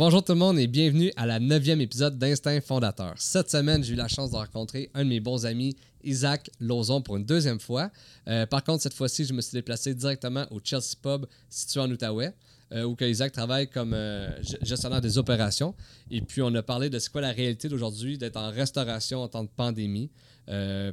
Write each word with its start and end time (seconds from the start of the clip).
Bonjour 0.00 0.22
tout 0.22 0.30
le 0.30 0.38
monde 0.38 0.60
et 0.60 0.68
bienvenue 0.68 1.10
à 1.16 1.26
la 1.26 1.40
neuvième 1.40 1.80
épisode 1.80 2.20
d'Instinct 2.20 2.60
Fondateur. 2.60 3.14
Cette 3.16 3.50
semaine, 3.50 3.82
j'ai 3.82 3.94
eu 3.94 3.96
la 3.96 4.06
chance 4.06 4.30
de 4.30 4.36
rencontrer 4.36 4.90
un 4.94 5.02
de 5.02 5.08
mes 5.08 5.18
bons 5.18 5.44
amis, 5.44 5.74
Isaac 6.04 6.52
Lozon, 6.60 7.02
pour 7.02 7.16
une 7.16 7.24
deuxième 7.24 7.58
fois. 7.58 7.90
Euh, 8.28 8.46
par 8.46 8.62
contre, 8.62 8.80
cette 8.80 8.94
fois-ci, 8.94 9.24
je 9.24 9.32
me 9.32 9.40
suis 9.40 9.54
déplacé 9.54 9.96
directement 9.96 10.46
au 10.52 10.60
Chelsea 10.62 10.94
Pub 11.02 11.26
situé 11.50 11.80
en 11.80 11.90
Outaouais. 11.90 12.32
Euh, 12.70 12.84
où 12.84 12.94
Isaac 13.00 13.32
travaille 13.32 13.66
comme 13.66 13.94
euh, 13.94 14.30
gestionnaire 14.62 15.00
des 15.00 15.16
opérations. 15.18 15.74
Et 16.10 16.20
puis, 16.20 16.42
on 16.42 16.54
a 16.54 16.62
parlé 16.62 16.90
de 16.90 16.98
ce 16.98 17.10
quoi 17.10 17.22
la 17.22 17.32
réalité 17.32 17.68
d'aujourd'hui 17.68 18.18
d'être 18.18 18.36
en 18.36 18.50
restauration 18.50 19.22
en 19.22 19.26
temps 19.26 19.42
de 19.42 19.48
pandémie. 19.48 20.10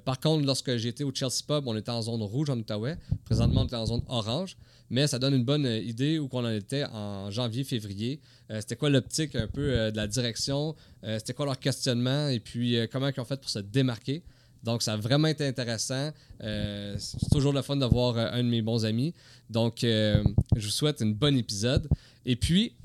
par 0.03 0.19
contre, 0.19 0.45
lorsque 0.47 0.77
j'étais 0.77 1.03
au 1.03 1.13
Chelsea 1.13 1.43
Pub, 1.47 1.67
on 1.67 1.75
était 1.75 1.91
en 1.91 2.01
zone 2.01 2.23
rouge 2.23 2.49
en 2.49 2.57
Outaouais. 2.57 2.97
Présentement, 3.23 3.61
on 3.61 3.67
est 3.67 3.75
en 3.75 3.85
zone 3.85 4.01
orange 4.07 4.57
mais 4.89 5.07
ça 5.07 5.19
donne 5.19 5.33
une 5.33 5.43
bonne 5.43 5.65
idée 5.65 6.19
où 6.19 6.29
on 6.31 6.45
en 6.45 6.49
était 6.49 6.85
en 6.85 7.31
janvier, 7.31 7.63
février. 7.63 8.19
Euh, 8.51 8.59
c'était 8.59 8.75
quoi 8.75 8.89
l'optique 8.89 9.35
un 9.35 9.47
peu 9.47 9.61
euh, 9.61 9.91
de 9.91 9.97
la 9.97 10.07
direction, 10.07 10.75
c'était 11.03 11.33
quoi 11.33 11.45
leur 11.45 11.59
questionnement? 11.59 12.29
Et 12.29 12.39
puis 12.39 12.77
comment 12.91 13.09
ils 13.09 13.19
ont 13.19 13.25
fait 13.25 13.39
pour 13.39 13.49
se 13.49 13.59
démarquer? 13.59 14.23
Donc, 14.63 14.81
ça 14.81 14.93
a 14.93 14.97
vraiment 14.97 15.27
été 15.27 15.45
intéressant. 15.45 16.11
c'est 16.39 17.29
toujours 17.31 17.53
le 17.53 17.61
fun 17.61 17.75
d'avoir 17.75 18.17
un 18.17 18.43
de 18.43 18.49
mes 18.49 18.63
bons 18.63 18.83
amis. 18.83 19.13
Donc, 19.47 19.81
je 19.81 20.23
vous 20.55 20.69
souhaite 20.69 21.01
une 21.01 21.13
bonne 21.13 21.37
épisode. 21.37 21.87
Et 22.25 22.35
puis, 22.35 22.75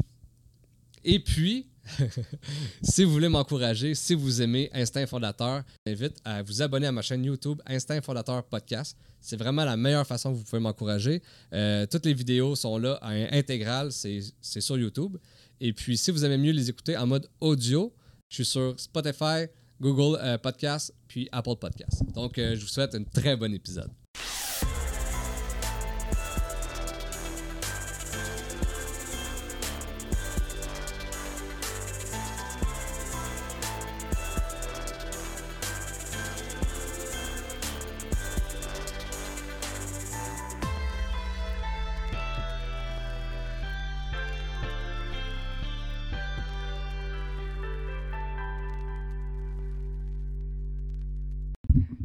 si 2.83 3.05
vous 3.05 3.13
voulez 3.13 3.29
m'encourager, 3.29 3.95
si 3.95 4.15
vous 4.15 4.43
aimez 4.43 4.71
Instinct 4.73 5.07
Fondateur, 5.07 5.63
je 5.87 5.95
vous 5.95 6.13
à 6.25 6.43
vous 6.43 6.63
abonner 6.63 6.87
à 6.87 6.93
ma 6.93 7.03
chaîne 7.03 7.25
YouTube 7.25 7.61
Instinct 7.67 8.01
Fondateur 8.03 8.43
Podcast. 8.45 8.97
C'est 9.21 9.37
vraiment 9.37 9.65
la 9.65 9.77
meilleure 9.77 10.07
façon 10.07 10.33
que 10.33 10.39
vous 10.39 10.45
pouvez 10.45 10.61
m'encourager. 10.61 11.23
Euh, 11.53 11.87
toutes 11.87 12.07
les 12.07 12.15
vidéos 12.15 12.57
sont 12.57 12.79
là 12.79 12.99
en 13.03 13.11
intégral, 13.33 13.93
c'est 13.93 14.23
sur 14.41 14.79
YouTube. 14.79 15.17
Et 15.61 15.73
puis, 15.73 15.97
si 15.97 16.11
vous 16.11 16.25
aimez 16.25 16.39
mieux 16.39 16.53
les 16.53 16.71
écouter 16.71 16.97
en 16.97 17.07
mode 17.07 17.29
audio, 17.41 17.93
je 18.29 18.37
suis 18.37 18.45
sur 18.45 18.79
Spotify, 18.79 19.47
Google 19.81 20.19
euh, 20.23 20.39
Podcast, 20.39 20.95
puis 21.07 21.29
Apple 21.33 21.57
Podcast. 21.61 22.03
Donc, 22.15 22.39
euh, 22.39 22.55
je 22.55 22.61
vous 22.61 22.69
souhaite 22.69 22.95
un 22.95 23.05
très 23.05 23.37
bon 23.37 23.53
épisode. 23.53 23.91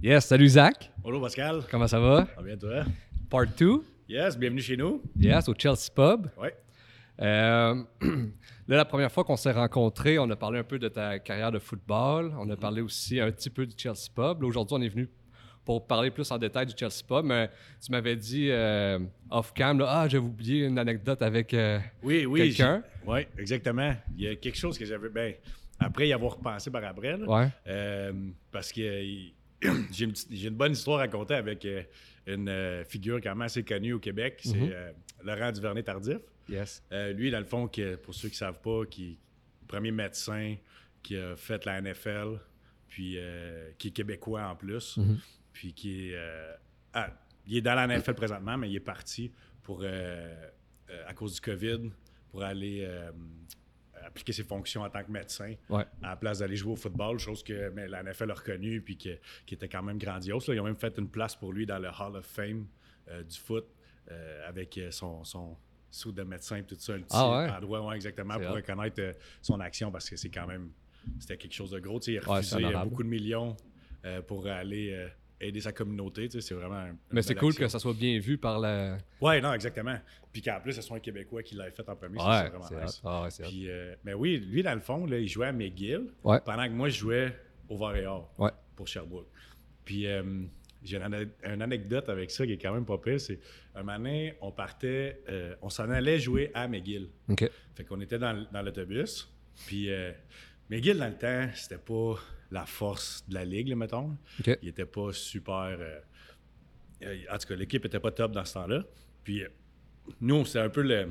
Yes, 0.06 0.28
salut 0.28 0.50
Zach. 0.50 0.92
Bonjour 1.00 1.20
Pascal. 1.20 1.64
Comment 1.72 1.88
ça 1.88 2.00
va? 2.00 2.28
Ça 2.28 2.36
va 2.40 2.44
bien 2.44 2.56
toi? 2.56 2.84
Part 3.28 3.48
2. 3.58 3.84
Yes, 4.08 4.38
bienvenue 4.38 4.62
chez 4.62 4.78
nous. 4.78 5.02
Yes, 5.20 5.50
au 5.50 5.56
Chelsea 5.58 5.90
Pub. 5.96 6.28
Oui. 6.40 6.50
Euh, 7.22 7.84
là, 8.68 8.78
la 8.78 8.86
première 8.86 9.12
fois 9.12 9.24
qu'on 9.24 9.36
s'est 9.36 9.52
rencontrés, 9.52 10.20
on 10.20 10.30
a 10.30 10.36
parlé 10.36 10.60
un 10.60 10.64
peu 10.64 10.78
de 10.78 10.90
ta 10.90 11.18
carrière 11.18 11.52
de 11.52 11.58
football. 11.58 12.36
On 12.38 12.48
a 12.52 12.56
parlé 12.56 12.82
aussi 12.82 13.20
un 13.20 13.32
petit 13.32 13.50
peu 13.50 13.66
du 13.66 13.74
Chelsea 13.76 14.12
Pub. 14.14 14.44
Aujourd'hui, 14.44 14.78
on 14.78 14.82
est 14.84 14.90
venu 14.90 15.10
pour 15.66 15.88
parler 15.88 16.12
plus 16.12 16.30
en 16.30 16.38
détail 16.38 16.68
du 16.68 16.74
Chelsea 16.78 17.02
Pub. 17.08 17.26
Mais 17.26 17.50
tu 17.84 17.92
m'avais 17.92 18.16
dit 18.16 18.52
euh, 18.52 19.00
off-cam, 19.32 19.84
ah, 19.88 20.08
j'avais 20.08 20.24
oublié 20.24 20.68
une 20.68 20.78
anecdote 20.78 21.24
avec 21.24 21.52
euh, 21.56 21.80
oui, 22.04 22.28
oui, 22.28 22.42
quelqu'un. 22.42 22.84
Oui, 23.08 23.22
exactement. 23.40 23.96
Il 24.16 24.26
y 24.26 24.28
a 24.28 24.36
quelque 24.36 24.60
chose 24.60 24.78
que 24.78 24.86
j'avais. 24.86 25.10
Ben, 25.10 25.34
après 25.80 26.08
y 26.08 26.14
avoir 26.14 26.36
repensé 26.36 26.70
par 26.70 26.84
après, 26.84 27.16
ouais. 27.16 27.50
parce 28.52 28.72
que 28.72 29.34
j'ai 29.92 30.06
une, 30.48 30.56
bonne 30.56 30.74
histoire 30.74 31.00
à 31.00 31.02
raconter 31.02 31.36
avec 31.36 31.66
euh, 31.66 31.84
une 32.28 32.50
euh, 32.50 32.84
figure 32.84 33.20
quand 33.22 33.30
même 33.30 33.42
assez 33.42 33.64
connue 33.64 33.94
au 33.94 34.00
Québec. 34.00 34.40
C'est 34.44 34.56
mhm. 34.56 34.72
euh, 34.74 34.92
Laurent 35.24 35.52
Duvernay-Tardif. 35.52 36.20
Yes. 36.48 36.84
lui, 36.92 37.32
dans 37.32 37.40
le 37.40 37.46
fond, 37.46 37.70
pour 38.04 38.14
ceux 38.14 38.28
qui 38.30 38.36
ne 38.36 38.38
savent 38.38 38.62
pas, 38.62 38.86
qui 38.86 39.04
est 39.04 39.18
le 39.62 39.68
premier 39.68 39.92
médecin 39.92 40.56
qui 41.02 41.18
a 41.18 41.36
fait 41.36 41.66
la 41.66 41.82
NFL, 41.82 42.40
puis 42.88 43.18
qui 43.80 43.88
est 43.88 43.92
québécois 43.92 44.48
en 44.48 44.56
plus, 44.56 44.98
mhm. 44.98 45.18
puis 45.54 45.74
qui 45.74 46.12
est... 46.12 46.20
il 47.48 47.58
est 47.58 47.62
dans 47.62 47.74
la 47.74 47.88
NFL 47.88 48.14
présentement, 48.14 48.60
mais 48.60 48.70
il 48.70 48.76
est 48.76 48.80
parti 48.80 49.32
pour, 49.64 49.84
à 49.84 51.14
cause 51.16 51.34
du 51.34 51.42
COVID 51.42 51.90
pour 52.30 52.44
aller 52.44 52.88
appliquer 54.06 54.34
ses 54.34 54.44
fonctions 54.44 54.82
en 54.82 54.90
tant 54.90 55.04
que 55.04 55.12
médecin 55.12 55.54
à 55.70 55.86
la 56.02 56.16
place 56.16 56.40
d'aller 56.40 56.56
jouer 56.56 56.74
au 56.74 56.76
football, 56.76 57.20
chose 57.20 57.44
que 57.44 57.70
mais 57.70 57.88
la 57.88 58.04
NFL 58.04 58.32
a 58.32 58.34
reconnue 58.36 58.82
puis 58.82 58.98
qui 58.98 59.10
était 59.52 59.68
quand 59.68 59.84
même 59.84 59.98
grandiose. 59.98 60.46
Ils 60.48 60.60
ont 60.60 60.66
même 60.66 60.76
fait 60.76 60.98
une 60.98 61.10
place 61.10 61.36
pour 61.36 61.54
lui 61.54 61.66
dans 61.66 61.80
le 61.80 61.90
Hall 61.90 62.16
of 62.16 62.26
Fame 62.26 62.68
euh, 63.10 63.24
du 63.24 63.38
foot 63.38 63.66
euh, 64.12 64.48
avec 64.48 64.78
euh, 64.78 64.92
son, 64.92 65.24
son 65.24 65.58
sous 65.90 66.12
de 66.12 66.24
médecin 66.24 66.58
et 66.58 66.64
tout 66.64 66.76
ça, 66.76 66.94
un 66.94 67.00
petit 67.00 67.08
ah 67.12 67.58
endroit 67.58 67.96
exactement 67.96 68.38
pour 68.38 68.56
reconnaître 68.56 69.02
son 69.42 69.60
action 69.60 69.92
parce 69.92 70.10
que 70.10 70.18
c'est 70.18 70.30
quand 70.30 70.48
même 70.48 70.72
c'était 71.20 71.38
quelque 71.38 71.54
chose 71.54 71.72
de 71.72 71.80
gros. 71.80 72.00
Il 72.02 72.18
a 72.18 72.22
refusé 72.22 72.66
beaucoup 72.84 73.04
de 73.04 73.08
millions 73.08 73.56
pour 74.28 74.48
aller 74.48 75.08
aider 75.40 75.62
sa 75.62 75.72
communauté. 75.72 76.30
c'est 76.30 76.54
vraiment. 76.54 76.86
Mais 77.12 77.22
c'est 77.22 77.36
cool 77.36 77.54
que 77.54 77.68
ça 77.68 77.80
soit 77.80 77.94
bien 77.94 78.20
vu 78.20 78.38
par 78.38 78.60
la. 78.60 78.98
Ouais, 79.22 79.42
non, 79.42 79.54
exactement. 79.54 79.98
Puis 80.32 80.42
qu'en 80.42 80.60
plus, 80.60 80.74
ce 80.74 80.82
soit 80.82 80.98
un 80.98 81.00
Québécois 81.00 81.44
qui 81.44 81.56
l'ait 81.56 81.72
fait 81.72 81.88
en 81.88 81.96
premier. 81.96 82.18
Ouais, 82.18 82.44
c'est 82.44 82.50
vraiment 82.50 82.86
nice. 82.86 83.02
Ah, 83.04 83.28
Puis, 83.44 83.70
euh, 83.70 83.96
mais 84.04 84.14
oui, 84.14 84.38
lui, 84.38 84.64
dans 84.64 84.74
le 84.74 84.82
fond, 84.82 85.06
là, 85.06 85.18
il 85.18 85.28
jouait 85.28 85.48
à 85.48 85.54
McGill 85.54 86.08
pendant 86.24 86.66
que 86.66 86.74
moi, 86.74 86.90
je 86.90 87.00
jouais 87.00 87.38
au 87.70 87.78
Var 87.78 87.96
pour 88.76 88.88
Sherbrooke. 88.88 89.28
Puis 89.86 90.08
euh, 90.08 90.24
j'ai 90.84 90.98
une, 90.98 91.62
anecdote 91.62 92.10
avec 92.10 92.32
ça 92.32 92.46
qui 92.46 92.54
est 92.54 92.58
quand 92.58 92.74
même 92.74 92.86
pas 92.86 92.98
pire. 92.98 93.20
C'est 93.22 93.40
un 93.76 93.84
moment 93.84 94.30
on 94.42 94.52
partait, 94.52 95.22
euh, 95.30 95.56
on 95.62 95.70
s'en 95.70 95.90
allait 95.90 96.20
jouer 96.20 96.52
à 96.54 96.68
McGill. 96.68 97.10
OK. 97.30 97.50
Fait 97.76 97.84
qu'on 97.84 98.02
était 98.02 98.20
dans, 98.20 98.46
dans 98.52 98.62
l'autobus. 98.62 99.32
Puis 99.68 99.90
McGill, 100.70 100.98
dans 100.98 101.08
le 101.08 101.18
temps, 101.18 101.50
c'était 101.54 101.78
pas 101.78 102.16
la 102.52 102.66
force 102.66 103.24
de 103.28 103.34
la 103.34 103.46
ligue, 103.46 103.76
mettons. 103.76 104.18
Il 104.62 104.70
était 104.70 104.86
pas 104.86 105.12
super. 105.12 105.78
Euh, 105.80 106.00
euh, 107.04 107.18
en 107.32 107.38
tout 107.38 107.48
cas, 107.48 107.56
l'équipe 107.56 107.84
était 107.86 108.00
pas 108.00 108.12
top 108.12 108.32
dans 108.32 108.46
ce 108.46 108.54
temps-là. 108.54 108.84
Puis 109.24 109.44
euh, 109.44 109.50
nous, 110.22 110.46
c'est 110.46 110.60
un 110.60 110.70
peu 110.70 110.82
le. 110.82 111.10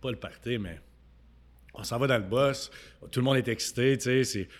Pas 0.00 0.10
le 0.10 0.16
party, 0.16 0.58
mais 0.58 0.80
on 1.72 1.84
s'en 1.84 1.98
va 1.98 2.06
dans 2.06 2.18
le 2.18 2.24
boss. 2.24 2.70
Tout 3.10 3.20
le 3.20 3.24
monde 3.24 3.36
est 3.36 3.48
excité. 3.48 3.96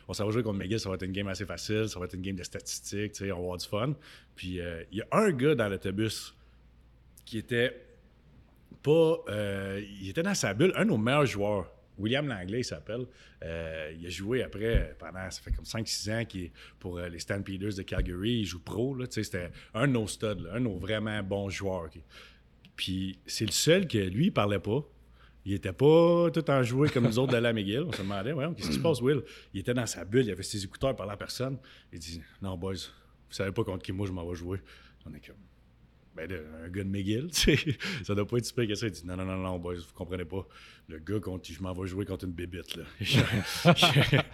On 0.07 0.13
s'en 0.13 0.25
va 0.25 0.31
jouer 0.31 0.43
contre 0.43 0.59
McGill, 0.59 0.79
ça 0.79 0.89
va 0.89 0.95
être 0.95 1.03
une 1.03 1.13
game 1.13 1.27
assez 1.29 1.45
facile, 1.45 1.89
ça 1.89 1.99
va 1.99 2.05
être 2.05 2.15
une 2.15 2.23
game 2.23 2.37
de 2.37 2.45
statistiques, 2.45 3.13
on 3.21 3.25
va 3.25 3.33
avoir 3.35 3.57
du 3.57 3.67
fun. 3.67 3.95
Puis 4.37 4.61
il 4.93 4.99
y 4.99 5.01
a 5.01 5.07
un 5.13 5.33
gars 5.33 5.55
dans 5.55 5.69
l'autobus 5.69 6.35
qui 7.25 7.39
était 7.39 7.75
pas. 8.83 9.25
il 9.29 10.09
était 10.09 10.23
dans 10.23 10.35
sa 10.35 10.55
bulle, 10.55 10.73
un 10.77 10.85
de 10.85 10.91
nos 10.91 10.99
meilleurs 10.99 11.27
joueurs. 11.27 11.76
William 11.99 12.27
Langlais, 12.27 12.61
il 12.61 12.65
s'appelle. 12.65 13.07
Euh, 13.43 13.93
il 13.99 14.07
a 14.07 14.11
joué 14.11 14.43
après, 14.43 14.95
pendant, 14.99 15.31
ça 15.31 15.41
fait 15.43 15.53
comme 15.53 15.65
5-6 15.65 16.13
ans, 16.13 16.25
qui 16.25 16.51
pour 16.79 16.99
euh, 16.99 17.09
les 17.09 17.19
Stampeders 17.19 17.75
de 17.75 17.83
Calgary. 17.83 18.41
Il 18.41 18.45
joue 18.45 18.61
pro. 18.61 18.97
C'était 19.11 19.51
un 19.75 19.87
de 19.87 19.93
nos 19.93 20.07
studs, 20.07 20.47
un 20.53 20.61
de 20.61 20.65
nos 20.65 20.79
vraiment 20.79 21.23
bons 21.23 21.49
joueurs. 21.49 21.89
Puis 22.77 23.19
c'est 23.27 23.47
le 23.47 23.53
seul 23.53 23.89
que 23.89 23.99
lui, 23.99 24.27
il 24.27 24.33
parlait 24.33 24.59
pas. 24.59 24.85
Il 25.45 25.53
était 25.53 25.73
pas 25.73 26.29
tout 26.33 26.51
en 26.51 26.63
joué 26.65 26.89
comme 26.89 27.05
nous 27.05 27.19
autres 27.21 27.33
de 27.33 27.39
la 27.39 27.53
McGill. 27.53 27.85
On 27.87 27.93
se 27.93 28.03
demandait, 28.03 28.33
ouais, 28.33 28.47
qu'est-ce 28.57 28.69
qui 28.69 28.75
se 28.75 28.81
passe, 28.81 29.01
Will? 29.01 29.23
Il 29.55 29.61
était 29.61 29.75
dans 29.75 29.87
sa 29.87 30.05
bulle, 30.05 30.25
il 30.27 30.33
avait 30.33 30.43
ses 30.43 30.65
écouteurs, 30.65 30.97
par 30.97 31.07
la 31.07 31.17
personne. 31.17 31.57
Il 31.93 32.01
dit, 32.01 32.21
non, 32.43 32.57
boys, 32.57 32.73
vous 32.75 33.35
savez 33.35 33.53
pas 33.53 33.63
contre 33.63 33.85
qui 33.85 33.93
moi 33.93 34.07
je 34.09 34.13
m'en 34.13 34.29
vais 34.29 34.35
jouer. 34.35 34.61
On 35.07 35.15
est 35.15 35.25
comme, 35.25 35.37
ben, 36.17 36.33
un 36.65 36.69
gars 36.69 36.83
de 36.83 36.89
McGill, 36.89 37.31
tu 37.33 37.57
sais, 37.57 37.79
ça 38.03 38.15
doit 38.15 38.27
pas 38.27 38.39
être 38.39 38.47
super 38.47 38.67
que 38.67 38.75
ça. 38.75 38.87
Il 38.87 38.93
dit 38.93 39.07
non, 39.07 39.17
non, 39.17 39.25
non, 39.25 39.37
non, 39.37 39.59
boys, 39.59 39.75
vous 39.75 39.95
comprenez 39.95 40.25
pas. 40.25 40.47
Le 40.89 40.99
gars 40.99 41.21
contre 41.21 41.43
qui 41.43 41.53
je 41.53 41.63
m'en 41.63 41.73
vais 41.73 41.87
jouer 41.87 42.05
contre 42.05 42.25
une 42.25 42.33
bébite, 42.33 42.77
là. 42.77 42.85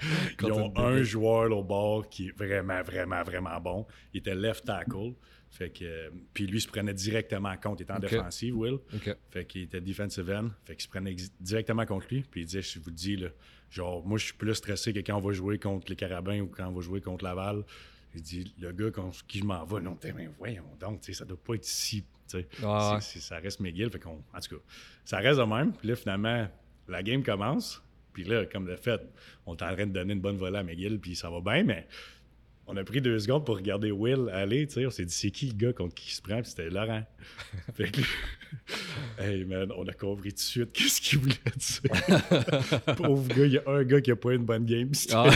Ils 0.43 0.53
ont 0.53 0.73
un 0.77 1.03
joueur 1.03 1.51
au 1.57 1.65
bord 1.65 2.09
qui 2.09 2.29
est 2.29 2.37
vraiment, 2.37 2.83
vraiment, 2.83 3.23
vraiment 3.23 3.61
bon. 3.61 3.87
Il 4.15 4.19
était 4.19 4.35
left 4.35 4.65
tackle. 4.65 5.15
Fait 5.51 5.69
que, 5.69 6.11
puis 6.33 6.47
lui, 6.47 6.59
il 6.59 6.61
se 6.63 6.69
prenait 6.69 6.95
directement 6.95 7.55
compte. 7.59 7.81
Il 7.81 7.83
était 7.83 7.93
en 7.93 7.99
défensive, 7.99 8.57
Will. 8.57 8.79
Fait 9.31 9.45
qu'il 9.45 9.63
était 9.63 9.83
defensive 9.83 10.31
end. 10.31 10.49
Fait 10.65 10.75
qu'il 10.75 10.85
se 10.85 10.89
prenait 10.89 11.15
directement 11.41 11.85
contre 11.85 12.07
lui. 12.11 12.23
Puis 12.23 12.41
il 12.41 12.47
disait, 12.47 12.63
je 12.63 12.79
vous 12.79 12.91
dis, 12.91 13.17
là, 13.17 13.29
genre, 13.69 14.03
moi, 14.07 14.17
je 14.17 14.27
suis 14.27 14.35
plus 14.35 14.55
stressé 14.55 14.95
que 14.95 15.01
quand 15.01 15.17
on 15.17 15.21
va 15.21 15.33
jouer 15.33 15.59
contre 15.59 15.91
les 15.91 15.97
Carabins 15.97 16.41
ou 16.41 16.47
quand 16.47 16.67
on 16.67 16.73
va 16.73 16.81
jouer 16.81 17.03
contre 17.03 17.25
Laval. 17.25 17.65
Il 18.15 18.23
dit, 18.23 18.55
le 18.59 18.73
gars 18.73 18.91
contre 18.91 19.25
qui 19.27 19.39
je 19.39 19.45
m'en 19.45 19.65
vais, 19.65 19.81
non, 19.81 19.97
mais 20.15 20.29
voyons 20.39 20.65
donc, 20.79 21.03
ça 21.05 21.25
doit 21.25 21.43
pas 21.43 21.55
être 21.55 21.65
si. 21.65 22.05
Ah, 22.63 22.99
ça 23.01 23.39
reste 23.39 23.61
McGill. 23.61 23.91
Fait 23.91 24.05
en 24.07 24.17
tout 24.17 24.57
cas, 24.57 24.63
ça 25.05 25.19
reste 25.19 25.39
de 25.39 25.45
même. 25.45 25.73
Puis 25.73 25.89
là, 25.89 25.97
finalement, 25.97 26.49
la 26.89 27.03
game 27.03 27.23
commence. 27.23 27.83
Puis 28.13 28.25
là, 28.25 28.45
comme 28.47 28.67
de 28.67 28.77
fait, 28.77 29.01
on 29.47 29.55
est 29.57 29.63
en 29.63 29.75
train 29.75 29.87
de 29.87 29.93
donner 29.93 30.13
une 30.13 30.21
bonne 30.21 30.37
volée 30.37 30.59
à 30.59 30.63
McGill, 30.63 30.99
puis 30.99 31.17
ça 31.17 31.31
va 31.31 31.41
bien, 31.41 31.65
mais 31.65 31.87
on 32.67 32.77
a 32.77 32.85
pris 32.85 33.01
deux 33.01 33.19
secondes 33.19 33.45
pour 33.45 33.57
regarder 33.57 33.91
Will 33.91 34.31
aller, 34.33 34.67
tu 34.67 34.75
sais. 34.75 34.87
On 34.87 34.91
s'est 34.91 35.05
dit, 35.05 35.15
c'est 35.15 35.31
qui 35.31 35.47
le 35.47 35.55
gars 35.55 35.73
contre 35.73 35.95
qui 35.95 36.11
il 36.11 36.15
se 36.15 36.23
prend? 36.23 36.41
Puis 36.41 36.51
c'était 36.51 36.71
Laurent. 36.71 37.05
fait 37.75 37.91
que, 37.91 38.01
hey 39.19 39.45
man, 39.45 39.73
on 39.77 39.87
a 39.87 39.93
compris 39.93 40.31
tout 40.31 40.37
de 40.37 40.41
suite 40.41 40.73
qu'est-ce 40.73 41.01
qu'il 41.01 41.19
voulait 41.19 41.35
dire. 41.57 42.97
Pauvre 42.97 43.29
gars, 43.29 43.47
il 43.47 43.53
y 43.53 43.59
a 43.59 43.69
un 43.69 43.85
gars 43.85 44.01
qui 44.01 44.11
a 44.11 44.17
pas 44.17 44.35
une 44.35 44.45
bonne 44.45 44.65
game. 44.65 44.91
Ah. 45.13 45.29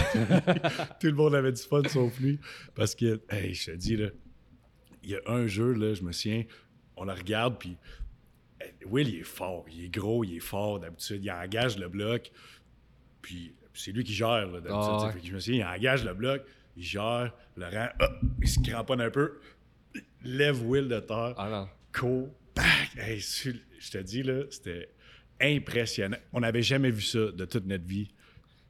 tout 1.01 1.09
le 1.09 1.15
monde 1.15 1.35
avait 1.35 1.53
du 1.53 1.63
fun 1.63 1.83
sauf 1.89 2.19
lui. 2.21 2.39
Parce 2.75 2.95
que, 2.95 3.21
hey, 3.31 3.55
je 3.55 3.73
te 3.73 3.77
dis, 3.77 3.97
là, 3.97 4.09
il 5.03 5.11
y 5.11 5.17
a 5.17 5.21
un 5.27 5.47
jeu, 5.47 5.73
là, 5.73 5.95
je 5.95 6.03
me 6.03 6.13
souviens, 6.13 6.45
on 6.97 7.05
le 7.05 7.13
regarde, 7.13 7.59
puis 7.59 7.77
Will, 8.87 9.09
il 9.09 9.21
est 9.21 9.23
fort, 9.23 9.65
il 9.71 9.85
est 9.85 9.89
gros, 9.89 10.25
il 10.25 10.37
est 10.37 10.41
fort 10.41 10.81
d'habitude, 10.81 11.25
il 11.25 11.31
engage 11.31 11.79
le 11.79 11.89
bloc, 11.89 12.31
puis 13.23 13.55
c'est 13.75 13.93
lui 13.93 14.05
qui 14.05 14.15
gère 14.15 14.49
d'habitude. 14.49 14.73
Ah, 14.73 15.13
je 15.23 15.33
me 15.33 15.39
souviens, 15.39 15.67
il 15.67 15.77
engage 15.77 16.05
le 16.05 16.15
bloc, 16.15 16.43
il 16.77 16.83
gère, 16.83 17.33
Laurent, 17.57 17.89
hop, 18.01 18.13
il 18.43 18.49
se 18.49 18.61
cramponne 18.61 19.01
un 19.01 19.11
peu, 19.11 19.39
lève 20.23 20.63
Will 20.67 20.89
de 20.89 21.01
terre, 21.01 21.35
ah 21.37 21.69
co, 21.93 22.29
hey, 22.99 23.19
je 23.19 23.91
te 23.91 23.99
dis, 23.99 24.23
là, 24.23 24.43
c'était 24.51 24.91
impressionnant. 25.41 26.19
On 26.33 26.41
n'avait 26.41 26.63
jamais 26.63 26.91
vu 26.91 27.03
ça 27.03 27.31
de 27.31 27.45
toute 27.45 27.67
notre 27.67 27.87
vie. 27.87 28.09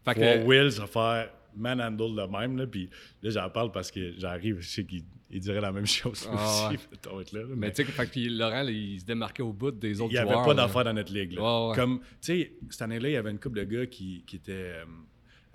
Fait 0.04 0.14
que... 0.14 0.44
Will 0.44 0.70
se 0.70 0.86
faire 0.86 1.30
manhandle 1.56 2.14
de 2.14 2.26
même, 2.30 2.56
là, 2.56 2.66
puis 2.66 2.90
là, 3.22 3.30
j'en 3.30 3.50
parle 3.50 3.72
parce 3.72 3.90
que 3.90 4.12
j'arrive, 4.18 4.60
je 4.60 4.68
sais 4.68 4.84
qu'il 4.84 5.04
dirait 5.40 5.60
la 5.60 5.72
même 5.72 5.86
chose 5.86 6.28
ah, 6.30 6.70
aussi. 6.70 7.34
là, 7.34 7.42
mais, 7.56 7.72
tu 7.72 7.84
sais, 7.84 8.28
Laurent, 8.28 8.66
il 8.68 9.00
se 9.00 9.04
démarquait 9.06 9.42
au 9.42 9.52
bout 9.52 9.70
des 9.70 10.00
autres 10.00 10.12
joueurs. 10.12 10.24
Il 10.24 10.28
n'y 10.28 10.34
avait 10.34 10.44
pas 10.46 10.54
d'affaires 10.54 10.84
dans 10.84 10.92
notre 10.92 11.12
ligue. 11.12 11.36
Comme, 11.36 12.00
tu 12.00 12.06
sais, 12.20 12.52
cette 12.70 12.82
année-là, 12.82 13.08
il 13.08 13.12
y 13.12 13.16
avait 13.16 13.30
une 13.30 13.40
couple 13.40 13.58
de 13.58 13.64
gars 13.64 13.86
qui, 13.86 14.22
qui 14.26 14.36
étaient... 14.36 14.52
Euh, 14.52 14.84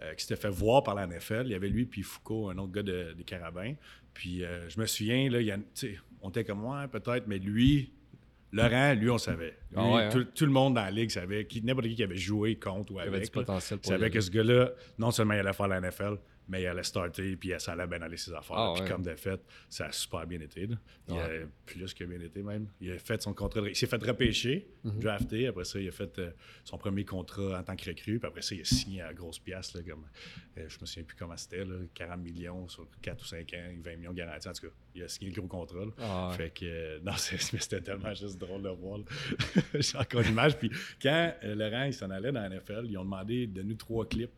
euh, 0.01 0.13
qui 0.15 0.25
s'était 0.25 0.39
fait 0.39 0.49
voir 0.49 0.83
par 0.83 0.95
la 0.95 1.07
NFL. 1.07 1.43
Il 1.45 1.51
y 1.51 1.55
avait 1.55 1.69
lui 1.69 1.85
puis 1.85 2.03
Foucault, 2.03 2.49
un 2.49 2.57
autre 2.57 2.71
gars 2.71 2.83
des 2.83 3.23
Carabins. 3.25 3.73
Puis 4.13 4.43
euh, 4.43 4.67
je 4.69 4.79
me 4.79 4.85
souviens, 4.85 5.29
là, 5.29 5.41
il 5.41 5.63
on 6.21 6.29
était 6.29 6.43
comme 6.43 6.59
moi, 6.59 6.87
peut-être, 6.87 7.27
mais 7.27 7.39
lui, 7.39 7.91
Laurent, 8.51 8.93
lui, 8.93 9.09
on 9.09 9.17
savait. 9.17 9.57
Ah 9.75 9.81
hein? 9.81 10.09
tout, 10.09 10.45
le 10.45 10.51
monde 10.51 10.75
dans 10.75 10.83
la 10.83 10.91
ligue 10.91 11.09
savait, 11.09 11.47
n'importe 11.63 11.87
qui 11.87 11.95
qui 11.95 12.03
avait 12.03 12.17
joué 12.17 12.55
contre 12.55 12.93
ou 12.93 12.99
avec, 12.99 13.31
savait 13.81 14.09
que 14.09 14.19
ce 14.19 14.29
gars-là, 14.29 14.71
non 14.97 15.11
seulement 15.11 15.35
il 15.35 15.39
allait 15.39 15.53
faire 15.53 15.67
la 15.67 15.79
NFL, 15.79 16.17
mais 16.47 16.63
il 16.63 16.67
allait 16.67 16.83
starter, 16.83 17.35
puis 17.37 17.53
ça 17.59 17.73
allait 17.73 17.87
bien 17.87 18.01
aller 18.01 18.17
ses 18.17 18.33
affaires. 18.33 18.57
Ah, 18.57 18.73
puis 18.75 18.85
comme 18.85 19.03
de 19.03 19.15
fait, 19.15 19.39
ça 19.69 19.85
a 19.85 19.91
super 19.91 20.25
bien 20.27 20.39
été. 20.41 20.67
Il 21.07 21.17
a 21.17 21.27
plus 21.65 21.93
que 21.93 22.03
bien 22.03 22.19
été 22.19 22.41
même. 22.43 22.67
Il 22.79 22.91
a 22.91 22.97
fait 22.99 23.21
son 23.21 23.33
contrat. 23.33 23.61
Il 23.61 23.75
s'est 23.75 23.87
fait 23.87 24.03
repêcher, 24.03 24.67
mhm. 24.83 24.99
drafté. 24.99 25.47
Après 25.47 25.63
ça, 25.63 25.79
il 25.79 25.87
a 25.87 25.91
fait 25.91 26.19
euh, 26.19 26.31
son 26.63 26.77
premier 26.77 27.05
contrat 27.05 27.59
en 27.59 27.63
tant 27.63 27.75
que 27.75 27.85
recrue. 27.85 28.19
Puis 28.19 28.27
après 28.27 28.41
ça, 28.41 28.55
il 28.55 28.61
a 28.61 28.65
signé 28.65 29.01
à 29.01 29.13
grosse 29.13 29.39
pièce. 29.39 29.73
Là, 29.73 29.81
comme, 29.87 30.05
euh, 30.57 30.65
je 30.67 30.77
me 30.79 30.85
souviens 30.85 31.03
plus 31.03 31.15
comment 31.15 31.37
c'était. 31.37 31.65
40 31.93 32.19
millions 32.19 32.67
sur 32.67 32.87
4 33.01 33.21
ou 33.21 33.25
5 33.25 33.53
ans, 33.53 33.73
20 33.83 33.95
millions 33.95 34.13
garantis. 34.13 34.47
En 34.47 34.53
tout 34.53 34.67
cas, 34.67 34.73
il 34.95 35.03
a 35.03 35.07
signé 35.07 35.31
le 35.31 35.35
gros 35.35 35.47
contrat. 35.47 35.85
Ah, 35.99 36.33
fait 36.35 36.49
que, 36.49 36.65
euh, 36.65 36.99
non, 37.03 37.13
c'était 37.17 37.81
tellement 37.81 38.13
juste 38.13 38.37
drôle 38.37 38.63
de 38.63 38.69
voir. 38.69 38.99
J'ai 39.73 39.97
encore 39.97 40.21
l'image. 40.21 40.57
Puis 40.57 40.71
quand 41.01 41.33
Laurent 41.43 41.83
il 41.83 41.93
s'en 41.93 42.09
allait 42.09 42.31
dans 42.31 42.41
la 42.41 42.49
NFL, 42.49 42.85
ils 42.85 42.97
ont 42.97 43.05
demandé 43.05 43.47
de 43.47 43.61
nous 43.61 43.75
trois 43.75 44.05
clips 44.05 44.31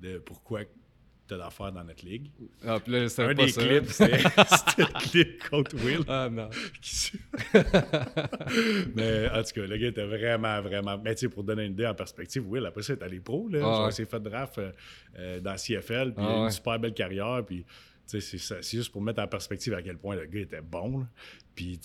de 0.00 0.18
pourquoi 0.18 0.62
t'as 1.26 1.38
d'affaires 1.38 1.72
dans 1.72 1.84
notre 1.84 2.04
ligue. 2.04 2.30
Ah, 2.64 2.78
puis 2.80 2.92
là, 2.92 2.98
Un 3.00 3.08
pas 3.08 3.34
des 3.34 3.52
clips, 3.52 3.90
c'était 3.90 4.18
le 4.78 5.00
clip 5.00 5.48
contre 5.48 5.76
Will. 5.76 6.00
Ah 6.08 6.28
non. 6.30 6.48
mais 8.94 9.28
en 9.30 9.42
tout 9.42 9.52
cas, 9.54 9.66
le 9.66 9.76
gars 9.76 9.88
était 9.88 10.06
vraiment, 10.06 10.60
vraiment. 10.62 10.98
Mais 10.98 11.14
tu 11.14 11.22
sais, 11.22 11.28
pour 11.28 11.44
donner 11.44 11.64
une 11.64 11.72
idée 11.72 11.86
en 11.86 11.94
perspective, 11.94 12.48
Will, 12.48 12.64
après 12.66 12.82
ça, 12.82 12.94
il 12.94 12.98
est 12.98 13.02
allé 13.02 13.20
pro. 13.20 13.48
Là. 13.48 13.60
Ah, 13.62 13.88
il 13.90 13.92
s'est 13.92 14.04
fait 14.04 14.20
draft 14.20 14.58
euh, 14.58 14.72
euh, 15.18 15.40
dans 15.40 15.56
CFL, 15.56 16.14
puis 16.14 16.24
il 16.24 16.28
a 16.28 16.38
eu 16.38 16.44
une 16.44 16.50
super 16.50 16.78
belle 16.78 16.94
carrière. 16.94 17.42
Puis 17.46 17.64
c'est 18.06 18.20
juste 18.62 18.92
pour 18.92 19.02
mettre 19.02 19.20
en 19.20 19.28
perspective 19.28 19.74
à 19.74 19.82
quel 19.82 19.98
point 19.98 20.14
le 20.16 20.26
gars 20.26 20.40
était 20.40 20.62
bon. 20.62 21.06
Puis 21.54 21.80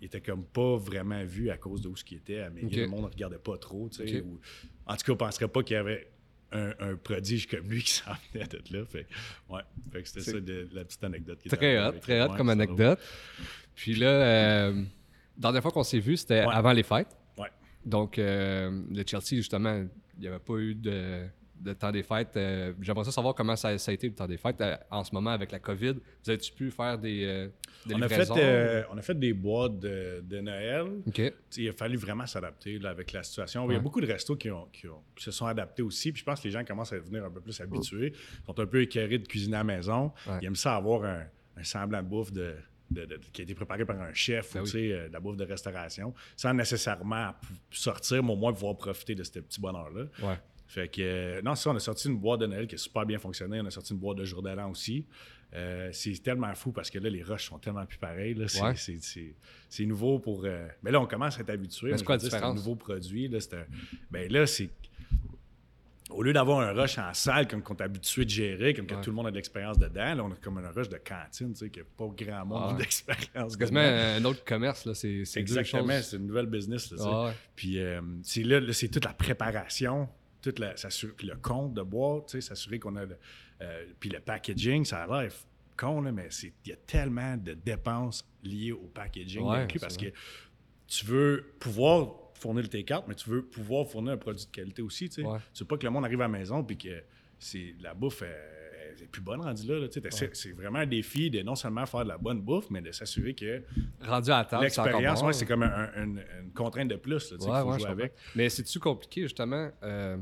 il 0.00 0.06
était 0.06 0.20
comme 0.20 0.44
pas 0.44 0.76
vraiment 0.76 1.24
vu 1.24 1.50
à 1.50 1.56
cause 1.56 1.80
de 1.80 1.88
où 1.88 1.96
ce 1.96 2.04
qu'il 2.04 2.18
était. 2.18 2.48
Mais 2.50 2.62
le 2.62 2.86
monde 2.88 3.02
ne 3.04 3.10
regardait 3.10 3.38
pas 3.38 3.56
trop. 3.58 3.86
Okay. 3.86 4.22
Ou, 4.22 4.40
en 4.86 4.96
tout 4.96 5.04
cas, 5.04 5.12
on 5.12 5.12
ne 5.12 5.18
penserait 5.18 5.48
pas 5.48 5.62
qu'il 5.62 5.74
y 5.74 5.78
avait 5.78 6.08
un, 6.52 6.96
prodige 6.96 7.46
comme 7.48 7.68
lui 7.68 7.82
qui 7.82 7.90
s'en 7.90 8.12
venait 8.32 8.46
d'être 8.46 8.70
là. 8.70 8.84
Fait, 8.84 9.06
ouais, 9.48 9.60
fait 9.92 10.02
que 10.02 10.08
c'était 10.08 10.20
ça 10.22 10.36
la 10.72 10.84
petite 10.84 11.04
anecdote. 11.04 11.38
Qui 11.42 11.48
très 11.48 11.84
hot, 11.84 11.92
très 12.00 12.22
hot 12.22 12.36
comme 12.36 12.50
anecdote. 12.50 12.98
Puis 13.74 13.94
là, 13.94 14.08
euh, 14.08 14.72
la 14.74 14.82
dernière 15.38 15.62
fois 15.62 15.72
qu'on 15.72 15.84
s'est 15.84 16.00
vu, 16.00 16.16
c'était 16.16 16.40
avant 16.40 16.72
les 16.72 16.82
fêtes. 16.82 17.16
Ouais. 17.36 17.50
Donc, 17.84 18.18
euh, 18.18 18.82
le 18.90 19.04
Chelsea, 19.06 19.36
justement, 19.36 19.84
il 20.16 20.20
n'y 20.20 20.28
avait 20.28 20.38
pas 20.38 20.54
eu 20.54 20.74
de, 20.74 21.26
de 21.60 21.72
temps 21.72 21.90
des 21.90 22.02
fêtes. 22.02 22.36
Euh, 22.36 22.72
j'aimerais 22.80 23.04
ça 23.04 23.12
savoir 23.12 23.34
comment 23.34 23.56
ça, 23.56 23.68
a 23.68 23.92
été 23.92 24.08
le 24.08 24.14
temps 24.14 24.26
des 24.26 24.36
fêtes 24.36 24.60
euh, 24.60 24.76
en 24.90 25.04
ce 25.04 25.14
moment 25.14 25.30
avec 25.30 25.52
la 25.52 25.58
COVID. 25.58 25.94
Vous 25.94 26.30
avez-tu 26.30 26.52
pu 26.52 26.70
faire 26.70 26.98
des, 26.98 27.24
euh, 27.24 27.48
on 27.92 28.02
A 28.02 28.08
fait, 28.08 28.30
on 28.90 28.98
a 28.98 29.02
fait 29.02 29.18
des 29.18 29.32
boîtes 29.32 29.78
de, 29.78 30.40
Noël. 30.40 30.86
Il 31.56 31.68
a 31.68 31.72
fallu 31.72 31.96
vraiment 31.96 32.26
s'adapter 32.26 32.78
avec 32.84 33.12
la 33.12 33.22
situation. 33.22 33.68
Il 33.70 33.74
y 33.74 33.76
a 33.76 33.80
beaucoup 33.80 34.00
de 34.00 34.06
restos 34.06 34.36
qui, 34.36 34.50
ont, 34.50 34.68
qui, 34.72 34.86
se 35.16 35.30
sont 35.30 35.46
adaptés 35.46 35.82
aussi. 35.82 36.12
Puis 36.12 36.20
je 36.20 36.24
pense 36.24 36.40
que 36.40 36.48
les 36.48 36.52
gens 36.52 36.64
commencent 36.64 36.92
à 36.92 36.98
devenir 36.98 37.24
un 37.24 37.30
peu 37.30 37.40
plus 37.40 37.60
habitués. 37.60 38.12
Ils 38.14 38.46
sont 38.46 38.60
un 38.60 38.66
peu 38.66 38.82
écœurés 38.82 39.18
de 39.18 39.26
cuisiner 39.26 39.56
à 39.56 39.60
la 39.60 39.64
maison. 39.64 40.12
Ils 40.40 40.46
aiment 40.46 40.56
ça 40.56 40.76
avoir 40.76 41.04
un, 41.04 41.24
semblant 41.62 42.02
de 42.02 42.08
bouffe 42.08 42.32
de, 42.32 42.54
qui 43.32 43.40
a 43.40 43.44
été 43.44 43.54
préparé 43.54 43.84
par 43.84 44.00
un 44.00 44.12
chef 44.12 44.54
ben 44.54 44.62
ou 44.62 44.66
de 44.66 45.08
la 45.12 45.20
bouffe 45.20 45.36
de 45.36 45.44
restauration, 45.44 46.14
sans 46.36 46.54
nécessairement 46.54 47.32
sortir, 47.70 48.22
mais 48.22 48.32
au 48.32 48.36
moins 48.36 48.52
pouvoir 48.52 48.76
profiter 48.76 49.14
de 49.14 49.24
ce 49.24 49.40
petit 49.40 49.60
bonheur-là. 49.60 50.04
Ouais. 50.22 50.38
Fait 50.66 50.88
que, 50.88 51.00
euh, 51.00 51.42
non, 51.42 51.54
ça, 51.54 51.70
on 51.70 51.76
a 51.76 51.80
sorti 51.80 52.08
une 52.08 52.18
boîte 52.18 52.40
de 52.40 52.46
Noël 52.46 52.66
qui 52.66 52.74
a 52.74 52.78
super 52.78 53.06
bien 53.06 53.18
fonctionné. 53.18 53.60
On 53.60 53.66
a 53.66 53.70
sorti 53.70 53.92
une 53.92 54.00
boîte 54.00 54.18
de 54.18 54.24
jour 54.24 54.44
aussi. 54.70 55.06
Euh, 55.54 55.88
c'est 55.92 56.20
tellement 56.22 56.52
fou 56.54 56.72
parce 56.72 56.90
que 56.90 56.98
là, 56.98 57.08
les 57.08 57.22
rushs 57.22 57.46
sont 57.46 57.58
tellement 57.58 57.86
plus 57.86 57.98
pareils. 57.98 58.36
C'est 59.68 59.86
nouveau 59.86 60.18
pour. 60.18 60.44
Euh, 60.44 60.66
mais 60.82 60.90
là, 60.90 61.00
on 61.00 61.06
commence 61.06 61.38
à 61.38 61.42
être 61.42 61.50
habitué. 61.50 61.92
C'est 61.96 62.34
un 62.34 62.54
nouveau 62.54 62.74
produit. 62.74 63.28
Là, 63.28 63.38
ben 64.10 64.30
là, 64.30 64.46
c'est. 64.46 64.70
Au 66.08 66.22
lieu 66.22 66.32
d'avoir 66.32 66.60
un 66.60 66.72
rush 66.72 66.98
en 66.98 67.12
salle 67.14 67.48
comme 67.48 67.62
qu'on 67.62 67.74
est 67.74 67.82
habitué 67.82 68.24
de 68.24 68.30
gérer, 68.30 68.74
comme 68.74 68.86
que 68.86 68.94
tout 68.94 69.10
le 69.10 69.16
monde 69.16 69.26
a 69.26 69.30
de 69.30 69.34
l'expérience 69.34 69.76
dedans, 69.76 70.14
là, 70.14 70.24
on 70.24 70.30
a 70.30 70.36
comme 70.36 70.58
un 70.58 70.70
rush 70.70 70.88
de 70.88 70.98
cantine, 70.98 71.52
tu 71.52 71.58
sais, 71.58 71.70
qui 71.70 71.80
n'a 71.80 71.84
pas 71.96 72.06
grand 72.16 72.46
monde 72.46 72.76
d'expérience. 72.78 73.52
C'est 73.52 73.58
quasiment 73.58 73.80
un 73.80 74.24
autre 74.24 74.44
commerce, 74.44 74.84
là. 74.84 74.94
C'est 74.94 75.24
Exactement, 75.36 76.00
c'est 76.02 76.16
une 76.16 76.26
nouvelle 76.26 76.46
business, 76.46 76.92
là, 76.92 77.32
Puis 77.54 77.78
c'est 78.22 78.42
là, 78.42 78.60
c'est 78.72 78.88
toute 78.88 79.04
la 79.04 79.14
préparation 79.14 80.08
toute 80.46 80.60
la, 80.60 80.74
le 80.74 81.36
compte 81.36 81.74
de 81.74 81.82
boîte, 81.82 82.40
s'assurer 82.40 82.78
qu'on 82.78 82.96
a. 82.96 83.04
Euh, 83.62 83.86
puis 83.98 84.10
le 84.10 84.20
packaging, 84.20 84.84
ça 84.84 85.02
a 85.02 85.22
l'air 85.22 85.32
con, 85.76 86.02
mais 86.02 86.28
il 86.42 86.70
y 86.70 86.72
a 86.72 86.76
tellement 86.76 87.36
de 87.36 87.54
dépenses 87.54 88.26
liées 88.42 88.72
au 88.72 88.88
packaging 88.94 89.44
parce 89.80 89.96
que 89.96 90.06
tu 90.86 91.04
veux 91.04 91.54
pouvoir 91.58 92.14
fournir 92.34 92.68
tes 92.68 92.84
cartes, 92.84 93.06
mais 93.08 93.14
tu 93.14 93.28
veux 93.28 93.42
pouvoir 93.42 93.86
fournir 93.86 94.12
un 94.12 94.16
produit 94.16 94.46
de 94.46 94.50
qualité 94.50 94.82
aussi. 94.82 95.08
Tu 95.08 95.22
veux 95.22 95.66
pas 95.66 95.76
que 95.76 95.84
le 95.84 95.90
monde 95.90 96.04
arrive 96.04 96.20
à 96.20 96.24
la 96.24 96.28
maison 96.28 96.64
et 96.64 96.76
que 96.76 97.02
la 97.80 97.94
bouffe 97.94 98.22
est, 98.22 99.08
plus 99.12 99.20
bonne 99.20 99.42
rendue 99.42 99.66
là. 99.68 99.88
c'est 100.10 100.52
vraiment 100.52 100.78
un 100.78 100.86
défi 100.86 101.30
de 101.30 101.42
non 101.42 101.54
seulement 101.54 101.84
faire 101.84 102.04
de 102.04 102.08
la 102.08 102.18
bonne 102.18 102.40
bouffe, 102.40 102.70
mais 102.70 102.80
de 102.80 102.92
s'assurer 102.92 103.34
que 103.34 103.62
rendu 104.00 104.30
à 104.30 104.44
table, 104.44 104.64
l'expérience, 104.64 105.22
c'est 105.32 105.44
comme 105.44 105.64
une 105.64 106.22
contrainte 106.54 106.88
de 106.88 106.96
plus 106.96 107.28
qu'il 107.28 107.38
faut 107.38 107.78
jouer 107.78 107.86
avec. 107.86 108.14
Mais 108.34 108.48
c'est-tu 108.48 108.78
compliqué, 108.78 109.22
justement? 109.22 109.70
Euh, 109.82 110.16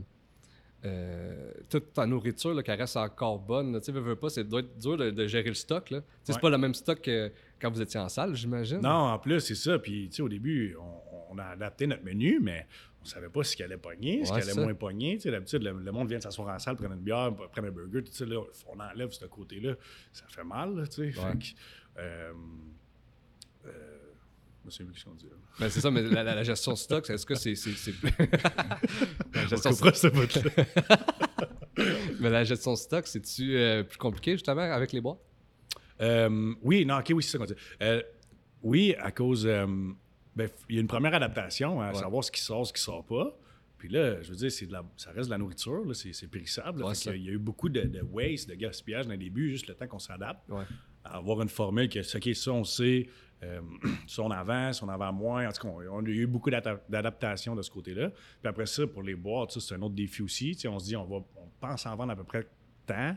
euh, 0.84 1.50
toute 1.70 1.92
ta 1.92 2.06
nourriture 2.06 2.62
qui 2.62 2.70
reste 2.70 2.96
encore 2.96 3.38
bonne. 3.38 3.80
Tu 3.80 3.90
veux, 3.92 4.16
pas, 4.16 4.28
c'est 4.28 4.44
doit 4.44 4.60
être 4.60 4.78
dur 4.78 4.96
de, 4.96 5.26
gérer 5.26 5.48
le 5.48 5.54
stock. 5.54 5.90
Là. 5.90 6.00
C'est 6.22 6.38
pas 6.38 6.50
le 6.50 6.58
même 6.58 6.74
stock 6.74 7.00
que 7.00 7.32
quand 7.60 7.70
vous 7.70 7.80
étiez 7.80 7.98
en 7.98 8.08
salle, 8.08 8.34
j'imagine. 8.34 8.80
Non, 8.80 8.90
en 8.90 9.18
plus, 9.18 9.40
c'est 9.40 9.54
ça. 9.54 9.78
Puis, 9.78 10.08
tu 10.08 10.16
sais, 10.16 10.22
au 10.22 10.28
début, 10.28 10.76
on, 11.30 11.38
a 11.38 11.44
adapté 11.46 11.86
notre 11.86 12.04
menu, 12.04 12.38
mais 12.40 12.66
on 13.02 13.04
savait 13.06 13.28
pas 13.28 13.42
ce 13.42 13.56
qui 13.56 13.62
allait 13.62 13.76
pogner, 13.76 14.24
ce 14.24 14.32
qui 14.32 14.38
allait 14.38 14.62
moins 14.62 14.74
pogner. 14.74 15.16
Tu 15.16 15.22
sais, 15.22 15.30
d'habitude, 15.30 15.62
le, 15.62 15.92
monde 15.92 16.08
vient 16.08 16.20
s'asseoir 16.20 16.54
en 16.54 16.58
salle, 16.58 16.76
prendre 16.76 16.94
une 16.94 17.00
bière, 17.00 17.34
prendre 17.34 17.68
un 17.68 17.72
burger, 17.72 18.02
tout 18.02 18.12
ça. 18.12 18.24
Là, 18.26 18.40
on 18.68 18.78
enlève 18.78 19.10
ce 19.10 19.24
côté-là. 19.24 19.74
Ça 20.12 20.24
fait 20.28 20.44
mal, 20.44 20.88
tu 20.90 21.12
sais. 21.12 21.20
Euh, 21.96 22.32
euh, 23.66 23.93
dit. 24.68 25.26
Ben, 25.58 25.68
c'est 25.68 25.80
ça, 25.80 25.90
mais 25.90 26.02
la, 26.02 26.42
gestion 26.42 26.72
de 26.72 26.78
stock, 26.78 27.08
est-ce 27.10 27.26
que 27.26 27.34
c'est. 27.34 27.54
la 29.34 29.46
gestion 29.46 29.72
stock. 29.72 30.14
mais 32.20 32.30
la 32.30 32.44
gestion 32.44 32.72
de 32.72 32.78
stock, 32.78 33.06
c'est-tu 33.06 33.56
euh, 33.56 33.82
plus 33.82 33.98
compliqué 33.98 34.32
justement 34.32 34.62
avec 34.62 34.92
les 34.92 35.00
boîtes? 35.00 35.18
Euh, 36.00 36.54
oui, 36.62 36.84
non, 36.84 36.98
ok, 36.98 37.12
oui, 37.14 37.22
c'est 37.22 37.30
ça 37.32 37.38
qu'on 37.38 37.44
dit. 37.44 37.54
Euh, 37.82 38.02
oui, 38.62 38.94
à 38.98 39.10
cause. 39.10 39.46
Ben, 40.36 40.48
il 40.68 40.74
y 40.74 40.78
a 40.78 40.80
une 40.80 40.88
première 40.88 41.14
adaptation 41.14 41.80
à 41.80 41.94
savoir 41.94 42.24
ce 42.24 42.32
qui 42.32 42.40
sort, 42.40 42.66
ce 42.66 42.72
qui 42.72 42.82
sort 42.82 43.04
pas. 43.04 43.38
Puis 43.84 43.92
là, 43.92 44.22
je 44.22 44.30
veux 44.30 44.36
dire, 44.36 44.50
c'est 44.50 44.66
de 44.66 44.72
la, 44.72 44.82
ça 44.96 45.10
reste 45.12 45.26
de 45.26 45.30
la 45.30 45.38
nourriture, 45.38 45.84
c'est 45.94 46.26
périssable. 46.28 46.82
il, 47.06 47.22
y 47.22 47.28
a 47.28 47.32
eu 47.32 47.38
beaucoup 47.38 47.68
de, 47.68 47.82
de, 47.82 48.00
waste, 48.00 48.48
de 48.48 48.54
gaspillage 48.54 49.04
dans 49.04 49.12
le 49.12 49.18
début, 49.18 49.50
juste 49.50 49.68
le 49.68 49.74
temps 49.74 49.86
qu'on 49.86 49.98
s'adapte. 49.98 50.40
À 51.04 51.18
avoir 51.18 51.42
une 51.42 51.50
formule 51.50 51.90
que, 51.90 52.02
ce 52.02 52.16
qui 52.16 52.30
est 52.30 52.34
ça, 52.34 52.52
on 52.52 52.64
sait, 52.64 53.08
euh, 53.44 53.60
on 54.18 54.30
avance, 54.30 54.82
on 54.82 54.88
avance 54.88 55.14
moins. 55.14 55.48
En 55.48 55.52
tout 55.52 55.62
cas, 55.62 55.74
on, 55.90 56.04
a 56.04 56.08
eu 56.08 56.26
beaucoup 56.26 56.50
d'adaptation 56.50 57.54
de 57.54 57.62
ce 57.62 57.70
côté-là. 57.70 58.10
Puis 58.10 58.48
après 58.48 58.66
ça, 58.66 58.86
pour 58.86 59.02
les 59.02 59.14
boîtes, 59.14 59.58
c'est 59.58 59.74
un 59.74 59.82
autre 59.82 59.94
défi 59.94 60.22
aussi. 60.22 60.56
on 60.66 60.78
se 60.78 60.86
dit, 60.86 60.96
on, 60.96 61.04
va, 61.04 61.16
on 61.36 61.48
pense 61.60 61.86
en 61.86 61.94
vendre 61.96 62.12
à 62.12 62.16
peu 62.16 62.24
près 62.24 62.46
tant. 62.86 63.16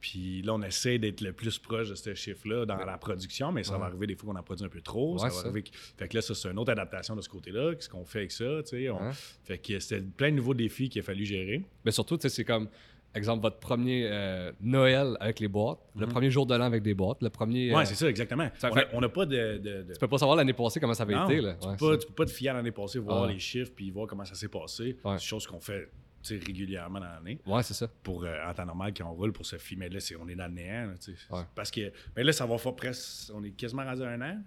Puis 0.00 0.42
là, 0.42 0.54
on 0.54 0.62
essaie 0.62 0.98
d'être 0.98 1.20
le 1.20 1.32
plus 1.32 1.58
proche 1.58 1.88
de 1.88 1.94
ce 1.94 2.14
chiffre-là 2.14 2.66
dans 2.66 2.76
la 2.76 2.98
production, 2.98 3.50
mais 3.50 3.64
ça 3.64 3.78
va 3.78 3.86
arriver 3.86 4.06
des 4.06 4.14
fois 4.14 4.32
qu'on 4.32 4.38
en 4.38 4.42
produit 4.42 4.64
un 4.64 4.68
peu 4.68 4.82
trop. 4.82 5.18
ça 5.18 5.28
va 5.28 5.40
arriver 5.40 5.64
Fait 5.96 6.06
que 6.08 6.16
là, 6.16 6.22
ça, 6.22 6.34
c'est 6.34 6.50
une 6.50 6.58
autre 6.58 6.70
adaptation 6.70 7.16
de 7.16 7.22
ce 7.22 7.28
côté-là. 7.28 7.74
Qu'est-ce 7.74 7.88
qu'on 7.88 8.04
fait 8.04 8.20
avec 8.20 8.32
ça? 8.32 8.44
On... 8.44 9.10
Fait 9.44 9.58
que 9.58 9.80
c'était 9.80 10.02
plein 10.02 10.30
de 10.30 10.36
nouveaux 10.36 10.54
défis 10.54 10.88
qu'il 10.88 11.00
a 11.00 11.02
fallu 11.02 11.24
gérer. 11.24 11.64
Mais 11.84 11.90
surtout, 11.90 12.18
c'est 12.20 12.44
comme 12.44 12.68
exemple, 13.14 13.42
votre 13.42 13.58
premier 13.58 14.08
euh, 14.10 14.52
Noël 14.60 15.16
avec 15.20 15.40
les 15.40 15.48
boîtes, 15.48 15.78
le 15.96 16.06
mhm. 16.06 16.12
premier 16.12 16.30
jour 16.30 16.46
de 16.46 16.54
l'an 16.54 16.64
avec 16.64 16.82
des 16.82 16.94
boîtes, 16.94 17.22
le 17.22 17.30
premier. 17.30 17.74
Oui, 17.74 17.82
euh, 17.82 17.84
c'est 17.84 17.94
ça, 17.94 18.08
exactement. 18.08 18.48
on 18.92 19.00
n'a 19.00 19.08
pas 19.08 19.26
de, 19.26 19.58
de, 19.58 19.92
Tu 19.92 19.98
peux 19.98 20.08
pas 20.08 20.18
savoir 20.18 20.36
l'année 20.36 20.52
passée 20.52 20.80
comment 20.80 20.94
ça 20.94 21.04
avait 21.04 21.14
été. 21.14 21.40
Là. 21.40 21.54
Tu, 21.54 21.68
peux 21.68 21.76
pas, 21.76 22.06
peux 22.06 22.14
pas 22.14 22.26
te 22.26 22.30
fier 22.30 22.54
l'année 22.54 22.72
passée, 22.72 22.98
voir 22.98 23.24
ah. 23.24 23.32
les 23.32 23.38
chiffres 23.38 23.72
puis 23.74 23.90
voir 23.90 24.06
comment 24.06 24.24
ça 24.24 24.34
s'est 24.34 24.48
passé. 24.48 24.96
C'est 25.02 25.08
une 25.08 25.18
chose 25.18 25.46
qu'on 25.46 25.60
fait 25.60 25.90
régulièrement 26.34 27.00
dans 27.00 27.06
l'année. 27.06 27.40
Ouais, 27.46 27.62
c'est 27.62 27.74
ça. 27.74 27.88
Pour, 28.02 28.24
euh, 28.24 28.36
en 28.46 28.52
temps 28.52 28.66
normal, 28.66 28.92
quand 28.96 29.08
on 29.08 29.14
roule 29.14 29.32
pour 29.32 29.46
se 29.46 29.56
filmer, 29.56 29.88
là, 29.88 30.00
on 30.20 30.28
est 30.28 30.34
dans 30.34 30.46
le 30.46 30.54
néant. 30.54 30.94
Parce 31.54 31.70
que 31.70 31.92
mais 32.16 32.24
là, 32.24 32.32
ça 32.32 32.46
va 32.46 32.58
faire 32.58 32.74
presque. 32.74 33.30
On 33.34 33.42
est 33.44 33.52
quasiment 33.52 33.84
rendu 33.84 34.02
un 34.02 34.20
an. 34.20 34.42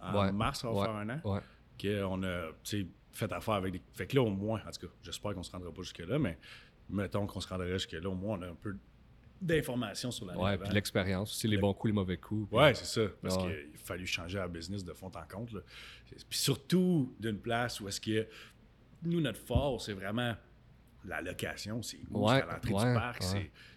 En 0.00 0.32
mars, 0.32 0.60
ça 0.60 0.70
va 0.70 0.84
faire 0.84 0.94
un 0.94 1.08
an. 1.10 1.20
Ouais. 1.24 1.40
Qu'on 1.80 2.22
a 2.22 2.50
fait 3.12 3.32
affaire 3.32 3.54
avec 3.54 3.72
des. 3.72 3.82
Fait 3.92 4.06
que 4.06 4.16
là, 4.16 4.22
au 4.22 4.30
moins, 4.30 4.60
en 4.66 4.70
tout 4.70 4.86
cas, 4.86 4.92
j'espère 5.02 5.34
qu'on 5.34 5.42
se 5.42 5.50
rendra 5.50 5.72
pas 5.72 5.82
jusque-là, 5.82 6.18
mais 6.18 6.38
mettons 6.88 7.26
qu'on 7.26 7.40
se 7.40 7.48
rendrait 7.48 7.72
jusque-là, 7.72 8.08
au 8.08 8.14
moins, 8.14 8.38
on 8.38 8.42
a 8.42 8.48
un 8.48 8.54
peu 8.54 8.76
d'informations 9.40 10.10
sur 10.10 10.26
l'année. 10.26 10.40
Ouais, 10.40 10.58
puis 10.58 10.72
l'expérience 10.72 11.30
aussi, 11.30 11.46
les 11.46 11.58
bons 11.58 11.72
coups, 11.72 11.90
les 11.90 11.94
mauvais 11.94 12.16
coups. 12.16 12.50
Ouais, 12.52 12.74
c'est 12.74 12.84
ça. 12.84 13.08
Parce 13.22 13.36
qu'il 13.36 13.50
a 13.50 13.78
fallu 13.84 14.06
changer 14.06 14.38
la 14.38 14.48
business 14.48 14.84
de 14.84 14.92
fond 14.92 15.10
en 15.14 15.34
compte. 15.34 15.50
Puis 16.06 16.38
surtout 16.38 17.14
d'une 17.20 17.38
place 17.38 17.80
où 17.80 17.88
est-ce 17.88 18.00
que 18.00 18.26
nous, 19.02 19.20
notre 19.20 19.40
force, 19.40 19.86
c'est 19.86 19.92
vraiment 19.92 20.34
la 21.04 21.20
location, 21.20 21.80
c'est 21.82 21.98
où, 22.10 22.28
à 22.28 22.40
l'entrée 22.40 22.70
du 22.70 22.94
parc, 22.94 23.22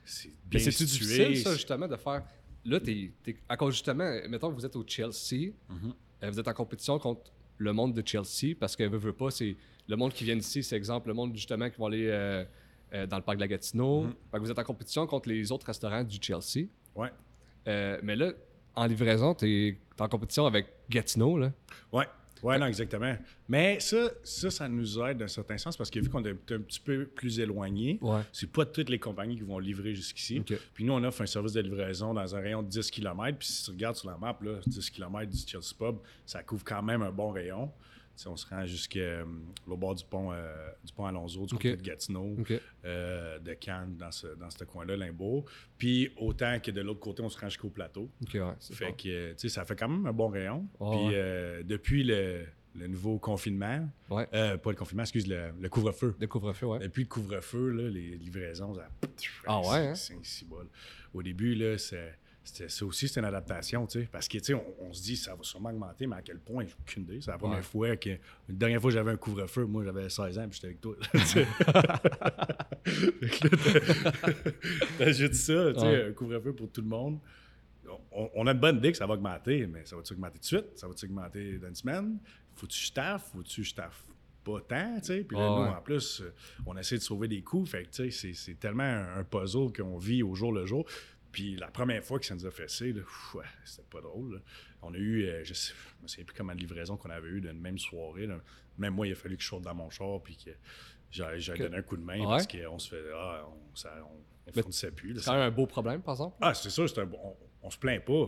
c'est 0.03 0.31
bien 0.45 0.59
c'est 0.59 0.83
difficile, 0.83 1.37
ça, 1.37 1.53
justement, 1.53 1.87
de 1.87 1.95
faire... 1.95 2.23
Là, 2.65 2.79
t'es, 2.79 3.11
es, 3.27 3.35
justement, 3.69 4.19
mettons 4.29 4.49
que 4.49 4.55
vous 4.55 4.65
êtes 4.65 4.75
au 4.75 4.83
Chelsea, 4.85 5.51
mm-hmm. 5.69 5.93
euh, 6.23 6.29
vous 6.29 6.39
êtes 6.39 6.47
en 6.47 6.53
compétition 6.53 6.99
contre 6.99 7.31
le 7.57 7.73
monde 7.73 7.93
de 7.93 8.05
Chelsea, 8.05 8.55
parce 8.59 8.75
que 8.75 8.83
veut, 8.83 8.97
veut 8.97 9.13
pas, 9.13 9.31
c'est 9.31 9.55
le 9.87 9.95
monde 9.95 10.13
qui 10.13 10.23
vient 10.23 10.35
ici, 10.35 10.63
c'est 10.63 10.75
exemple, 10.75 11.07
le 11.07 11.13
monde 11.13 11.35
justement 11.35 11.69
qui 11.69 11.77
vont 11.77 11.87
aller 11.87 12.07
euh, 12.07 12.43
euh, 12.93 13.05
dans 13.07 13.17
le 13.17 13.23
parc 13.23 13.37
de 13.37 13.41
la 13.41 13.47
Gatineau. 13.47 14.05
Mm-hmm. 14.05 14.39
vous 14.39 14.51
êtes 14.51 14.59
en 14.59 14.63
compétition 14.63 15.07
contre 15.07 15.29
les 15.29 15.51
autres 15.51 15.65
restaurants 15.67 16.03
du 16.03 16.17
Chelsea. 16.21 16.67
Ouais. 16.95 17.11
mais 17.65 18.15
là, 18.15 18.31
en 18.75 18.85
livraison, 18.85 19.33
tu 19.35 19.45
es, 19.45 19.77
en 19.99 20.07
compétition 20.07 20.45
avec 20.45 20.67
Gatineau, 20.89 21.37
là. 21.37 21.51
Ouais. 21.91 22.05
Oui, 22.43 22.57
non, 22.57 22.65
exactement. 22.65 23.15
Mais 23.47 23.79
ça, 23.79 24.09
ça, 24.23 24.49
ça 24.49 24.67
nous 24.67 24.99
aide 25.01 25.17
d'un 25.17 25.27
certain 25.27 25.57
sens 25.57 25.77
parce 25.77 25.89
que 25.89 25.99
vu 25.99 26.09
qu'on 26.09 26.23
est 26.25 26.31
un 26.31 26.59
petit 26.59 26.79
peu 26.79 27.05
plus 27.05 27.39
éloigné, 27.39 27.99
c'est 28.31 28.51
pas 28.51 28.65
toutes 28.65 28.89
les 28.89 28.99
compagnies 28.99 29.35
qui 29.35 29.43
vont 29.43 29.59
livrer 29.59 29.93
jusqu'ici. 29.93 30.41
Puis 30.73 30.83
nous, 30.83 30.93
on 30.93 31.03
offre 31.03 31.21
un 31.21 31.27
service 31.27 31.53
de 31.53 31.61
livraison 31.61 32.13
dans 32.13 32.35
un 32.35 32.39
rayon 32.39 32.63
de 32.63 32.67
10 32.67 32.89
km. 32.89 33.37
Puis 33.37 33.47
si 33.47 33.65
tu 33.65 33.71
regardes 33.71 33.95
sur 33.95 34.09
la 34.09 34.17
map, 34.17 34.37
là, 34.41 34.59
10 34.65 34.89
km 34.89 35.29
du 35.29 35.37
Chelsea 35.37 35.75
Pub, 35.77 35.97
ça 36.25 36.41
couvre 36.43 36.63
quand 36.63 36.81
même 36.81 37.01
un 37.01 37.11
bon 37.11 37.31
rayon 37.31 37.71
on 38.27 38.35
se 38.35 38.45
rend 38.47 38.65
jusqu'au 38.65 38.99
euh, 38.99 39.25
bord 39.67 39.95
du 39.95 40.03
pont, 40.03 40.31
euh, 40.31 40.69
du 40.83 40.93
pont 40.93 41.05
Alonso, 41.05 41.45
du 41.45 41.53
côté 41.53 41.75
de 41.75 41.81
Gatineau, 41.81 42.35
euh, 42.85 43.39
de 43.39 43.53
Cannes, 43.53 43.95
dans 43.97 44.11
ce, 44.11 44.27
dans 44.27 44.49
ce 44.49 44.63
coin-là, 44.63 44.95
Limbourg. 44.97 45.45
Puis 45.77 46.11
autant 46.17 46.59
que 46.59 46.71
de 46.71 46.81
l'autre 46.81 46.99
côté, 46.99 47.21
on 47.21 47.29
se 47.29 47.39
rend 47.39 47.49
jusqu'au 47.49 47.69
plateau. 47.69 48.09
fait 48.71 48.93
que, 48.93 49.47
ça 49.49 49.65
fait 49.65 49.75
quand 49.75 49.89
même 49.89 50.05
un 50.05 50.13
bon 50.13 50.29
rayon. 50.29 50.67
Puis 50.79 51.15
depuis 51.65 52.03
le, 52.03 52.45
nouveau 52.75 53.17
confinement, 53.19 53.87
pas 54.09 54.25
le 54.31 54.75
confinement, 54.75 55.03
excuse, 55.03 55.27
le, 55.27 55.69
couvre-feu. 55.69 56.15
Le 56.19 56.27
couvre-feu, 56.27 56.65
ouais. 56.65 56.79
Depuis 56.79 57.03
le 57.03 57.09
couvre-feu, 57.09 57.69
les 57.89 58.17
livraisons, 58.17 58.73
ça, 58.73 58.87
ah 59.45 59.59
ouais, 59.61 59.87
hein? 59.87 59.95
c'est 59.95 60.15
Au 61.13 61.23
début, 61.23 61.55
là, 61.55 61.77
c'est 61.77 62.17
ça 62.43 62.85
aussi, 62.85 63.07
c'est 63.07 63.19
une 63.19 63.25
adaptation, 63.25 63.85
tu 63.85 64.01
sais. 64.01 64.09
Parce 64.11 64.27
que, 64.27 64.39
tu 64.39 64.45
sais, 64.45 64.55
on, 64.79 64.91
se 64.91 65.03
dit, 65.03 65.15
ça 65.15 65.35
va 65.35 65.43
sûrement 65.43 65.69
augmenter, 65.69 66.07
mais 66.07 66.15
à 66.15 66.21
quel 66.21 66.39
point, 66.39 66.65
j'ai 66.65 66.73
aucune 66.79 67.03
idée. 67.03 67.21
C'est 67.21 67.31
la 67.31 67.37
première 67.37 67.63
fois 67.63 67.95
que. 67.95 68.09
La 68.09 68.17
dernière 68.49 68.81
fois 68.81 68.89
que 68.89 68.95
j'avais 68.95 69.11
un 69.11 69.17
couvre-feu, 69.17 69.65
moi, 69.65 69.83
j'avais 69.83 70.09
16 70.09 70.39
ans, 70.39 70.49
puis 70.49 70.59
j'étais 70.59 70.67
avec 70.67 70.81
toi. 70.81 70.95
T'ajoutes 74.97 75.33
ça, 75.35 75.73
tu 75.73 75.79
sais, 75.79 76.05
un 76.05 76.13
couvre-feu 76.13 76.53
pour 76.53 76.71
tout 76.71 76.81
le 76.81 76.87
monde. 76.87 77.19
On, 78.11 78.47
a 78.47 78.51
une 78.51 78.59
bonne 78.59 78.77
idée 78.77 78.91
que 78.91 78.97
ça 78.97 79.05
va 79.05 79.15
augmenter, 79.15 79.67
mais 79.67 79.85
ça 79.85 79.95
va-tu 79.95 80.13
augmenter 80.13 80.35
tout 80.35 80.39
de 80.39 80.45
suite? 80.45 80.77
Ça 80.77 80.87
va-tu 80.87 81.05
augmenter 81.05 81.57
dans 81.57 81.67
une 81.67 81.75
semaine? 81.75 82.17
Faut-tu 82.55 82.85
staff? 82.85 83.31
Faut-tu 83.33 83.65
staff 83.65 84.05
pas 84.43 84.61
tant, 84.61 84.99
tu 84.99 85.07
sais? 85.07 85.23
Puis 85.23 85.37
là, 85.37 85.47
nous, 85.47 85.71
en 85.71 85.81
plus, 85.81 86.23
on 86.65 86.75
essaie 86.77 86.95
de 86.95 87.01
sauver 87.01 87.27
des 87.27 87.41
coûts. 87.41 87.65
Fait 87.65 87.83
que, 87.83 87.89
tu 87.89 88.11
sais, 88.11 88.33
c'est 88.33 88.59
tellement 88.59 88.83
un 88.83 89.23
puzzle 89.23 89.71
qu'on 89.75 89.97
vit 89.97 90.23
au 90.23 90.35
jour 90.35 90.51
le 90.51 90.65
jour. 90.65 90.85
Puis 91.31 91.55
la 91.55 91.67
première 91.67 92.03
fois 92.03 92.19
que 92.19 92.25
ça 92.25 92.35
nous 92.35 92.45
a 92.45 92.51
fait 92.51 92.69
ça, 92.69 92.85
c'était 93.63 93.87
pas 93.89 94.01
drôle. 94.01 94.41
On 94.81 94.93
a 94.93 94.97
eu, 94.97 95.25
euh, 95.25 95.43
je, 95.43 95.53
sais, 95.53 95.73
me 96.01 96.07
souviens 96.07 96.25
plus 96.25 96.35
comment 96.35 96.53
de 96.53 96.59
livraison 96.59 96.97
qu'on 96.97 97.09
avait 97.09 97.29
eu 97.29 97.41
d'une 97.41 97.59
même 97.59 97.77
soirée. 97.77 98.27
Même 98.77 98.93
moi, 98.93 99.07
il 99.07 99.13
a 99.13 99.15
fallu 99.15 99.37
que 99.37 99.43
je 99.43 99.47
sorte 99.47 99.63
dans 99.63 99.75
mon 99.75 99.89
char 99.89 100.21
puis 100.21 100.35
que 100.35 100.51
j'allais 101.09 101.39
donner 101.57 101.77
un 101.77 101.81
coup 101.81 101.97
de 101.97 102.03
main 102.03 102.23
parce 102.23 102.47
qu'on 102.47 102.79
se 102.79 102.89
fait. 102.89 103.03
Ah, 103.15 103.47
on, 103.47 103.75
ça, 103.75 103.95
on, 104.03 104.51
fournissait 104.51 104.91
plus. 104.91 105.17
C'est 105.19 105.25
quand 105.25 105.33
même 105.33 105.41
un 105.41 105.51
beau 105.51 105.67
problème, 105.67 106.01
par 106.01 106.15
exemple. 106.15 106.35
Ah, 106.41 106.53
c'est 106.53 106.69
ça, 106.69 106.87
c'est 106.87 106.99
un, 106.99 107.09
on, 107.23 107.37
on, 107.63 107.69
se 107.69 107.77
plaint 107.77 108.03
pas. 108.03 108.27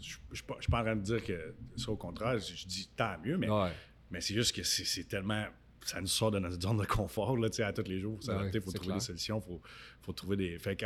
Je 0.00 0.16
ne 0.30 0.34
suis 0.34 0.44
pas 0.44 0.80
en 0.80 0.82
train 0.82 0.96
de 0.96 1.02
dire 1.02 1.22
que 1.22 1.54
c'est 1.76 1.88
au 1.88 1.96
contraire. 1.96 2.38
Je 2.38 2.66
dis 2.66 2.90
tant 2.96 3.18
mieux, 3.24 3.36
mais, 3.36 3.48
mais 4.10 4.20
c'est 4.20 4.34
juste 4.34 4.56
que 4.56 4.64
c'est 4.64 5.04
tellement 5.04 5.46
ça 5.84 6.00
nous 6.00 6.06
sort 6.06 6.30
de 6.30 6.38
notre 6.38 6.60
zone 6.60 6.78
de 6.78 6.84
confort 6.84 7.36
là, 7.36 7.48
à 7.64 7.72
tous 7.72 7.88
les 7.88 8.00
jours. 8.00 8.18
Il 8.22 8.60
faut 8.60 8.72
trouver 8.72 8.94
des 8.94 9.00
solutions, 9.00 9.42
il 9.48 9.58
faut, 10.00 10.12
trouver 10.12 10.36
des. 10.36 10.58
Fait 10.58 10.76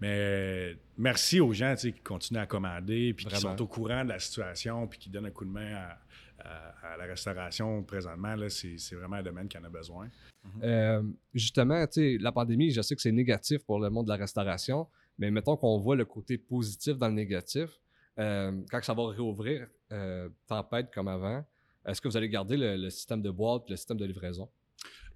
Mais 0.00 0.76
merci 0.96 1.40
aux 1.40 1.52
gens 1.52 1.74
qui 1.76 1.92
continuent 1.92 2.40
à 2.40 2.46
commander, 2.46 3.14
puis 3.14 3.26
qui 3.26 3.36
sont 3.36 3.60
au 3.60 3.66
courant 3.66 4.04
de 4.04 4.10
la 4.10 4.18
situation, 4.18 4.86
puis 4.86 4.98
qui 4.98 5.10
donnent 5.10 5.26
un 5.26 5.30
coup 5.30 5.44
de 5.44 5.50
main 5.50 5.74
à, 5.74 6.96
la 6.96 7.04
restauration 7.04 7.82
présentement. 7.82 8.36
C'est 8.48 8.94
vraiment 8.94 9.16
un 9.16 9.22
domaine 9.22 9.48
qui 9.48 9.58
en 9.58 9.64
a 9.64 9.68
besoin. 9.68 10.06
Mm-hmm. 10.06 10.62
Euh, 10.62 11.02
justement, 11.34 11.84
la 11.96 12.32
pandémie, 12.32 12.70
je 12.70 12.80
sais 12.80 12.94
que 12.94 13.02
c'est 13.02 13.12
négatif 13.12 13.64
pour 13.64 13.80
le 13.80 13.90
monde 13.90 14.06
de 14.06 14.10
la 14.10 14.16
restauration, 14.16 14.86
mais 15.18 15.30
mettons 15.30 15.56
qu'on 15.56 15.78
voit 15.78 15.96
le 15.96 16.04
côté 16.04 16.38
positif 16.38 16.96
dans 16.96 17.08
le 17.08 17.14
négatif. 17.14 17.70
Euh, 18.18 18.52
quand 18.70 18.82
ça 18.82 18.94
va 18.94 19.08
réouvrir, 19.08 19.68
euh, 19.92 20.28
tempête 20.46 20.92
comme 20.92 21.08
avant, 21.08 21.44
est-ce 21.86 22.00
que 22.00 22.08
vous 22.08 22.16
allez 22.16 22.28
garder 22.28 22.56
le, 22.56 22.90
système 22.90 23.22
de 23.22 23.30
boîte, 23.30 23.68
le 23.70 23.76
système 23.76 23.96
de 23.96 24.04
livraison? 24.04 24.48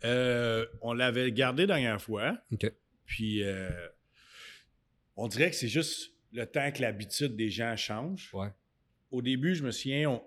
Euh, 0.04 0.66
on 0.80 0.92
l'avait 0.92 1.30
gardé 1.32 1.66
la 1.66 1.74
dernière 1.74 2.00
fois. 2.00 2.38
OK. 2.52 2.72
Puis, 3.06 3.42
euh, 3.42 3.70
on 5.16 5.28
dirait 5.28 5.50
que 5.50 5.56
c'est 5.56 5.68
juste 5.68 6.12
le 6.32 6.46
temps 6.46 6.70
que 6.72 6.80
l'habitude 6.80 7.36
des 7.36 7.50
gens 7.50 7.76
change. 7.76 8.30
Ouais. 8.32 8.48
Au 9.10 9.20
début, 9.22 9.54
je 9.54 9.62
me 9.62 9.70
souviens, 9.70 10.20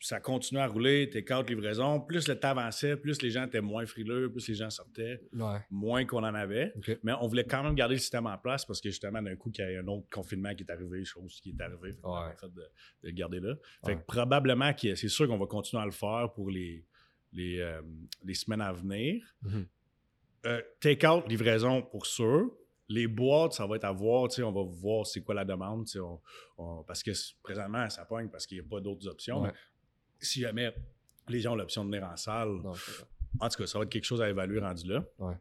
ça 0.00 0.18
continuait 0.18 0.62
à 0.62 0.66
rouler, 0.66 1.10
tes 1.10 1.22
quatre 1.22 1.50
livraisons. 1.50 2.00
Plus 2.00 2.26
le 2.26 2.38
temps 2.38 2.48
avançait, 2.48 2.96
plus 2.96 3.20
les 3.20 3.30
gens 3.30 3.44
étaient 3.44 3.60
moins 3.60 3.84
frileux, 3.84 4.32
plus 4.32 4.48
les 4.48 4.54
gens 4.54 4.70
sortaient, 4.70 5.20
moins 5.70 6.06
qu'on 6.06 6.24
en 6.24 6.34
avait. 6.34 6.72
Mais 7.02 7.12
on 7.20 7.26
voulait 7.26 7.44
quand 7.44 7.62
même 7.62 7.74
garder 7.74 7.96
le 7.96 8.00
système 8.00 8.26
en 8.26 8.38
place 8.38 8.64
parce 8.64 8.80
que 8.80 8.88
justement, 8.88 9.20
d'un 9.20 9.36
coup, 9.36 9.50
qu'il 9.50 9.70
y 9.70 9.76
a 9.76 9.80
un 9.80 9.86
autre 9.88 10.08
confinement 10.10 10.54
qui 10.54 10.64
est 10.64 10.70
arrivé, 10.70 11.04
chose 11.04 11.38
qui 11.42 11.50
est 11.50 11.62
arrivée. 11.62 11.96
En 12.02 12.30
fait, 12.32 12.48
de, 12.48 12.62
le 13.02 13.10
garder 13.10 13.40
là. 13.40 13.54
Fait 13.84 13.96
que 13.96 14.02
probablement, 14.06 14.72
c'est 14.78 14.96
sûr 15.08 15.28
qu'on 15.28 15.38
va 15.38 15.46
continuer 15.46 15.82
à 15.82 15.86
le 15.86 15.92
faire 15.92 16.32
pour 16.34 16.50
les, 16.50 16.84
les, 17.34 17.60
euh, 17.60 17.82
semaines 18.32 18.62
à 18.62 18.72
venir. 18.72 19.22
Mm-hmm. 19.44 19.66
Euh, 20.46 20.62
take-out, 20.80 21.28
livraison 21.28 21.82
pour 21.82 22.06
sûr. 22.06 22.50
Les 22.88 23.06
boîtes, 23.06 23.52
ça 23.52 23.66
va 23.66 23.76
être 23.76 23.84
à 23.84 23.92
voir, 23.92 24.28
on 24.38 24.50
va 24.50 24.62
voir 24.62 25.06
c'est 25.06 25.20
quoi 25.20 25.32
la 25.32 25.44
demande, 25.44 25.86
parce 26.88 27.04
que 27.04 27.12
présentement, 27.40 27.88
ça 27.88 28.04
pogne 28.04 28.28
parce 28.28 28.46
qu'il 28.46 28.58
n'y 28.58 28.66
a 28.66 28.68
pas 28.68 28.80
d'autres 28.80 29.06
options 29.06 29.44
si 30.20 30.40
jamais 30.40 30.74
les 31.28 31.40
gens 31.40 31.52
ont 31.52 31.56
l'option 31.56 31.84
de 31.84 31.90
venir 31.90 32.08
en 32.08 32.16
salle, 32.16 32.60
en 33.38 33.48
tout 33.48 33.58
cas, 33.58 33.66
ça 33.66 33.78
va 33.78 33.84
être 33.84 33.90
quelque 33.90 34.04
chose 34.04 34.20
à 34.20 34.28
évaluer 34.28 34.60
rendu 34.60 34.88
là. 34.88 35.04
Ouais. 35.18 35.34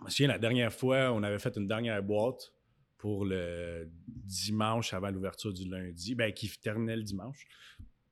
Je 0.00 0.04
me 0.04 0.10
souviens, 0.10 0.28
la 0.28 0.38
dernière 0.38 0.72
fois, 0.72 1.12
on 1.12 1.22
avait 1.22 1.38
fait 1.38 1.56
une 1.56 1.66
dernière 1.66 2.02
boîte 2.02 2.52
pour 2.98 3.24
le 3.24 3.88
dimanche 4.06 4.92
avant 4.92 5.10
l'ouverture 5.10 5.52
du 5.52 5.68
lundi, 5.68 6.14
ben, 6.14 6.32
qui 6.32 6.48
terminait 6.58 6.96
le 6.96 7.02
dimanche. 7.02 7.46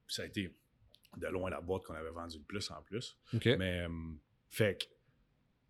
Ça 0.08 0.22
a 0.22 0.26
été 0.26 0.56
de 1.16 1.26
loin 1.28 1.50
la 1.50 1.60
boîte 1.60 1.82
qu'on 1.84 1.94
avait 1.94 2.10
vendue 2.10 2.38
le 2.38 2.44
plus 2.44 2.70
en 2.70 2.82
plus. 2.82 3.18
Mais, 3.44 3.80
euh, 3.82 3.88
fait 4.48 4.80
que. 4.80 4.86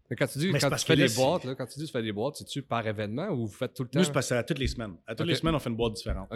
Mais 0.09 0.17
quand 0.17 0.27
tu 0.29 0.39
dis, 0.39 0.53
quand 0.53 0.71
tu 0.71 0.85
fais 0.85 0.97
des 0.97 1.09
boîtes, 1.09 1.45
là, 1.45 1.55
quand 1.57 1.67
tu 1.67 1.81
dis 1.81 1.87
tu 1.87 1.93
fais 1.93 2.03
des 2.03 2.13
boîtes, 2.13 2.37
c'est-tu 2.37 2.63
par 2.63 2.87
événement 2.87 3.29
ou 3.31 3.47
vous 3.47 3.53
faites 3.53 3.75
tout 3.75 3.83
le 3.83 3.89
temps? 3.89 3.99
Nous, 3.99 4.21
c'est 4.21 4.37
à 4.37 4.45
toutes 4.45 4.61
les 4.61 4.69
semaines. 4.69 4.97
À 5.07 5.17
toutes 5.17 5.27
les 5.27 5.35
semaines, 5.35 5.55
on 5.55 5.59
fait 5.59 5.71
une 5.71 5.77
boîte 5.77 5.95
différente. 5.95 6.31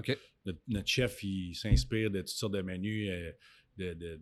Notre, 0.67 0.89
chef, 0.89 1.23
il 1.23 1.55
s'inspire 1.55 2.11
de 2.11 2.21
toutes 2.21 2.29
sortes 2.29 2.55
de 2.55 2.63
menus. 2.63 3.11
Euh, 3.11 3.31
de, 3.81 4.21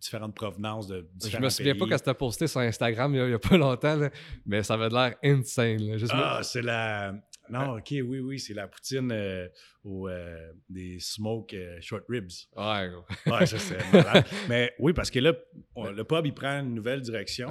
différentes 0.00 0.34
provenances 0.34 0.86
de 0.86 1.06
différents 1.14 1.40
Je 1.40 1.44
me 1.44 1.50
souviens 1.50 1.74
pas 1.74 1.86
quand 1.86 1.98
c'était 1.98 2.14
posté 2.14 2.46
sur 2.46 2.60
Instagram 2.60 3.14
il 3.14 3.30
y 3.30 3.34
a, 3.34 3.38
pas 3.38 3.56
longtemps, 3.56 3.98
mais 4.46 4.62
ça 4.62 4.74
avait 4.74 4.88
l'air 4.88 5.14
insane. 5.22 5.96
ah, 6.10 6.40
c'est 6.42 6.62
la... 6.62 7.14
Non, 7.50 7.76
ok, 7.76 7.88
oui, 7.90 8.20
oui, 8.20 8.38
c'est 8.38 8.54
la 8.54 8.66
poutine 8.66 9.10
euh, 9.12 9.46
ou 9.84 10.08
euh, 10.08 10.52
des 10.70 10.98
smoke 11.00 11.54
euh, 11.54 11.76
short 11.80 12.04
ribs. 12.08 12.30
Ouais, 12.56 12.90
ouais 13.26 13.46
ça 13.46 13.58
c'est 13.58 13.78
Mais 14.48 14.72
oui, 14.78 14.92
parce 14.92 15.10
que 15.10 15.18
là, 15.18 15.34
le 15.76 16.02
pub, 16.04 16.24
il 16.24 16.32
prend 16.32 16.60
une 16.60 16.74
nouvelle 16.74 17.02
direction. 17.02 17.48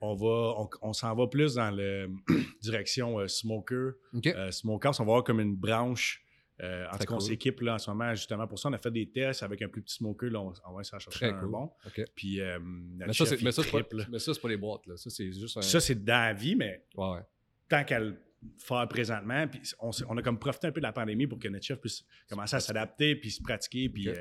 On 0.00 0.14
va, 0.14 0.68
on, 0.82 0.92
s'en 0.92 1.14
va 1.14 1.26
plus 1.28 1.54
dans 1.54 1.70
le, 1.70 2.10
direction 2.62 3.28
Smoker. 3.28 3.92
OK. 4.14 4.28
Smokers, 4.50 5.00
on 5.00 5.04
va 5.04 5.10
avoir 5.12 5.24
comme 5.24 5.40
une 5.40 5.54
branche. 5.54 6.23
En 6.62 6.98
tout 6.98 7.04
cas, 7.04 7.14
on 7.14 7.20
s'équipe 7.20 7.60
là 7.60 7.74
en 7.74 7.78
ce 7.78 7.90
moment 7.90 8.14
justement 8.14 8.46
pour 8.46 8.58
ça. 8.58 8.68
On 8.68 8.72
a 8.72 8.78
fait 8.78 8.90
des 8.90 9.10
tests 9.10 9.42
avec 9.42 9.60
un 9.62 9.68
plus 9.68 9.82
petit 9.82 9.94
smoker. 9.96 10.30
Là, 10.30 10.40
on, 10.40 10.52
on 10.68 10.74
va 10.74 10.80
essayer 10.82 10.96
de 10.98 11.02
chercher 11.02 11.18
Très 11.18 11.30
un 11.30 11.40
cool. 11.40 11.50
bon. 11.50 11.70
Puis 12.14 12.40
euh, 12.40 12.58
notre 12.60 13.06
Mais 13.08 13.12
ça, 13.12 13.24
chef, 13.24 13.42
mais 13.42 13.52
ça, 13.52 13.62
c'est 13.62 13.70
pas, 13.70 13.78
triple, 13.78 13.96
là. 13.96 14.04
mais 14.10 14.18
ça, 14.18 14.32
c'est 14.34 14.40
pas 14.40 14.48
les 14.48 14.56
boîtes. 14.56 14.86
Là. 14.86 14.96
Ça, 14.96 15.10
c'est 15.10 15.32
juste 15.32 15.56
un. 15.56 15.62
Ça, 15.62 15.80
c'est 15.80 16.04
dans 16.04 16.12
la 16.26 16.32
vie, 16.32 16.54
mais 16.54 16.84
Ouais, 16.96 17.10
ouais. 17.10 17.20
tant 17.68 17.82
qu'à 17.84 17.98
le 18.00 18.16
faire 18.58 18.86
présentement, 18.88 19.48
puis 19.48 19.62
on, 19.80 20.18
a 20.18 20.22
comme 20.22 20.38
profité 20.38 20.66
un 20.66 20.72
peu 20.72 20.80
de 20.80 20.86
la 20.86 20.92
pandémie 20.92 21.26
pour 21.26 21.38
que 21.38 21.48
notre 21.48 21.64
chef 21.64 21.80
puisse 21.80 22.04
commencer 22.28 22.56
à 22.56 22.60
s'adapter, 22.60 23.16
puis 23.16 23.30
se 23.30 23.42
pratiquer, 23.42 23.88
puis 23.88 24.08
euh, 24.08 24.14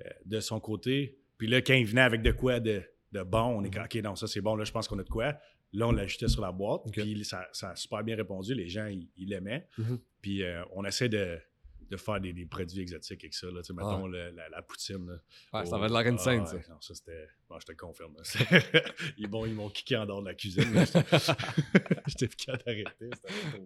euh, 0.00 0.10
de 0.26 0.40
son 0.40 0.58
côté. 0.58 1.18
Puis 1.38 1.46
là, 1.46 1.62
quand 1.62 1.74
il 1.74 1.86
venait 1.86 2.00
avec 2.02 2.20
de 2.22 2.32
quoi 2.32 2.58
de, 2.60 2.82
de 3.12 3.22
bon, 3.22 3.38
on 3.58 3.62
est 3.64 3.70
comme, 3.72 3.84
OK, 3.84 3.94
non, 4.02 4.16
ça 4.16 4.26
c'est 4.26 4.40
bon, 4.40 4.56
là, 4.56 4.64
je 4.64 4.72
pense 4.72 4.88
qu'on 4.88 4.98
a 4.98 5.04
de 5.04 5.08
quoi. 5.08 5.38
Là, 5.72 5.86
on 5.86 5.92
l'ajoutait 5.92 6.26
sur 6.26 6.42
la 6.42 6.50
boîte, 6.50 6.82
puis 6.90 7.24
ça, 7.24 7.46
ça 7.52 7.70
a 7.70 7.76
super 7.76 8.02
bien 8.02 8.16
répondu. 8.16 8.54
Les 8.54 8.68
gens, 8.68 8.86
ils 8.88 9.28
l'aimaient. 9.28 9.68
Mhm. 9.78 10.00
Puis 10.20 10.42
euh, 10.42 10.64
on 10.72 10.84
essaie 10.84 11.08
de, 11.08 11.38
de 11.90 11.96
faire 11.96 12.20
des, 12.20 12.32
des 12.32 12.46
produits 12.46 12.80
exotiques 12.80 13.24
avec 13.24 13.34
ça. 13.34 13.48
Là, 13.48 13.60
Tu 13.62 13.68
sais, 13.68 13.72
mettons 13.72 14.04
Ah. 14.06 14.08
le- 14.08 14.30
la, 14.30 14.48
la 14.48 14.62
poutine. 14.62 15.06
là. 15.06 15.14
Ouais, 15.60 15.66
ça 15.66 15.76
Oh, 15.76 15.80
va 15.80 15.88
de 15.88 15.92
l'air 15.92 16.12
insane, 16.12 16.44
ah, 16.46 16.54
ouais, 16.54 16.62
Non, 16.68 16.80
ça 16.80 16.94
c'était. 16.94 17.26
Bon, 17.48 17.58
je 17.58 17.66
te 17.66 17.72
confirme. 17.72 18.16
ils 19.18 19.28
m'ont 19.28 19.44
ils 19.46 19.54
m'ont 19.54 19.68
kické 19.68 19.96
en 19.96 20.06
dehors 20.06 20.22
de 20.22 20.28
la 20.28 20.34
cuisine. 20.34 20.72
J'étais 22.06 22.28
plus 22.28 22.36
capable 22.36 22.64
d'arrêter. 22.64 23.10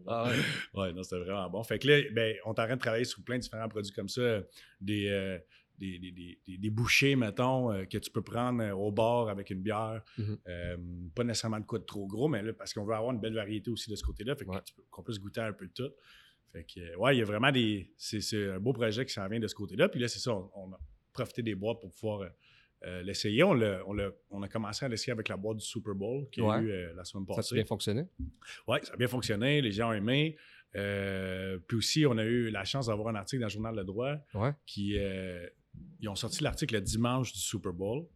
Ah 0.07 0.29
ouais. 0.29 0.81
Ouais, 0.81 0.93
non, 0.93 1.03
c'était 1.03 1.19
vraiment 1.23 1.49
bon. 1.51 1.63
Fait 1.65 1.79
que 1.79 1.89
là, 1.89 2.01
ben, 2.13 2.37
on 2.45 2.55
train 2.55 2.75
de 2.75 2.81
travailler 2.81 3.05
sur 3.05 3.23
plein 3.23 3.37
de 3.37 3.43
différents 3.43 3.69
produits 3.69 3.93
comme 3.93 4.09
ça. 4.09 4.41
Des, 4.81 5.09
euh, 5.09 5.39
des, 5.79 5.99
des, 5.99 6.13
des, 6.13 6.59
des- 6.59 6.71
bouchées, 6.71 7.17
mettons, 7.17 7.73
euh, 7.73 7.85
que 7.85 7.99
tu 7.99 8.11
peux 8.11 8.23
prendre 8.23 8.63
euh, 8.63 8.73
au 8.73 8.93
bar 8.93 9.29
avec 9.29 9.51
une 9.51 9.61
bière. 9.61 10.03
Mhm. 10.19 10.39
Euh, 10.47 10.77
pas 11.15 11.25
nécessairement 11.25 11.59
de 11.61 11.65
quoi 11.67 11.79
de 11.81 11.85
trop 11.85 12.07
gros, 12.07 12.29
mais 12.29 12.43
là, 12.43 12.53
parce 12.53 12.73
qu'on 12.73 12.85
veut 12.85 12.95
avoir 12.95 13.13
une 13.13 13.21
belle 13.21 13.35
variété 13.35 13.71
aussi 13.71 13.91
de 13.91 13.97
ce 13.97 14.05
côté-là. 14.05 14.37
Fait 14.37 14.45
que 14.45 14.51
Ouais. 14.51 14.61
qu'on 14.91 15.03
puisse 15.03 15.19
goûter 15.19 15.41
un 15.41 15.53
peu 15.53 15.67
de 15.67 15.73
tout. 15.73 15.91
Fait 16.55 16.65
que, 16.65 16.81
euh, 16.81 16.97
ouais, 16.97 17.17
il 17.17 17.19
y 17.19 17.23
a 17.23 17.25
vraiment 17.27 17.51
des. 17.53 17.93
C'est 17.99 18.21
c'est 18.23 18.49
un 18.53 18.61
beau 18.61 18.73
projet 18.73 19.05
qui 19.05 19.13
s'en 19.13 19.29
vient 19.29 19.41
de 19.41 19.47
ce 19.49 19.55
côté-là. 19.55 19.89
Puis 19.91 19.99
là, 20.01 20.09
c'est 20.09 20.21
ça, 20.21 20.33
on, 20.33 20.51
on 20.55 20.73
a 20.73 20.79
profité 21.13 21.43
des 21.43 21.55
boîtes 21.55 21.81
pour 21.81 21.93
pouvoir. 21.93 22.21
euh, 22.23 22.29
euh, 22.87 23.03
l'essayer. 23.03 23.43
On, 23.43 23.53
on, 23.53 23.97
on 24.31 24.43
a 24.43 24.49
commencé 24.49 24.85
à 24.85 24.89
l'essayer 24.91 25.13
avec 25.13 25.29
la 25.31 25.39
boîte 25.39 25.57
du 25.57 25.65
Super 25.65 25.95
Bowl 25.95 26.29
qui 26.31 26.43
a 26.43 26.45
Ouais. 26.45 26.61
eu 26.61 26.71
euh, 26.71 26.93
la 26.95 27.03
semaine 27.05 27.25
Ça 27.29 27.33
a 27.33 27.37
passée. 27.37 27.55
bien 27.55 27.65
fonctionné? 27.65 28.05
Oui, 28.69 28.79
ça 28.83 28.93
a 28.93 28.97
bien 28.99 29.09
fonctionné. 29.09 29.63
Les 29.63 29.73
gens 29.73 29.89
ont 29.89 29.95
aimé. 29.95 30.37
Euh, 30.77 31.59
puis 31.67 31.79
aussi, 31.79 32.05
on 32.05 32.19
a 32.19 32.25
eu 32.25 32.51
la 32.51 32.65
chance 32.67 32.89
d'avoir 32.89 33.09
un 33.09 33.15
article 33.15 33.41
dans 33.41 33.47
le 33.47 33.51
Journal 33.53 33.75
Le 33.75 33.85
Droit 33.85 34.17
Ouais. 34.35 34.51
qui. 34.67 34.99
ils 36.01 36.09
ont 36.11 36.15
sorti 36.15 36.43
l'article 36.43 36.75
le 36.75 36.81
dimanche 36.83 37.33
du 37.33 37.39
Super 37.39 37.73
Bowl. 37.73 38.07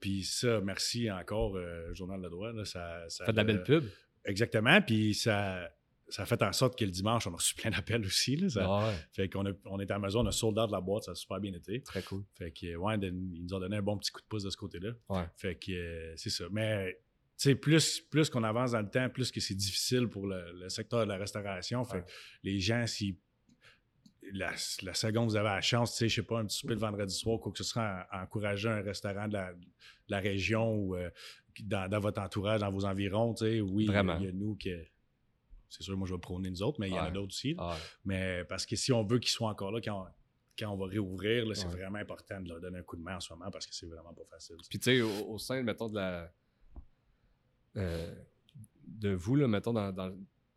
Puis 0.00 0.24
ça, 0.24 0.60
merci 0.60 1.08
encore, 1.10 1.56
Journal 1.92 2.20
Le 2.20 2.28
Droit. 2.30 2.52
Là, 2.52 2.64
ça, 2.64 3.08
ça 3.08 3.26
Fait 3.26 3.32
de 3.32 3.36
la 3.36 3.42
a- 3.42 3.44
belle 3.44 3.62
pub. 3.62 3.84
Exactement. 4.24 4.82
Puis 4.82 5.14
ça, 5.14 5.70
ça 6.08 6.22
a 6.22 6.26
fait 6.26 6.42
en 6.42 6.52
sorte 6.52 6.78
que 6.78 6.84
le 6.84 6.90
dimanche, 6.90 7.26
on 7.26 7.32
a 7.32 7.36
reçu 7.36 7.54
plein 7.56 7.70
d'appels 7.70 8.04
aussi. 8.04 8.36
Là, 8.36 8.48
Ça- 8.48 8.66
Ah 8.68 8.88
ouais. 8.88 8.94
Fait 9.12 9.28
qu'on 9.28 9.44
on 9.64 9.80
est 9.80 9.90
à 9.90 9.96
Amazon, 9.96 10.20
on 10.24 10.26
a 10.26 10.32
sold 10.32 10.58
out 10.58 10.66
de 10.68 10.72
la 10.72 10.80
boîte, 10.80 11.04
ça 11.04 11.12
a 11.12 11.14
super 11.14 11.40
bien 11.40 11.52
été. 11.54 11.80
Très 11.82 12.02
cool. 12.02 12.24
Fait 12.34 12.50
que, 12.52 12.76
ouais, 12.76 12.98
de- 12.98 13.08
ils 13.08 13.42
nous 13.44 13.54
ont 13.54 13.60
donné 13.60 13.76
un 13.76 13.82
bon 13.82 13.96
petit 13.98 14.10
coup 14.12 14.20
de 14.20 14.26
pouce 14.26 14.42
de 14.44 14.50
ce 14.50 14.56
côté-là. 14.56 14.90
Ouais. 15.08 15.24
Fait 15.36 15.54
que 15.56 15.72
euh, 15.72 16.14
c'est 16.16 16.30
ça. 16.30 16.44
Mais 16.50 16.98
tu 17.36 17.48
sais, 17.50 17.54
plus, 17.56 18.00
plus 18.00 18.30
qu'on 18.30 18.44
avance 18.44 18.72
dans 18.72 18.80
le 18.82 18.88
temps, 18.90 19.08
plus 19.08 19.32
que 19.32 19.40
c'est 19.40 19.54
difficile 19.56 20.06
pour 20.08 20.26
le, 20.26 20.52
le 20.52 20.68
secteur 20.68 21.00
de 21.04 21.08
la 21.08 21.16
restauration. 21.16 21.84
Fait 21.84 22.02
que 22.02 22.06
les 22.44 22.60
gens, 22.60 22.86
si 22.86 23.18
la, 24.32 24.52
la 24.82 24.94
seconde 24.94 25.28
vous 25.30 25.36
avez 25.36 25.48
la 25.48 25.60
chance, 25.60 25.92
tu 25.92 25.98
sais, 25.98 26.08
je 26.08 26.14
sais 26.16 26.22
pas, 26.22 26.38
un 26.40 26.46
petit 26.46 26.58
souper 26.58 26.74
le 26.74 26.80
vendredi 26.80 27.14
soir, 27.14 27.38
quoi 27.40 27.52
que 27.52 27.58
ce 27.58 27.64
soit, 27.64 28.06
encourager 28.12 28.68
un 28.68 28.80
restaurant 28.82 29.28
de 29.28 29.34
la, 29.34 29.52
de 29.52 29.58
la 30.08 30.20
région 30.20 30.74
ou 30.76 30.96
euh, 30.96 31.10
dans, 31.60 31.88
dans 31.90 32.00
votre 32.00 32.20
entourage, 32.22 32.60
dans 32.60 32.70
vos 32.70 32.84
environs, 32.84 33.34
tu 33.34 33.44
sais, 33.44 33.60
oui, 33.60 33.86
Vraiment. 33.86 34.16
il 34.18 34.24
y 34.26 34.28
a 34.28 34.32
nous 34.32 34.54
qui. 34.56 34.72
C'est 35.76 35.82
sûr, 35.82 35.96
moi, 35.96 36.06
je 36.08 36.14
vais 36.14 36.20
prôner 36.20 36.50
nous 36.50 36.62
autres, 36.62 36.78
mais 36.80 36.88
il 36.88 36.94
y 36.94 36.98
en 36.98 37.04
a 37.04 37.10
d'autres 37.10 37.28
aussi. 37.34 37.54
Mais 38.04 38.44
parce 38.44 38.64
que 38.66 38.76
si 38.76 38.92
on 38.92 39.02
veut 39.04 39.18
qu'ils 39.18 39.30
soient 39.32 39.50
encore 39.50 39.72
là 39.72 39.80
quand 39.80 40.02
on, 40.02 40.06
quand 40.58 40.70
on 40.72 40.76
va 40.76 40.86
réouvrir, 40.86 41.46
là, 41.46 41.54
c'est 41.54 41.66
vraiment 41.72 41.98
important 41.98 42.40
de 42.40 42.48
leur 42.48 42.60
donner 42.60 42.78
un 42.78 42.82
coup 42.82 42.96
de 42.96 43.02
main 43.02 43.16
en 43.16 43.20
ce 43.20 43.32
moment 43.32 43.50
parce 43.50 43.66
que 43.66 43.74
c'est 43.74 43.86
vraiment 43.86 44.14
pas 44.14 44.24
facile. 44.30 44.56
Puis 44.68 44.78
tu 44.78 44.84
sais, 44.84 45.00
au, 45.02 45.32
au 45.34 45.38
sein, 45.38 45.62
mettons, 45.62 45.88
de 45.88 45.96
la. 45.96 46.32
euh, 47.76 48.14
de 48.86 49.10
vous, 49.14 49.34
là, 49.36 49.48
mettons, 49.48 49.72
dans, 49.72 49.90
dans, 49.92 50.12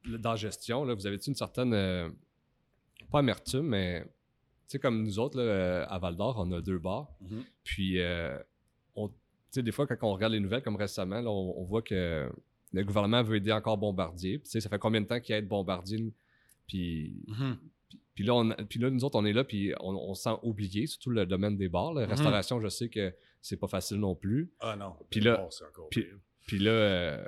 dans 0.06 0.30
la 0.32 0.36
gestion, 0.36 0.84
là, 0.86 0.94
vous 0.94 1.08
avez 1.08 1.18
une 1.26 1.36
certaine. 1.36 1.74
euh, 1.74 2.10
pas 3.12 3.20
amertume, 3.20 3.68
mais. 3.68 4.04
Tu 4.04 4.74
sais, 4.74 4.80
comme 4.80 5.02
nous 5.04 5.18
autres, 5.18 5.38
là, 5.38 5.44
euh, 5.44 5.86
à 5.88 5.98
Val 5.98 6.16
d'Or, 6.18 6.36
on 6.38 6.52
a 6.52 6.62
deux 6.62 6.78
bars. 6.78 7.08
Mhm. 7.22 7.44
Puis, 7.64 8.02
euh, 8.02 8.38
on, 8.96 9.08
tu 9.08 9.14
sais, 9.50 9.64
des 9.64 9.72
fois, 9.72 9.88
quand 9.88 9.96
on 10.02 10.12
regarde 10.14 10.34
les 10.34 10.42
nouvelles, 10.42 10.62
comme 10.62 10.76
récemment, 10.76 11.22
là, 11.22 11.30
on, 11.30 11.58
on 11.58 11.64
voit 11.64 11.82
que 11.82 12.30
le 12.82 12.86
gouvernement 12.86 13.24
veut 13.24 13.38
aider 13.38 13.52
encore 13.52 13.78
Bombardier. 13.78 14.38
Puis, 14.40 14.46
tu 14.46 14.52
sais, 14.52 14.62
ça 14.62 14.70
fait 14.70 14.80
combien 14.80 15.02
de 15.02 15.08
temps 15.08 15.20
qu'il 15.20 15.36
aide 15.36 15.48
Bombardier? 15.48 16.14
Puis, 16.68 17.24
Mhm. 17.28 17.58
puis 18.14 18.24
là, 18.24 18.34
on- 18.36 18.50
puis 18.68 18.80
là, 18.80 18.90
nous 18.90 19.04
autres, 19.04 19.18
on 19.18 19.26
est 19.26 19.34
là, 19.34 19.44
puis 19.44 19.74
on, 19.80 19.96
on 19.96 20.14
se 20.14 20.24
sent 20.24 20.36
oublié, 20.44 20.88
surtout 20.88 21.10
le 21.12 21.26
domaine 21.26 21.58
des 21.58 21.70
bars. 21.70 21.94
La 21.94 22.06
Mhm. 22.06 22.12
restauration, 22.12 22.60
je 22.62 22.68
sais 22.70 22.90
que 22.90 23.14
c'est 23.42 23.58
pas 23.58 23.68
facile 23.68 23.98
non 23.98 24.16
plus. 24.16 24.52
Ah 24.60 24.76
non. 24.76 24.94
Puis 25.10 25.20
là- 25.22 25.38
Bon, 25.38 25.50
c'est 25.50 25.66
encore 25.66 25.90
puis- 25.90 26.60
là, 26.60 26.72
euh, 26.72 27.28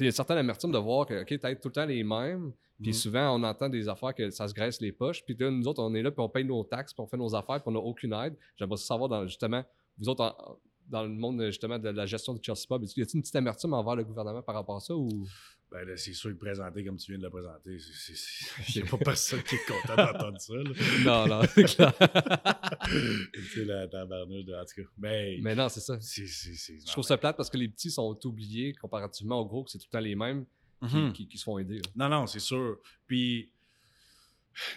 il 0.00 0.06
y 0.06 0.08
a 0.08 0.12
certaines 0.12 0.38
amertumes 0.38 0.72
de 0.72 0.78
voir 0.78 1.06
que, 1.06 1.22
OK, 1.22 1.28
peut-être 1.28 1.60
tout 1.60 1.68
le 1.68 1.72
temps 1.74 1.86
les 1.86 2.02
mêmes. 2.04 2.52
Puis 2.78 2.88
Mhm. 2.88 2.92
souvent, 2.94 3.34
on 3.38 3.42
entend 3.42 3.70
des 3.70 3.88
affaires 3.88 4.14
que 4.14 4.28
ça 4.30 4.46
se 4.48 4.52
graisse 4.52 4.80
les 4.82 4.92
poches. 4.92 5.24
Puis 5.24 5.34
là, 5.38 5.50
nous 5.50 5.66
autres, 5.66 5.82
on 5.82 5.94
est 5.94 6.02
là, 6.02 6.10
puis 6.10 6.20
on 6.20 6.28
paye 6.28 6.44
nos 6.44 6.62
taxes, 6.64 6.92
puis 6.92 7.02
on 7.02 7.06
fait 7.06 7.16
nos 7.16 7.34
affaires, 7.34 7.56
puis 7.62 7.68
on 7.68 7.72
n'a 7.72 7.78
aucune 7.78 8.12
aide. 8.12 8.34
J'aimerais 8.56 8.76
savoir, 8.76 9.08
dans, 9.08 9.26
justement, 9.26 9.64
vous 9.98 10.10
autres, 10.10 10.24
en- 10.24 10.58
dans 10.88 11.02
le 11.02 11.08
monde 11.08 11.44
justement 11.46 11.78
de 11.78 11.88
la 11.88 12.06
gestion 12.06 12.34
du 12.34 12.40
Chelsea 12.42 12.66
Pub, 12.68 12.82
y 12.82 12.86
a-t-il 13.02 13.16
une 13.16 13.22
petite 13.22 13.36
amertume 13.36 13.72
envers 13.74 13.96
le 13.96 14.04
gouvernement 14.04 14.42
par 14.42 14.54
rapport 14.54 14.76
à 14.76 14.80
ça? 14.80 14.94
Ou... 14.94 15.26
Ben 15.70 15.84
là, 15.84 15.96
c'est 15.96 16.12
sûr 16.12 16.30
que 16.30 16.36
présenter 16.36 16.84
comme 16.84 16.96
tu 16.96 17.10
viens 17.10 17.18
de 17.18 17.24
le 17.24 17.30
présenter, 17.30 17.78
c'est- 17.80 17.92
c'est- 17.92 18.14
c'est- 18.16 18.72
il 18.78 18.82
n'y 18.82 18.88
a 18.88 18.90
pas 18.90 18.98
personne 18.98 19.42
qui 19.42 19.56
est 19.56 19.66
content 19.66 19.96
d'entendre 19.96 20.40
ça. 20.40 20.54
là. 20.54 20.62
Non, 21.04 21.26
non, 21.26 21.42
c'est 21.52 21.64
clair. 21.64 21.92
sais, 23.54 23.64
la 23.64 23.88
tabarnouche 23.88 24.44
de. 24.44 24.54
En 24.54 24.64
tout 24.64 24.82
cas, 24.82 24.88
ben. 24.96 25.40
Mais 25.42 25.54
non, 25.54 25.68
c'est 25.68 25.80
ça. 25.80 26.00
c'est- 26.00 26.26
c'est- 26.26 26.54
c'est- 26.54 26.78
Je 26.86 26.92
trouve 26.92 27.04
ça 27.04 27.16
plate 27.18 27.36
parce 27.36 27.50
que 27.50 27.56
les 27.56 27.68
petits 27.68 27.90
sont 27.90 28.16
oubliés 28.24 28.74
comparativement 28.74 29.40
aux 29.40 29.46
gros, 29.46 29.64
que 29.64 29.70
c'est 29.70 29.78
tout 29.78 29.86
le 29.92 29.98
temps 29.98 30.04
les 30.04 30.14
mêmes 30.14 30.44
qui, 30.88 30.96
Mhm. 30.96 31.12
qui- 31.12 31.26
qui 31.28 31.38
se 31.38 31.44
font 31.44 31.58
aider. 31.58 31.78
là. 31.78 32.08
Non, 32.08 32.08
non, 32.20 32.26
c'est 32.26 32.38
sûr. 32.40 32.78
Puis. 33.06 33.50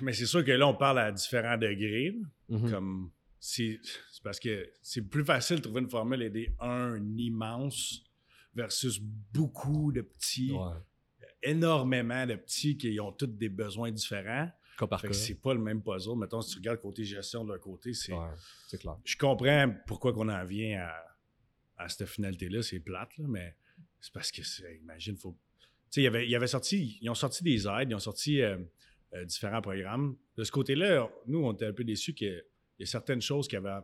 Mais 0.01 0.11
c'est 0.11 0.25
sûr 0.25 0.43
que 0.43 0.51
là, 0.51 0.67
on 0.67 0.73
parle 0.75 0.99
à 0.99 1.11
différents 1.11 1.57
degrés. 1.57 2.15
Mhm. 2.49 2.71
Comme. 2.71 3.11
C'est 3.39 3.79
parce 4.23 4.39
que 4.39 4.69
c'est 4.81 5.01
plus 5.01 5.23
facile 5.23 5.57
de 5.57 5.61
trouver 5.61 5.81
une 5.81 5.89
formule 5.89 6.21
et 6.23 6.29
des 6.29 6.53
un 6.59 7.01
immense 7.17 8.03
versus 8.53 8.99
beaucoup 8.99 9.91
de 9.91 10.01
petits, 10.01 10.51
Ouais. 10.51 10.75
énormément 11.43 12.25
de 12.25 12.35
petits 12.35 12.77
qui 12.77 12.99
ont 12.99 13.11
tous 13.11 13.27
des 13.27 13.49
besoins 13.49 13.91
différents. 13.91 14.49
Cas 14.77 14.87
par 14.87 15.01
cas. 15.01 15.07
que 15.09 15.13
c'est 15.13 15.35
pas 15.41 15.53
le 15.53 15.59
même 15.59 15.81
puzzle. 15.83 16.17
Mettons, 16.17 16.41
si 16.41 16.51
tu 16.53 16.57
regardes 16.57 16.79
côté 16.79 17.03
gestion 17.03 17.43
de 17.43 17.49
leur 17.51 17.59
côté, 17.59 17.93
c'est. 17.93 18.13
Ouais, 18.13 18.29
clair. 18.79 18.97
Je 19.03 19.17
comprends 19.17 19.73
pourquoi 19.87 20.13
qu'on 20.13 20.29
en 20.29 20.45
vient 20.45 20.81
à, 20.81 21.83
à 21.83 21.89
cette 21.89 22.07
finalité-là. 22.07 22.61
C'est 22.61 22.79
plate, 22.79 23.17
là, 23.17 23.25
mais 23.27 23.55
c'est 23.99 24.13
parce 24.13 24.31
que, 24.31 24.41
imagine, 24.81 25.17
faut. 25.17 25.37
Tu 25.61 25.67
sais, 25.95 26.01
il 26.01 26.03
y 26.05 26.07
avait, 26.07 26.27
y 26.29 26.35
avait 26.35 26.47
sorti, 26.47 26.97
ils 27.01 27.09
ont 27.09 27.15
sorti 27.15 27.43
des 27.43 27.67
aides, 27.67 27.89
ils 27.89 27.95
ont 27.95 27.99
sorti 27.99 28.41
euh, 28.41 28.57
euh, 29.13 29.25
différents 29.25 29.61
programmes. 29.61 30.15
De 30.37 30.43
ce 30.43 30.51
côté-là, 30.51 31.09
nous, 31.27 31.39
on 31.43 31.51
était 31.53 31.65
un 31.65 31.73
peu 31.73 31.83
déçus 31.83 32.13
qu'il 32.79 32.85
y 32.85 32.89
a 32.89 32.91
certaines 32.91 33.21
choses 33.21 33.47
qui 33.47 33.55
avaient. 33.55 33.79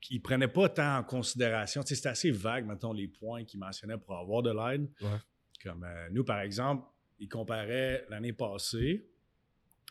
qui 0.00 0.18
prenaient 0.18 0.48
pas 0.48 0.68
tant 0.70 0.98
en 0.98 1.04
considération. 1.04 1.82
Tu 1.82 1.88
sais, 1.88 1.94
c'était 1.96 2.08
assez 2.08 2.30
vague, 2.30 2.66
mettons, 2.66 2.92
les 2.92 3.06
points 3.06 3.44
qu'ils 3.44 3.60
mentionnaient 3.60 3.98
pour 3.98 4.16
avoir 4.16 4.42
de 4.42 4.50
l'aide. 4.50 4.88
Ouais. 5.02 5.18
Comme 5.62 5.84
euh, 5.84 6.08
nous, 6.10 6.24
par 6.24 6.40
exemple, 6.40 6.86
ils 7.18 7.28
comparaient 7.28 8.06
l'année 8.08 8.32
passée 8.32 9.06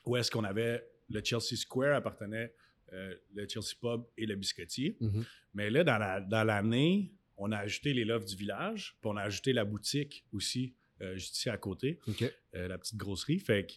où 0.06 0.18
est-ce 0.18 0.32
qu'on 0.32 0.44
avait 0.44 0.84
le 1.10 1.24
Chelsea 1.24 1.56
Square 1.56 1.96
appartenait 1.96 2.54
euh, 2.92 3.13
le 3.36 3.48
Chelsea 3.48 3.76
Pub 3.80 4.02
et 4.18 4.26
le 4.26 4.36
Biscotti. 4.36 4.98
Mhm. 5.00 5.26
Mais 5.54 5.70
là, 5.70 5.84
dans 5.84 6.00
la- 6.00 6.22
dans 6.22 6.44
l'année, 6.44 7.13
on 7.38 7.52
a 7.52 7.58
ajouté 7.60 7.94
les 7.94 8.04
Loves 8.04 8.26
du 8.26 8.36
village, 8.36 8.98
puis 9.00 9.12
on 9.12 9.15
a 9.15 9.22
ajouté 9.22 9.54
la 9.54 9.63
boutique 9.63 10.26
aussi, 10.34 10.74
euh, 11.02 11.13
juste 11.15 11.38
ici 11.38 11.50
à 11.52 11.58
côté, 11.58 12.00
la 12.54 12.78
petite 12.80 12.98
grosserie. 12.98 13.38
Fait 13.39 13.68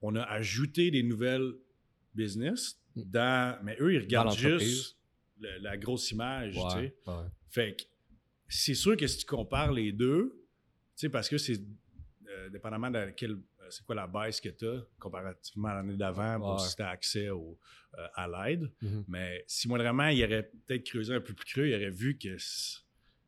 qu'on 0.00 0.16
a 0.16 0.22
ajouté 0.22 0.90
des 0.90 1.02
nouvelles 1.02 1.52
business 2.14 2.78
dans. 2.96 3.58
Mais 3.64 3.76
eux, 3.80 3.94
ils 3.94 4.00
regardent 4.00 4.36
juste 4.36 4.96
le- 5.40 5.58
la 5.58 5.76
grosse 5.76 6.10
image, 6.12 6.54
tu 6.54 6.60
sais. 6.60 6.96
Ouais, 7.06 7.12
ouais. 7.14 7.26
Fait 7.50 7.76
que 7.76 7.82
c'est 8.48 8.74
sûr 8.74 8.96
que 8.96 9.06
si 9.06 9.18
tu 9.18 9.26
compares 9.26 9.72
les 9.72 9.92
deux, 9.92 10.30
tu 10.96 11.00
sais, 11.00 11.08
parce 11.08 11.28
que 11.28 11.38
c'est 11.38 11.60
euh, 12.28 12.48
dépendamment 12.50 12.90
de 12.90 13.10
quel, 13.16 13.32
euh, 13.32 13.36
c'est 13.70 13.84
quoi 13.84 13.94
la 13.94 14.06
baisse 14.06 14.40
que 14.40 14.48
tu 14.48 14.66
as 14.66 14.82
comparativement 14.98 15.68
à 15.68 15.74
l'année 15.76 15.96
d'avant 15.96 16.38
pour 16.38 16.52
Ouais. 16.54 16.68
si 16.68 16.74
tu 16.76 16.82
as 16.82 16.88
accès 16.90 17.30
au, 17.30 17.58
euh, 17.98 18.06
à 18.14 18.26
l'aide. 18.48 18.70
Mhm. 18.82 19.04
Mais 19.08 19.44
si 19.46 19.68
moi 19.68 19.78
vraiment, 19.78 20.08
il 20.08 20.22
aurait 20.24 20.50
peut-être 20.66 20.84
creusé 20.84 21.14
un 21.14 21.20
peu 21.20 21.32
plus 21.34 21.44
creux, 21.46 21.68
il 21.68 21.74
aurait 21.74 21.90
vu 21.90 22.16
que 22.18 22.36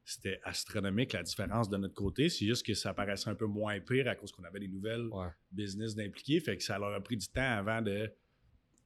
c'était 0.04 0.40
astronomique 0.44 1.12
la 1.12 1.22
différence 1.22 1.68
de 1.68 1.76
notre 1.76 1.94
côté. 1.94 2.28
C'est 2.28 2.46
juste 2.46 2.64
que 2.64 2.74
ça 2.74 2.94
paraissait 2.94 3.28
un 3.30 3.34
peu 3.34 3.46
moins 3.46 3.78
pire 3.80 4.08
à 4.08 4.14
cause 4.14 4.30
qu'on 4.32 4.44
avait 4.44 4.60
des 4.60 4.68
nouvelles 4.68 5.06
Ouais. 5.08 5.28
business 5.50 5.94
d'impliquer. 5.96 6.38
Fait 6.40 6.56
que 6.56 6.62
ça 6.62 6.78
leur 6.78 6.92
a 6.94 7.00
pris 7.00 7.16
du 7.16 7.26
temps 7.28 7.42
avant 7.58 7.82
de, 7.82 8.10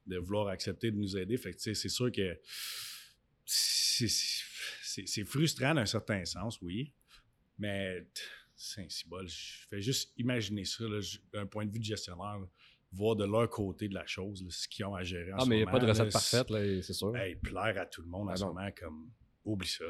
de 0.05 0.17
vouloir 0.17 0.47
accepter 0.47 0.91
de 0.91 0.97
nous 0.97 1.15
aider. 1.17 1.37
Fait 1.37 1.53
que 1.53 1.59
c'est 1.73 1.89
sûr 1.89 2.11
que 2.11 2.39
c'est- 3.45 4.07
c'est 4.83 5.07
c'est 5.07 5.25
frustrant 5.25 5.73
d'un 5.73 5.85
certain 5.85 6.23
sens, 6.25 6.59
oui. 6.61 6.93
Mais 7.57 8.01
t- 8.13 8.21
Saint-Cybol, 8.55 9.27
je 9.27 9.67
fais 9.69 9.81
juste 9.81 10.13
imaginer 10.17 10.65
ça 10.65 10.83
d'un 11.33 11.45
point 11.47 11.65
de 11.65 11.71
vue 11.71 11.79
de 11.79 11.83
gestionnaire, 11.83 12.39
voir 12.91 13.15
de 13.15 13.25
leur 13.25 13.49
côté 13.49 13.87
de 13.87 13.93
la 13.93 14.05
chose, 14.05 14.45
ce 14.49 14.67
qu'ils 14.67 14.85
ont 14.85 14.95
à 14.95 15.03
gérer 15.03 15.33
en 15.33 15.37
Ah, 15.39 15.45
mais 15.45 15.55
il 15.55 15.63
n'y 15.63 15.67
a 15.67 15.71
pas 15.71 15.79
de 15.79 15.87
recette 15.87 16.11
parfaite, 16.11 16.47
c'est 16.83 16.93
sûr. 16.93 17.15
Hey, 17.15 17.35
plaire 17.35 17.77
à 17.79 17.85
tout 17.85 18.01
le 18.01 18.07
monde 18.07 18.29
en 18.29 18.33
ah 18.33 18.37
ce 18.37 18.43
moment, 18.45 18.69
comme, 18.77 19.11
oublie 19.45 19.67
ça. 19.67 19.85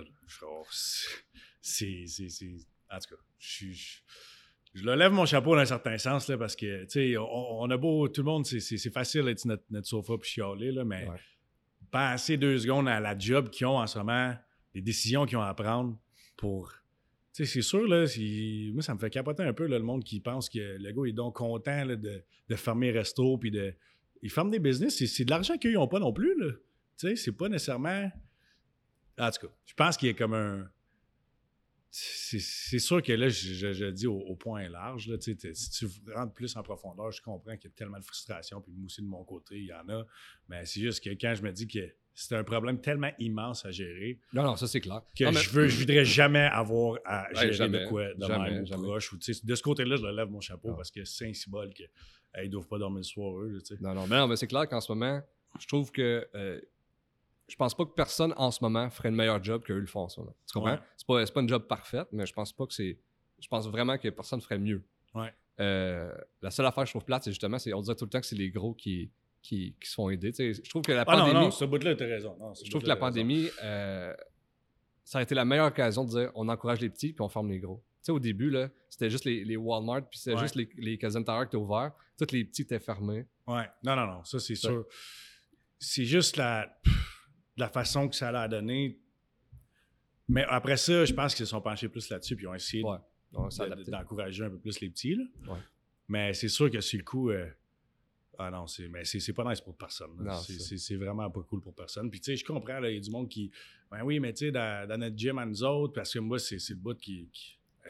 C'est. 1.62 2.06
En 2.90 3.00
tout 3.00 3.16
cas, 3.16 3.22
je 3.40 3.66
je 4.74 4.90
lève 4.90 5.12
mon 5.12 5.26
chapeau 5.26 5.56
dans 5.56 5.62
un 5.62 5.66
certain 5.66 5.98
sens, 5.98 6.28
là, 6.30 6.38
parce 6.38 6.56
que, 6.56 6.84
tu 6.84 6.90
sais, 6.90 7.18
on, 7.18 7.70
a 7.70 7.78
beau, 7.78 8.08
tout 8.08 8.22
le 8.22 8.26
monde, 8.26 8.46
c'est 8.46 8.94
facile 8.94 9.26
d'être 9.26 9.44
notre, 9.46 9.64
notre 9.70 9.88
sofa 9.88 10.18
puis 10.18 10.30
chialer, 10.30 10.72
là, 10.72 10.86
mais 10.86 11.08
passer 11.92 12.38
deux 12.38 12.58
secondes 12.58 12.88
à 12.88 13.00
la 13.00 13.18
job 13.18 13.50
qu'ils 13.50 13.68
ont 13.68 13.78
en 13.78 13.88
ce 13.88 13.98
moment, 13.98 14.34
les 14.74 14.82
décisions 14.82 15.26
qu'ils 15.26 15.38
ont 15.38 15.42
à 15.42 15.54
prendre 15.54 15.98
pour. 16.38 16.72
Tu 17.34 17.46
sais, 17.46 17.54
c'est 17.54 17.62
sûr, 17.62 17.86
là, 17.88 18.06
moi, 18.74 18.82
ça 18.82 18.94
me 18.94 19.00
fait 19.00 19.10
capoter 19.10 19.44
un 19.44 19.54
peu, 19.54 19.68
le 19.68 19.80
monde 19.80 20.04
qui 20.04 20.20
pense 20.22 20.50
que 20.50 20.78
le 20.80 20.92
gars 20.92 21.10
est 21.10 21.14
donc 21.14 21.36
content 21.36 21.86
de, 21.86 22.24
de, 22.50 22.56
fermer 22.56 22.92
resto, 22.92 23.38
puis 23.38 23.52
de. 23.52 23.74
Ils 24.22 24.30
ferment 24.30 24.52
des 24.52 24.60
business, 24.60 25.04
c'est 25.04 25.26
de 25.26 25.32
l'argent 25.32 25.58
qu'ils 25.58 25.74
n'ont 25.74 25.88
pas 25.88 26.00
non 26.00 26.14
plus, 26.14 26.40
là. 26.40 26.52
Tu 26.98 27.08
sais, 27.08 27.16
c'est 27.16 27.32
pas 27.32 27.50
nécessairement. 27.50 28.10
En 29.20 29.32
tout 29.32 29.48
cas, 29.48 29.54
je 29.66 29.74
pense 29.74 29.98
qu'il 29.98 30.08
y 30.08 30.12
a 30.12 30.14
comme 30.14 30.34
un 30.34 30.70
c'est 31.94 32.80
sûr 32.80 33.02
que 33.02 33.12
là, 33.12 33.28
je, 33.28 33.90
dis 33.90 34.08
au, 34.08 34.36
point 34.36 34.70
large. 34.70 35.10
Là, 35.10 35.18
si 35.20 35.36
tu 35.36 35.88
rentres 36.16 36.34
plus 36.34 36.56
en 36.56 36.64
profondeur, 36.64 37.12
je 37.12 37.22
comprends 37.22 37.58
qu'il 37.58 37.70
y 37.70 37.74
a 37.74 37.76
tellement 37.76 38.00
de 38.00 38.06
frustration, 38.06 38.62
puis 38.62 38.74
aussi 38.86 39.02
de 39.02 39.08
mon 39.08 39.26
côté, 39.26 39.58
il 39.58 39.66
y 39.66 39.74
en 39.74 39.88
a. 39.90 40.06
Mais 40.48 40.66
c'est 40.66 40.80
juste 40.80 41.04
que 41.04 41.10
quand 41.10 41.36
je 41.36 41.44
me 41.44 41.52
dis 41.52 41.68
que 41.68 41.94
c'est 42.14 42.36
un 42.36 42.44
problème 42.46 42.80
tellement 42.80 43.12
immense 43.20 43.66
à 43.66 43.72
gérer. 43.72 44.20
Non, 44.32 44.44
non, 44.44 44.56
ça 44.56 44.68
c'est 44.68 44.80
clair. 44.80 45.02
Que 45.18 45.32
je 45.32 45.50
veux, 45.50 45.68
je 45.68 45.80
voudrais 45.80 46.06
jamais 46.06 46.46
avoir 46.46 46.98
à 47.04 47.28
gérer 47.34 47.70
de 47.70 47.86
quoi 47.88 48.14
de 48.14 48.26
jamais, 48.26 48.64
proche. 48.64 49.14
de 49.44 49.56
ce 49.56 49.62
côté-là, 49.62 49.98
je 49.98 50.06
lève 50.06 50.30
mon 50.30 50.42
chapeau 50.42 50.74
parce 50.74 50.92
que 50.92 51.04
c'est 51.04 51.30
un 51.30 51.34
symbole 51.34 51.74
qu'ils 51.74 51.90
ne 52.38 52.48
doivent 52.48 52.68
pas 52.68 52.78
dormir 52.78 53.00
le 53.00 53.04
soir, 53.04 53.38
eux. 53.42 53.62
non, 53.82 53.94
non, 53.94 54.08
mais, 54.08 54.18
non, 54.18 54.28
mais 54.28 54.38
c'est 54.38 54.48
clair 54.48 54.68
qu'en 54.68 54.80
ce 54.80 54.92
moment, 54.94 55.22
je 55.60 55.68
trouve 55.68 55.92
que 55.92 56.28
euh, 56.36 56.62
je 57.52 57.58
pense 57.58 57.76
pas 57.76 57.84
que 57.84 57.92
personne 57.92 58.34
en 58.38 58.50
ce 58.50 58.64
moment 58.64 58.90
ferait 58.90 59.10
le 59.10 59.18
meilleur 59.18 59.44
job 59.44 59.62
qu'eux 59.64 59.78
le 59.78 59.86
font 59.86 60.08
moment. 60.18 60.34
Tu 60.48 60.54
comprends? 60.54 60.80
C'est 60.96 61.06
pas, 61.06 61.26
pas 61.26 61.42
une 61.42 61.50
job 61.50 61.68
parfaite, 61.68 62.08
mais 62.14 62.26
je 62.26 62.32
pense 62.32 62.54
pas 62.54 62.66
que 62.66 62.74
c'est. 62.74 62.98
Je 63.40 63.48
pense 63.50 63.68
vraiment 63.68 63.98
que 63.98 64.08
personne 64.08 64.40
ferait 64.40 64.58
mieux. 64.58 64.82
Ouais. 65.14 65.34
Euh, 65.60 66.14
la 66.42 66.50
seule 66.50 66.66
affaire 66.66 66.84
que 66.84 66.88
je 66.88 66.94
trouve 66.94 67.04
plate, 67.04 67.26
c'est 67.26 67.32
justement, 67.32 67.60
c'est 67.60 67.74
on 67.74 67.82
dirait 67.82 67.96
tout 67.96 68.06
le 68.06 68.10
temps 68.10 68.22
que 68.22 68.26
c'est 68.26 68.38
les 68.38 68.52
gros 68.52 68.74
qui, 68.74 69.12
qui, 69.42 69.76
qui 69.82 69.90
se 69.90 69.96
font 69.96 70.10
aider. 70.10 70.32
je 70.32 70.70
trouve 70.70 70.82
que 70.82 70.94
la 70.94 71.02
ah 71.02 71.06
pandémie. 71.06 71.34
Non, 71.34 71.42
non, 71.42 71.52
ce 71.52 71.66
bout-là, 71.66 71.96
t'as 71.96 72.06
raison. 72.06 72.38
je 72.64 72.70
trouve 72.70 72.84
que 72.84 72.88
la 72.88 72.96
pandémie, 72.96 73.50
euh, 73.62 74.16
ça 75.04 75.20
a 75.20 75.22
été 75.22 75.36
la 75.36 75.44
meilleure 75.44 75.68
occasion 75.68 76.06
de 76.06 76.10
dire 76.10 76.32
on 76.36 76.48
encourage 76.48 76.80
les 76.80 76.90
petits 76.90 77.12
puis 77.12 77.22
on 77.22 77.30
forme 77.30 77.50
les 77.50 77.60
gros. 77.60 77.84
Tu 77.98 78.06
sais, 78.06 78.12
au 78.14 78.20
début, 78.20 78.50
là, 78.50 78.70
c'était 78.90 79.10
juste 79.10 79.26
les, 79.26 79.44
les 79.44 79.58
Walmart, 79.58 80.08
puis 80.10 80.20
c'était 80.20 80.38
juste 80.38 80.56
les, 80.56 80.70
les 80.78 80.98
Casino 80.98 81.26
qui 81.26 81.48
étaient 81.48 81.58
ouverts. 81.58 81.92
Tous 82.18 82.32
les 82.32 82.46
petits 82.46 82.62
étaient 82.62 82.80
fermés. 82.80 83.26
Ouais. 83.46 83.70
Non, 83.84 83.98
non, 83.98 84.08
non. 84.08 84.24
Ça, 84.24 84.40
c'est 84.40 84.56
sûr. 84.56 84.86
C'est 85.78 86.06
juste 86.06 86.38
la 86.38 86.80
la 87.62 87.70
façon 87.70 88.10
que 88.10 88.16
ça 88.16 88.30
a 88.30 88.48
donné. 88.48 89.00
Mais 90.28 90.44
après 90.48 90.78
ça, 90.78 91.06
je 91.06 91.14
pense 91.14 91.34
qu'ils 91.34 91.46
se 91.46 91.52
sont 91.52 91.62
penchés 91.62 91.90
plus 91.90 92.10
là-dessus 92.10 92.36
puis 92.36 92.46
ils 92.46 92.50
ont 92.50 92.56
essayé 92.56 92.84
d'encourager 93.88 94.44
un 94.44 94.50
peu 94.50 94.60
plus 94.60 94.80
les 94.82 94.90
petits. 94.90 95.18
Mais 96.08 96.34
c'est 96.34 96.50
sûr 96.50 96.70
que 96.70 96.82
sur 96.82 96.98
le 96.98 97.06
coup, 97.06 97.30
euh, 97.30 97.48
ah 98.38 98.50
non, 98.50 98.68
c'est, 98.68 98.88
mais 98.88 99.06
c'est, 99.06 99.34
pas 99.34 99.44
nice 99.50 99.62
pour 99.62 99.78
personne. 99.78 100.10
C'est, 100.42 100.96
vraiment 100.96 101.30
pas 101.30 101.42
cool 101.44 101.62
pour 101.62 101.74
personne. 101.74 102.10
Puis 102.10 102.20
tu 102.20 102.32
sais, 102.32 102.36
je 102.36 102.44
comprends, 102.44 102.84
il 102.84 102.96
y 102.96 102.98
a 102.98 103.00
du 103.00 103.12
monde 103.12 103.30
qui. 103.30 103.52
Ben 103.90 104.04
oui, 104.04 104.20
mais 104.20 104.34
tu 104.34 104.46
sais, 104.46 104.52
dans, 104.52 105.00
notre 105.00 105.18
gym 105.18 105.38
à 105.38 105.46
nous 105.46 105.64
autres, 105.64 105.94
parce 105.94 106.14
que 106.14 106.20
moi, 106.20 106.40
c'est, 106.40 106.58
le 106.70 106.76
bout 106.76 106.98
qui. 106.98 107.30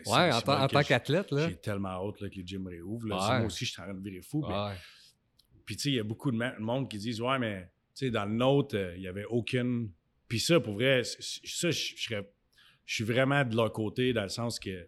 ouais, 0.07 0.31
en, 0.31 0.41
tant 0.41 0.84
qu'athlète, 0.84 1.31
là. 1.31 1.47
J'ai 1.47 1.55
tellement 1.55 1.89
hâte 1.89 2.21
là, 2.21 2.29
que 2.29 2.36
les 2.36 2.45
gyms 2.45 2.67
réouvrent. 2.67 3.07
Moi 3.07 3.45
aussi, 3.45 3.65
je 3.65 3.71
suis 3.71 3.81
en 3.81 3.86
train 3.86 3.93
de 3.93 4.01
virer 4.01 4.21
fou. 4.21 4.45
Puis 5.65 5.77
tu 5.77 5.84
sais, 5.84 5.89
il 5.89 5.95
y 5.95 5.99
a 5.99 6.03
beaucoup 6.03 6.31
de 6.31 6.60
monde 6.60 6.89
qui 6.89 6.97
disent 6.97 7.21
Ouais, 7.21 7.39
mais 7.39 7.71
dans 8.12 8.25
le 8.25 8.34
nôtre, 8.34 8.75
euh, 8.75 8.93
il 8.95 9.01
n'y 9.01 9.08
avait 9.08 9.25
aucune. 9.25 9.91
Puis 10.27 10.39
ça, 10.39 10.60
pour 10.60 10.73
vrai, 10.73 11.04
ça, 11.04 11.71
je 11.71 12.15
Je 12.86 12.95
suis 12.95 13.04
vraiment 13.04 13.43
de 13.43 13.56
leur 13.56 13.71
côté 13.71 14.13
dans 14.13 14.23
le 14.23 14.30
sens 14.30 14.60
que. 14.60 14.88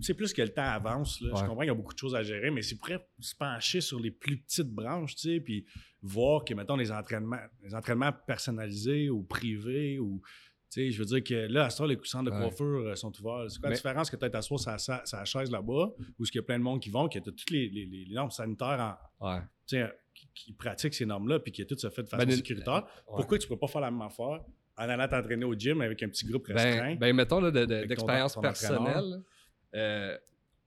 C'est 0.00 0.14
plus 0.14 0.32
que 0.32 0.40
le 0.40 0.48
temps 0.48 0.62
avance. 0.62 1.18
Je 1.20 1.28
comprends 1.28 1.58
qu'il 1.58 1.66
y 1.66 1.70
a 1.70 1.74
beaucoup 1.74 1.92
de 1.92 1.98
choses 1.98 2.14
à 2.14 2.22
gérer, 2.22 2.50
mais 2.50 2.62
c'est 2.62 2.76
pour 2.76 2.88
se 3.20 3.34
pencher 3.34 3.82
sur 3.82 4.00
les 4.00 4.10
plus 4.10 4.38
petites 4.38 4.70
branches, 4.70 5.14
tu 5.14 5.28
sais, 5.28 5.40
puis 5.40 5.66
voir 6.00 6.44
que, 6.44 6.54
mettons, 6.54 6.76
les 6.76 6.90
entraînements, 6.90 7.40
les 7.62 7.74
entraînements 7.74 8.12
personnalisés 8.26 9.10
ou 9.10 9.22
privés 9.22 9.98
ou. 9.98 10.22
Sais, 10.70 10.90
je 10.90 10.98
veux 10.98 11.06
dire 11.06 11.24
que 11.24 11.46
là, 11.50 11.64
à 11.66 11.70
ce 11.70 11.82
les 11.84 11.98
centres 12.04 12.30
de 12.30 12.36
coiffure 12.36 12.66
euh, 12.66 12.94
sont 12.94 13.12
ouverts. 13.20 13.50
C'est 13.50 13.58
quoi 13.58 13.70
la 13.70 13.76
différence 13.76 14.10
que 14.10 14.16
tu 14.16 14.26
es 14.26 14.36
assis 14.36 14.48
sur 14.48 14.60
sa, 14.60 15.24
chaise 15.24 15.50
là-bas, 15.50 15.92
ou 16.18 16.22
est-ce 16.22 16.30
qu'il 16.30 16.40
y 16.40 16.44
a 16.44 16.46
plein 16.46 16.58
de 16.58 16.64
monde 16.64 16.80
qui 16.80 16.90
vont, 16.90 17.08
qui 17.08 17.18
a 17.18 17.20
toutes 17.22 17.50
les, 17.50 17.68
les, 17.68 18.06
normes 18.14 18.30
sanitaires 18.30 18.98
en. 19.20 19.26
Ouais 19.26 19.40
qui, 20.34 20.52
pratique 20.52 20.94
ces 20.94 21.06
normes-là 21.06 21.40
puis 21.40 21.52
qui 21.52 21.62
a 21.62 21.64
tout 21.64 21.76
ça 21.78 21.90
fait 21.90 22.02
de 22.02 22.08
façon 22.08 22.26
ben, 22.26 22.34
sécuritaire, 22.34 22.86
pourquoi 23.06 23.38
tu 23.38 23.46
ne 23.46 23.48
peux 23.48 23.58
pas 23.58 23.66
faire 23.66 23.80
la 23.80 23.90
même 23.90 24.02
affaire 24.02 24.40
en 24.76 24.88
allant 24.88 25.08
t'entraîner 25.08 25.44
au 25.44 25.54
gym 25.54 25.80
avec 25.80 26.02
un 26.02 26.08
petit 26.08 26.26
groupe 26.26 26.48
ben, 26.48 26.56
restreint? 26.56 26.94
Ben, 26.96 27.14
mettons 27.14 27.50
d'expérience 27.50 28.36
personnelle 28.40 29.22
euh, 29.74 30.16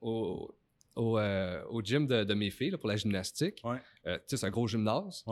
au, 0.01 0.53
au, 0.95 1.17
euh, 1.17 1.63
au, 1.69 1.81
gym 1.81 2.07
de, 2.07 2.33
mes 2.33 2.51
filles 2.51 2.71
pour 2.77 2.89
la 2.89 2.97
gymnastique. 2.97 3.61
Euh, 4.05 4.17
c'est 4.27 4.43
un 4.43 4.49
gros 4.49 4.67
gymnase. 4.67 5.23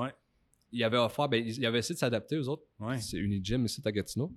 Il 0.71 0.83
avait 0.83 0.97
offert, 0.97 1.27
ben, 1.27 1.43
il 1.45 1.65
avait 1.65 1.79
essayé 1.79 1.95
de 1.95 1.99
s'adapter 1.99 2.37
aux 2.37 2.47
autres. 2.47 2.63
C'est 2.99 3.17
Unigym 3.17 3.65
ici 3.65 3.81
à 3.83 3.91
Gatineau. 3.91 4.31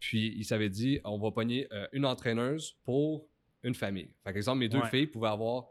Puis 0.00 0.34
il 0.36 0.44
s'avait 0.44 0.70
dit 0.70 1.00
on 1.04 1.18
va 1.18 1.30
pogner 1.30 1.68
une 1.92 2.06
entraîneuse 2.06 2.76
pour 2.84 3.28
une 3.62 3.74
famille. 3.74 4.10
Par 4.24 4.36
exemple, 4.36 4.58
mes 4.60 4.68
deux 4.68 4.82
filles 4.84 5.06
pouvaient 5.06 5.28
avoir 5.28 5.68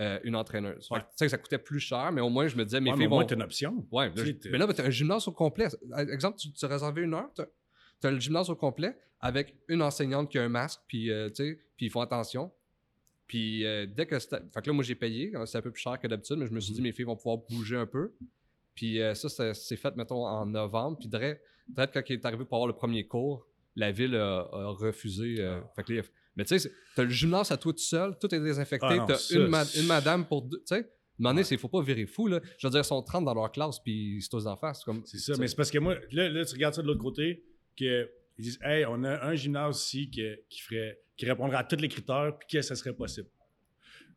euh, 0.00 0.18
une 0.24 0.34
entraîneuse. 0.34 0.88
Tu 0.88 0.96
sais 1.14 1.26
que 1.26 1.30
ça 1.30 1.36
coûtait 1.36 1.58
plus 1.58 1.80
cher, 1.80 2.10
mais 2.10 2.22
au 2.22 2.30
moins, 2.30 2.48
je 2.48 2.56
me 2.56 2.64
disais, 2.64 2.80
mes 2.80 2.90
filles 2.94 3.06
vont. 3.06 3.20
une 3.26 3.42
option. 3.42 3.86
Ouais, 3.90 4.10
mais 4.50 4.58
là, 4.58 4.72
tu 4.72 4.80
as 4.80 4.84
un 4.84 4.90
gymnase 4.90 5.28
au 5.28 5.32
complet. 5.32 5.68
Exemple, 5.94 6.38
tu, 6.38 6.52
tu 6.52 6.66
réservé 6.66 7.02
une 7.02 7.12
heure, 7.12 7.30
tu 7.34 8.06
as, 8.06 8.10
le 8.10 8.18
gymnase 8.18 8.48
au 8.48 8.56
complet 8.56 8.96
avec 9.20 9.56
une 9.68 9.82
enseignante 9.82 10.30
qui 10.30 10.38
a 10.38 10.42
un 10.42 10.48
masque, 10.48 10.80
puis, 10.86 11.10
euh, 11.10 11.28
tu 11.28 11.44
sais, 11.44 11.60
puis 11.76 11.86
ils 11.86 11.90
font 11.90 12.00
attention. 12.00 12.50
Puis 13.26 13.66
euh, 13.66 13.86
dès 13.86 14.06
que 14.06 14.18
Fait 14.18 14.38
que 14.38 14.66
là, 14.66 14.72
moi, 14.72 14.82
j'ai 14.82 14.94
payé. 14.94 15.32
C'est 15.44 15.58
un 15.58 15.62
peu 15.62 15.70
plus 15.70 15.82
cher 15.82 16.00
que 16.00 16.06
d'habitude, 16.06 16.36
mais 16.38 16.46
je 16.46 16.52
me 16.52 16.60
suis 16.60 16.72
dit, 16.72 16.80
mhm. 16.80 16.86
mes 16.86 16.92
filles 16.92 17.04
vont 17.04 17.16
pouvoir 17.16 17.36
bouger 17.36 17.76
un 17.76 17.86
peu. 17.86 18.14
Puis 18.74 18.98
ça, 19.14 19.52
c'est 19.52 19.76
fait, 19.76 19.94
mettons, 19.96 20.24
en 20.24 20.46
novembre. 20.46 20.96
Puis 20.98 21.10
peut-être 21.10 21.92
quand 21.92 22.02
il 22.08 22.14
est 22.14 22.24
arrivé 22.24 22.46
pour 22.46 22.56
avoir 22.56 22.68
le 22.68 22.74
premier 22.74 23.06
cours, 23.06 23.46
la 23.76 23.92
ville 23.92 24.14
a, 24.14 24.42
refusé. 24.78 25.42
Ah. 25.42 25.62
Fait 25.76 25.84
que 25.84 26.02
mais 26.36 26.44
tu 26.44 26.58
sais, 26.58 26.70
t'as 26.94 27.02
le 27.02 27.10
gymnase 27.10 27.50
à 27.50 27.56
toi 27.56 27.72
tout 27.72 27.78
seul, 27.78 28.16
tout 28.18 28.32
est 28.34 28.40
désinfecté, 28.40 28.86
ah 28.88 29.04
t'as 29.06 29.18
une, 29.30 29.80
une, 29.80 29.86
madame 29.86 30.24
pour 30.26 30.42
deux. 30.42 30.58
Tu 30.58 30.76
sais, 30.76 30.88
donné, 31.18 31.42
il 31.50 31.58
faut 31.58 31.68
pas 31.68 31.82
virer 31.82 32.06
fou. 32.06 32.28
Là. 32.28 32.40
Je 32.58 32.66
veux 32.66 32.70
dire, 32.70 32.80
ils 32.80 32.84
sont 32.84 33.02
30 33.02 33.24
dans 33.24 33.34
leur 33.34 33.50
classe, 33.52 33.78
puis 33.80 34.16
ils 34.16 34.22
se 34.22 34.30
tous 34.30 34.46
en 34.46 34.56
face. 34.56 34.84
C'est 35.04 35.18
ça, 35.18 35.34
mais 35.38 35.48
c'est 35.48 35.56
parce 35.56 35.70
que 35.70 35.78
moi, 35.78 35.96
là, 36.12 36.28
là, 36.28 36.44
tu 36.44 36.54
regardes 36.54 36.74
ça 36.74 36.82
de 36.82 36.86
l'autre 36.86 37.00
côté, 37.00 37.44
que 37.76 38.08
ils 38.38 38.44
disent 38.44 38.58
Hey, 38.62 38.84
on 38.86 39.04
a 39.04 39.26
un 39.26 39.34
gymnase 39.34 39.82
ici 39.82 40.10
qui, 40.10 40.22
qui, 40.48 40.62
ferait, 40.62 40.98
qui 41.16 41.26
répondrait 41.26 41.58
à 41.58 41.64
tous 41.64 41.76
les 41.76 41.88
critères, 41.88 42.36
puis 42.38 42.48
que 42.56 42.62
ça 42.62 42.74
serait 42.74 42.94
possible. 42.94 43.28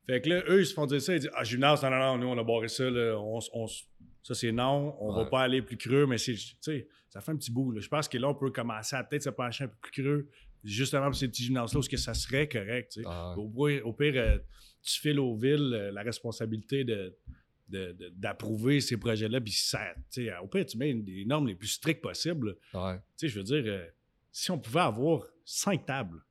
Fait 0.05 0.21
que 0.21 0.29
là, 0.29 0.43
eux, 0.49 0.61
ils 0.61 0.65
se 0.65 0.73
font 0.73 0.85
dire 0.85 1.01
ça, 1.01 1.15
ils 1.15 1.19
disent 1.21 1.31
Ah, 1.33 1.43
gymnase, 1.43 1.81
non, 1.83 1.89
non, 1.89 1.99
non, 1.99 2.17
nous, 2.17 2.27
on 2.27 2.37
a 2.37 2.43
barré 2.43 2.67
ça, 2.67 2.89
là, 2.89 3.17
on, 3.17 3.39
on, 3.53 3.67
ça 3.67 4.33
c'est 4.33 4.51
non, 4.51 4.95
on 4.99 5.13
va 5.13 5.25
pas 5.25 5.41
aller 5.41 5.61
plus 5.61 5.77
creux, 5.77 6.05
mais 6.05 6.17
c'est, 6.17 6.33
tu 6.33 6.55
sais, 6.61 6.87
ça 7.09 7.21
fait 7.21 7.31
un 7.31 7.37
petit 7.37 7.51
bout. 7.51 7.71
Là. 7.71 7.81
Je 7.81 7.87
pense 7.87 8.07
que 8.07 8.17
là, 8.17 8.29
on 8.29 8.35
peut 8.35 8.51
commencer 8.51 8.95
à 8.95 9.03
peut-être 9.03 9.23
se 9.23 9.29
pencher 9.29 9.65
un 9.65 9.67
peu 9.67 9.77
plus 9.81 10.03
creux 10.03 10.29
justement 10.63 11.07
pour 11.07 11.15
ces 11.15 11.27
petits 11.27 11.43
gymnases-là, 11.43 11.79
est-ce 11.79 11.89
que 11.89 11.97
ça 11.97 12.13
serait 12.13 12.47
correct? 12.47 12.99
Ah 13.05 13.35
au, 13.37 13.93
pire, 13.93 14.13
euh, 14.15 14.37
tu 14.81 14.99
files 14.99 15.19
aux 15.19 15.35
villes 15.35 15.73
euh, 15.73 15.91
la 15.91 16.01
responsabilité 16.01 16.83
de, 16.83 17.15
d'approuver 18.15 18.81
ces 18.81 18.97
projets-là, 18.97 19.41
puis 19.41 19.53
ça, 19.53 19.93
au 20.41 20.47
pire, 20.47 20.65
tu 20.65 20.77
mets 20.77 20.93
les 20.93 21.25
normes 21.25 21.47
les 21.47 21.55
plus 21.55 21.69
strictes 21.69 22.01
possibles. 22.01 22.55
Je 23.21 23.35
veux 23.35 23.43
dire, 23.43 23.63
euh, 23.65 23.85
si 24.31 24.51
on 24.51 24.59
pouvait 24.59 24.81
avoir 24.81 25.25
cinq 25.43 25.85
tables 25.85 26.21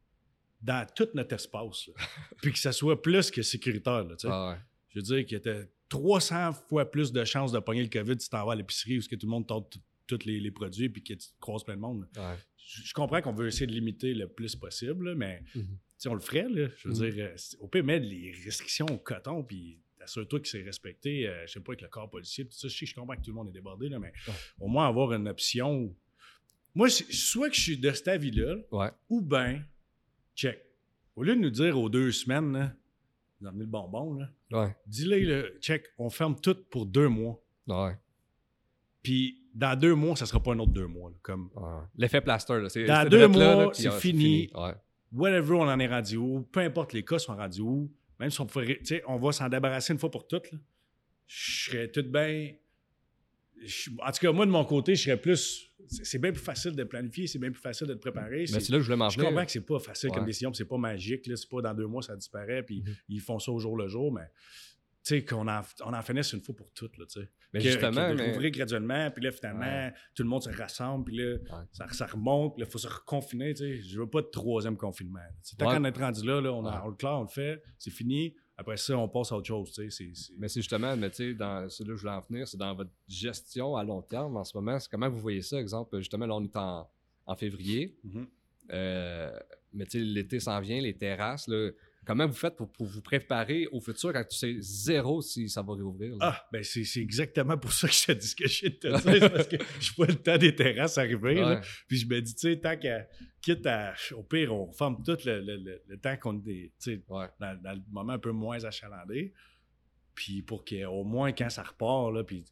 dans 0.62 0.86
tout 0.94 1.08
notre 1.14 1.34
espace, 1.34 1.90
puis 2.42 2.52
que 2.52 2.58
ça 2.58 2.72
soit 2.72 3.00
plus 3.00 3.30
que 3.30 3.42
sécuritaire, 3.42 4.06
ah 4.24 4.58
je 4.90 4.98
veux 4.98 5.02
dire 5.02 5.26
qu'il 5.26 5.40
y 5.44 5.48
a 5.48 5.64
300 5.88 6.52
fois 6.68 6.90
plus 6.90 7.12
de 7.12 7.24
chances 7.24 7.52
de 7.52 7.58
pogner 7.58 7.82
le 7.82 7.88
COVID 7.88 8.12
si 8.18 8.26
tu 8.26 8.30
t'en 8.30 8.46
vas 8.46 8.52
à 8.52 8.56
l'épicerie 8.56 8.98
où 8.98 9.02
que 9.02 9.16
tout 9.16 9.26
le 9.26 9.30
monde 9.30 9.46
tente 9.46 9.78
tous 10.06 10.24
les, 10.24 10.50
produits 10.50 10.88
puis 10.88 11.02
que 11.02 11.14
tu 11.14 11.28
croises 11.40 11.64
plein 11.64 11.76
de 11.76 11.80
monde. 11.80 12.06
Je, 12.56 12.92
comprends 12.92 13.20
qu'on 13.20 13.32
veut 13.32 13.48
essayer 13.48 13.66
de 13.66 13.72
limiter 13.72 14.14
le 14.14 14.28
plus 14.28 14.54
possible, 14.56 15.14
mais 15.14 15.42
mhm. 15.54 15.78
si 15.98 16.08
on 16.08 16.14
le 16.14 16.20
ferait. 16.20 16.46
je 16.76 16.88
veux 16.88 16.94
mhm. 16.94 17.10
dire, 17.10 17.24
euh, 17.26 17.36
on 17.60 17.68
peut 17.68 17.82
mettre 17.82 18.06
les 18.06 18.32
restrictions 18.44 18.86
au 18.86 18.98
coton 18.98 19.42
puis 19.42 19.80
assure-toi 20.00 20.40
que 20.40 20.48
c'est 20.48 20.62
respecté. 20.62 21.28
Euh, 21.28 21.46
je 21.46 21.52
sais 21.52 21.60
pas, 21.60 21.72
avec 21.72 21.82
le 21.82 21.88
corps 21.88 22.10
policier. 22.10 22.44
Tout 22.44 22.52
ça, 22.52 22.68
je, 22.68 22.76
sais, 22.76 22.86
je 22.86 22.94
comprends 22.94 23.16
que 23.16 23.22
tout 23.22 23.30
le 23.30 23.36
monde 23.36 23.48
est 23.48 23.52
débordé, 23.52 23.88
là, 23.88 23.98
mais 23.98 24.12
au 24.60 24.68
moins 24.68 24.88
avoir 24.88 25.12
une 25.12 25.28
option. 25.28 25.94
Moi, 26.74 26.88
soit 26.88 27.50
que 27.50 27.56
je 27.56 27.60
suis 27.60 27.78
de 27.78 27.90
cet 27.92 28.08
avis-là, 28.08 28.56
ou 29.08 29.20
bien, 29.20 29.62
check. 30.34 30.58
Au 31.16 31.22
lieu 31.22 31.34
de 31.34 31.40
nous 31.40 31.50
dire 31.50 31.78
aux 31.78 31.88
deux 31.88 32.10
semaines, 32.12 32.52
là, 33.40 33.50
vous 33.50 33.60
le 33.60 33.66
bonbon, 33.66 34.14
là, 34.14 34.74
dis-le, 34.86 35.58
check, 35.60 35.84
on 35.98 36.10
ferme 36.10 36.40
tout 36.40 36.56
pour 36.70 36.86
deux 36.86 37.08
mois. 37.08 37.42
Puis 39.02 39.42
dans 39.54 39.78
deux 39.78 39.94
mois, 39.94 40.16
ça 40.16 40.26
sera 40.26 40.42
pas 40.42 40.52
un 40.52 40.58
autre 40.58 40.72
deux 40.72 40.86
mois. 40.86 41.12
comme... 41.22 41.50
L'effet 41.96 42.20
plaster, 42.20 42.60
là. 42.60 42.68
Dans 42.86 43.08
deux 43.08 43.28
mois, 43.28 43.70
c'est 43.74 43.90
fini. 43.92 44.50
whatever 45.12 45.54
on 45.54 45.68
en 45.68 45.78
est 45.78 46.16
où, 46.16 46.42
peu 46.50 46.60
importe 46.60 46.92
les 46.92 47.04
cas 47.04 47.18
sont 47.18 47.36
où, 47.60 47.90
même 48.18 48.30
si 48.30 48.40
on 48.40 48.46
on 49.08 49.18
va 49.18 49.32
s'en 49.32 49.48
débarrasser 49.48 49.92
une 49.92 49.98
fois 49.98 50.10
pour 50.10 50.26
toutes, 50.26 50.50
je 51.26 51.70
serais 51.70 51.88
tout 51.90 52.04
bien. 52.04 52.52
En 54.00 54.10
tout 54.10 54.18
cas, 54.20 54.32
moi, 54.32 54.46
de 54.46 54.50
mon 54.50 54.64
côté, 54.64 54.94
je 54.94 55.04
serais 55.04 55.20
plus. 55.20 55.71
C'est 55.88 56.18
bien 56.18 56.32
plus 56.32 56.42
facile 56.42 56.74
de 56.76 56.84
planifier, 56.84 57.26
c'est 57.26 57.38
bien 57.38 57.50
plus 57.50 57.60
facile 57.60 57.86
de 57.86 57.94
te 57.94 57.98
préparer. 57.98 58.40
Mais 58.40 58.46
c'est- 58.46 58.60
c'est 58.60 58.72
là 58.72 58.78
que 58.78 58.82
je 58.82 58.86
voulais 58.86 58.96
m'en 58.96 59.08
je 59.10 59.18
comprends 59.20 59.44
que 59.44 59.50
c'est 59.52 59.60
pas 59.66 59.78
facile 59.78 60.10
comme 60.10 60.24
décision, 60.24 60.50
puis 60.50 60.58
c'est 60.58 60.64
pas 60.68 60.78
magique, 60.78 61.26
là, 61.26 61.36
c'est 61.36 61.48
pas 61.48 61.60
dans 61.62 61.74
deux 61.74 61.86
mois 61.86 62.02
ça 62.02 62.16
disparaît, 62.16 62.62
puis 62.62 62.82
Mhm. 62.86 62.94
ils 63.08 63.20
font 63.20 63.38
ça 63.38 63.50
au 63.52 63.58
jour 63.58 63.76
le 63.76 63.88
jour, 63.88 64.12
mais 64.12 64.26
tu 65.04 65.16
sais, 65.16 65.24
qu'on 65.24 65.48
en, 65.48 65.62
on 65.84 65.92
en 65.94 66.02
finisse 66.02 66.32
une 66.32 66.40
fois 66.40 66.54
pour 66.54 66.70
toutes, 66.72 66.96
là, 66.96 67.04
tu 67.06 67.20
sais. 67.20 67.28
Mais 67.52 67.58
Que- 67.60 67.66
justement, 67.70 68.06
que 68.08 68.12
de 68.12 68.16
mais- 68.18 68.30
rouvrir 68.30 68.50
graduellement, 68.52 69.10
puis 69.10 69.24
là, 69.24 69.32
finalement, 69.32 69.60
Ouais. 69.88 69.92
tout 70.14 70.22
le 70.22 70.28
monde 70.28 70.42
se 70.44 70.48
rassemble, 70.50 71.04
puis 71.06 71.16
là, 71.16 71.32
Ouais. 71.34 71.64
ça, 71.72 71.86
ça 71.90 72.06
remonte, 72.06 72.54
puis 72.54 72.62
là, 72.62 72.66
il 72.68 72.72
faut 72.72 72.78
se 72.78 72.86
reconfiner, 72.88 73.52
tu 73.52 73.58
sais. 73.64 73.82
Je 73.82 73.98
veux 73.98 74.08
pas 74.08 74.22
de 74.22 74.28
troisième 74.28 74.76
confinement. 74.76 75.18
Tant 75.58 75.66
qu'on 75.76 75.84
est 75.84 75.98
rendu 75.98 76.24
là, 76.26 76.40
là, 76.40 76.52
on, 76.52 76.64
a- 76.64 76.70
Ouais. 76.76 76.82
on 76.84 76.88
le 76.90 76.94
clare, 76.96 77.18
on 77.18 77.22
le 77.22 77.28
fait, 77.28 77.62
c'est 77.78 77.90
fini. 77.90 78.34
Après 78.62 78.76
ça, 78.76 78.96
on 78.96 79.08
passe 79.08 79.30
à 79.32 79.36
autre 79.36 79.46
chose, 79.46 79.72
tu 79.72 79.82
sais. 79.82 79.90
c'est- 79.90 80.14
c'est- 80.14 80.32
Mais 80.38 80.48
c'est 80.48 80.60
justement, 80.60 80.96
mais 80.96 81.10
tu 81.10 81.16
sais, 81.16 81.34
dans 81.34 81.68
c'est 81.68 81.82
là 81.84 81.90
que 81.90 81.96
je 81.96 82.00
voulais 82.00 82.12
en 82.14 82.20
venir, 82.20 82.46
c'est 82.48 82.56
dans 82.56 82.74
votre 82.74 82.90
gestion 83.08 83.76
à 83.76 83.84
long 83.84 84.00
terme 84.02 84.36
en 84.36 84.44
ce 84.44 84.56
moment. 84.56 84.78
Comment 84.90 85.08
vous 85.10 85.18
voyez 85.20 85.42
ça, 85.42 85.60
exemple, 85.60 85.98
justement, 85.98 86.26
là, 86.26 86.34
on 86.34 86.44
est 86.44 86.56
en, 86.56 86.88
en 87.26 87.36
février. 87.36 87.96
Mhm. 88.04 88.26
euh, 88.70 89.38
mais 89.74 89.84
tu 89.86 89.98
sais, 89.98 90.04
l'été 90.04 90.38
s'en 90.40 90.60
vient, 90.60 90.80
les 90.80 90.94
terrasses, 90.94 91.48
là. 91.48 91.70
Comment 92.04 92.26
vous 92.26 92.34
faites 92.34 92.56
pour, 92.56 92.70
pour 92.72 92.86
vous 92.86 93.00
préparer 93.00 93.68
au 93.70 93.80
futur 93.80 94.12
quand 94.12 94.24
tu 94.28 94.36
sais 94.36 94.56
zéro 94.58 95.22
si 95.22 95.48
ça 95.48 95.62
va 95.62 95.74
réouvrir? 95.74 96.16
là? 96.16 96.18
Ah, 96.32 96.48
ben 96.52 96.64
c'est 96.64 96.82
c'est 96.84 97.00
exactement 97.00 97.56
pour 97.56 97.72
ça 97.72 97.86
que 97.86 97.94
je 97.94 98.06
te 98.06 98.12
dis 98.12 98.26
ce 98.26 98.34
que 98.36 98.48
je 98.48 98.66
te 98.66 98.88
dire. 98.88 98.98
c'est 99.20 99.30
parce 99.30 99.46
que 99.46 99.56
je 99.80 99.92
vois 99.94 100.06
le 100.08 100.16
temps 100.16 100.36
des 100.36 100.54
terrasses 100.54 100.98
arriver. 100.98 101.34
là. 101.36 101.60
Puis 101.86 101.98
je 101.98 102.06
me 102.06 102.20
dis, 102.20 102.34
tu 102.34 102.40
sais, 102.40 102.58
tant 102.58 102.76
qu'à. 102.76 103.06
Quitte 103.40 103.64
à. 103.66 103.94
Au 104.16 104.22
pire, 104.24 104.52
on 104.54 104.72
ferme 104.72 105.02
tout 105.04 105.16
le, 105.24 105.40
le- 105.40 105.56
le- 105.58 105.82
le 105.86 105.96
temps 105.98 106.16
qu'on 106.16 106.38
est. 106.46 106.72
Tu 106.80 106.94
sais, 106.96 107.02
Ouais. 107.08 107.26
dans, 107.40 107.60
dans 107.62 107.72
le 107.72 107.82
moment 107.90 108.14
un 108.14 108.18
peu 108.18 108.32
moins 108.32 108.62
achalandé. 108.64 109.32
Puis 110.14 110.42
pour 110.42 110.64
qu'au 110.64 111.04
moins 111.04 111.32
quand 111.32 111.50
ça 111.50 111.62
repart, 111.62 112.12
là, 112.12 112.24
puis 112.24 112.44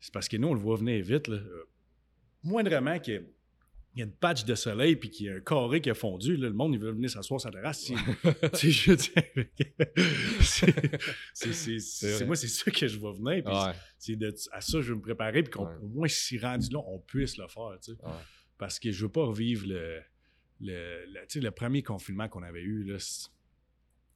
c'est 0.00 0.12
parce 0.12 0.28
que 0.28 0.36
nous, 0.38 0.48
on 0.48 0.54
le 0.54 0.60
voit 0.60 0.76
venir 0.76 1.04
vite, 1.04 1.28
là. 1.28 1.36
euh, 1.36 1.64
Moindrement 2.42 2.94
ait- 2.94 3.30
il 3.98 4.02
y 4.02 4.04
a 4.04 4.06
une 4.06 4.12
patch 4.14 4.44
de 4.44 4.54
soleil 4.54 4.94
puis 4.96 5.10
qu'il 5.10 5.26
y 5.26 5.28
a 5.28 5.34
un 5.34 5.40
carré 5.40 5.80
qui 5.80 5.90
a 5.90 5.94
fondu, 5.94 6.36
là, 6.36 6.48
le 6.48 6.54
monde, 6.54 6.72
il 6.74 6.80
veut 6.80 6.92
venir 6.92 7.10
s'asseoir 7.10 7.40
sur 7.40 7.50
la 7.50 7.60
terrasse. 7.60 7.90
je 8.62 8.96
c'est- 11.32 11.78
c'est- 11.80 12.24
moi, 12.24 12.36
c'est 12.36 12.48
ça 12.48 12.70
que 12.70 12.86
je 12.86 12.98
vois 12.98 13.12
venir. 13.12 13.44
Ouais. 13.46 13.72
c'est 13.98 14.16
de, 14.16 14.34
à 14.52 14.60
ça, 14.60 14.80
je 14.80 14.90
veux 14.92 14.96
me 14.96 15.00
préparer, 15.02 15.42
puis 15.42 15.50
qu'au 15.52 15.64
Ouais. 15.66 15.74
moins, 15.82 16.08
si 16.08 16.38
rendu 16.38 16.68
là, 16.72 16.78
on 16.86 16.98
puisse 17.00 17.36
le 17.38 17.48
faire, 17.48 17.76
tu 17.82 17.92
sais. 17.92 17.98
Ouais. 18.04 18.12
Parce 18.56 18.78
que 18.78 18.90
je 18.90 19.04
veux 19.04 19.10
pas 19.12 19.24
revivre 19.24 19.66
le, 19.66 20.00
le, 20.60 21.50
premier 21.50 21.82
confinement 21.82 22.28
qu'on 22.28 22.42
avait 22.42 22.62
eu. 22.62 22.84
Là, 22.84 22.96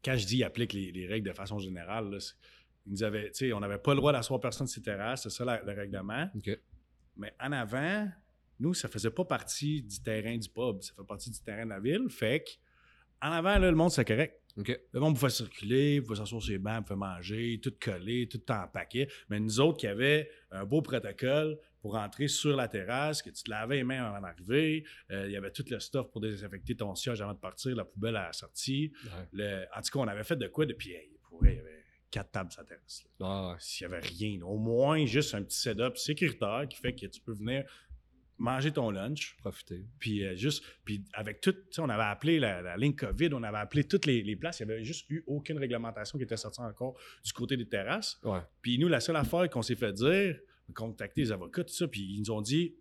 quand 0.05 0.17
je 0.17 0.27
dis 0.27 0.43
applique 0.45 0.73
les, 0.73 0.91
les 0.93 1.07
règles 1.07 1.29
de 1.29 1.35
façon 1.35 1.59
générale, 1.59 2.11
là, 2.11 2.19
ils 2.87 2.93
nous 2.93 3.03
avaient, 3.05 3.31
on 3.53 3.61
n'avait 3.61 3.79
pas 3.79 3.93
le 3.93 3.99
droit 3.99 4.13
d'asseoir 4.13 4.41
personne 4.41 4.67
sur 4.67 4.77
ses 4.77 4.83
terrasses, 4.83 5.23
c'est 5.25 5.31
ça 5.31 5.45
la- 5.45 5.63
le 5.63 5.73
règlement. 5.73 6.29
Mais 7.17 7.33
en 7.41 7.53
avant, 7.53 8.09
nous, 8.63 8.75
ça 8.75 8.89
faisait 8.89 9.11
pas 9.11 9.25
partie 9.25 9.83
du 9.83 10.01
terrain 10.03 10.37
du 10.37 10.49
pub, 10.49 10.83
ça 10.83 10.93
fait 10.95 11.05
partie 11.07 11.31
du 11.31 11.41
terrain 11.41 11.65
de 11.65 11.71
la 11.71 11.81
ville. 11.81 12.09
Fait 12.09 12.41
que, 12.45 12.51
en 13.27 13.33
avant, 13.33 13.59
là, 13.59 13.71
le 13.71 13.77
monde, 13.77 13.91
c'est 13.91 14.05
correct. 14.05 14.39
Le 14.57 15.01
monde 15.01 15.15
pouvait 15.19 15.31
circuler, 15.31 16.03
pouvait 16.03 16.17
s'asseoir 16.17 16.43
sur 16.43 16.53
les 16.53 16.59
bancs, 16.59 16.85
pouvait 16.87 16.99
manger, 16.99 17.59
tout 17.63 17.73
collé, 17.81 18.29
tout 18.29 18.43
en 18.53 18.69
paquet. 18.69 19.09
Mais 19.31 19.41
nous 19.41 19.61
autres 19.61 19.79
qui 19.79 19.87
avaient 19.87 20.29
un 20.51 20.65
beau 20.67 20.83
protocole 20.83 21.59
pour 21.81 21.97
entrer 21.97 22.29
sur 22.29 22.55
la 22.55 22.69
terrasse, 22.69 23.23
que 23.23 23.31
tu 23.31 23.43
te 23.45 23.51
lavais 23.51 23.77
les 23.77 23.85
mains 23.85 24.05
avant 24.05 24.21
d'arriver, 24.21 24.85
euh, 25.11 25.27
il 25.27 25.33
y 25.33 25.37
avait 25.37 25.51
tout 25.51 25.65
le 25.71 25.81
stuff 25.81 26.11
pour 26.11 26.21
désinfecter 26.21 26.77
ton 26.77 26.95
siège 26.95 27.21
avant 27.23 27.33
de 27.35 27.39
partir, 27.39 27.75
la 27.75 27.85
poubelle 27.85 28.17
à 28.17 28.27
la 28.27 28.33
sortie. 28.33 28.93
Ouais. 29.05 29.11
Le- 29.33 29.65
en 29.77 29.81
tout 29.81 29.91
cas, 29.91 29.99
on 30.01 30.09
avait 30.09 30.23
fait 30.25 30.37
de 30.37 30.47
quoi 30.49 30.67
depuis. 30.67 30.93
hey, 30.93 31.19
pour 31.23 31.45
il 31.47 31.55
y 31.57 31.59
avait 31.59 31.83
quatre 32.11 32.31
tables 32.31 32.53
sur 32.53 32.61
la 32.61 32.69
terrasse. 32.69 33.05
Ah, 33.21 33.53
ouais. 33.53 33.57
S'il 33.59 33.89
n'y 33.89 33.95
avait 33.95 34.07
rien, 34.07 34.43
au 34.43 34.59
moins 34.59 35.05
juste 35.07 35.35
un 35.35 35.43
petit 35.43 35.59
setup 35.59 35.97
sécuritaire 35.97 36.67
qui 36.69 36.77
fait 36.77 36.93
que 36.95 37.07
tu 37.07 37.21
peux 37.23 37.33
venir 37.33 37.65
manger 38.39 38.73
ton 38.73 38.91
lunch, 38.91 39.37
Profiter. 39.39 39.85
puis 39.99 40.25
euh, 40.25 40.35
juste, 40.35 40.65
puis 40.85 41.05
avec 41.13 41.41
tout, 41.41 41.55
on 41.79 41.89
avait 41.89 42.03
appelé 42.03 42.41
la, 42.41 42.61
la 42.63 42.77
ligne 42.77 42.95
COVID, 42.97 43.29
on 43.35 43.43
avait 43.43 43.59
appelé 43.59 43.85
toutes 43.85 44.07
les, 44.07 44.23
les 44.23 44.35
places, 44.37 44.61
il 44.61 44.67
n'y 44.67 44.73
avait 44.73 44.85
juste 44.85 45.09
eu 45.11 45.23
aucune 45.27 45.59
réglementation 45.59 46.19
qui 46.19 46.25
était 46.25 46.37
sortie 46.37 46.61
encore 46.61 46.97
du 47.25 47.33
côté 47.33 47.57
des 47.57 47.69
terrasses. 47.69 48.19
Ouais. 48.25 48.41
Puis 48.61 48.79
nous, 48.79 48.89
la 48.89 49.01
seule 49.01 49.17
affaire 49.17 49.49
qu'on 49.49 49.63
s'est 49.63 49.77
fait 49.77 49.93
dire, 49.93 50.39
on 50.69 50.73
a 50.73 50.75
contacté 50.75 51.21
les 51.21 51.31
avocats, 51.33 51.63
tout 51.65 51.73
ça, 51.75 51.87
puis 51.87 52.01
ils 52.03 52.19
nous 52.21 52.31
ont 52.31 52.41
dit, 52.43 52.75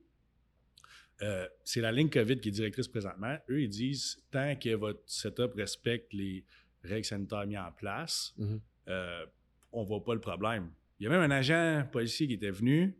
euh, 1.21 1.47
c'est 1.63 1.81
la 1.81 1.91
ligne 1.91 2.09
COVID 2.09 2.39
qui 2.39 2.49
est 2.49 2.51
directrice 2.51 2.87
présentement. 2.87 3.37
Eux, 3.49 3.61
ils 3.61 3.69
disent, 3.69 4.23
tant 4.31 4.55
que 4.55 4.73
votre 4.73 5.01
setup 5.05 5.53
respecte 5.55 6.11
les 6.13 6.43
règles 6.83 7.05
sanitaires 7.05 7.45
mises 7.45 7.59
en 7.59 7.71
place, 7.71 8.33
Mhm. 8.37 8.59
euh, 8.87 9.25
on 9.71 9.83
voit 9.83 10.03
pas 10.03 10.15
le 10.15 10.19
problème. 10.21 10.71
Il 10.99 11.03
y 11.03 11.07
a 11.07 11.09
même 11.09 11.21
un 11.21 11.35
agent 11.35 11.87
policier 11.91 12.27
qui 12.27 12.33
était 12.33 12.49
venu, 12.51 12.95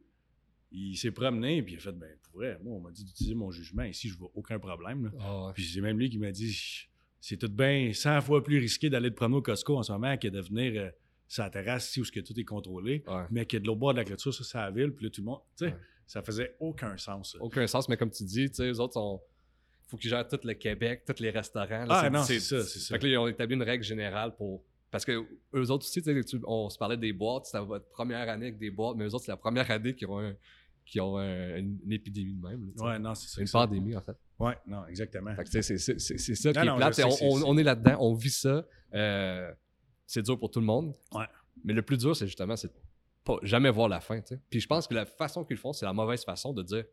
il 0.72 0.96
s'est 0.96 1.12
promené, 1.12 1.62
puis 1.64 1.74
il 1.74 1.78
a 1.78 1.80
fait, 1.80 1.92
ben, 1.92 2.10
pour 2.24 2.36
vrai, 2.40 2.58
moi, 2.64 2.76
on 2.78 2.80
m'a 2.80 2.92
dit 2.92 3.04
d'utiliser 3.04 3.36
mon 3.36 3.52
jugement, 3.52 3.84
ici, 3.84 4.08
je 4.10 4.18
vois 4.18 4.32
aucun 4.36 4.58
problème. 4.60 5.06
là. 5.06 5.12
Ah, 5.20 5.46
ouais. 5.48 5.54
Puis 5.54 5.64
c'est 5.66 5.82
même 5.82 5.98
lui 6.00 6.10
qui 6.10 6.18
m'a 6.18 6.32
dit, 6.32 6.88
c'est 7.20 7.38
tout 7.38 7.50
bien 7.50 7.92
100 7.94 8.22
fois 8.22 8.44
plus 8.44 8.58
risqué 8.58 8.90
d'aller 8.90 9.10
te 9.12 9.16
promener 9.16 9.38
au 9.38 9.42
Costco 9.42 9.78
en 9.78 9.84
ce 9.84 9.92
moment 9.92 10.18
que 10.18 10.28
de 10.28 10.40
venir 10.42 10.82
euh, 10.82 10.90
sur 11.28 11.44
la 11.44 11.50
terrasse 11.50 11.90
ici 11.90 12.02
où 12.02 12.06
ce 12.06 12.12
que 12.12 12.20
tout 12.22 12.38
est 12.40 12.44
contrôlé, 12.46 13.04
Ouais. 13.08 13.24
mais 13.32 13.46
que 13.46 13.58
de 13.58 13.66
l'autre 13.68 13.80
bord 13.80 13.94
de 13.94 14.00
la 14.00 14.06
clôture, 14.06 14.34
ça, 14.34 14.44
c'est 14.44 14.58
la 14.58 14.72
ville, 14.72 14.92
puis 14.92 15.06
là, 15.06 15.12
tout 15.12 15.22
le 15.22 15.26
monde, 15.26 15.40
tu 15.58 15.66
sais, 15.66 15.72
Ouais. 15.72 15.78
ça 16.08 16.22
faisait 16.22 16.56
aucun 16.60 16.96
sens. 16.98 17.34
ça. 17.34 17.38
Aucun 17.42 17.68
sens, 17.68 17.88
mais 17.90 17.98
comme 17.98 18.12
tu 18.12 18.24
dis, 18.24 18.50
tu 18.50 18.56
sais, 18.56 18.70
eux 18.72 18.80
autres 18.80 18.94
sont. 18.94 19.22
faut 19.88 19.98
qu'ils 19.98 20.10
gèrent 20.10 20.26
tout 20.28 20.40
le 20.46 20.54
Québec, 20.54 21.04
tous 21.06 21.22
les 21.22 21.32
restaurants. 21.32 21.84
là, 21.86 21.88
Ah, 22.04 22.10
non, 22.10 22.24
c'est 22.24 22.40
ça, 22.40 22.64
c'est 22.64 22.80
ça. 22.80 22.96
Fait 22.96 23.00
que 23.00 23.06
là, 23.08 23.12
ils 23.12 23.18
ont 23.18 23.28
établi 23.28 23.56
une 23.56 23.64
règle 23.64 23.84
générale 23.84 24.34
pour. 24.38 24.64
Parce 24.90 25.04
que 25.06 25.12
eux 25.54 25.70
autres 25.72 25.86
aussi, 25.86 26.02
tu 26.02 26.14
sais, 26.14 26.24
tu- 26.24 26.40
on 26.46 26.70
se 26.70 26.78
parlait 26.78 26.96
des 26.98 27.12
boîtes, 27.14 27.46
c'était 27.48 27.64
votre 27.64 27.88
première 27.90 28.28
année 28.30 28.48
avec 28.48 28.58
des 28.58 28.72
boîtes, 28.72 28.96
mais 28.98 29.04
eux 29.06 29.14
autres, 29.14 29.26
c'est 29.26 29.32
la 29.32 29.38
première 29.38 29.70
année 29.70 29.94
qu'ils 29.94 30.08
ont, 30.08 30.20
un- 30.20 30.36
qu'ils 30.86 31.02
ont 31.02 31.18
un- 31.18 31.58
une, 31.58 31.80
une 31.86 31.92
épidémie 31.94 32.34
de 32.34 32.42
même. 32.42 32.72
là. 32.78 32.84
Ouais, 32.86 33.00
non, 33.00 33.16
c'est 33.16 33.28
ça. 33.30 33.42
une 33.42 33.50
pandémie, 33.50 33.96
en 33.96 34.02
fait. 34.02 34.16
Ouais, 34.40 34.58
non, 34.68 34.86
exactement. 34.88 35.32
C'est 35.46 35.62
ça 35.78 36.54
qui 36.54 36.60
Non, 36.66 36.76
est 36.76 36.78
plate. 36.78 36.94
sais, 36.96 37.04
On, 37.24 37.58
est 37.58 37.64
là-dedans, 37.64 37.98
on 38.00 38.14
vit 38.14 38.30
ça. 38.30 38.66
euh, 38.94 39.52
c'est 40.06 40.22
dur 40.24 40.38
pour 40.38 40.52
tout 40.52 40.60
le 40.60 40.66
monde. 40.66 40.94
Ouais. 41.14 41.26
Mais 41.64 41.74
le 41.74 41.82
plus 41.82 41.98
dur, 41.98 42.16
c'est 42.16 42.26
justement, 42.28 42.56
c'est 42.56 42.68
de 42.68 42.74
pas 43.24 43.38
jamais 43.44 43.70
voir 43.70 43.88
la 43.88 44.00
fin. 44.02 44.20
Puis 44.50 44.60
je 44.60 44.68
pense 44.68 44.88
que 44.88 44.94
la 44.96 45.06
façon 45.06 45.46
qu'ils 45.46 45.58
font, 45.58 45.72
c'est 45.74 45.86
la 45.86 45.94
mauvaise 45.94 46.24
façon 46.26 46.54
de 46.54 46.64
dire 46.64 46.84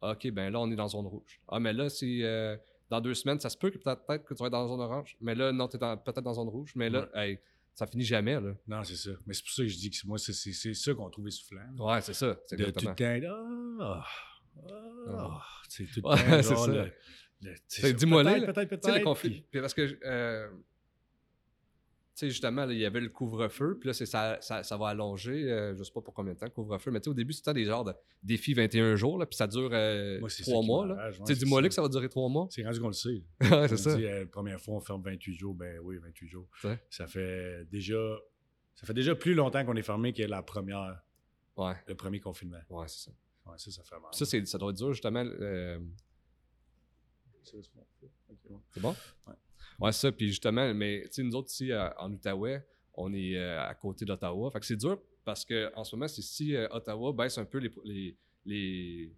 OK, 0.00 0.30
ben 0.30 0.50
là, 0.50 0.58
on 0.60 0.70
est 0.70 0.76
dans 0.76 0.88
zone 0.88 1.06
rouge. 1.06 1.40
Ah, 1.48 1.60
mais 1.60 1.72
là, 1.72 1.88
c'est. 1.90 2.20
euh, 2.22 2.56
dans 2.88 3.00
deux 3.00 3.14
semaines, 3.14 3.38
ça 3.40 3.50
se 3.50 3.56
peut 3.58 3.70
que 3.70 3.78
peut-être 3.78 4.06
peut-être 4.06 4.24
que 4.24 4.32
tu 4.32 4.38
vas 4.40 4.46
être 4.46 4.52
dans 4.52 4.66
zone 4.68 4.80
orange. 4.80 5.16
Mais 5.20 5.34
là, 5.34 5.52
non, 5.52 5.68
tu 5.68 5.76
es 5.76 5.78
peut-être 5.78 6.22
dans 6.22 6.34
zone 6.34 6.48
rouge. 6.48 6.72
Mais 6.76 6.88
là, 6.88 7.08
hey, 7.14 7.38
ça 7.76 7.86
finit 7.86 8.04
jamais. 8.04 8.40
Là. 8.40 8.52
Non, 8.66 8.82
c'est 8.82 8.96
ça. 8.96 9.10
Mais 9.26 9.34
c'est 9.34 9.42
pour 9.44 9.52
ça 9.52 9.62
que 9.62 9.68
je 9.68 9.76
dis 9.76 9.90
que 9.90 9.96
moi, 10.06 10.18
c'est- 10.18 10.32
c'est 10.32 10.52
c'est 10.52 10.74
ça 10.74 10.92
qu'on 10.94 11.08
trouve 11.10 11.28
essoufflant. 11.28 11.60
Ouais, 11.78 12.00
c'est 12.00 12.14
ça. 12.14 12.36
C'est 12.46 12.56
de 12.56 12.64
tout 12.70 12.88
le 12.88 12.94
temps, 12.94 13.76
ah, 13.80 14.04
ah, 14.68 14.72
ah, 15.08 15.42
tout 15.70 15.82
le 15.82 16.00
temps, 16.02 16.16
c'est 17.68 17.80
ça. 17.82 17.92
dis-moi 17.92 18.22
là, 18.22 18.40
Peut-être, 18.40 18.68
peut-être, 18.70 18.80
peut-être. 19.20 19.60
parce 19.60 19.74
que, 19.74 19.98
euh, 20.04 20.48
sais, 22.20 22.30
justement, 22.30 22.64
là, 22.66 22.72
il 22.72 22.78
y 22.78 22.84
avait 22.84 23.00
le 23.00 23.08
couvre-feu, 23.10 23.76
puis 23.78 23.88
là, 23.88 23.92
c'est- 23.92 24.06
ça, 24.06 24.38
ça, 24.40 24.62
ça 24.62 24.76
va 24.76 24.88
allonger, 24.88 25.50
euh, 25.50 25.74
je 25.76 25.82
sais 25.82 25.92
pas 25.92 26.00
pour 26.00 26.14
combien 26.14 26.32
de 26.34 26.38
temps, 26.38 26.46
le 26.46 26.52
couvre-feu, 26.52 26.90
mais 26.90 27.00
tu 27.00 27.04
sais, 27.04 27.10
au 27.10 27.14
début, 27.14 27.32
c'était 27.32 27.52
des 27.54 27.64
genres 27.64 27.84
de 27.84 27.92
défis 28.22 28.54
21 28.54 28.96
jours, 28.96 29.18
là, 29.18 29.26
puis 29.26 29.36
ça 29.36 29.46
dure 29.46 29.70
euh, 29.72 30.18
Moi, 30.20 30.28
c'est 30.30 30.44
ça 30.44 30.50
trois 30.50 30.62
qui 30.62 30.66
mois, 30.68 30.86
là. 30.86 31.10
Tu 31.10 31.16
sais, 31.18 31.22
c'est 31.26 31.34
dis-moi 31.44 31.60
là 31.62 31.68
que 31.68 31.74
ça 31.74 31.82
va 31.82 31.88
durer 31.88 32.08
trois 32.08 32.28
mois? 32.28 32.46
C'est 32.50 32.64
rendu 32.64 32.80
qu'on 32.80 32.86
le 32.88 32.92
sait. 32.92 33.22
c'est 33.68 33.76
ça. 33.76 33.94
dit, 33.96 34.04
euh, 34.06 34.20
la 34.20 34.26
première 34.26 34.60
fois, 34.60 34.74
on 34.74 34.80
ferme 34.80 35.02
28 35.02 35.34
jours. 35.34 35.54
Ben 35.54 35.78
oui, 35.82 35.98
28 35.98 36.26
jours. 36.28 36.48
Ça 36.90 37.06
fait 37.06 37.64
déjà 37.70 37.96
ça 38.74 38.86
fait 38.86 38.94
déjà 38.94 39.14
plus 39.14 39.32
longtemps 39.34 39.64
qu'on 39.64 39.76
est 39.76 39.82
fermé 39.82 40.12
que 40.12 40.22
la 40.22 40.42
première, 40.42 41.02
Ouais, 41.56 41.74
le 41.86 41.94
premier 41.94 42.20
confinement. 42.20 42.58
ouais, 42.68 42.86
c'est 42.88 43.10
ça. 43.10 43.10
Ouais, 43.46 43.54
ça, 43.56 43.70
ça 43.70 43.82
fait 43.84 43.94
mal. 43.98 44.10
Ça, 44.12 44.24
ça 44.26 44.58
doit 44.58 44.70
être 44.70 44.76
dur, 44.76 44.92
justement. 44.92 45.24
euh, 45.24 45.78
C'est 47.42 48.80
bon? 48.80 48.94
Ouais. 49.26 49.34
Ouais, 49.78 49.92
ça. 49.92 50.10
Puis 50.12 50.28
justement, 50.28 50.72
mais 50.74 51.02
tu 51.04 51.12
sais, 51.12 51.22
nous 51.22 51.34
autres 51.34 51.50
ici 51.50 51.70
en 51.98 52.12
Outaouais, 52.12 52.64
on 52.94 53.12
est 53.12 53.36
euh, 53.36 53.62
à 53.62 53.74
côté 53.74 54.04
d'Ottawa. 54.04 54.50
Fait 54.50 54.60
que 54.60 54.66
c'est 54.66 54.76
dur 54.76 54.98
parce 55.24 55.44
que 55.44 55.70
en 55.76 55.84
ce 55.84 55.94
moment, 55.94 56.08
c'est 56.08 56.22
si 56.22 56.54
euh, 56.54 56.68
Ottawa 56.70 57.12
baisse 57.12 57.36
un 57.38 57.44
peu 57.44 57.58
les, 57.58 57.70
les, 57.84 58.16
les, 58.44 59.12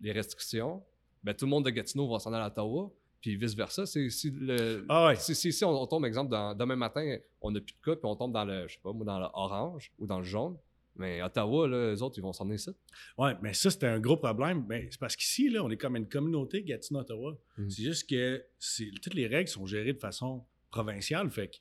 les 0.00 0.12
restrictions, 0.12 0.82
ben 1.22 1.34
tout 1.34 1.46
le 1.46 1.50
monde 1.50 1.64
de 1.64 1.70
Gatineau 1.70 2.08
va 2.08 2.18
s'en 2.18 2.32
aller 2.32 2.44
à 2.44 2.48
Ottawa. 2.48 2.90
Puis 3.20 3.36
vice-versa. 3.36 3.86
Si 3.86 4.30
le. 4.30 4.84
Ah 4.86 5.06
ouais. 5.06 5.16
Si, 5.16 5.64
on, 5.64 5.70
on 5.70 5.86
tombe, 5.86 6.04
exemple, 6.04 6.30
dans, 6.30 6.54
demain 6.54 6.76
matin, 6.76 7.16
on 7.40 7.50
n'a 7.50 7.60
plus 7.60 7.72
de 7.72 7.80
cas, 7.82 7.96
puis 7.96 8.04
on 8.04 8.16
tombe 8.16 8.32
dans 8.32 8.44
le, 8.44 8.68
je 8.68 8.74
sais 8.74 8.80
pas, 8.82 8.92
dans 8.92 9.18
l'orange 9.18 9.90
ou 9.98 10.06
dans 10.06 10.18
le 10.18 10.24
jaune, 10.24 10.58
mais 10.96 11.22
Ottawa, 11.22 11.66
là, 11.68 11.92
eux 11.94 12.02
autres, 12.02 12.18
ils 12.18 12.22
vont 12.22 12.32
s'en 12.32 12.56
ça. 12.56 12.72
Ouais, 13.18 13.32
mais 13.42 13.52
ça, 13.52 13.70
c'était 13.70 13.86
un 13.88 13.98
gros 13.98 14.16
problème. 14.16 14.62
Ben, 14.66 14.86
c'est 14.90 15.00
parce 15.00 15.16
qu'ici, 15.16 15.50
là, 15.50 15.62
on 15.64 15.70
est 15.70 15.76
comme 15.76 15.96
une 15.96 16.08
communauté 16.08 16.62
Gatineau-Ottawa. 16.62 17.36
Mhm. 17.58 17.70
C'est 17.70 17.82
juste 17.82 18.08
que 18.08 18.44
toutes 19.02 19.14
les 19.14 19.26
règles 19.26 19.48
sont 19.48 19.66
gérées 19.66 19.92
de 19.92 19.98
façon 19.98 20.44
provinciale. 20.70 21.30
Fait 21.30 21.48
que 21.48 21.56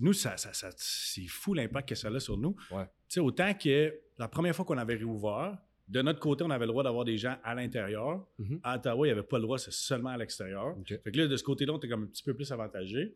nous, 0.00 0.12
ça, 0.12 0.36
ça, 0.36 0.52
ça- 0.52 0.70
c'est 0.76 1.26
fou 1.26 1.54
l'impact 1.54 1.88
que 1.88 1.94
ça 1.94 2.08
a 2.08 2.20
sur 2.20 2.36
nous. 2.36 2.54
Ouais. 2.70 2.84
Tu 3.08 3.14
sais, 3.14 3.20
autant 3.20 3.54
que 3.54 3.94
la 4.18 4.28
première 4.28 4.54
fois 4.54 4.64
qu'on 4.64 4.78
avait 4.78 4.94
réouvert, 4.96 5.58
de 5.88 6.00
notre 6.02 6.20
côté, 6.20 6.44
on 6.44 6.50
avait 6.50 6.64
le 6.64 6.70
droit 6.72 6.84
d'avoir 6.84 7.04
des 7.04 7.18
gens 7.18 7.36
à 7.42 7.54
l'intérieur. 7.54 8.26
Mhm. 8.38 8.60
À 8.62 8.76
Ottawa, 8.76 9.06
il 9.06 9.10
n'y 9.10 9.12
avait 9.18 9.26
pas 9.26 9.36
le 9.38 9.42
droit, 9.42 9.58
c'est 9.58 9.72
seulement 9.72 10.10
à 10.10 10.16
l'extérieur. 10.16 10.76
OK. 10.78 10.88
Fait 10.88 11.10
que 11.12 11.18
là, 11.18 11.26
de 11.26 11.36
ce 11.36 11.42
côté-là, 11.42 11.72
on 11.72 11.78
était 11.78 11.88
comme 11.88 12.04
un 12.04 12.06
petit 12.06 12.22
peu 12.22 12.34
plus 12.34 12.50
avantagé. 12.52 13.14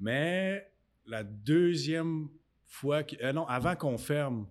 Mais 0.00 0.70
la 1.06 1.22
deuxième 1.24 2.28
fois, 2.66 3.02
que- 3.04 3.16
euh, 3.22 3.32
non, 3.32 3.46
avant 3.46 3.76
qu'on 3.76 3.98
ferme, 3.98 4.46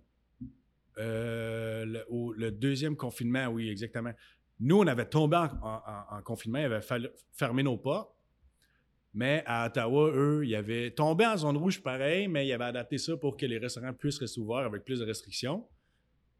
euh, 0.97 1.85
le, 1.85 2.05
au- 2.09 2.33
le 2.33 2.51
deuxième 2.51 2.95
confinement, 2.95 3.47
oui, 3.47 3.69
exactement. 3.69 4.11
Nous, 4.59 4.77
on 4.77 4.87
avait 4.87 5.05
tombé 5.07 5.35
en, 5.37 5.45
en- 5.61 5.81
en- 5.85 6.17
en 6.17 6.21
confinement, 6.21 6.59
il 6.59 6.65
avait 6.65 6.81
fallu 6.81 7.09
fermer 7.33 7.63
nos 7.63 7.77
portes. 7.77 8.11
Mais 9.13 9.43
à 9.45 9.67
Ottawa, 9.67 10.11
eux, 10.13 10.45
ils 10.45 10.55
avaient 10.55 10.91
tombé 10.91 11.25
en 11.25 11.37
zone 11.37 11.55
rouge 11.55 11.81
pareil, 11.81 12.27
mais 12.27 12.45
ils 12.47 12.51
avaient 12.51 12.65
adapté 12.65 12.97
ça 12.97 13.15
pour 13.15 13.37
que 13.37 13.45
les 13.45 13.57
restaurants 13.57 13.93
puissent 13.93 14.19
rester 14.19 14.41
ouverts 14.41 14.65
avec 14.65 14.83
plus 14.83 14.99
de 14.99 15.05
restrictions. 15.05 15.65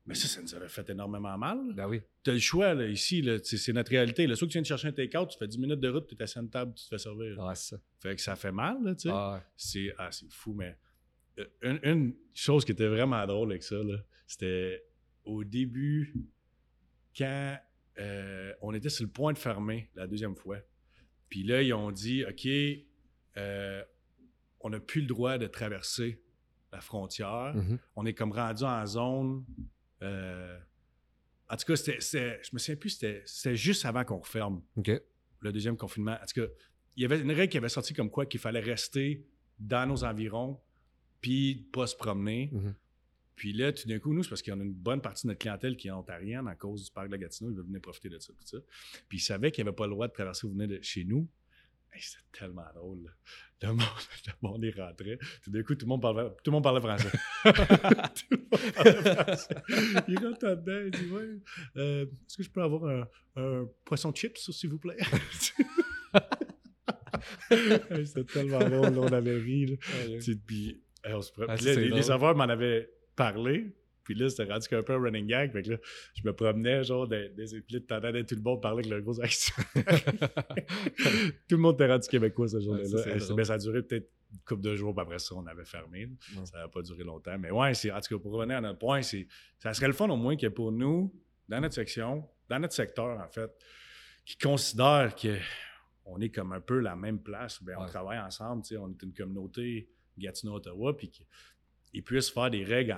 Mais 0.06 0.14
ça, 0.14 0.28
ça 0.28 0.42
nous 0.42 0.54
avait 0.54 0.68
fait 0.68 0.88
énormément 0.90 1.38
mal. 1.38 1.58
Ben 1.74 1.88
oui. 1.88 2.02
Tu 2.24 2.30
as 2.30 2.34
le 2.34 2.40
choix, 2.40 2.74
là, 2.74 2.86
ici, 2.86 3.22
là, 3.22 3.38
c'est 3.42 3.74
notre 3.74 3.90
réalité. 3.92 4.28
Le 4.28 4.36
soit 4.36 4.46
que 4.48 4.52
tu 4.52 4.58
viens 4.58 4.62
de 4.62 4.68
chercher 4.68 4.90
un 4.90 4.92
take-out, 4.92 5.30
tu 5.30 5.38
fais 5.38 5.48
10 5.48 5.58
minutes 5.58 5.80
de 5.80 5.90
route, 5.90 6.06
tu 6.08 6.16
es 6.16 6.22
assis 6.22 6.38
à 6.38 6.42
une 6.42 6.50
table, 6.50 6.74
tu 6.76 6.84
te 6.84 6.90
fais 6.90 6.98
servir. 7.00 7.40
Ouais, 7.40 7.56
c'est 7.56 7.76
ça. 7.76 7.82
Fait 8.02 8.16
que 8.16 8.22
ça 8.22 8.36
fait 8.36 8.52
mal, 8.52 8.78
là, 8.84 8.94
tu 8.94 9.04
sais. 9.04 9.10
Ah, 9.12 9.36
ouais. 9.36 9.40
C'est 9.56 9.94
ah, 9.98 10.10
c'est 10.12 10.32
fou, 10.32 10.54
mais 10.54 10.78
une, 11.62 11.80
une 11.84 12.15
chose 12.34 12.63
qui 12.65 12.71
était 12.71 12.88
vraiment 12.88 13.26
drôle 13.28 13.52
avec 13.52 13.63
ça, 13.63 13.76
c'était 14.28 14.84
au 15.24 15.43
début, 15.43 16.13
quand 17.17 17.58
euh, 18.00 18.54
on 18.62 18.74
était 18.74 18.89
sur 18.89 19.06
le 19.06 19.12
point 19.12 19.34
de 19.34 19.38
fermer 19.38 19.89
la 19.95 20.08
deuxième 20.08 20.36
fois. 20.36 20.58
Puis 21.30 21.43
là, 21.43 21.62
ils 21.62 21.74
ont 21.74 21.91
dit 21.91 22.24
OK, 22.26 22.48
euh, 23.38 23.84
on 24.60 24.69
n'a 24.69 24.80
plus 24.80 25.02
le 25.02 25.08
droit 25.08 25.38
de 25.38 25.48
traverser 25.48 26.21
la 26.71 26.82
frontière. 26.82 27.54
Mhm. 27.56 27.80
On 27.95 28.06
est 28.06 28.13
comme 28.13 28.32
rendu 28.32 28.63
en 28.63 28.86
zone. 28.86 29.45
euh, 30.02 30.60
en 31.50 31.56
tout 31.58 31.65
cas, 31.65 31.76
c'était, 31.76 32.00
c'était- 32.02 32.39
je 32.43 32.50
me 32.54 32.60
souviens 32.60 32.76
plus, 32.76 32.89
c'était, 32.89 33.56
juste 33.56 33.86
avant 33.86 34.04
qu'on 34.04 34.17
referme 34.17 34.62
le 35.39 35.52
deuxième 35.54 35.78
confinement. 35.78 36.17
En 36.21 36.26
tout 36.26 36.41
cas, 36.41 36.48
il 36.95 37.04
y 37.04 37.06
avait 37.06 37.19
une 37.21 37.32
règle 37.32 37.52
qui 37.52 37.58
avait 37.58 37.69
sorti 37.69 37.93
comme 37.93 38.10
quoi 38.10 38.26
qu'il 38.26 38.39
fallait 38.39 38.60
rester 38.60 39.26
dans 39.60 39.86
nos 39.88 40.04
environs 40.04 40.60
puis 41.26 41.56
pas 41.72 41.88
se 41.88 41.96
promener. 41.96 42.50
Mhm. 42.54 42.76
Puis 43.36 43.52
là, 43.52 43.74
tout 43.74 43.88
d'un 43.88 43.98
coup, 43.98 44.14
nous, 44.14 44.22
c'est 44.22 44.30
parce 44.30 44.44
qu'on 44.44 44.60
a 44.60 44.64
une 44.64 44.74
bonne 44.76 45.02
partie 45.02 45.26
de 45.26 45.30
notre 45.32 45.40
clientèle 45.40 45.76
qui 45.76 45.88
est 45.88 45.92
ontarienne 45.92 46.48
à 46.48 46.54
cause 46.56 46.86
du 46.86 46.92
parc 46.92 47.08
de 47.08 47.14
la 47.14 47.18
Gatineau. 47.18 47.50
Ils 47.50 47.56
veulent 47.58 47.66
venir 47.66 47.82
profiter 47.82 48.10
de 48.10 48.20
ça. 48.20 48.32
Tout 48.34 48.46
ça. 48.46 48.58
Puis 49.10 49.18
ils 49.18 49.22
savaient 49.22 49.52
qu'ils 49.52 49.66
n'avaient 49.66 49.76
pas 49.76 49.88
le 49.88 49.92
droit 49.94 50.08
de 50.08 50.14
traverser 50.14 50.46
ou 50.46 50.52
venir 50.52 50.68
de 50.68 50.80
chez 50.84 51.04
nous. 51.04 51.28
Hey, 51.92 52.02
C'était 52.02 52.22
tellement 52.46 52.62
drôle. 52.76 53.04
là. 53.06 53.10
Le 53.64 53.74
monde, 53.74 53.82
le 54.28 54.34
monde 54.48 54.64
y 54.66 54.72
rentrait. 54.72 55.18
Tout 55.44 55.50
d'un 55.50 55.64
coup, 55.64 55.74
tout 55.74 55.86
le 55.86 55.90
monde 55.90 56.02
parlait, 56.04 56.30
tout 56.44 56.52
le 56.52 56.52
monde 56.52 56.64
parlait 56.64 56.80
français. 56.82 57.10
tout 57.44 58.28
le 58.32 58.38
monde 58.38 58.72
parlait 58.76 59.24
français. 59.24 59.56
Il 60.08 60.20
rentre 60.20 60.46
là-dedans. 60.46 60.82
Il 60.86 60.92
dit 60.92 61.12
Ouais, 61.12 61.30
euh, 61.78 62.06
est-ce 62.06 62.38
que 62.38 62.44
je 62.44 62.50
peux 62.52 62.62
avoir 62.62 62.86
un, 62.86 63.08
un 63.38 63.68
poisson 63.84 64.14
chips, 64.14 64.38
s'il 64.52 64.70
vous 64.70 64.78
plaît? 64.78 64.98
C'était 67.50 68.24
tellement 68.26 68.60
drôle. 68.60 68.98
on 69.00 69.08
avait 69.12 69.38
ri. 69.38 69.66
là. 69.66 69.76
Puis, 70.46 70.82
hey, 71.06 71.13
on 71.13 71.22
se 71.22 71.32
pre- 71.32 71.46
Ah, 71.48 71.56
là, 71.56 71.76
les, 71.76 72.02
serveurs 72.04 72.36
m'en 72.36 72.44
avaient 72.46 72.89
parlé. 73.15 73.74
Puis 74.04 74.13
là, 74.13 74.30
c'était 74.30 74.44
rendu 74.44 74.68
qu'un 74.68 74.84
peu 74.84 74.94
un 74.94 75.00
running 75.02 75.26
gag. 75.26 75.52
Fait 75.52 75.63
que 75.63 75.72
là, 75.72 75.78
je 76.13 76.22
me 76.24 76.32
promenais, 76.32 76.84
genre, 76.84 77.08
des, 77.08 77.30
des 77.30 77.60
puis 77.62 77.82
t'entendais 77.84 78.24
tout 78.24 78.36
le 78.36 78.41
monde 78.41 78.62
parler 78.62 78.80
avec 78.80 78.91
leur 78.91 79.02
gros 79.02 79.20
accent. 79.20 79.54
tout 81.48 81.56
le 81.56 81.58
monde 81.58 81.76
était 81.76 81.88
rendu 81.88 82.08
québécois 82.08 82.48
ce 82.48 82.60
jour-là. 82.60 82.84
Ouais, 82.84 83.20
ça, 83.20 83.44
ça 83.46 83.54
a 83.54 83.58
duré 83.58 83.82
peut-être 83.82 84.08
une 84.32 84.39
couple 84.46 84.62
de 84.62 84.76
jours, 84.76 84.94
puis 84.94 85.02
après 85.02 85.20
ça, 85.20 85.36
on 85.36 85.46
avait 85.48 85.65
fermé. 85.65 86.06
Ouais. 86.06 86.46
Ça 86.46 86.60
n'a 86.60 86.68
pas 86.68 86.82
duré 86.82 87.04
longtemps. 87.04 87.38
Mais 87.39 87.52
ouais, 87.52 87.72
en 87.91 88.00
tout 88.00 88.18
cas, 88.18 88.22
pour 88.22 88.32
revenir 88.34 88.58
à 88.58 88.62
notre 88.62 88.80
point, 88.80 89.02
ça 89.02 89.74
serait 89.74 89.88
le 89.88 89.94
fun 89.94 90.10
au 90.10 90.18
moins 90.18 90.36
que 90.36 90.48
pour 90.48 90.72
nous, 90.72 91.13
dans 91.48 91.60
notre 91.62 91.74
section, 91.76 92.28
dans 92.50 92.60
notre 92.60 92.74
secteur, 92.74 93.20
en 93.20 93.28
fait, 93.30 93.52
qui 94.26 94.38
considèrent 94.38 95.15
que 95.15 95.38
on 96.06 96.22
est 96.22 96.30
comme 96.30 96.52
un 96.54 96.62
peu 96.62 96.80
la 96.80 96.96
même 96.96 97.20
place, 97.20 97.62
ben, 97.63 97.76
on 97.78 97.82
Ouais. 97.82 97.88
travaille 97.88 98.20
ensemble, 98.20 98.62
on 98.80 98.91
est 98.91 99.02
une 99.04 99.13
communauté 99.13 99.89
Gatineau-Ottawa, 100.17 100.95
puis 100.97 101.10
qu'ils 101.10 102.04
puissent 102.04 102.30
faire 102.30 102.49
des 102.49 102.63
règles 102.63 102.93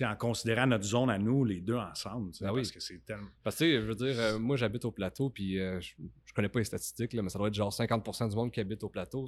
en, 0.00 0.04
en 0.12 0.16
considérant 0.16 0.66
notre 0.66 0.84
zone 0.84 1.10
à 1.10 1.18
nous, 1.18 1.44
les 1.44 1.60
deux 1.60 1.76
ensemble, 1.76 2.32
Ben 2.40 2.50
oui. 2.52 2.60
parce 2.60 2.70
que 2.72 2.80
c'est 2.80 3.04
tellement... 3.04 3.28
Parce 3.42 3.56
que, 3.56 3.80
je 3.80 3.86
veux 3.86 3.94
dire, 3.94 4.18
euh, 4.18 4.38
moi, 4.38 4.56
j'habite 4.56 4.84
au 4.84 4.92
plateau, 4.92 5.30
puis 5.30 5.58
euh, 5.58 5.80
je, 5.80 5.94
je 6.24 6.32
connais 6.32 6.48
pas 6.48 6.60
les 6.60 6.64
statistiques, 6.64 7.12
là, 7.12 7.22
mais 7.22 7.28
ça 7.28 7.38
doit 7.38 7.48
être 7.48 7.54
genre 7.54 7.72
50% 7.72 8.30
du 8.30 8.36
monde 8.36 8.52
qui 8.52 8.60
habite 8.60 8.82
au 8.84 8.88
plateau. 8.88 9.26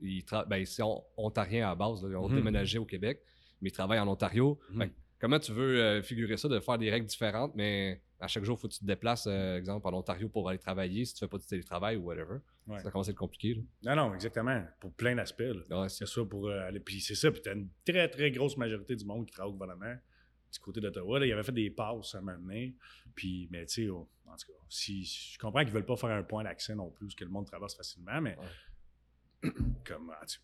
Ils 0.00 0.22
ben, 0.48 0.64
c'est 0.66 0.82
on- 0.82 1.02
ontarien 1.16 1.66
à 1.66 1.70
la 1.70 1.74
base, 1.74 2.02
là, 2.04 2.10
ils 2.10 2.16
ont 2.16 2.28
Mhm. 2.28 2.36
déménagé 2.36 2.78
au 2.78 2.84
Québec, 2.84 3.22
mais 3.62 3.70
ils 3.70 3.72
travaillent 3.72 3.98
en 4.00 4.08
Ontario. 4.08 4.58
Mhm. 4.70 4.90
Comment 5.18 5.38
tu 5.40 5.52
veux 5.52 5.80
euh, 5.82 6.02
figurer 6.02 6.36
ça, 6.36 6.46
de 6.48 6.60
faire 6.60 6.76
des 6.76 6.90
règles 6.90 7.06
différentes, 7.06 7.52
mais 7.54 8.02
à 8.20 8.28
chaque 8.28 8.44
jour, 8.44 8.58
il 8.58 8.60
faut 8.60 8.68
que 8.68 8.74
tu 8.74 8.80
te 8.80 8.84
déplaces, 8.84 9.26
exemple, 9.26 9.88
en 9.88 9.94
Ontario 9.94 10.28
pour 10.28 10.46
aller 10.50 10.58
travailler, 10.58 11.06
si 11.06 11.14
tu 11.14 11.20
fais 11.20 11.28
pas 11.28 11.38
du 11.38 11.46
télétravail 11.46 11.96
ou 11.96 12.02
whatever. 12.02 12.38
Ouais. 12.66 12.80
Ça 12.80 12.90
commence 12.90 13.06
à 13.08 13.12
être 13.12 13.16
compliqué. 13.16 13.54
Là. 13.54 13.94
Non, 13.94 14.08
non, 14.08 14.14
exactement, 14.14 14.64
pour 14.80 14.92
plein 14.92 15.14
d'aspects. 15.14 15.40
Ouais, 15.70 15.88
c'est- 15.88 16.06
ça 16.06 16.24
pour 16.24 16.48
euh, 16.48 16.60
aller. 16.66 16.80
Puis 16.80 17.00
c'est 17.00 17.14
ça, 17.14 17.30
puis 17.30 17.40
t'as 17.40 17.54
une 17.54 17.68
très, 17.84 18.08
très 18.08 18.30
grosse 18.32 18.56
majorité 18.56 18.96
du 18.96 19.04
monde 19.04 19.24
qui 19.26 19.32
travaille 19.32 19.50
au 19.50 19.56
gouvernement 19.56 19.94
du 20.52 20.58
côté 20.58 20.80
d'Ottawa. 20.80 21.20
Là, 21.20 21.26
il 21.26 21.32
avait 21.32 21.42
fait 21.44 21.52
des 21.52 21.70
passes 21.70 22.14
à 22.14 22.18
un 22.18 22.20
moment 22.22 22.38
donné. 22.38 22.74
Puis, 23.14 23.48
mais 23.52 23.66
tu 23.66 23.84
sais, 23.84 23.88
oh, 23.88 24.08
en 24.26 24.36
tout 24.36 24.46
cas, 24.52 24.58
si, 24.68 25.04
je 25.04 25.38
comprends 25.38 25.62
qu'ils 25.64 25.72
veulent 25.72 25.86
pas 25.86 25.96
faire 25.96 26.10
un 26.10 26.22
point 26.24 26.42
d'accès 26.44 26.74
non 26.74 26.90
plus, 26.90 27.14
que 27.14 27.24
le 27.24 27.30
monde 27.30 27.46
traverse 27.46 27.76
facilement, 27.76 28.20
mais 28.20 28.36
comme, 29.86 30.12
tu- 30.26 30.38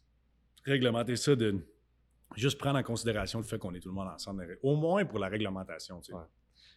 réglementer 0.64 1.16
ça 1.16 1.34
de 1.34 1.66
juste 2.36 2.58
prendre 2.58 2.78
en 2.78 2.82
considération 2.82 3.38
le 3.40 3.44
fait 3.44 3.58
qu'on 3.58 3.74
est 3.74 3.80
tout 3.80 3.88
le 3.88 3.94
monde 3.94 4.08
ensemble, 4.08 4.58
au 4.62 4.76
moins 4.76 5.04
pour 5.04 5.18
la 5.18 5.28
réglementation, 5.28 6.00
tu 6.00 6.12
sais. 6.12 6.14
Ouais. 6.18 6.24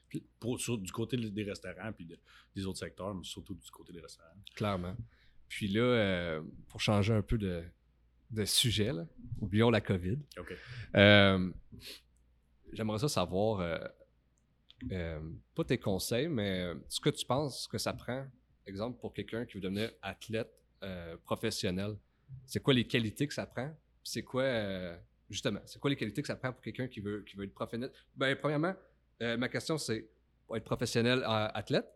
Puis 0.10 0.24
Pour, 0.40 0.60
sur- 0.60 0.78
du 0.78 0.92
côté 0.92 1.18
des 1.18 1.44
restaurants 1.44 1.92
puis 1.94 2.06
de- 2.06 2.18
des 2.56 2.66
autres 2.66 2.80
secteurs, 2.80 3.14
mais 3.14 3.24
surtout 3.24 3.54
du 3.56 3.70
côté 3.72 3.92
des 3.94 4.00
restaurants. 4.02 4.30
clairement. 4.56 4.96
Puis 5.48 5.68
là, 5.68 5.82
euh, 5.82 6.42
pour 6.68 6.82
changer 6.82 7.14
un 7.14 7.22
peu 7.22 7.38
de, 7.38 7.64
de 8.32 8.46
sujet, 8.46 8.92
là, 8.92 9.06
oublions 9.40 9.70
la 9.70 9.82
COVID. 9.82 10.18
Euh, 10.96 11.52
J'aimerais 12.74 13.00
ça 13.00 13.08
savoir, 13.08 13.62
euh, 14.92 15.20
pas 15.54 15.64
tes 15.64 15.78
conseils, 15.78 16.28
mais 16.28 16.74
ce 16.90 17.00
que 17.00 17.10
tu 17.10 17.26
penses 17.26 17.68
que 17.68 17.78
ça 17.78 17.94
prend, 17.94 18.26
exemple, 18.66 19.00
pour 19.00 19.14
quelqu'un 19.14 19.46
qui 19.46 19.54
veut 19.56 19.62
devenir 19.62 19.92
athlète 20.02 20.52
professionnel. 21.24 21.96
C'est 22.46 22.62
quoi 22.62 22.74
les 22.74 22.86
qualités 22.86 23.28
que 23.28 23.34
ça 23.34 23.46
prend? 23.46 23.74
C'est 24.04 24.24
quoi, 24.24 24.98
justement, 25.30 25.62
c'est 25.66 25.80
quoi 25.80 25.90
les 25.90 25.96
qualités 25.96 26.22
que 26.22 26.28
ça 26.28 26.36
prend 26.36 26.52
pour 26.52 26.62
quelqu'un 26.62 26.88
qui 26.88 27.00
veut, 27.00 27.22
qui 27.22 27.38
veut 27.38 27.46
être 27.46 27.54
professionnel? 27.54 27.92
Ben, 28.16 28.36
premièrement, 28.36 28.76
ma 29.22 29.48
question, 29.48 29.78
c'est 29.78 30.10
pour 30.46 30.58
être 30.58 30.66
professionnel 30.66 31.24
athlète. 31.26 31.88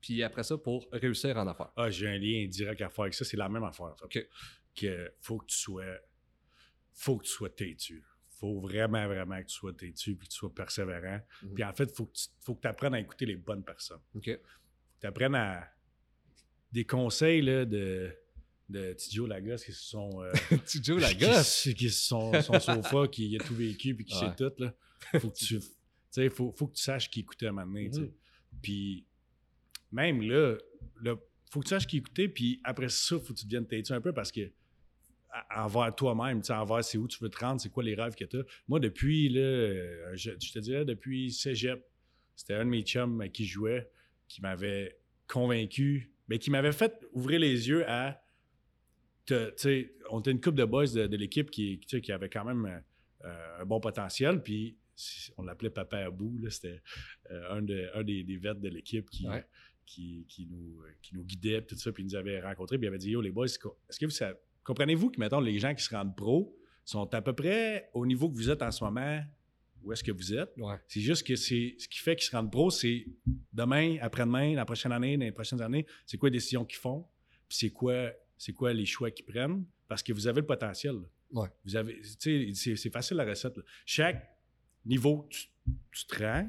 Puis 0.00 0.22
après 0.22 0.42
ça, 0.42 0.56
pour 0.56 0.88
réussir 0.92 1.36
en 1.36 1.46
affaires. 1.46 1.70
Ah, 1.76 1.90
j'ai 1.90 2.08
un 2.08 2.16
lien 2.18 2.46
direct 2.46 2.80
à 2.80 2.88
faire 2.88 3.02
avec 3.02 3.14
ça. 3.14 3.24
C'est 3.24 3.36
la 3.36 3.48
même 3.48 3.64
affaire. 3.64 3.86
En 3.86 3.96
fait. 3.96 4.04
OK. 4.18 4.28
Que 4.74 5.12
faut 5.20 5.38
que 5.38 5.46
tu 5.46 5.56
sois. 5.56 5.84
Faut 6.92 7.18
que 7.18 7.24
tu 7.24 7.30
sois 7.30 7.50
têtu. 7.50 8.02
Faut 8.38 8.60
vraiment, 8.60 9.06
vraiment 9.06 9.38
que 9.42 9.46
tu 9.46 9.54
sois 9.54 9.72
têtu 9.74 10.16
puis 10.16 10.26
que 10.28 10.32
tu 10.32 10.38
sois 10.38 10.54
persévérant. 10.54 11.20
Mhm. 11.42 11.54
Puis 11.54 11.64
en 11.64 11.72
fait, 11.74 11.94
faut 11.94 12.06
que 12.06 12.12
tu 12.12 12.26
faut 12.40 12.54
que 12.54 12.66
apprennes 12.66 12.94
à 12.94 13.00
écouter 13.00 13.26
les 13.26 13.36
bonnes 13.36 13.64
personnes. 13.64 14.00
OK. 14.14 14.30
Tu 15.00 15.06
apprennes 15.06 15.34
à. 15.34 15.68
Des 16.72 16.84
conseils 16.84 17.42
là, 17.42 17.64
de, 17.64 18.14
de 18.68 18.92
Tidjo 18.92 19.26
Lagos 19.26 19.56
qui 19.56 19.72
se 19.72 19.82
sont. 19.82 20.22
euh, 20.22 20.32
tu 20.66 20.82
joues 20.82 20.98
la 20.98 21.12
qui-. 21.12 21.74
Qui, 21.74 21.90
sont 21.90 22.40
son 22.40 22.60
sofa, 22.60 23.08
qui 23.08 23.36
a 23.36 23.44
tout 23.44 23.54
vécu 23.56 23.94
puis 23.94 24.04
qui 24.04 24.14
Ouais. 24.14 24.28
sait 24.30 24.36
tout. 24.36 24.52
Là. 24.62 24.72
Faut 25.18 25.30
que 25.30 25.36
tu. 25.36 25.58
tu 25.58 25.66
sais, 26.10 26.30
faut, 26.30 26.52
faut 26.52 26.68
que 26.68 26.74
tu 26.76 26.82
saches 26.82 27.10
qui 27.10 27.20
écouter 27.20 27.46
à 27.46 27.48
un 27.48 27.52
moment 27.52 27.66
donné. 27.66 27.88
Mhm. 28.06 28.12
Puis 28.62 29.04
même 29.92 30.22
là, 30.22 30.56
là, 31.02 31.16
faut 31.50 31.60
que 31.60 31.64
tu 31.64 31.70
saches 31.70 31.86
qui 31.86 31.98
écouter, 31.98 32.28
puis 32.28 32.60
après 32.64 32.88
ça, 32.88 33.18
faut 33.18 33.32
que 33.34 33.38
tu 33.38 33.44
deviennes 33.44 33.66
têtu 33.66 33.92
un 33.92 34.00
peu 34.00 34.12
parce 34.12 34.30
que 34.30 34.50
envers 35.54 35.94
toi-même, 35.94 36.42
envers 36.50 36.84
c'est 36.84 36.98
où 36.98 37.06
tu 37.06 37.22
veux 37.22 37.28
te 37.28 37.38
rendre, 37.38 37.60
c'est 37.60 37.70
quoi 37.70 37.82
les 37.82 37.94
rêves 37.94 38.14
que 38.14 38.24
tu 38.24 38.38
as. 38.38 38.42
Moi, 38.68 38.80
depuis, 38.80 39.28
là, 39.28 39.40
euh, 39.40 40.10
je, 40.14 40.30
te 40.32 40.58
dirais, 40.58 40.84
depuis 40.84 41.30
cégep, 41.32 41.84
c'était 42.34 42.54
un 42.54 42.64
de 42.64 42.70
mes 42.70 42.82
chums 42.82 43.28
qui 43.30 43.44
je 43.44 43.52
jouais 43.52 43.90
qui 44.28 44.40
m'avait 44.42 44.96
convaincu, 45.26 46.12
mais 46.28 46.38
qui 46.38 46.50
m'avait 46.50 46.72
fait 46.72 47.06
ouvrir 47.12 47.40
les 47.40 47.68
yeux 47.68 47.88
à. 47.88 48.22
te- 49.26 49.86
on 50.10 50.20
était 50.20 50.30
une 50.30 50.40
couple 50.40 50.56
de 50.58 50.64
boys 50.64 50.86
de, 50.86 51.16
l'équipe 51.16 51.50
qui, 51.50 51.78
qui, 51.80 52.12
avait 52.12 52.28
quand 52.28 52.44
même 52.44 52.82
euh, 53.24 53.60
un 53.60 53.64
bon 53.64 53.80
potentiel, 53.80 54.42
puis 54.42 54.76
on 55.36 55.42
l'appelait 55.42 55.70
Papa 55.70 55.98
Abou, 55.98 56.38
c'était 56.48 56.80
euh, 57.30 57.56
un, 57.56 57.62
de- 57.62 57.90
un 57.94 58.02
des, 58.02 58.22
des 58.24 58.36
vets 58.36 58.54
de 58.54 58.68
l'équipe 58.68 59.08
qui. 59.10 59.26
Qui, 59.90 60.24
qui 60.28 60.46
nous, 60.46 60.82
euh, 60.82 60.90
qui 61.02 61.14
nous 61.16 61.24
guidait, 61.24 61.60
puis 61.62 61.74
tout 61.74 61.82
ça, 61.82 61.90
puis 61.92 62.04
il 62.04 62.06
nous 62.06 62.14
avait 62.14 62.40
rencontrés, 62.40 62.78
puis 62.78 62.86
il 62.86 62.88
avait 62.88 62.98
dit 62.98 63.10
Yo, 63.10 63.20
les 63.20 63.30
boys, 63.32 63.46
est-ce 63.46 63.58
que 63.58 64.04
vous 64.06 64.10
savez- 64.10 64.38
comprenez-vous 64.62 65.10
que, 65.10 65.18
mettons, 65.18 65.40
les 65.40 65.58
gens 65.58 65.74
qui 65.74 65.82
se 65.82 65.94
rendent 65.94 66.16
pro 66.16 66.56
sont 66.84 67.12
à 67.12 67.20
peu 67.20 67.32
près 67.32 67.90
au 67.92 68.06
niveau 68.06 68.30
que 68.30 68.36
vous 68.36 68.50
êtes 68.50 68.62
en 68.62 68.70
ce 68.70 68.84
moment, 68.84 69.20
où 69.82 69.92
est-ce 69.92 70.04
que 70.04 70.12
vous 70.12 70.32
êtes? 70.34 70.52
Ouais. 70.58 70.76
C'est 70.86 71.00
juste 71.00 71.26
que 71.26 71.34
c'est 71.34 71.74
ce 71.78 71.88
qui 71.88 71.98
fait 71.98 72.14
qu'ils 72.14 72.26
se 72.26 72.36
rendent 72.36 72.52
pro, 72.52 72.70
c'est 72.70 73.04
demain, 73.52 73.96
après-demain, 74.00 74.54
la 74.54 74.64
prochaine 74.64 74.92
année, 74.92 75.16
dans 75.16 75.24
les 75.24 75.32
prochaines 75.32 75.60
années, 75.60 75.86
c'est 76.06 76.18
quoi 76.18 76.28
les 76.28 76.34
décisions 76.38 76.64
qu'ils 76.64 76.78
font, 76.78 77.06
puis 77.48 77.58
c'est 77.58 77.70
quoi, 77.70 78.10
c'est 78.38 78.52
quoi 78.52 78.72
les 78.72 78.86
choix 78.86 79.10
qu'ils 79.10 79.24
prennent, 79.26 79.64
parce 79.88 80.02
que 80.02 80.12
vous 80.12 80.26
avez 80.28 80.40
le 80.40 80.46
potentiel. 80.46 80.96
Ouais. 81.32 81.48
Vous 81.64 81.74
avez, 81.76 82.00
c'est, 82.02 82.90
facile 82.90 83.16
la 83.16 83.24
recette. 83.24 83.56
là. 83.56 83.62
Chaque 83.86 84.36
niveau 84.84 85.22
que 85.22 85.28
tu, 85.34 85.46
tu 85.92 86.06
te 86.06 86.22
rends, 86.22 86.48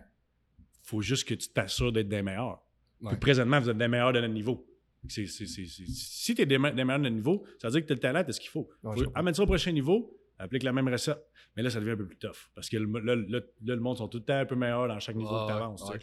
faut 0.83 1.01
juste 1.01 1.27
que 1.27 1.33
tu 1.33 1.49
t'assures 1.49 1.91
d'être 1.91 2.09
des 2.09 2.21
meilleurs. 2.21 2.61
Puis 3.09 3.19
présentement, 3.19 3.59
vous 3.59 3.69
êtes 3.69 3.77
des 3.77 3.87
meilleurs 3.87 4.13
de 4.13 4.19
notre 4.21 4.33
niveau. 4.33 4.65
Si 5.07 6.35
tu 6.35 6.41
es 6.41 6.45
des, 6.45 6.57
me- 6.57 6.71
des 6.71 6.83
meilleurs 6.83 6.99
de 6.99 7.03
notre 7.03 7.15
niveau, 7.15 7.43
ça 7.59 7.67
veut 7.67 7.71
dire 7.73 7.81
que 7.81 7.87
tu 7.87 7.93
as 7.93 7.95
le 7.95 7.99
talent, 8.01 8.23
tu 8.23 8.33
ce 8.33 8.39
qu'il 8.39 8.49
faut. 8.49 8.69
Je 8.83 9.03
Faut 9.05 9.11
amène 9.15 9.33
ça 9.33 9.43
au 9.43 9.47
prochain 9.47 9.71
niveau, 9.71 10.15
applique 10.37 10.63
la 10.63 10.71
même 10.73 10.87
recette. 10.87 11.17
Mais 11.55 11.63
là, 11.63 11.69
ça 11.69 11.79
devient 11.79 11.91
un 11.91 11.97
peu 11.97 12.05
plus 12.07 12.17
tough. 12.17 12.49
Parce 12.55 12.69
que 12.69 12.77
le- 12.77 13.51
le 13.65 13.75
monde 13.79 13.97
sont 13.97 14.07
tout 14.07 14.19
le 14.19 14.23
temps 14.23 14.37
un 14.37 14.45
peu 14.45 14.55
meilleurs 14.55 14.87
dans 14.87 14.99
chaque 14.99 15.15
niveau 15.15 15.29
Ah, 15.33 15.45
que 15.47 15.51
tu 15.51 15.57
avances. 15.57 15.81
ouais. 15.93 15.99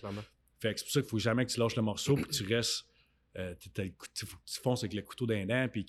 Fait 0.60 0.74
que 0.74 0.80
c'est 0.80 0.84
pour 0.86 0.92
ça 0.92 1.00
qu'il 1.02 1.10
faut 1.10 1.18
jamais 1.18 1.46
que 1.46 1.52
tu 1.52 1.60
lâches 1.60 1.76
le 1.76 1.82
morceau 1.82 2.14
puis 2.16 2.24
que 2.24 2.30
tu 2.32 2.44
restes. 2.54 2.84
Euh, 3.36 3.54
faut 3.54 3.70
que 3.98 4.08
tu 4.14 4.60
fonces 4.60 4.82
avec 4.82 4.94
le 4.94 5.02
couteau 5.02 5.26
d'un 5.26 5.46
dent 5.46 5.68
puis 5.70 5.84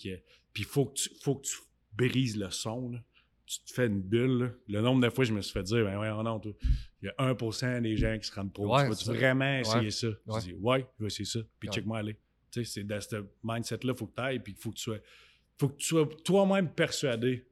puis 0.53 0.64
faut 0.64 0.86
que 0.86 0.93
tu 0.93 1.10
faut 1.24 1.36
que 1.36 1.47
tu 1.47 1.55
brises 1.93 2.38
le 2.38 2.51
son. 2.51 2.91
là. 2.91 2.99
Tu 3.52 3.60
te 3.64 3.74
fais 3.74 3.88
une 3.88 4.00
bulle. 4.02 4.38
là. 4.43 4.50
Le 4.68 4.82
nombre 4.82 5.02
de 5.02 5.10
fois 5.10 5.26
je 5.26 5.34
me 5.34 5.41
suis 5.41 5.52
fait 5.54 5.64
dire 5.64 5.84
ben 5.84 5.97
ouais, 6.00 6.24
non, 6.24 6.39
toi, 6.39 6.52
il 7.02 7.06
y 7.06 7.10
a 7.10 7.34
1% 7.34 7.82
des 7.82 7.97
gens 7.97 8.16
qui 8.20 8.28
se 8.28 8.36
rendent 8.36 8.54
pro. 8.54 8.76
Ouais, 8.76 8.88
tu 8.89 9.04
ça. 9.06 9.12
vraiment 9.12 9.58
essayer 9.58 9.86
Ouais. 9.86 9.89
ça? 9.91 10.08
Ouais. 10.08 10.39
Je 10.41 10.45
dis 10.45 10.54
ouais, 10.54 10.86
je 11.00 11.04
vais 11.04 11.08
essayer 11.08 11.26
ça. 11.26 11.39
Puis 11.60 11.70
check-moi 11.70 11.97
aller. 11.97 12.14
Tu 12.52 12.64
sais, 12.64 12.72
c'est 12.72 12.84
dans 12.84 13.02
ce 13.02 13.26
mindset-là, 13.43 13.95
faut 13.95 14.06
que 14.06 14.14
tu 14.16 14.22
ailles 14.22 14.39
puis 14.39 14.54
faut 14.54 14.70
que 14.70 14.76
tu 14.76 14.84
sois. 14.84 15.00
Faut 15.58 15.70
que 15.70 15.78
tu 15.78 15.88
sois 15.88 16.08
toi-même 16.24 16.70
persuadé. 16.72 17.47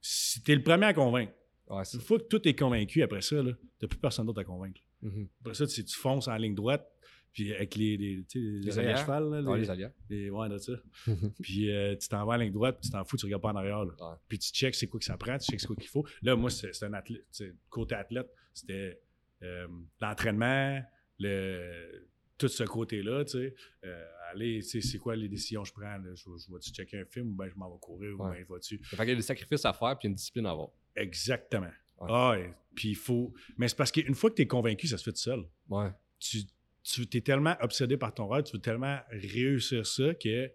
Si 0.00 0.40
t'es 0.42 0.54
le 0.54 0.62
premier 0.62 0.86
à 0.86 0.94
convaincre. 0.94 1.32
Une 1.68 2.00
fois 2.00 2.18
que 2.18 2.24
tout 2.24 2.46
est 2.48 2.54
convaincu 2.54 3.02
après 3.02 3.20
ça, 3.20 3.42
là, 3.42 3.52
t'as 3.78 3.86
plus 3.88 3.98
personne 3.98 4.24
d'autre 4.26 4.40
à 4.40 4.44
convaincre. 4.44 4.80
Mhm. 5.02 5.28
Après 5.40 5.54
ça, 5.54 5.66
tu, 5.66 5.84
tu 5.84 5.96
fonces 5.96 6.28
en 6.28 6.36
ligne 6.36 6.54
droite, 6.54 6.88
puis 7.32 7.54
avec 7.54 7.74
les, 7.76 7.96
les, 7.96 8.24
les, 8.34 8.78
à 8.78 8.96
cheval, 8.96 9.30
là, 9.30 9.56
les, 9.56 9.70
alliés. 9.70 9.88
les- 10.08 10.30
ouais, 10.30 10.48
de 10.48 10.58
ça. 10.58 10.72
puis 11.42 11.70
euh, 11.70 11.94
tu 11.96 12.08
t'en 12.08 12.24
vas 12.26 12.34
en 12.34 12.36
ligne 12.36 12.52
droite, 12.52 12.78
puis 12.80 12.88
tu 12.88 12.92
t'en 12.92 13.04
fous, 13.04 13.16
tu 13.16 13.26
regardes 13.26 13.42
pas 13.42 13.50
en 13.52 13.56
arrière. 13.56 13.84
là. 13.84 13.92
Ouais. 14.10 14.16
Puis 14.28 14.38
tu 14.38 14.50
checks 14.52 14.74
c'est 14.74 14.86
quoi 14.86 14.98
que 15.00 15.06
ça 15.06 15.16
prend, 15.16 15.36
tu 15.38 15.50
checks 15.50 15.60
c'est 15.60 15.66
quoi 15.66 15.76
qu'il 15.76 15.88
faut. 15.88 16.06
Là, 16.22 16.34
moi, 16.36 16.50
c'est 16.50 16.82
un 16.82 16.92
athlète, 16.94 17.24
côté 17.70 17.94
athlète, 17.94 18.28
c'était 18.54 19.00
euh, 19.42 19.68
l'entraînement, 20.00 20.82
le, 21.18 22.06
tout 22.36 22.48
ce 22.48 22.64
côté-là, 22.64 23.24
tu 23.24 23.32
sais. 23.32 23.54
Euh, 23.84 24.04
tu 24.38 24.62
sais, 24.62 24.80
c'est 24.80 24.98
quoi 24.98 25.16
les 25.16 25.28
décisions 25.28 25.62
que 25.62 25.68
je 25.68 25.72
prends? 25.72 25.96
là? 25.98 26.14
Je, 26.14 26.22
je 26.24 26.52
vais-tu 26.52 26.70
checker 26.70 26.98
un 27.00 27.04
film 27.04 27.30
ou 27.30 27.34
bien 27.34 27.48
je 27.48 27.54
m'en 27.56 27.70
vais 27.72 27.78
courir 27.80 28.18
ou 28.18 28.24
Ouais. 28.24 28.36
bien 28.36 28.44
je 28.48 28.52
vais-tu? 28.54 28.78
Fait 28.84 28.96
qu'il 28.96 29.08
y 29.08 29.12
a 29.12 29.14
des 29.14 29.22
sacrifices 29.22 29.64
à 29.64 29.72
faire 29.72 29.98
puis 29.98 30.08
une 30.08 30.14
discipline 30.14 30.46
à 30.46 30.50
avoir. 30.50 30.68
Exactement. 30.94 31.70
Ouais. 32.00 32.08
Ah, 32.10 32.36
puis 32.74 32.90
il 32.90 32.96
faut. 32.96 33.32
Mais 33.56 33.66
c'est 33.68 33.76
parce 33.76 33.90
qu'une 33.90 34.14
fois 34.14 34.30
que 34.30 34.36
tu 34.36 34.42
es 34.42 34.46
convaincu, 34.46 34.86
ça 34.86 34.98
se 34.98 35.02
fait 35.04 35.12
tout 35.12 35.18
seul. 35.18 35.44
Ouais. 35.68 35.88
tu, 36.20 36.42
tu 36.88 37.16
es 37.16 37.20
tellement 37.20 37.54
obsédé 37.60 37.96
par 37.96 38.14
ton 38.14 38.28
rêve, 38.28 38.44
tu 38.44 38.56
veux 38.56 38.62
tellement 38.62 38.98
réussir 39.10 39.86
ça 39.86 40.14
que 40.14 40.46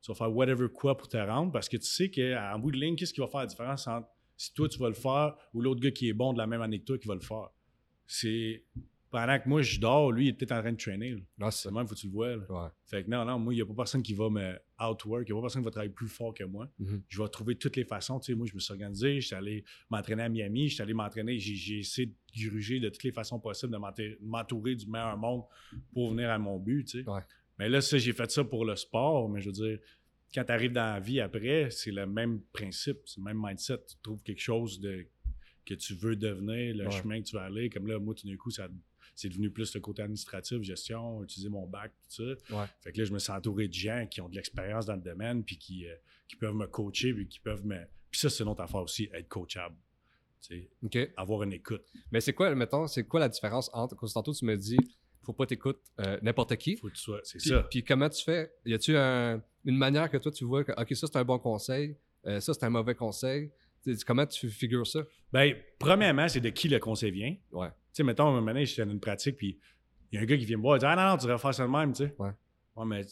tu 0.00 0.12
vas 0.12 0.14
faire 0.14 0.34
whatever 0.34 0.68
quoi 0.68 0.96
pour 0.96 1.08
te 1.08 1.16
rendre 1.16 1.52
parce 1.52 1.68
que 1.68 1.76
tu 1.76 1.86
sais 1.86 2.10
qu'en 2.10 2.58
bout 2.58 2.70
de 2.70 2.78
ligne, 2.78 2.96
qu'est-ce 2.96 3.12
qui 3.12 3.20
va 3.20 3.26
faire 3.26 3.40
la 3.40 3.46
différence 3.46 3.86
entre 3.86 4.08
si 4.36 4.52
toi 4.54 4.68
tu 4.68 4.78
vas 4.78 4.88
le 4.88 4.94
faire 4.94 5.36
ou 5.52 5.60
l'autre 5.60 5.80
gars 5.80 5.90
qui 5.90 6.08
est 6.08 6.12
bon 6.12 6.32
de 6.32 6.38
la 6.38 6.46
même 6.46 6.62
année 6.62 6.80
que 6.80 6.84
toi 6.84 6.98
qui 6.98 7.08
va 7.08 7.14
le 7.14 7.20
faire? 7.20 7.48
C'est 8.06 8.64
pendant 9.10 9.38
que 9.38 9.48
moi 9.48 9.62
je 9.62 9.78
dors, 9.78 10.10
lui 10.10 10.26
il 10.26 10.28
est 10.30 10.32
peut-être 10.32 10.52
en 10.52 10.60
train 10.60 10.72
de 10.72 10.76
traîner. 10.76 11.10
là. 11.12 11.20
Là, 11.38 11.50
c'est 11.50 11.70
même, 11.70 11.86
faut 11.86 11.94
que 11.94 12.00
tu 12.00 12.08
le 12.08 12.12
vois. 12.12 12.36
Ouais. 12.36 12.68
Fait 12.86 13.04
que 13.04 13.10
non, 13.10 13.24
non, 13.24 13.38
moi, 13.38 13.52
il 13.52 13.56
n'y 13.56 13.62
a 13.62 13.66
pas 13.66 13.74
personne 13.74 14.02
qui 14.02 14.14
va 14.14 14.28
me 14.28 14.58
outwork, 14.80 15.28
il 15.28 15.32
n'y 15.32 15.38
a 15.38 15.40
pas 15.40 15.42
personne 15.42 15.62
qui 15.62 15.66
va 15.66 15.70
travailler 15.70 15.92
plus 15.92 16.08
fort 16.08 16.34
que 16.34 16.44
moi. 16.44 16.68
Mhm. 16.78 17.02
Je 17.08 17.22
vais 17.22 17.28
trouver 17.28 17.56
toutes 17.56 17.76
les 17.76 17.84
façons. 17.84 18.18
Tu 18.18 18.32
sais, 18.32 18.34
moi, 18.34 18.46
je 18.46 18.54
me 18.54 18.60
suis 18.60 18.72
organisé, 18.72 19.20
je 19.20 19.26
suis 19.26 19.36
allé 19.36 19.64
m'entraîner 19.90 20.22
à 20.24 20.28
Miami, 20.28 20.68
je 20.68 20.74
suis 20.74 20.82
allé 20.82 20.94
m'entraîner, 20.94 21.38
j'ai, 21.38 21.78
essayé 21.78 22.06
de 22.06 22.14
gruger 22.48 22.80
de 22.80 22.88
toutes 22.88 23.04
les 23.04 23.12
façons 23.12 23.38
possibles, 23.38 23.72
de 23.72 24.18
m'entourer 24.20 24.74
du 24.74 24.86
meilleur 24.86 25.16
monde 25.16 25.42
pour 25.92 26.10
venir 26.10 26.30
à 26.30 26.38
mon 26.38 26.58
but. 26.58 26.84
Tu 26.84 27.02
sais. 27.02 27.08
Ouais. 27.08 27.20
Mais 27.58 27.68
là, 27.68 27.80
ça, 27.80 27.98
j'ai 27.98 28.12
fait 28.12 28.30
ça 28.30 28.42
pour 28.42 28.64
le 28.64 28.74
sport, 28.76 29.28
mais 29.28 29.40
je 29.40 29.46
veux 29.46 29.52
dire, 29.52 29.78
quand 30.34 30.44
tu 30.44 30.52
arrives 30.52 30.72
dans 30.72 30.94
la 30.94 31.00
vie 31.00 31.20
après, 31.20 31.70
c'est 31.70 31.92
le 31.92 32.06
même 32.06 32.40
principe, 32.52 32.98
c'est 33.04 33.18
le 33.18 33.24
même 33.24 33.40
mindset. 33.40 33.78
Tu 33.86 33.96
trouves 34.02 34.22
quelque 34.22 34.40
chose 34.40 34.80
de, 34.80 35.06
que 35.64 35.74
tu 35.74 35.94
veux 35.94 36.16
devenir, 36.16 36.74
le 36.74 36.86
Ouais. 36.86 36.90
chemin 36.90 37.20
que 37.20 37.26
tu 37.26 37.36
vas 37.36 37.44
aller. 37.44 37.70
Comme 37.70 37.86
là, 37.86 37.98
moi, 37.98 38.14
tout 38.14 38.26
d'un 38.26 38.36
coup, 38.36 38.50
ça, 38.50 38.68
c'est 39.14 39.28
devenu 39.28 39.50
plus 39.50 39.74
le 39.74 39.80
côté 39.80 40.02
administratif, 40.02 40.62
gestion, 40.62 41.22
utiliser 41.22 41.48
mon 41.48 41.66
bac, 41.66 41.92
tout 42.08 42.22
ça. 42.24 42.56
Ouais. 42.56 42.66
Fait 42.80 42.92
que 42.92 42.98
là, 42.98 43.04
je 43.04 43.12
me 43.12 43.18
suis 43.18 43.32
entouré 43.32 43.68
de 43.68 43.72
gens 43.74 44.06
qui 44.10 44.20
ont 44.20 44.28
de 44.28 44.34
l'expérience 44.34 44.86
dans 44.86 44.94
le 44.96 45.00
domaine, 45.02 45.44
puis 45.44 45.56
qui, 45.58 45.86
euh, 45.86 45.94
qui 46.28 46.36
peuvent 46.36 46.54
me 46.54 46.66
coacher, 46.66 47.12
puis 47.14 47.28
qui 47.28 47.38
peuvent 47.40 47.64
me. 47.66 47.78
Puis 48.10 48.20
ça, 48.20 48.30
c'est 48.30 48.42
une 48.44 48.50
autre 48.50 48.62
affaire 48.62 48.82
aussi, 48.82 49.08
être 49.12 49.28
coachable. 49.28 49.76
Tu 50.46 50.60
sais, 50.60 50.70
OK. 50.82 51.12
avoir 51.16 51.42
une 51.42 51.52
écoute. 51.52 51.82
Mais 52.12 52.20
c'est 52.20 52.32
quoi, 52.34 52.54
mettons, 52.54 52.86
c'est 52.86 53.04
quoi 53.04 53.20
la 53.20 53.28
différence 53.28 53.70
entre. 53.72 53.96
Tantôt, 54.12 54.32
tu 54.34 54.44
me 54.44 54.56
dis, 54.56 54.76
faut 55.22 55.32
pas 55.32 55.46
t'écouter 55.46 55.78
euh, 56.00 56.18
n'importe 56.22 56.54
qui. 56.56 56.76
Faut 56.76 56.88
que 56.88 56.92
tu 56.94 57.00
sois. 57.00 57.20
C'est 57.24 57.40
ça. 57.40 57.62
puis 57.62 57.82
comment 57.82 58.08
tu 58.10 58.22
fais? 58.22 58.52
Y 58.66 58.74
a-tu 58.74 58.94
un- 58.96 59.42
une 59.64 59.78
manière 59.78 60.10
que 60.10 60.18
toi, 60.18 60.30
tu 60.30 60.44
vois 60.44 60.62
que, 60.64 60.72
OK, 60.72 60.94
ça, 60.94 61.06
c'est 61.06 61.16
un 61.16 61.24
bon 61.24 61.38
conseil, 61.38 61.96
euh, 62.26 62.40
ça, 62.40 62.52
c'est 62.52 62.64
un 62.64 62.70
mauvais 62.70 62.94
conseil? 62.94 63.50
Comment 64.06 64.26
tu 64.26 64.48
figures 64.50 64.86
ça? 64.86 65.00
Ben, 65.32 65.54
premièrement, 65.78 66.26
c'est 66.28 66.40
de 66.40 66.48
qui 66.50 66.68
le 66.68 66.78
conseil 66.78 67.10
vient. 67.10 67.36
Ouais. 67.52 67.68
Tu 67.94 67.98
sais, 67.98 68.02
mettons, 68.02 68.26
un 68.28 68.32
moment 68.32 68.46
donné, 68.48 68.66
j'étais 68.66 68.84
dans 68.84 68.90
une 68.92 68.98
pratique, 69.00 69.36
puis 69.36 69.58
il 70.10 70.16
y 70.16 70.18
a 70.18 70.22
un 70.22 70.24
gars 70.24 70.36
qui 70.36 70.44
vient 70.44 70.56
me 70.56 70.62
voir, 70.62 70.76
il 70.76 70.80
dit 70.80 70.86
Ah 70.86 70.96
non, 70.96 71.10
non, 71.12 71.16
tu 71.16 71.26
devrais 71.26 71.38
faire 71.38 71.54
ça 71.54 71.64
de 71.64 71.70
même, 71.70 71.92
tu 71.92 72.04
sais. 72.04 72.14
Ouais. 72.18 72.30
Ouais, 72.76 72.84
mais 72.84 73.02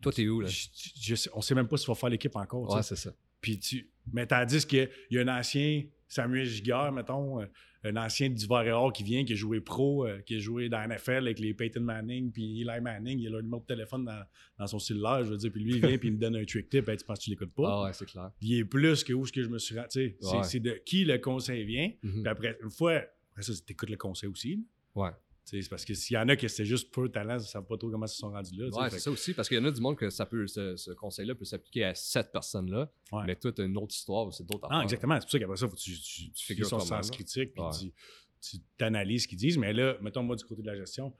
Toi, 0.00 0.12
t'es 0.12 0.28
où, 0.28 0.40
là? 0.40 0.48
Je- 0.48 0.68
je 1.14 1.28
on 1.34 1.40
sait 1.40 1.54
même 1.56 1.66
pas 1.66 1.76
si 1.76 1.86
va 1.86 1.94
faire 1.96 2.08
l'équipe 2.08 2.34
encore, 2.36 2.68
tu 2.68 2.76
Ouais, 2.76 2.82
c'est 2.84 2.94
ça. 2.96 3.10
Puis 3.40 3.58
tu. 3.58 3.90
Mais 4.12 4.26
tandis 4.26 4.64
qu'il 4.66 4.88
y 5.10 5.18
a 5.18 5.22
un 5.22 5.38
ancien 5.40 5.82
Samuel 6.06 6.46
Giguère, 6.46 6.92
mettons, 6.92 7.40
euh, 7.40 7.46
un 7.84 7.96
ancien 7.96 8.28
d'Ivoire 8.30 8.64
et 8.64 8.70
Or 8.72 8.92
qui 8.92 9.02
vient, 9.02 9.24
qui 9.24 9.32
a 9.34 9.36
joué 9.36 9.60
pro, 9.60 10.06
euh, 10.06 10.20
qui 10.20 10.36
a 10.36 10.38
joué 10.38 10.68
dans 10.68 10.78
la 10.78 10.84
NFL 10.88 11.18
avec 11.26 11.38
les 11.38 11.52
Peyton 11.52 11.80
Manning, 11.80 12.30
puis 12.32 12.60
Eli 12.62 12.80
Manning, 12.80 13.18
il 13.18 13.26
a 13.26 13.30
le 13.30 13.42
numéro 13.42 13.60
de 13.60 13.66
téléphone 13.66 14.04
dans, 14.04 14.22
dans 14.58 14.66
son 14.66 14.78
cellulaire, 14.78 15.24
je 15.24 15.30
veux 15.30 15.36
dire, 15.36 15.50
puis 15.52 15.62
lui, 15.62 15.74
il 15.76 15.86
vient, 15.86 15.98
puis 15.98 16.08
il 16.08 16.14
me 16.14 16.18
donne 16.18 16.36
un 16.36 16.44
trick 16.44 16.68
tip, 16.70 16.88
Hey, 16.88 16.96
tu 16.96 17.04
penses 17.04 17.18
que 17.18 17.24
tu 17.24 17.30
l'écoutes 17.30 17.52
pas? 17.54 17.68
Ah 17.68 17.82
ouais, 17.84 17.92
c'est 17.92 18.06
clair. 18.06 18.30
Il 18.40 18.54
est 18.58 18.64
plus 18.64 19.04
que 19.04 19.12
où 19.12 19.22
est-ce 19.24 19.32
que 19.32 19.42
je 19.42 19.48
me 19.48 19.58
suis 19.58 19.76
rendu. 19.76 19.88
tu 19.90 20.00
sais, 20.00 20.16
c'est- 20.20 20.36
Ouais. 20.36 20.42
C'est 20.44 20.60
de 20.60 20.80
qui 20.84 21.04
le 21.04 21.18
conseil 21.18 21.64
vient, 21.64 21.90
Mhm. 22.02 22.22
puis 22.22 22.28
après, 22.30 22.58
une 22.62 22.70
fois, 22.70 23.02
après 23.38 23.52
ça, 23.52 23.52
tu 23.64 23.72
écoutes 23.72 23.90
le 23.90 23.96
conseil 23.96 24.28
aussi. 24.28 24.56
là. 24.56 25.02
Ouais. 25.04 25.10
Tu 25.48 25.62
C'est 25.62 25.70
parce 25.70 25.84
que 25.84 25.94
s'il 25.94 26.14
y 26.14 26.18
en 26.18 26.28
a 26.28 26.36
qui 26.36 26.46
c'est 26.48 26.64
juste 26.66 26.92
peu 26.92 27.08
de 27.08 27.12
talent, 27.12 27.34
ils 27.38 27.42
ne 27.42 27.46
savent 27.46 27.64
pas 27.64 27.78
trop 27.78 27.88
comment 27.90 28.04
ils 28.04 28.08
se 28.10 28.16
sont 28.16 28.30
rendus 28.30 28.54
là. 28.54 28.68
tu 28.70 28.78
Ouais, 28.78 28.90
c'est 28.90 28.98
ça 28.98 29.10
aussi, 29.10 29.32
parce 29.32 29.48
qu'il 29.48 29.56
y 29.56 29.60
en 29.60 29.64
a 29.64 29.70
du 29.70 29.80
monde 29.80 29.96
que 29.96 30.10
ça 30.10 30.26
peut, 30.26 30.46
ce, 30.46 30.76
ce 30.76 30.90
conseil-là 30.90 31.34
peut 31.34 31.46
s'appliquer 31.46 31.84
à 31.84 31.94
cette 31.94 32.30
personne-là. 32.32 32.90
Ouais. 33.12 33.22
Mais 33.26 33.34
toi, 33.36 33.50
t'as 33.52 33.64
une 33.64 33.76
autre 33.78 33.94
histoire, 33.94 34.30
c'est 34.34 34.44
d'autres 34.44 34.66
Ah, 34.70 34.74
affaires. 34.74 34.82
exactement. 34.82 35.14
C'est 35.14 35.20
pour 35.24 35.30
ça 35.30 35.38
qu'après 35.38 35.56
ça, 35.56 35.68
faut 35.68 35.74
que 35.76 35.80
tu, 35.80 35.98
tu, 35.98 36.30
tu 36.32 36.44
fais 36.54 36.62
son 36.64 36.80
sens 36.80 37.10
critique, 37.10 37.54
puis 37.54 37.62
Ouais. 37.62 37.70
tu, 37.80 37.92
tu 38.40 38.56
t'analyses 38.76 39.22
ce 39.22 39.28
qu'ils 39.28 39.38
disent. 39.38 39.56
Mais 39.56 39.72
là, 39.72 39.96
mettons, 40.02 40.22
moi, 40.22 40.36
du 40.36 40.44
côté 40.44 40.60
de 40.60 40.66
la 40.66 40.76
gestion, 40.76 41.14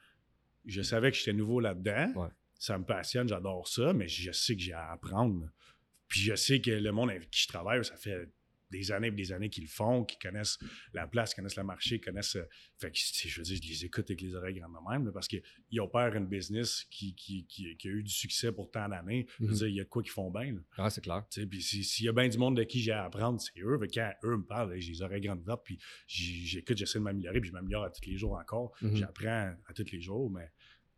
je 0.67 0.83
savais 0.83 1.11
que 1.11 1.17
j'étais 1.17 1.33
nouveau 1.33 1.61
là-dedans. 1.61 2.13
Ouais. 2.17 2.29
Ça 2.59 2.77
me 2.77 2.85
passionne, 2.85 3.29
j'adore 3.29 3.67
ça, 3.69 3.93
mais 3.95 4.09
je 4.09 4.31
sais 4.33 4.55
que 4.57 4.61
j'ai 4.61 4.73
à 4.75 4.91
apprendre. 4.93 5.49
Puis 6.09 6.21
je 6.21 6.35
sais 6.35 6.61
que 6.61 6.71
le 6.71 6.91
monde 6.93 7.09
avec 7.11 7.31
qui 7.31 7.43
je 7.43 7.49
travaille, 7.49 7.83
ça 7.85 7.97
fait 7.97 8.29
des 8.71 8.93
années 8.93 9.09
et 9.09 9.11
des 9.11 9.33
années 9.33 9.49
qu'ils 9.51 9.65
le 9.65 9.69
font, 9.69 10.05
qu'ils 10.05 10.19
connaissent 10.19 10.59
la 10.93 11.07
place, 11.07 11.35
connaissent 11.35 11.57
le 11.57 11.65
marché, 11.65 12.01
connaissent. 12.01 12.37
euh, 12.37 12.45
Fait 12.79 12.91
que, 12.91 12.99
je 12.99 13.37
veux 13.39 13.43
dire, 13.45 13.59
je 13.63 13.69
les 13.69 13.85
écoute 13.87 14.11
avec 14.11 14.21
les 14.21 14.35
oreilles 14.35 14.55
grandes 14.59 14.73
de 14.75 14.91
même, 14.91 15.05
là, 15.07 15.13
parce 15.13 15.27
qu'ils 15.29 15.43
opèrent 15.81 16.15
une 16.15 16.27
business 16.27 16.85
qui, 16.91 17.15
qui, 17.15 17.47
qui, 17.47 17.77
qui 17.77 17.89
a 17.89 17.91
eu 17.91 18.03
du 18.03 18.11
succès 18.13 18.53
pour 18.53 18.71
tant 18.71 18.89
d'années. 18.89 19.27
Je 19.41 19.45
veux 19.45 19.51
Mhm. 19.51 19.57
dire, 19.57 19.67
il 19.69 19.75
y 19.77 19.81
a 19.81 19.85
de 19.85 19.89
quoi 19.89 20.03
qu'ils 20.03 20.13
font 20.13 20.31
bien. 20.31 20.53
là. 20.77 20.85
Ouais, 20.85 20.91
c'est 20.91 21.01
clair. 21.01 21.25
Tu 21.31 21.41
sais, 21.41 21.47
Puis 21.47 21.63
si- 21.63 21.85
s'il 21.85 22.07
y 22.07 22.09
a 22.09 22.13
bien 22.13 22.29
du 22.29 22.39
monde 22.39 22.57
de 22.57 22.63
qui 22.65 22.81
j'ai 22.81 22.93
à 22.93 23.05
apprendre, 23.05 23.41
c'est 23.41 23.59
eux. 23.61 23.79
Fait 23.79 23.89
quand 23.89 24.13
eux 24.25 24.37
me 24.37 24.45
parlent, 24.45 24.79
j'ai 24.79 24.93
les 24.93 25.03
oreilles 25.03 25.21
grandes 25.23 25.41
ouvertes, 25.41 25.63
puis 25.65 25.79
j'écoute, 26.07 26.77
j'essaie 26.77 26.99
de 26.99 27.05
m'améliorer, 27.05 27.41
puis 27.41 27.49
je 27.49 27.55
m'améliore 27.55 27.85
à 27.85 27.91
tous 27.91 28.05
les 28.09 28.17
jours 28.17 28.33
encore. 28.39 28.73
Mhm. 28.83 28.97
J'apprends 28.97 29.55
à 29.67 29.73
tous 29.75 29.91
les 29.93 30.01
jours, 30.01 30.31
mais 30.31 30.51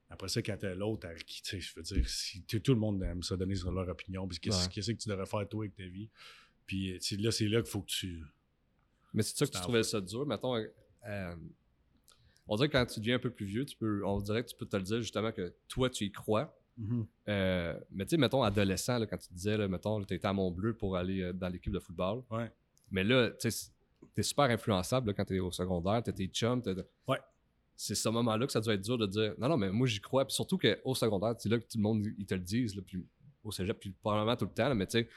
après 0.08 0.28
ça, 0.28 0.42
quand 0.42 0.56
t'as 0.58 0.74
l'autre 0.74 1.08
qui, 1.24 1.40
je 1.60 1.72
veux 1.76 1.82
dire, 1.82 2.08
si, 2.08 2.42
tout 2.44 2.74
le 2.74 2.80
monde 2.80 3.02
aime 3.02 3.22
ça 3.22 3.36
donner 3.36 3.54
sur 3.54 3.70
leur 3.70 3.88
opinion, 3.88 4.26
puis 4.26 4.38
qu'est-ce 4.40 4.64
Ouais. 4.64 4.68
qu'est-ce 4.72 4.90
que 4.92 4.96
tu 4.96 5.08
devrais 5.08 5.26
faire 5.26 5.48
toi 5.48 5.64
avec 5.64 5.74
ta 5.76 5.84
vie. 5.84 6.10
Puis 6.70 6.92
tu 7.00 7.16
sais, 7.16 7.16
là, 7.20 7.32
c'est 7.32 7.48
là 7.48 7.60
qu'il 7.62 7.70
faut 7.70 7.80
que 7.80 7.86
tu. 7.90 8.22
Mais 9.12 9.24
c'est 9.24 9.36
ça 9.36 9.44
que 9.44 9.50
tu 9.50 9.56
trouvais 9.60 9.82
ça 9.82 10.00
dur. 10.00 10.24
Mettons, 10.24 10.54
euh, 10.54 10.66
euh, 11.08 11.34
on 12.46 12.54
dirait 12.54 12.68
que 12.68 12.72
quand 12.74 12.86
tu 12.86 13.00
deviens 13.00 13.16
un 13.16 13.18
peu 13.18 13.30
plus 13.30 13.44
vieux, 13.44 13.64
tu 13.64 13.76
peux, 13.76 14.06
on 14.06 14.20
dirait 14.20 14.44
que 14.44 14.50
tu 14.50 14.54
peux 14.56 14.66
te 14.66 14.76
le 14.76 14.84
dire 14.84 15.00
justement 15.00 15.32
que 15.32 15.52
toi, 15.66 15.90
tu 15.90 16.04
y 16.04 16.12
crois. 16.12 16.56
Euh, 17.28 17.76
mais 17.90 18.04
tu 18.04 18.10
sais, 18.10 18.16
mettons, 18.18 18.44
adolescent, 18.44 18.98
là, 19.00 19.06
quand 19.06 19.18
tu 19.18 19.32
disais, 19.32 19.56
là, 19.56 19.66
mettons, 19.66 20.00
tu 20.04 20.14
étais 20.14 20.28
à 20.28 20.32
Mont-Bleu 20.32 20.74
pour 20.74 20.96
aller 20.96 21.22
euh, 21.22 21.32
dans 21.32 21.48
l'équipe 21.48 21.72
de 21.72 21.80
football. 21.80 22.22
Ouais. 22.30 22.52
Mais 22.92 23.02
là, 23.02 23.30
tu 23.30 23.48
t'es 24.14 24.22
super 24.22 24.44
influençable 24.44 25.08
là, 25.08 25.14
quand 25.14 25.24
t'es 25.24 25.40
au 25.40 25.50
secondaire, 25.50 26.04
tes 26.04 26.26
chums. 26.28 26.62
t'es- 26.62 26.76
Ouais. 27.08 27.18
C'est 27.74 27.96
ce 27.96 28.08
moment-là 28.10 28.46
que 28.46 28.52
ça 28.52 28.60
doit 28.60 28.74
être 28.74 28.82
dur 28.82 28.96
de 28.96 29.06
dire 29.08 29.34
non, 29.38 29.48
non, 29.48 29.56
mais 29.56 29.70
moi 29.72 29.88
j'y 29.88 30.00
crois. 30.00 30.24
Puis 30.24 30.34
surtout 30.34 30.56
qu'au 30.56 30.94
secondaire, 30.94 31.34
c'est 31.36 31.48
là 31.48 31.58
que 31.58 31.64
tout 31.64 31.78
le 31.78 31.82
monde 31.82 32.06
ils 32.16 32.26
te 32.26 32.34
le 32.34 32.40
disent, 32.40 32.76
là, 32.76 32.82
puis 32.86 33.04
au 33.42 33.50
cégep, 33.50 33.76
puis 33.80 33.90
probablement 33.90 34.36
tout 34.36 34.44
le 34.44 34.52
temps, 34.52 34.68
là, 34.68 34.74
mais 34.76 34.86
tu 34.86 34.92
sais, 35.00 35.08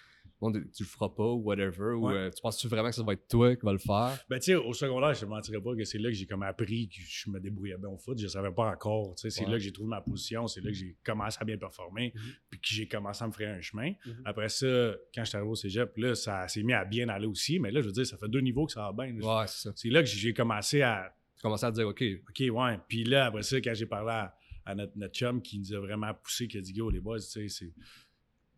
tu 0.51 0.83
le 0.83 0.87
feras 0.87 1.09
pas 1.09 1.23
ou 1.25 1.41
whatever. 1.43 1.93
Ou 1.93 2.07
Ouais. 2.07 2.13
euh, 2.15 2.29
tu 2.29 2.41
penses-tu 2.41 2.67
vraiment 2.67 2.89
que 2.89 2.95
ça 2.95 3.03
va 3.03 3.13
être 3.13 3.27
toi 3.29 3.55
qui 3.55 3.65
va 3.65 3.71
le 3.71 3.77
faire? 3.77 4.17
Ben, 4.29 4.37
tu 4.39 4.45
sais, 4.45 4.55
au 4.55 4.73
secondaire, 4.73 5.13
je 5.13 5.23
ne 5.25 5.29
mentirais 5.29 5.61
pas 5.61 5.75
que 5.75 5.83
c'est 5.85 5.97
là 5.99 6.09
que 6.09 6.15
j'ai 6.15 6.25
comme 6.25 6.43
appris 6.43 6.89
que 6.89 6.95
je 6.99 7.29
me 7.29 7.39
débrouillais 7.39 7.77
bien 7.77 7.89
au 7.89 7.97
foot. 7.97 8.17
Je 8.17 8.23
ne 8.23 8.29
savais 8.29 8.51
pas 8.51 8.69
encore. 8.71 9.15
tu 9.15 9.21
sais, 9.21 9.29
C'est 9.29 9.45
Ouais. 9.45 9.51
là 9.51 9.57
que 9.57 9.63
j'ai 9.63 9.71
trouvé 9.71 9.89
ma 9.89 10.01
position. 10.01 10.47
C'est 10.47 10.59
là 10.61 10.67
que 10.71 10.75
j'ai 10.77 10.97
commencé 11.03 11.37
à 11.39 11.45
bien 11.45 11.57
performer. 11.57 12.11
Mhm. 12.15 12.21
Puis 12.49 12.59
que 12.59 12.67
j'ai 12.67 12.87
commencé 12.87 13.23
à 13.23 13.27
me 13.27 13.31
frayer 13.31 13.49
un 13.51 13.61
chemin. 13.61 13.91
Mhm. 14.05 14.21
Après 14.25 14.49
ça, 14.49 14.93
quand 15.15 15.23
j'étais 15.23 15.37
arrivé 15.37 15.51
au 15.51 15.55
cégep, 15.55 15.95
là, 15.97 16.13
ça 16.15 16.47
s'est 16.47 16.63
mis 16.63 16.73
à 16.73 16.83
bien 16.83 17.07
aller 17.09 17.27
aussi. 17.27 17.59
Mais 17.59 17.71
là, 17.71 17.79
je 17.81 17.85
veux 17.87 17.93
dire, 17.93 18.05
ça 18.05 18.17
fait 18.17 18.27
deux 18.29 18.41
niveaux 18.41 18.65
que 18.65 18.73
ça 18.73 18.91
va 18.91 19.05
bien. 19.05 19.15
Ouais, 19.19 19.47
c'est 19.47 19.69
ça. 19.69 19.73
C'est 19.75 19.89
là 19.89 20.01
que 20.01 20.09
j'ai 20.09 20.33
commencé 20.33 20.81
à. 20.81 21.13
Tu 21.37 21.41
commences 21.41 21.63
à 21.63 21.71
te 21.71 21.75
dire, 21.75 21.87
OK, 21.87 22.03
OK, 22.29 22.43
ouais. 22.51 22.79
Puis 22.87 23.03
là, 23.05 23.25
après 23.27 23.43
ça, 23.43 23.57
quand 23.61 23.73
j'ai 23.73 23.85
parlé 23.85 24.11
à, 24.11 24.35
à 24.65 24.75
notre, 24.75 24.97
notre 24.97 25.13
chum 25.13 25.41
qui 25.41 25.59
nous 25.59 25.73
a 25.73 25.79
vraiment 25.79 26.13
poussé, 26.13 26.47
qui 26.47 26.57
a 26.57 26.61
dit 26.61 26.73
Go, 26.73 26.89
les 26.89 26.99
boys, 26.99 27.19
tu 27.19 27.25
sais, 27.25 27.47
c'est. 27.47 27.73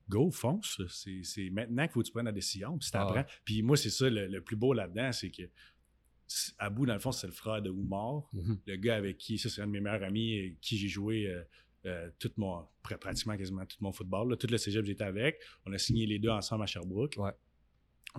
Go, 0.09 0.29
fonce. 0.31 0.81
C'est 0.89 1.21
c'est 1.23 1.49
maintenant 1.49 1.83
qu'il 1.83 1.93
faut 1.93 2.01
que 2.01 2.05
tu 2.05 2.11
prennes 2.11 2.25
la 2.25 2.31
décision. 2.31 2.77
Puis 2.77 2.89
Ah. 2.93 3.25
Puis 3.43 3.61
moi, 3.63 3.75
c'est 3.77 3.89
ça 3.89 4.09
le, 4.09 4.27
le 4.27 4.41
plus 4.41 4.55
beau 4.55 4.73
là-dedans, 4.73 5.11
c'est 5.11 5.31
que 5.31 5.43
à 6.57 6.69
bout, 6.69 6.85
dans 6.85 6.93
le 6.93 6.99
fond, 6.99 7.11
c'est 7.11 7.27
le 7.27 7.33
frère 7.33 7.61
de 7.61 7.69
Oumar, 7.69 8.23
Mhm. 8.33 8.57
le 8.65 8.75
gars 8.77 8.95
avec 8.95 9.17
qui, 9.17 9.37
ça, 9.37 9.49
c'est 9.49 9.61
un 9.61 9.67
de 9.67 9.71
mes 9.71 9.79
meilleurs 9.79 10.03
amis, 10.03 10.39
avec 10.39 10.59
qui 10.61 10.77
j'ai 10.77 10.87
joué 10.87 11.27
euh, 11.27 11.43
euh, 11.85 12.09
tout 12.19 12.31
mon, 12.37 12.65
pr- 12.83 12.97
pratiquement 12.97 13.37
quasiment 13.37 13.65
tout 13.65 13.77
mon 13.79 13.91
football. 13.91 14.31
là. 14.31 14.35
Tout 14.37 14.47
le 14.47 14.57
cégep, 14.57 14.83
j'étais 14.85 15.03
avec. 15.03 15.39
On 15.67 15.73
a 15.73 15.77
signé 15.77 16.05
les 16.07 16.17
deux 16.17 16.29
ensemble 16.29 16.63
à 16.63 16.65
Sherbrooke. 16.65 17.15
Ouais. 17.17 17.31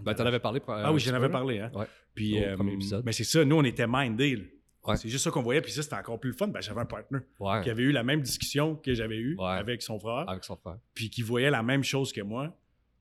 Ben, 0.02 0.14
t'en 0.14 0.26
avais 0.26 0.38
parlé. 0.40 0.60
Ah 0.68 0.92
oui, 0.92 1.00
j'en 1.00 1.14
avais 1.14 1.30
parlé. 1.30 1.58
Hein? 1.60 1.70
Ouais. 1.74 1.86
Puis, 2.14 2.38
Au 2.38 2.42
euh, 2.42 2.56
premier 2.56 2.74
épisode. 2.74 3.04
Mais 3.04 3.12
c'est 3.12 3.24
ça, 3.24 3.44
nous, 3.44 3.56
on 3.56 3.64
était 3.64 3.86
minded. 3.88 4.46
Là. 4.86 4.92
Ouais. 4.92 4.96
C'est 4.98 5.08
juste 5.08 5.24
ça 5.24 5.30
qu'on 5.30 5.42
voyait, 5.42 5.60
puis 5.60 5.72
ça, 5.72 5.82
c'était 5.82 5.96
encore 5.96 6.18
plus 6.20 6.30
le 6.30 6.36
fun. 6.36 6.48
Ben, 6.48 6.60
j'avais 6.60 6.80
un 6.80 6.84
partner 6.86 7.18
Ouais. 7.40 7.60
qui 7.62 7.70
avait 7.70 7.82
eu 7.84 7.92
la 7.92 8.02
même 8.02 8.20
discussion 8.20 8.76
que 8.76 8.94
j'avais 8.94 9.16
eue 9.18 9.36
Ouais. 9.38 9.46
avec 9.46 9.82
son 9.82 9.98
frère, 9.98 10.28
Avec 10.28 10.44
son 10.44 10.56
frère. 10.56 10.76
puis 10.94 11.10
qui 11.10 11.22
voyait 11.22 11.50
la 11.50 11.62
même 11.62 11.84
chose 11.84 12.12
que 12.12 12.20
moi, 12.20 12.56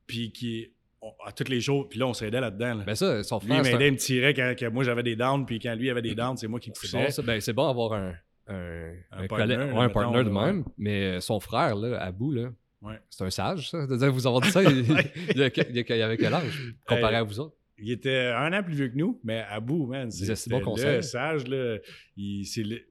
puis 0.08 0.32
qui, 0.32 0.72
on- 1.02 1.14
à 1.26 1.32
tous 1.32 1.48
les 1.50 1.62
jours, 1.62 1.88
puis 1.90 2.00
là, 2.00 2.08
on 2.08 2.14
s'aidait 2.14 2.42
là-dedans. 2.42 2.76
là. 2.76 2.84
Ben 2.86 2.96
ça, 2.96 3.24
son 3.24 3.40
lui, 3.40 3.46
il 3.46 3.50
frère. 3.54 3.64
c'est 3.66 3.70
un- 3.70 3.74
m'aidait, 3.74 3.88
il 3.90 3.94
me 3.94 3.98
tirait 3.98 4.34
quand, 4.34 4.54
quand 4.58 4.72
moi 4.72 4.84
j'avais 4.84 5.04
des 5.04 5.16
downs, 5.16 5.46
puis 5.46 5.60
quand 5.60 5.76
lui 5.76 5.90
avait 5.90 6.02
des 6.02 6.16
downs, 6.16 6.38
c'est 6.38 6.48
moi 6.48 6.60
qui 6.60 6.72
C'est 6.74 6.80
poussais. 6.82 7.04
bon, 7.06 7.10
ça. 7.12 7.22
Ben, 7.22 7.40
c'est 7.42 7.54
bon 7.54 7.68
d'avoir 7.68 7.94
un, 7.94 8.14
un, 8.48 8.54
Un 9.12 9.24
un 9.30 9.46
là, 9.46 9.46
ouais, 9.46 9.54
un 9.56 9.82
mettons, 9.88 9.94
partner 9.94 10.24
de 10.24 10.30
là, 10.30 10.46
même. 10.46 10.66
Mais 10.78 11.18
euh, 11.18 11.20
son 11.20 11.40
frère, 11.40 11.76
là, 11.76 12.00
Abou, 12.02 12.32
là, 12.32 12.50
Ouais. 12.82 13.00
c'est 13.10 13.24
un 13.24 13.30
sage, 13.32 13.72
ça. 13.72 13.88
De 13.88 13.98
dire, 13.98 14.12
vous 14.12 14.28
avoir 14.28 14.42
dit 14.42 14.52
ça, 14.52 14.62
il, 14.64 14.70
il, 14.70 14.92
il 15.32 15.86
il 15.90 16.02
avait 16.04 16.18
quel 16.18 16.34
âge 16.34 16.74
comparé 16.88 17.16
à 17.16 17.24
vous 17.24 17.40
autres? 17.40 17.56
Il 17.78 17.92
était 17.92 18.28
un 18.36 18.54
an 18.54 18.64
plus 18.64 18.74
vieux 18.76 18.88
que 18.90 18.96
nous, 18.96 19.20
mais 19.24 19.40
à 19.50 19.60
bout, 19.60 19.86
man. 19.88 20.10
c'était 20.12 20.50
bon 20.50 20.62
conseil? 20.62 20.96
le 20.98 21.02
sage, 21.02 21.48
là. 21.48 21.78
C'est 22.44 22.64
le- 22.64 22.86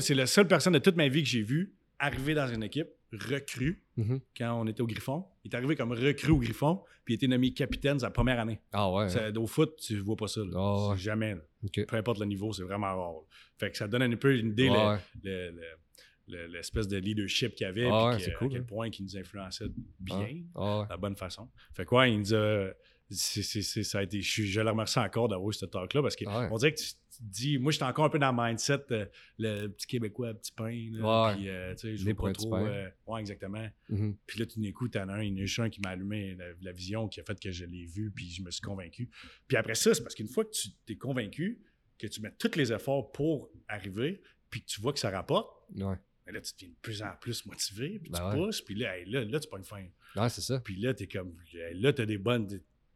c'est 0.00 0.14
la 0.14 0.26
seule 0.26 0.48
personne 0.48 0.72
de 0.72 0.78
toute 0.78 0.96
ma 0.96 1.08
vie 1.08 1.22
que 1.22 1.28
j'ai 1.28 1.42
vue 1.42 1.74
arriver 1.98 2.34
dans 2.34 2.46
une 2.48 2.62
équipe, 2.62 2.88
recrue, 3.12 3.82
Mhm. 3.96 4.20
quand 4.36 4.60
on 4.60 4.66
était 4.66 4.80
au 4.82 4.86
Griffon. 4.86 5.24
Il 5.44 5.52
est 5.52 5.56
arrivé 5.56 5.76
comme 5.76 5.92
recrue 5.92 6.32
au 6.32 6.38
Griffon, 6.38 6.80
puis 7.04 7.14
il 7.14 7.16
a 7.16 7.16
été 7.16 7.28
nommé 7.28 7.52
capitaine 7.52 7.98
sa 8.00 8.10
première 8.10 8.40
année. 8.40 8.60
Ah 8.72 8.90
ouais. 8.90 9.08
Ça, 9.08 9.30
au 9.36 9.46
foot, 9.46 9.76
tu 9.80 9.98
vois 10.00 10.16
pas 10.16 10.26
ça. 10.26 10.40
là. 10.40 10.50
Ah 10.54 10.88
ouais. 10.90 10.96
C'est 10.96 11.02
Jamais. 11.04 11.34
là. 11.34 11.84
Peu 11.86 11.96
importe 11.96 12.18
le 12.18 12.26
niveau, 12.26 12.52
c'est 12.52 12.62
vraiment 12.64 12.86
rare. 12.88 13.12
là. 13.12 13.20
Fait 13.58 13.70
que 13.70 13.76
ça 13.76 13.86
donne 13.88 14.02
un 14.02 14.16
peu 14.16 14.36
une 14.36 14.48
idée, 14.48 14.68
Ouais, 14.68 14.76
le- 14.76 14.88
ouais. 14.88 14.98
le- 15.22 15.50
le- 15.52 16.36
le- 16.36 16.46
l'espèce 16.52 16.88
de 16.88 16.96
leadership 16.96 17.54
qu'il 17.54 17.66
y 17.66 17.68
avait, 17.68 17.86
Ah 17.90 18.08
puis 18.14 18.16
ouais, 18.18 18.24
c'est 18.24 18.34
cool, 18.34 18.48
à 18.48 18.50
quel 18.50 18.60
hein. 18.62 18.64
point 18.66 18.88
il 18.88 19.02
nous 19.04 19.16
influençait 19.16 19.66
bien 20.00 20.42
Ah 20.56 20.78
ouais. 20.80 20.84
de 20.86 20.90
la 20.90 20.96
bonne 20.96 21.16
façon. 21.16 21.48
Fait 21.74 21.84
quoi, 21.84 22.08
il 22.08 22.18
nous 22.18 22.34
a. 22.34 22.70
c'est- 23.14 23.62
c'est- 23.62 23.82
ça 23.82 23.98
a 23.98 24.02
été, 24.02 24.20
je, 24.22 24.42
je 24.42 24.60
le 24.60 24.70
remercie 24.70 24.98
encore 24.98 25.28
d'avoir 25.28 25.50
eu 25.50 25.52
ce 25.54 25.66
talk-là 25.66 26.02
parce 26.02 26.16
qu'on 26.16 26.26
Ah 26.28 26.48
ouais. 26.50 26.58
dirait 26.58 26.72
que 26.74 26.78
tu, 26.80 26.86
tu 26.86 27.18
te 27.18 27.22
dis, 27.24 27.58
moi 27.58 27.70
j'étais 27.72 27.84
encore 27.84 28.04
un 28.06 28.08
peu 28.08 28.18
dans 28.18 28.32
le 28.32 28.42
mindset, 28.48 28.84
euh, 28.90 29.06
le 29.38 29.68
petit 29.68 29.86
Québécois, 29.86 30.34
petit 30.34 30.52
pain. 30.52 30.88
Là, 30.92 31.26
Ouais. 31.28 31.34
puis, 31.36 31.48
euh, 31.48 31.74
tu 31.74 31.80
sais, 31.80 31.96
je 31.96 32.12
pas 32.12 32.32
trop. 32.32 32.56
euh, 32.56 32.88
ouais, 33.06 33.20
exactement. 33.20 33.68
Mhm. 33.88 34.16
Puis 34.26 34.38
là, 34.40 34.46
tout 34.46 34.60
d'un 34.60 34.72
coup, 34.72 34.88
t'en 34.88 35.08
as 35.08 35.14
un, 35.14 35.22
il 35.22 35.32
y 35.36 35.40
en 35.40 35.42
a 35.42 35.46
juste 35.46 35.60
un 35.60 35.70
qui 35.70 35.80
m'a 35.80 35.90
allumé 35.90 36.34
la, 36.34 36.46
la 36.60 36.72
vision, 36.72 37.08
qui 37.08 37.20
a 37.20 37.24
fait 37.24 37.38
que 37.38 37.50
je 37.52 37.64
l'ai 37.64 37.86
vu, 37.86 38.10
puis 38.10 38.28
je 38.30 38.42
me 38.42 38.50
suis 38.50 38.60
convaincu. 38.62 39.08
Puis 39.46 39.56
après 39.56 39.74
ça, 39.76 39.94
c'est 39.94 40.02
parce 40.02 40.14
qu'une 40.14 40.28
fois 40.28 40.44
que 40.44 40.50
tu 40.50 40.68
t'es 40.86 40.96
convaincu, 40.96 41.60
que 41.98 42.06
tu 42.08 42.20
mets 42.20 42.32
tous 42.38 42.56
les 42.56 42.72
efforts 42.72 43.12
pour 43.12 43.50
arriver, 43.68 44.20
puis 44.50 44.60
que 44.62 44.66
tu 44.66 44.80
vois 44.80 44.92
que 44.92 44.98
ça 44.98 45.10
rapporte, 45.10 45.48
Ouais. 45.76 45.96
mais 46.26 46.32
là, 46.32 46.40
tu 46.40 46.52
deviens 46.54 46.68
de 46.70 46.80
plus 46.82 47.02
en 47.02 47.12
plus 47.20 47.46
motivé, 47.46 48.00
puis 48.00 48.10
Ben 48.10 48.18
tu 48.18 48.24
ouais. 48.24 48.46
pousses, 48.46 48.60
puis 48.60 48.74
là, 48.74 48.98
hey, 48.98 49.04
là, 49.08 49.24
là, 49.24 49.38
tu 49.38 49.48
pas 49.48 49.58
une 49.58 49.64
fin. 49.64 49.84
Ouais, 50.16 50.28
c'est 50.28 50.40
ça. 50.42 50.58
Puis 50.60 50.76
là, 50.76 50.94
t'es 50.94 51.06
comme. 51.06 51.36
Là, 51.74 51.92
t'as 51.92 52.06
des 52.06 52.18
bonnes. 52.18 52.48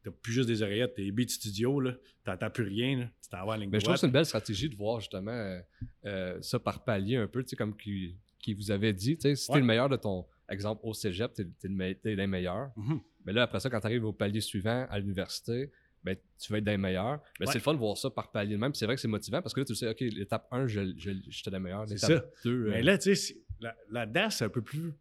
T'as 0.04 0.10
plus 0.10 0.32
juste 0.32 0.48
des 0.48 0.62
oreillettes, 0.62 0.94
t'es 0.94 1.10
beat 1.10 1.30
studio, 1.30 1.80
là. 1.80 1.94
T'entends 2.24 2.50
plus 2.50 2.64
rien, 2.64 2.98
là. 2.98 3.04
Tu 3.22 3.28
t'en 3.30 3.44
vas 3.46 3.54
à 3.54 3.56
la 3.56 3.62
ligne 3.62 3.70
Mais 3.72 3.80
je 3.80 3.84
trouve 3.84 3.94
que 3.96 4.00
c'est 4.00 4.06
une 4.06 4.12
belle 4.12 4.26
stratégie 4.26 4.68
de 4.68 4.76
voir 4.76 5.00
justement 5.00 5.32
euh, 5.32 5.60
euh, 6.06 6.38
ça 6.42 6.58
par 6.58 6.84
palier 6.84 7.16
un 7.16 7.26
peu, 7.26 7.42
tu 7.42 7.50
sais, 7.50 7.56
comme 7.56 7.76
qui, 7.76 8.16
qui 8.38 8.54
vous 8.54 8.70
avait 8.70 8.92
dit, 8.92 9.16
tu 9.16 9.22
sais, 9.22 9.34
si 9.36 9.46
t'es 9.48 9.54
Ouais. 9.54 9.60
le 9.60 9.66
meilleur 9.66 9.88
de 9.88 9.96
ton 9.96 10.24
exemple 10.48 10.80
au 10.84 10.94
cégep, 10.94 11.32
t'es, 11.34 11.44
t'es 11.58 11.68
le 11.68 11.74
me- 11.74 11.92
t'es 11.94 12.14
les 12.14 12.26
meilleurs. 12.26 12.70
Mhm. 12.76 13.00
Mais 13.24 13.32
là, 13.32 13.42
après 13.42 13.60
ça, 13.60 13.68
quand 13.68 13.80
tu 13.80 13.86
arrives 13.86 14.04
au 14.04 14.12
palier 14.12 14.40
suivant 14.40 14.86
à 14.88 14.98
l'université, 14.98 15.70
ben, 16.04 16.16
tu 16.38 16.52
vas 16.52 16.58
être 16.58 16.64
des 16.64 16.76
meilleurs. 16.78 17.20
Mais 17.40 17.46
Ouais. 17.46 17.52
c'est 17.52 17.58
le 17.58 17.62
fun 17.64 17.74
de 17.74 17.78
voir 17.78 17.96
ça 17.98 18.08
par 18.08 18.30
palier 18.30 18.56
même. 18.56 18.70
Puis 18.72 18.78
c'est 18.78 18.86
vrai 18.86 18.94
que 18.94 19.00
c'est 19.00 19.08
motivant 19.08 19.42
parce 19.42 19.52
que 19.52 19.60
là, 19.60 19.66
tu 19.66 19.74
sais, 19.74 19.88
OK, 19.90 20.00
l'étape 20.00 20.46
1, 20.52 20.66
je, 20.68 20.94
je, 20.96 21.10
j'étais 21.28 21.50
le 21.50 21.58
meilleur. 21.60 21.86
C'est 21.88 21.94
L'étape 22.08 22.32
2, 22.44 22.70
Mais 22.70 22.82
là, 22.82 22.96
tu 22.96 23.14
sais, 23.14 23.14
c'est- 23.16 23.36
la, 23.60 23.76
la 23.90 24.06
DAS, 24.06 24.30
c'est 24.30 24.44
un 24.44 24.48
peu 24.48 24.62
plus. 24.62 24.92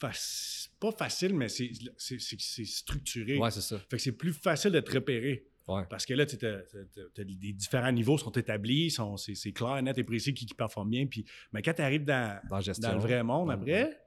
Faci- 0.00 0.68
Pas 0.80 0.92
facile, 0.92 1.34
mais 1.34 1.48
c'est 1.48 1.70
c'est- 1.96 2.18
c'est- 2.20 2.40
c'est 2.40 2.64
structuré. 2.64 3.38
ouais, 3.38 3.50
c'est 3.50 3.60
ça. 3.62 3.78
Fait 3.78 3.96
que 3.96 4.02
c'est 4.02 4.12
plus 4.12 4.32
facile 4.32 4.72
de 4.72 4.80
te 4.80 4.92
repérer. 4.92 5.46
Ouais. 5.66 5.82
Parce 5.88 6.04
que 6.04 6.12
là, 6.12 6.26
des 6.26 7.52
différents 7.52 7.92
niveaux 7.92 8.18
sont 8.18 8.30
établis, 8.32 8.90
sont- 8.90 9.16
c'est 9.16 9.34
c'est 9.34 9.52
clair, 9.52 9.82
net 9.82 9.96
et 9.96 10.04
précis 10.04 10.34
qui, 10.34 10.44
qui 10.46 10.54
performe 10.54 10.90
bien. 10.90 11.06
Puis, 11.06 11.24
mais 11.52 11.62
quand 11.62 11.72
tu 11.72 11.80
arrives 11.82 12.04
dans, 12.04 12.38
Dans 12.50 12.92
le 12.92 12.98
vrai 13.00 13.22
monde 13.22 13.48
Ouais, 13.48 13.54
après, 13.54 13.98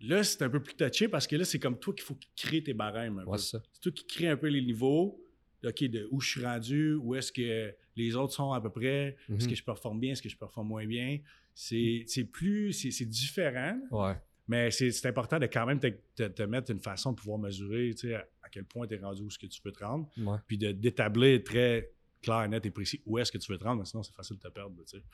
là, 0.00 0.22
c'est 0.22 0.42
un 0.42 0.50
peu 0.50 0.62
plus 0.62 0.74
touché 0.74 1.08
parce 1.08 1.26
que 1.26 1.36
là, 1.36 1.44
c'est 1.46 1.58
comme 1.58 1.78
toi 1.78 1.94
qu'il 1.94 2.04
faut 2.04 2.18
créer 2.36 2.62
tes 2.62 2.74
barèmes. 2.74 3.22
Ouais, 3.26 3.38
c'est 3.38 3.50
ça. 3.56 3.62
C'est 3.72 3.80
toi 3.80 3.92
qui 3.92 4.06
crée 4.06 4.28
un 4.28 4.36
peu 4.36 4.48
les 4.48 4.60
niveaux. 4.62 5.22
OK, 5.64 5.82
de 5.84 6.06
où 6.10 6.20
je 6.20 6.28
suis 6.28 6.44
rendu, 6.44 6.94
où 6.94 7.14
est-ce 7.14 7.32
que 7.32 7.74
les 7.96 8.14
autres 8.14 8.34
sont 8.34 8.52
à 8.52 8.60
peu 8.60 8.70
près, 8.70 9.16
est-ce 9.30 9.44
Mhm. 9.46 9.50
que 9.50 9.54
je 9.56 9.64
performe 9.64 9.98
bien, 9.98 10.12
est-ce 10.12 10.22
que 10.22 10.28
je 10.28 10.36
performe 10.36 10.68
moins 10.68 10.86
bien. 10.86 11.18
C'est 11.54 12.04
c'est 12.06 12.24
plus, 12.24 12.72
c'est 12.74 12.90
c'est 12.90 13.06
différent, 13.06 13.76
Ouais. 13.90 14.14
Mais 14.48 14.70
c'est 14.70 15.06
important 15.06 15.38
de 15.38 15.46
quand 15.46 15.66
même 15.66 15.80
te, 15.80 15.88
te- 16.14 16.28
te 16.28 16.42
mettre 16.42 16.70
une 16.70 16.80
façon 16.80 17.12
de 17.12 17.16
pouvoir 17.16 17.38
mesurer 17.38 17.90
tu 17.94 18.08
sais, 18.08 18.14
à, 18.14 18.26
à 18.42 18.48
quel 18.48 18.64
point 18.64 18.86
tu 18.86 18.94
es 18.94 18.98
rendu 18.98 19.22
où 19.22 19.26
est-ce 19.28 19.38
que 19.38 19.46
tu 19.46 19.60
peux 19.60 19.72
te 19.72 19.84
rendre, 19.84 20.08
Ouais. 20.18 20.38
puis 20.46 20.56
d'établir 20.58 21.42
très 21.44 21.90
clair, 22.22 22.48
net 22.48 22.64
et 22.66 22.70
précis 22.70 23.02
où 23.06 23.18
est-ce 23.18 23.30
que 23.32 23.38
tu 23.38 23.50
veux 23.52 23.58
te 23.58 23.64
rendre, 23.64 23.86
sinon 23.86 24.02
c'est 24.02 24.14
facile 24.14 24.36
de 24.36 24.42
te 24.42 24.48
perdre. 24.48 24.74
tu 24.84 24.98
sais. 24.98 25.04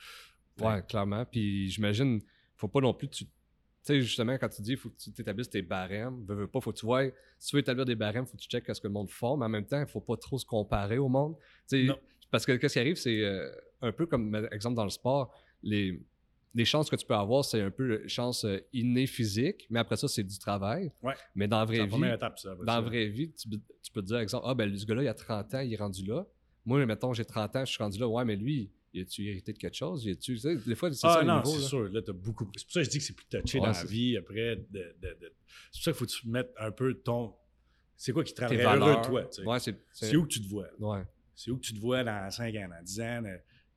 Ouais, 0.63 0.83
clairement. 0.87 1.25
Puis 1.25 1.69
j'imagine, 1.69 2.21
faut 2.55 2.67
pas 2.67 2.79
non 2.81 2.93
plus. 2.93 3.09
Tu 3.09 3.25
tu 3.25 3.87
sais, 3.87 4.01
justement, 4.01 4.37
quand 4.37 4.47
tu 4.47 4.61
dis, 4.61 4.77
faut 4.77 4.89
que 4.89 4.95
tu 4.97 5.11
t'établisses 5.11 5.49
tes 5.49 5.61
barèmes, 5.61 6.23
veux, 6.25 6.35
veux 6.35 6.47
pas, 6.47 6.61
faut 6.61 6.71
que 6.71 6.77
tu 6.77 6.85
vois, 6.85 7.03
si 7.37 7.49
tu 7.49 7.55
veux 7.57 7.59
établir 7.59 7.83
des 7.83 7.95
barèmes, 7.95 8.25
faut 8.25 8.37
que 8.37 8.41
tu 8.41 8.47
checkes 8.47 8.73
ce 8.73 8.79
que 8.79 8.87
le 8.87 8.93
monde 8.93 9.09
fait, 9.09 9.25
mais 9.37 9.43
en 9.45 9.49
même 9.49 9.65
temps, 9.65 9.81
il 9.81 9.87
faut 9.87 9.99
pas 9.99 10.15
trop 10.15 10.37
se 10.39 10.45
comparer 10.45 10.97
au 10.99 11.09
monde. 11.09 11.35
Non. 11.73 11.99
Parce 12.31 12.45
que 12.45 12.53
qu'est-ce 12.53 12.73
qui 12.75 12.79
arrive, 12.79 12.95
c'est 12.95 13.19
euh, 13.25 13.51
un 13.81 13.91
peu 13.91 14.05
comme, 14.05 14.31
par 14.31 14.53
exemple, 14.53 14.75
dans 14.75 14.85
le 14.85 14.89
sport, 14.89 15.35
les, 15.63 16.01
les 16.55 16.65
chances 16.65 16.89
que 16.89 16.95
tu 16.95 17.05
peux 17.05 17.15
avoir, 17.15 17.43
c'est 17.43 17.61
un 17.61 17.71
peu 17.71 18.07
chance 18.07 18.45
euh, 18.45 18.59
innée 18.73 19.07
physique, 19.07 19.65
mais 19.69 19.79
après 19.79 19.97
ça, 19.97 20.07
c'est 20.07 20.23
du 20.23 20.37
travail. 20.37 20.91
Ouais. 21.01 21.13
Mais 21.35 21.47
dans 21.47 21.59
la 21.59 21.65
vraie 21.65 21.85
vie, 21.87 22.05
étape, 22.13 22.37
ça. 22.39 22.55
dans 22.55 22.63
la 22.75 22.81
vraie 22.81 23.07
vie, 23.07 23.31
tu, 23.31 23.49
tu 23.49 23.91
peux 23.91 24.01
te 24.01 24.07
dire, 24.07 24.19
exemple, 24.19 24.45
ah 24.47 24.53
ben 24.53 24.75
ce 24.77 24.85
gars-là, 24.85 25.03
il 25.03 25.07
a 25.07 25.13
30 25.13 25.53
ans, 25.55 25.59
il 25.61 25.73
est 25.73 25.77
rendu 25.77 26.05
là. 26.05 26.25
Moi, 26.65 26.85
mettons, 26.85 27.11
j'ai 27.13 27.25
30 27.25 27.55
ans, 27.55 27.65
je 27.65 27.71
suis 27.71 27.81
rendu 27.83 27.97
là. 27.99 28.07
Ouais, 28.07 28.23
mais 28.23 28.35
lui, 28.35 28.71
il 28.93 29.01
a-tu 29.01 29.27
hérité 29.27 29.51
de 29.51 29.57
quelque 29.57 29.75
chose? 29.75 30.07
Tu 30.21 30.37
sais, 30.37 30.55
des 30.55 30.75
fois, 30.75 30.93
c'est 30.93 31.07
Ah 31.07 31.13
ça 31.15 31.21
le 31.21 31.27
non, 31.27 31.37
niveau. 31.43 31.49
c'est 31.59 31.67
sûr. 31.67 31.89
Là, 31.89 32.01
t'as 32.01 32.13
beaucoup. 32.13 32.47
C'est 32.55 32.63
pour 32.65 32.71
ça 32.73 32.79
que 32.81 32.85
je 32.85 32.89
dis 32.91 32.97
que 32.99 33.03
c'est 33.03 33.13
plus 33.15 33.25
touché 33.25 33.59
Ouais, 33.59 33.65
dans 33.65 33.71
la 33.73 33.83
vie 33.85 34.15
après. 34.17 34.55
De, 34.55 34.63
de- 35.01 35.17
de- 35.19 35.33
C'est 35.71 35.79
pour 35.79 35.83
ça 35.83 35.91
qu'il 35.91 35.93
faut 35.95 36.05
que 36.05 36.11
tu 36.11 36.29
mettes 36.29 36.53
un 36.59 36.71
peu 36.71 36.93
ton. 36.93 37.33
C'est 37.97 38.11
quoi 38.13 38.23
qui 38.23 38.33
te 38.33 38.41
rendrait 38.41 38.63
heureux, 38.63 38.79
valeurs. 38.79 39.01
toi? 39.01 39.23
tu 39.25 39.41
sais? 39.41 39.47
Ouais, 39.47 39.59
c'est, 39.59 39.75
c'est- 39.91 40.09
C'est 40.11 40.15
où 40.15 40.23
que 40.23 40.29
tu 40.29 40.41
te 40.41 40.47
vois? 40.47 40.67
Ouais. 40.79 41.03
C'est 41.35 41.49
où 41.51 41.57
que 41.57 41.61
tu 41.63 41.73
te 41.73 41.79
vois 41.79 42.03
dans 42.03 42.29
5 42.29 42.53
ans, 42.55 42.67
dans 42.69 42.83
10 42.83 43.01
ans? 43.01 43.23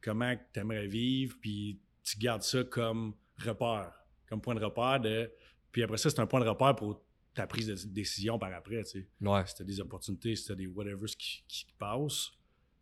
comment 0.03 0.35
tu 0.53 0.61
aimerais 0.61 0.87
vivre? 0.87 1.37
Puis 1.41 1.81
tu 2.07 2.19
gardes 2.19 2.43
ça 2.43 2.65
comme 2.65 3.15
repère, 3.45 3.93
comme 4.29 4.41
point 4.41 4.55
de 4.55 4.65
repère. 4.65 5.01
De... 5.01 5.31
Puis 5.73 5.83
après 5.83 5.99
ça, 5.99 6.09
c'est 6.09 6.21
un 6.21 6.27
point 6.27 6.41
de 6.41 6.49
repère 6.49 6.75
pour 6.77 7.03
ta 7.35 7.47
prise 7.47 7.67
de 7.67 7.75
décision 7.93 8.39
par 8.39 8.53
après. 8.55 8.83
Tu 8.85 9.03
sais. 9.03 9.09
Ouais. 9.21 9.45
Si 9.47 9.55
tu 9.57 9.63
as 9.63 9.65
des 9.65 9.81
opportunités, 9.81 10.35
si 10.37 10.47
tu 10.47 10.53
as 10.53 10.55
des 10.55 10.67
whatever 10.67 11.07
qui, 11.19 11.67
passent, 11.79 12.31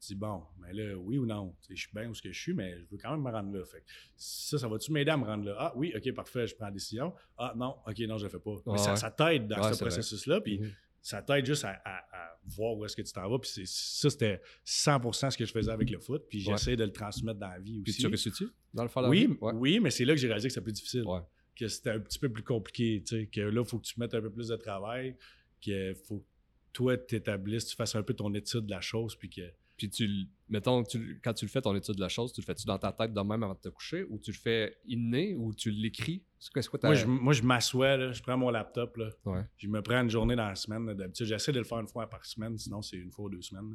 tu 0.01 0.09
dis 0.09 0.15
bon, 0.15 0.45
mais 0.61 0.73
là, 0.75 0.95
oui 0.97 1.17
ou 1.19 1.25
non? 1.27 1.57
Tu 1.63 1.69
sais, 1.69 1.77
Je 1.77 1.81
suis 1.81 1.91
bien 1.95 2.09
où 2.09 2.15
ce 2.15 2.21
que 2.23 2.31
je 2.31 2.39
suis, 2.39 2.53
mais 2.55 2.79
je 2.79 2.85
veux 2.91 2.99
quand 2.99 3.11
même 3.11 3.23
me 3.23 3.31
rendre 3.31 3.57
là. 3.57 3.65
Fait 3.65 3.81
que 3.81 3.87
ça, 4.17 4.59
ça 4.59 4.69
va-tu 4.69 4.93
m'aider 4.93 5.11
à 5.11 5.17
me 5.17 5.25
rendre 5.25 5.47
là? 5.47 5.57
Ah 5.59 5.73
oui, 5.75 5.93
ok, 5.97 6.13
parfait, 6.15 6.47
je 6.47 6.55
prends 6.55 6.67
la 6.67 6.73
décision. 6.73 7.15
Ah 7.39 7.55
non, 7.57 7.77
ok, 7.87 7.99
non, 8.01 8.19
je 8.19 8.25
le 8.25 8.31
fais 8.31 8.39
pas. 8.39 8.55
Mais 8.67 8.79
ça, 8.79 8.91
ouais. 8.91 8.97
ça 8.97 9.11
t'aide 9.11 9.49
dans 9.49 9.61
Ouais, 9.63 9.73
ce 9.73 9.79
processus-là. 9.81 10.41
Puis 10.43 10.59
Mhm. 10.61 10.71
Ça 11.05 11.21
t'aide 11.23 11.45
juste 11.45 11.65
à, 11.65 11.81
à- 11.85 11.99
à 12.17 12.39
voir 12.47 12.75
où 12.77 12.85
est-ce 12.85 12.97
que 12.97 13.03
tu 13.03 13.13
t'en 13.13 13.29
vas. 13.29 13.39
Puis 13.39 13.51
c'est- 13.51 13.67
ça, 13.67 14.09
c'était 14.09 14.41
100% 14.65 15.31
ce 15.31 15.37
que 15.37 15.45
je 15.45 15.53
faisais 15.53 15.71
avec 15.71 15.91
le 15.91 15.99
foot. 15.99 16.25
Puis 16.29 16.39
Ouais. 16.39 16.45
j'essaie 16.57 16.77
de 16.77 16.85
le 16.85 16.93
transmettre 16.93 17.39
dans 17.39 17.49
la 17.49 17.59
vie 17.59 17.83
Puis 17.83 17.91
aussi. 17.93 18.01
tu 18.01 18.07
réussis-tu 18.07 18.49
dans 18.73 18.85
le 18.85 18.91
la 18.97 19.09
oui? 19.11 19.29
Ouais. 19.41 19.53
oui, 19.55 19.81
mais 19.81 19.91
c'est 19.91 20.05
là 20.07 20.15
que 20.15 20.21
j'ai 20.21 20.27
réalisé 20.29 20.49
que 20.49 20.55
c'était 20.55 20.65
plus 20.65 20.73
difficile. 20.73 21.03
Ouais. 21.05 21.21
Que 21.55 21.69
c'était 21.69 21.91
un 21.91 22.01
petit 22.01 22.19
peu 22.19 22.31
plus 22.31 22.43
compliqué. 22.43 23.03
tu 23.07 23.17
sais, 23.21 23.27
Que 23.27 23.43
là, 23.43 23.61
il 23.63 23.69
faut 23.69 23.79
que 23.79 23.85
tu 23.87 24.01
mettes 24.01 24.15
un 24.15 24.21
peu 24.23 24.31
plus 24.33 24.49
de 24.49 24.57
travail. 24.57 25.17
Que 25.65 25.93
faut 25.95 26.19
que 26.21 26.25
toi, 26.73 26.97
t'établisses, 26.97 27.67
tu 27.67 27.77
fasses 27.77 27.95
un 27.95 28.03
peu 28.03 28.15
ton 28.15 28.33
étude 28.35 28.65
de 28.67 28.71
la 28.71 28.81
chose. 28.81 29.15
Puis 29.15 29.29
que. 29.31 29.43
Puis 29.77 29.91
tu, 29.91 30.09
mettons, 30.49 30.85
tu, 30.85 31.21
quand 31.23 31.35
tu 31.35 31.45
le 31.45 31.51
fais 31.51 31.61
ton 31.61 31.75
étude 31.75 31.97
de 31.97 32.01
la 32.01 32.09
chose, 32.09 32.33
tu 32.33 32.41
le 32.41 32.47
fais-tu 32.47 32.65
dans 32.65 32.79
ta 32.79 32.93
tête 32.93 33.13
de 33.13 33.21
même 33.21 33.43
avant 33.43 33.55
de 33.55 33.59
te 33.61 33.69
coucher 33.69 34.05
ou 34.09 34.19
tu 34.19 34.31
le 34.31 34.37
fais 34.37 34.77
inné 34.87 35.35
ou 35.35 35.53
tu 35.53 35.71
l'écris? 35.71 36.23
Quoi. 36.53 36.79
Moi, 36.83 36.95
je, 36.95 37.07
moi, 37.07 37.33
je 37.33 37.43
m'assois, 37.43 38.13
je 38.13 38.23
prends 38.23 38.37
mon 38.37 38.51
laptop. 38.51 38.97
Là, 38.97 39.09
Ouais. 39.25 39.45
Je 39.57 39.69
me 39.69 39.81
prends 39.83 40.01
une 40.03 40.11
journée 40.11 40.37
dans 40.37 40.49
la 40.49 40.55
semaine. 40.55 40.93
D'habitude, 40.95 41.27
j'essaie 41.27 41.53
de 41.53 41.59
le 41.59 41.65
faire 41.65 41.79
une 41.81 41.89
fois 41.89 42.09
par 42.09 42.25
semaine. 42.25 42.57
Sinon, 42.59 42.83
c'est 42.83 42.97
une 42.97 43.11
fois 43.11 43.27
ou 43.27 43.31
deux 43.31 43.43
semaines. 43.43 43.75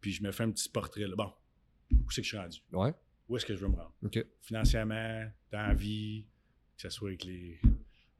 Puis 0.00 0.12
je 0.12 0.22
me 0.22 0.30
fais 0.32 0.44
un 0.44 0.50
petit 0.50 0.68
portrait. 0.68 1.06
Là. 1.06 1.14
Bon, 1.16 1.32
où 1.92 2.10
c'est 2.10 2.20
que 2.22 2.24
je 2.26 2.28
suis 2.28 2.38
rendu? 2.38 2.58
Ouais. 2.72 2.94
Où 3.28 3.36
est-ce 3.36 3.46
que 3.46 3.54
je 3.54 3.60
veux 3.60 3.68
me 3.68 3.76
rendre? 3.76 3.94
Financièrement, 4.40 5.24
dans 5.52 5.62
la 5.68 5.74
vie, 5.74 6.26
que 6.76 6.82
ce 6.82 6.90
soit 6.90 7.08
avec 7.10 7.24
les 7.24 7.60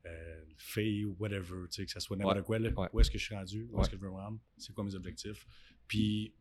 euh, 0.06 0.42
filles 0.56 1.04
ou 1.04 1.16
whatever, 1.18 1.66
tu 1.68 1.76
sais, 1.82 1.84
que 1.86 1.90
ce 1.90 2.00
soit 2.00 2.16
n'importe 2.16 2.38
Ouais, 2.38 2.42
quoi. 2.44 2.58
Là. 2.58 2.70
Où 2.92 3.00
est-ce 3.00 3.10
que 3.10 3.18
je 3.18 3.24
suis 3.24 3.34
rendu? 3.34 3.68
Où 3.70 3.80
est-ce 3.80 3.90
que 3.90 3.96
je 3.96 4.00
veux 4.00 4.08
me 4.08 4.14
rendre? 4.14 4.38
C'est 4.56 4.72
quoi 4.72 4.84
mes 4.84 4.94
objectifs? 4.94 5.46
Puis, 5.86 6.32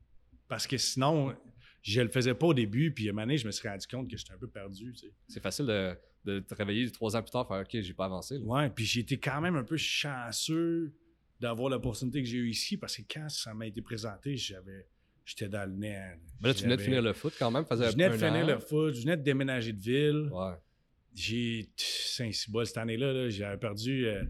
parce 0.48 0.68
que 0.68 0.78
sinon, 0.78 1.36
je 1.82 2.02
le 2.02 2.10
faisais 2.10 2.34
pas 2.34 2.48
au 2.48 2.54
début, 2.54 2.92
puis 2.94 3.08
à 3.08 3.12
un 3.12 3.14
moment 3.14 3.24
donné, 3.28 3.38
je 3.38 3.46
me 3.48 3.52
suis 3.52 3.68
rendu 3.68 3.88
compte 3.88 4.10
que 4.10 4.18
j'étais 4.18 4.34
un 4.34 4.38
peu 4.38 4.48
perdu, 4.50 4.92
tu 4.94 5.08
sais. 5.08 5.14
C'est 5.28 5.42
facile 5.42 5.66
de, 5.66 5.96
de 6.26 6.40
te 6.40 6.54
réveiller 6.54 6.92
trois 6.92 7.16
ans 7.16 7.22
plus 7.22 7.32
tard 7.32 7.48
faire 7.48 7.62
OK, 7.62 7.82
j'ai 7.82 7.94
pas 7.94 8.06
avancé. 8.06 8.38
là. 8.38 8.44
Ouais, 8.46 8.70
puis 8.70 8.86
j'ai 8.86 9.02
été 9.02 9.18
quand 9.18 9.40
même 9.42 9.56
un 9.56 9.64
peu 9.64 9.78
chanceux 9.78 10.94
d'avoir 11.40 11.70
l'opportunité 11.70 12.22
que 12.22 12.28
j'ai 12.28 12.38
eue 12.38 12.50
ici, 12.50 12.78
parce 12.78 12.98
que 12.98 13.04
quand 13.10 13.30
ça 13.30 13.54
m'a 13.54 13.66
été 13.68 13.82
présenté, 13.82 14.36
j'avais 14.36 14.88
j'étais 15.26 15.48
dans 15.48 15.70
le 15.70 15.76
nez. 15.76 16.16
Mais 16.42 16.50
là, 16.50 16.54
tu 16.54 16.64
venais 16.64 16.76
de 16.78 16.82
finir 16.82 17.02
le 17.02 17.14
foot 17.14 17.34
quand 17.38 17.52
même. 17.52 17.64
Faisait 17.66 17.86
je 17.88 17.92
venais 17.92 18.10
de 18.10 18.16
finir 18.16 18.44
an. 18.44 18.48
le 18.48 18.60
foot, 18.60 18.94
je 18.96 19.02
venais 19.02 19.16
de 19.16 19.22
déménager 19.24 19.72
de 19.74 19.80
ville. 19.82 20.30
Ouais. 20.32 20.56
J'ai. 21.14 21.70
Saint-Cybois, 21.78 22.66
cette 22.66 22.78
année-là, 22.78 23.14
là, 23.14 23.30
j'avais 23.30 23.58
perdu. 23.58 24.06
euh, 24.06 24.24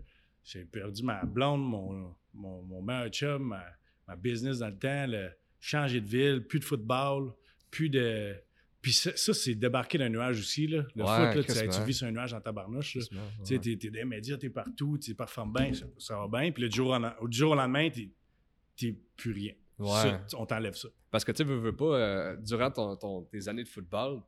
j'ai 0.43 0.65
perdu 0.65 1.03
ma 1.03 1.23
blonde, 1.25 1.61
mon, 1.61 2.15
mon, 2.33 2.61
mon 2.63 2.81
meilleur 2.81 3.09
chum, 3.09 3.43
ma, 3.49 3.63
ma 4.07 4.15
business 4.15 4.59
dans 4.59 4.67
le 4.69 4.77
temps, 4.77 5.05
le, 5.07 5.29
changé 5.59 6.01
de 6.01 6.07
ville, 6.07 6.41
plus 6.47 6.59
de 6.59 6.65
football, 6.65 7.33
plus 7.71 7.89
de. 7.89 8.35
Puis 8.81 8.93
ça, 8.93 9.11
ça, 9.15 9.33
c'est 9.33 9.55
débarquer 9.55 9.97
d'un 9.97 10.07
nuage 10.09 10.39
aussi. 10.39 10.65
Là. 10.67 10.83
Le 10.95 11.03
Ouais, 11.03 11.33
foot, 11.33 11.47
là, 11.55 11.67
tu, 11.67 11.83
vis 11.83 11.93
sur 11.93 12.07
un 12.07 12.11
nuage 12.11 12.31
dans 12.31 12.39
ta 12.39 12.51
barnouche. 12.53 12.95
là. 12.95 13.01
Quasiment, 13.01 13.21
Tu 13.45 13.55
sais, 13.61 13.77
t'es, 13.77 13.89
dans 13.89 13.97
les 13.99 14.05
médias, 14.05 14.37
t'es 14.37 14.49
partout, 14.49 14.97
tu 14.97 15.13
performes 15.15 15.51
bien, 15.51 15.73
ça, 15.73 15.85
ça 15.97 16.15
va 16.17 16.27
bien. 16.39 16.51
Puis 16.51 16.63
le 16.63 16.71
jour, 16.71 16.97
du 17.27 17.37
jour 17.37 17.51
au 17.51 17.55
lendemain, 17.55 17.89
t'es, 17.89 18.95
plus 19.17 19.31
rien. 19.33 19.53
Ouais. 19.77 19.87
Ça, 19.87 20.21
on 20.37 20.45
t'enlève 20.45 20.75
ça. 20.75 20.87
Parce 21.11 21.25
que 21.25 21.31
tu 21.33 21.43
veux, 21.43 21.57
veux 21.57 21.75
pas, 21.75 21.85
euh, 21.97 22.37
durant 22.37 22.71
ton, 22.71 22.95
ton- 22.95 23.21
tes 23.23 23.47
années 23.49 23.63
de 23.63 23.67
football, 23.67 24.21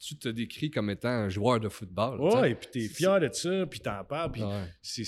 tu 0.00 0.16
te 0.16 0.28
décris 0.28 0.70
comme 0.70 0.90
étant 0.90 1.08
un 1.08 1.28
joueur 1.28 1.60
de 1.60 1.68
football. 1.68 2.20
Ouais, 2.20 2.50
et 2.50 2.54
puis 2.56 2.68
t'es 2.72 2.88
fier 2.88 3.20
de 3.20 3.30
ça, 3.32 3.64
puis 3.66 3.78
t'en 3.80 4.04
parles, 4.04 4.32
puis 4.32 4.42
Ouais. 4.42 4.64
c'est 4.82 5.04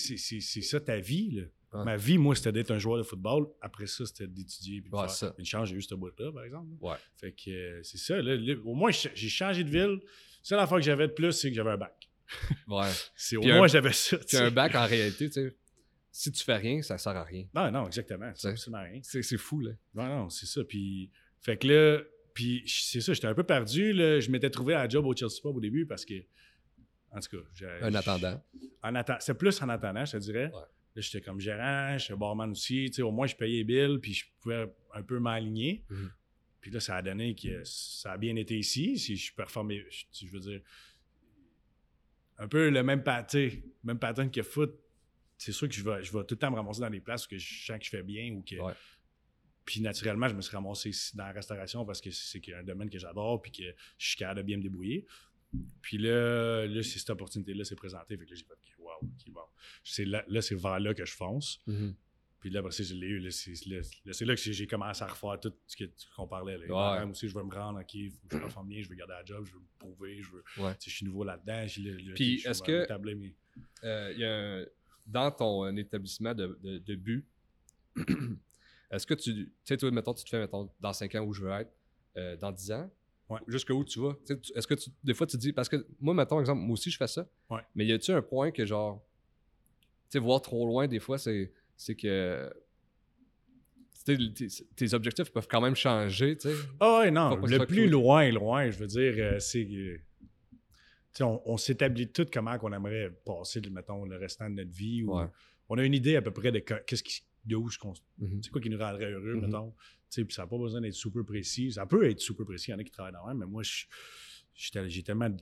ça 0.62 0.80
ta 0.80 0.98
vie. 1.00 1.30
Là. 1.32 1.42
Ouais. 1.78 1.84
Ma 1.84 1.96
vie, 1.96 2.18
moi, 2.18 2.34
c'était 2.34 2.52
d'être 2.52 2.70
un 2.70 2.78
joueur 2.78 2.98
de 2.98 3.02
football. 3.02 3.46
Après 3.60 3.86
ça, 3.86 4.04
c'était 4.06 4.26
d'étudier. 4.26 4.80
Puis 4.80 4.90
de 4.90 4.94
Ouais, 4.96 5.02
faire. 5.02 5.10
ça. 5.10 5.34
Une 5.38 5.44
chance, 5.44 5.68
j'ai 5.68 5.76
eu 5.76 5.82
ce 5.82 5.94
bout-là, 5.94 6.32
par 6.32 6.44
exemple. 6.44 6.68
Ouais. 6.80 6.96
Fait 7.16 7.32
que 7.32 7.50
euh, 7.50 7.80
c'est 7.82 7.98
ça. 7.98 8.20
là, 8.22 8.34
là, 8.36 8.54
au 8.64 8.74
moins, 8.74 8.90
j'ai 8.90 9.28
changé 9.28 9.64
de 9.64 9.70
ville. 9.70 10.00
C'est 10.42 10.54
la 10.56 10.66
fois 10.66 10.78
que 10.78 10.84
j'avais 10.84 11.08
de 11.08 11.12
plus, 11.12 11.32
c'est 11.32 11.48
que 11.50 11.56
j'avais 11.56 11.70
un 11.70 11.76
bac. 11.76 12.08
Ouais. 12.68 12.88
C'est, 13.14 13.36
au 13.36 13.40
Puis 13.40 13.52
moins, 13.52 13.66
j'avais 13.68 13.92
ça. 13.92 14.16
sais. 14.26 14.38
un 14.38 14.50
bac, 14.50 14.74
en 14.74 14.86
réalité, 14.86 15.26
tu 15.28 15.32
sais, 15.32 15.56
si 16.10 16.32
tu 16.32 16.42
fais 16.44 16.56
rien, 16.56 16.80
ça 16.82 16.98
sert 16.98 17.12
à 17.16 17.22
rien. 17.24 17.44
Non, 17.54 17.70
non, 17.70 17.86
exactement. 17.86 18.30
C'est 18.34 18.40
C'est- 18.42 18.48
absolument 18.48 18.82
rien. 18.82 19.00
C'est 19.02 19.22
c'est 19.22 19.36
fou, 19.36 19.60
là. 19.60 19.72
Non, 19.94 20.06
non, 20.06 20.30
c'est 20.30 20.46
ça. 20.46 20.64
Puis, 20.64 21.10
fait 21.40 21.56
que 21.58 21.66
là, 21.68 22.00
puis 22.32 22.62
c'est 22.66 23.00
ça, 23.00 23.12
j'étais 23.12 23.26
un 23.26 23.34
peu 23.34 23.44
perdu. 23.44 23.92
Là. 23.92 24.18
Je 24.20 24.30
m'étais 24.30 24.50
trouvé 24.50 24.74
à 24.74 24.82
la 24.84 24.88
job 24.88 25.04
au 25.06 25.14
Chelsea 25.14 25.40
Pub 25.42 25.56
au 25.56 25.60
début 25.60 25.86
parce 25.86 26.04
que, 26.04 26.14
en 27.10 27.20
tout 27.20 27.36
cas, 27.36 27.42
j'ai- 27.54 27.66
Un 27.82 27.94
attendant. 27.94 28.42
En 28.82 28.92
atta- 28.94 29.18
c'est 29.20 29.34
plus 29.34 29.60
en 29.62 29.68
attendant, 29.68 30.04
je 30.04 30.12
te 30.12 30.16
dirais. 30.18 30.50
Ouais. 30.52 30.60
Là, 30.96 31.02
j'étais 31.02 31.20
comme 31.20 31.38
gérant, 31.38 31.98
j'étais 31.98 32.16
barman 32.16 32.50
aussi. 32.50 32.86
Tu 32.86 32.94
sais, 32.94 33.02
au 33.02 33.12
moins, 33.12 33.26
je 33.26 33.36
payais 33.36 33.58
les 33.58 33.64
billes, 33.64 33.98
puis 34.00 34.14
je 34.14 34.24
pouvais 34.40 34.66
un 34.94 35.02
peu 35.02 35.20
m'aligner. 35.20 35.84
Mhm. 35.90 36.10
Puis 36.60 36.70
là, 36.70 36.80
ça 36.80 36.96
a 36.96 37.02
donné 37.02 37.34
que 37.34 37.62
ça 37.64 38.12
a 38.12 38.16
bien 38.18 38.34
été 38.34 38.58
ici. 38.58 38.98
Si 38.98 39.14
je 39.16 39.32
performais, 39.34 39.84
je, 39.90 40.26
je 40.26 40.32
veux 40.32 40.40
dire, 40.40 40.60
un 42.38 42.48
peu 42.48 42.70
le 42.70 42.82
même, 42.82 43.02
pat- 43.02 43.28
tu 43.28 43.50
sais, 43.50 43.62
même 43.84 43.98
pattern 43.98 44.30
que 44.30 44.42
foot. 44.42 44.74
C'est 45.38 45.52
sûr 45.52 45.68
que 45.68 45.74
je 45.74 45.84
vais, 45.84 46.02
je 46.02 46.10
vais 46.12 46.24
tout 46.24 46.34
le 46.34 46.38
temps 46.38 46.50
me 46.50 46.56
ramasser 46.56 46.80
dans 46.80 46.88
des 46.90 47.00
places 47.00 47.26
où 47.26 47.28
que 47.28 47.38
je 47.38 47.66
sens 47.66 47.78
que 47.78 47.84
je 47.84 47.90
fais 47.90 48.02
bien 48.02 48.32
ou 48.32 48.42
que. 48.42 48.56
Ouais. 48.56 48.72
Puis 49.66 49.80
naturellement, 49.82 50.28
je 50.28 50.34
me 50.34 50.40
suis 50.40 50.54
ramassé 50.56 50.90
ici 50.90 51.14
dans 51.16 51.24
la 51.24 51.32
restauration 51.32 51.84
parce 51.84 52.00
que 52.00 52.10
c'est 52.10 52.40
c'est 52.42 52.54
un 52.54 52.62
domaine 52.62 52.88
que 52.88 52.98
j'adore 52.98 53.42
puis 53.42 53.50
que 53.52 53.64
je 53.98 54.06
suis 54.06 54.16
capable 54.16 54.40
de 54.40 54.46
bien 54.46 54.56
me 54.56 54.62
débrouiller. 54.62 55.06
Puis 55.80 55.98
là, 55.98 56.66
là 56.66 56.82
c'est 56.82 56.98
cette 56.98 57.10
opportunité-là 57.10 57.64
s'est 57.64 57.74
présentée. 57.76 58.16
Fait 58.16 58.24
que 58.24 58.30
là, 58.30 58.36
j'ai 58.36 58.44
fait 58.44 58.82
wow. 58.82 59.40
C'est 59.84 60.04
là, 60.04 60.24
là 60.28 60.40
c'est 60.42 60.54
vers 60.54 60.80
là 60.80 60.94
que 60.94 61.04
je 61.04 61.12
fonce. 61.14 61.60
Mhm. 61.66 61.94
Puis 62.38 62.50
là, 62.50 62.60
après 62.60 62.70
ça, 62.70 62.82
je 62.84 62.94
l'ai 62.94 63.06
eu. 63.08 63.18
Là, 63.18 63.30
c'est 63.30 64.24
là, 64.24 64.34
que 64.36 64.40
j'ai 64.40 64.66
commencé 64.66 65.02
à 65.02 65.06
refaire 65.06 65.40
tout 65.40 65.52
ce 65.66 65.76
qu'on 66.14 66.28
parlait. 66.28 66.58
Là. 66.58 66.66
Ouais. 67.04 67.10
Aussi, 67.10 67.28
je 67.28 67.34
veux 67.34 67.42
me 67.42 67.52
rendre, 67.52 67.80
OK, 67.80 67.94
il 67.94 68.10
faut 68.10 68.28
que 68.28 68.36
je 68.36 68.42
performe 68.42 68.68
bien, 68.68 68.82
je 68.82 68.88
veux 68.88 68.94
garder 68.94 69.14
la 69.14 69.24
job, 69.24 69.44
je 69.46 69.52
veux 69.54 69.58
me 69.60 69.66
prouver, 69.78 70.22
je 70.22 70.30
veux. 70.30 70.44
Ouais. 70.58 70.72
Je 70.84 70.90
suis 70.90 71.04
nouveau 71.06 71.24
là-dedans. 71.24 71.66
Puis, 72.14 72.42
est-ce 72.46 72.62
que- 72.62 73.14
mes- 73.14 73.34
Euh, 73.82 74.12
y 74.16 74.24
a 74.24 74.58
un- 74.60 74.66
dans 75.06 75.30
ton 75.32 75.64
euh, 75.64 75.72
établissement 75.76 76.34
de, 76.34 76.58
de, 76.62 76.78
de 76.78 76.94
but, 76.94 77.26
est-ce 78.90 79.06
que 79.06 79.14
tu. 79.14 79.32
Tu 79.34 79.52
sais, 79.64 79.76
toi, 79.76 79.90
mettons, 79.90 80.14
tu 80.14 80.24
te 80.24 80.28
fais, 80.30 80.38
mettons, 80.38 80.70
dans 80.80 80.92
5 80.92 81.14
ans 81.16 81.24
où 81.24 81.32
je 81.32 81.42
veux 81.42 81.50
être, 81.50 81.72
euh, 82.16 82.36
dans 82.36 82.52
10 82.52 82.70
ans, 82.72 82.90
Ouais. 83.28 83.40
jusqu'où 83.48 83.84
tu 83.84 83.98
vas? 84.00 84.16
Est-ce 84.54 84.66
que 84.66 84.74
tu, 84.74 84.90
des 85.02 85.12
fois 85.14 85.26
tu 85.26 85.36
dis. 85.36 85.52
Parce 85.52 85.68
que 85.68 85.84
moi, 86.00 86.14
mettons, 86.14 86.38
exemple, 86.40 86.60
moi 86.62 86.74
aussi, 86.74 86.90
je 86.90 86.96
fais 86.96 87.08
ça. 87.08 87.28
Ouais. 87.50 87.60
Mais 87.74 87.84
y 87.86 87.92
a-tu 87.92 88.12
un 88.12 88.22
point 88.22 88.50
que, 88.52 88.64
genre. 88.64 89.04
Tu 90.08 90.10
sais, 90.10 90.18
voir 90.20 90.40
trop 90.42 90.64
loin, 90.66 90.86
des 90.86 91.00
fois, 91.00 91.18
c'est 91.18 91.52
c'est 91.76 91.96
que. 91.96 92.52
Tes, 94.76 94.94
objectifs 94.94 95.32
peuvent 95.32 95.48
quand 95.50 95.60
même 95.60 95.74
changer, 95.74 96.36
tu 96.36 96.48
sais. 96.48 96.54
Ah 96.78 97.00
ouais, 97.00 97.10
non. 97.10 97.44
Ce 97.44 97.50
Le 97.58 97.66
plus 97.66 97.82
cool. 97.82 97.90
loin, 97.90 98.30
loin, 98.30 98.70
je 98.70 98.78
veux 98.78 98.86
dire, 98.86 99.14
euh, 99.18 99.38
c'est 99.40 99.66
que. 99.66 99.96
tu 99.96 100.00
sais, 101.12 101.24
on, 101.24 101.42
on 101.50 101.56
s'établit 101.56 102.12
tout 102.12 102.26
comment 102.32 102.56
qu'on 102.58 102.72
aimerait 102.72 103.10
passer, 103.24 103.60
mettons, 103.68 104.04
le 104.04 104.16
restant 104.16 104.48
de 104.48 104.54
notre 104.54 104.70
vie. 104.70 105.02
ou- 105.02 105.16
Ouais. 105.18 105.26
On 105.68 105.76
a 105.78 105.82
une 105.84 105.94
idée 105.94 106.14
à 106.14 106.22
peu 106.22 106.30
près 106.30 106.52
de 106.52 106.60
que- 106.60 106.80
qu'est-ce 106.86 107.02
qui, 107.02 107.22
de 107.44 107.56
où 107.56 107.68
Mhm. 108.18 108.40
c'est 108.42 108.50
quoi 108.52 108.60
qui 108.60 108.70
nous 108.70 108.78
rendrait 108.78 109.10
heureux, 109.10 109.34
Mhm. 109.34 109.46
mettons. 109.46 109.74
Puis 110.24 110.34
ça 110.34 110.42
n'a 110.42 110.48
pas 110.48 110.58
besoin 110.58 110.80
d'être 110.80 110.94
super 110.94 111.24
précis. 111.24 111.72
Ça 111.72 111.86
peut 111.86 112.08
être 112.08 112.20
super 112.20 112.46
précis, 112.46 112.70
il 112.70 112.72
y 112.72 112.74
en 112.74 112.78
a 112.78 112.84
qui 112.84 112.90
travaillent 112.90 113.12
dans 113.12 113.22
le 113.26 113.28
même, 113.34 113.38
mais 113.38 113.46
moi, 113.46 113.62
j'ai 114.54 115.02
tellement, 115.02 115.34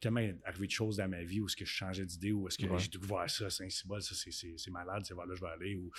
tellement 0.00 0.20
arrivé 0.44 0.66
de 0.66 0.72
choses 0.72 0.96
dans 0.96 1.08
ma 1.08 1.22
vie 1.22 1.40
où 1.40 1.46
est-ce 1.46 1.56
que 1.56 1.64
je 1.64 1.72
changeais 1.72 2.04
d'idée, 2.04 2.32
où 2.32 2.46
est-ce 2.48 2.58
que 2.58 2.66
Ouais. 2.66 2.78
j'ai 2.78 2.88
découvert 2.88 3.28
ça, 3.30 3.48
Saint-Cybole, 3.50 4.02
ça, 4.02 4.14
c'est- 4.14 4.30
c'est 4.32 4.54
c'est 4.56 4.70
malade, 4.70 5.02
c'est 5.06 5.14
vers 5.14 5.24
là 5.26 5.32
que 5.34 5.36
je 5.38 5.44
vais 5.44 5.50
aller. 5.50 5.76
Ou, 5.76 5.90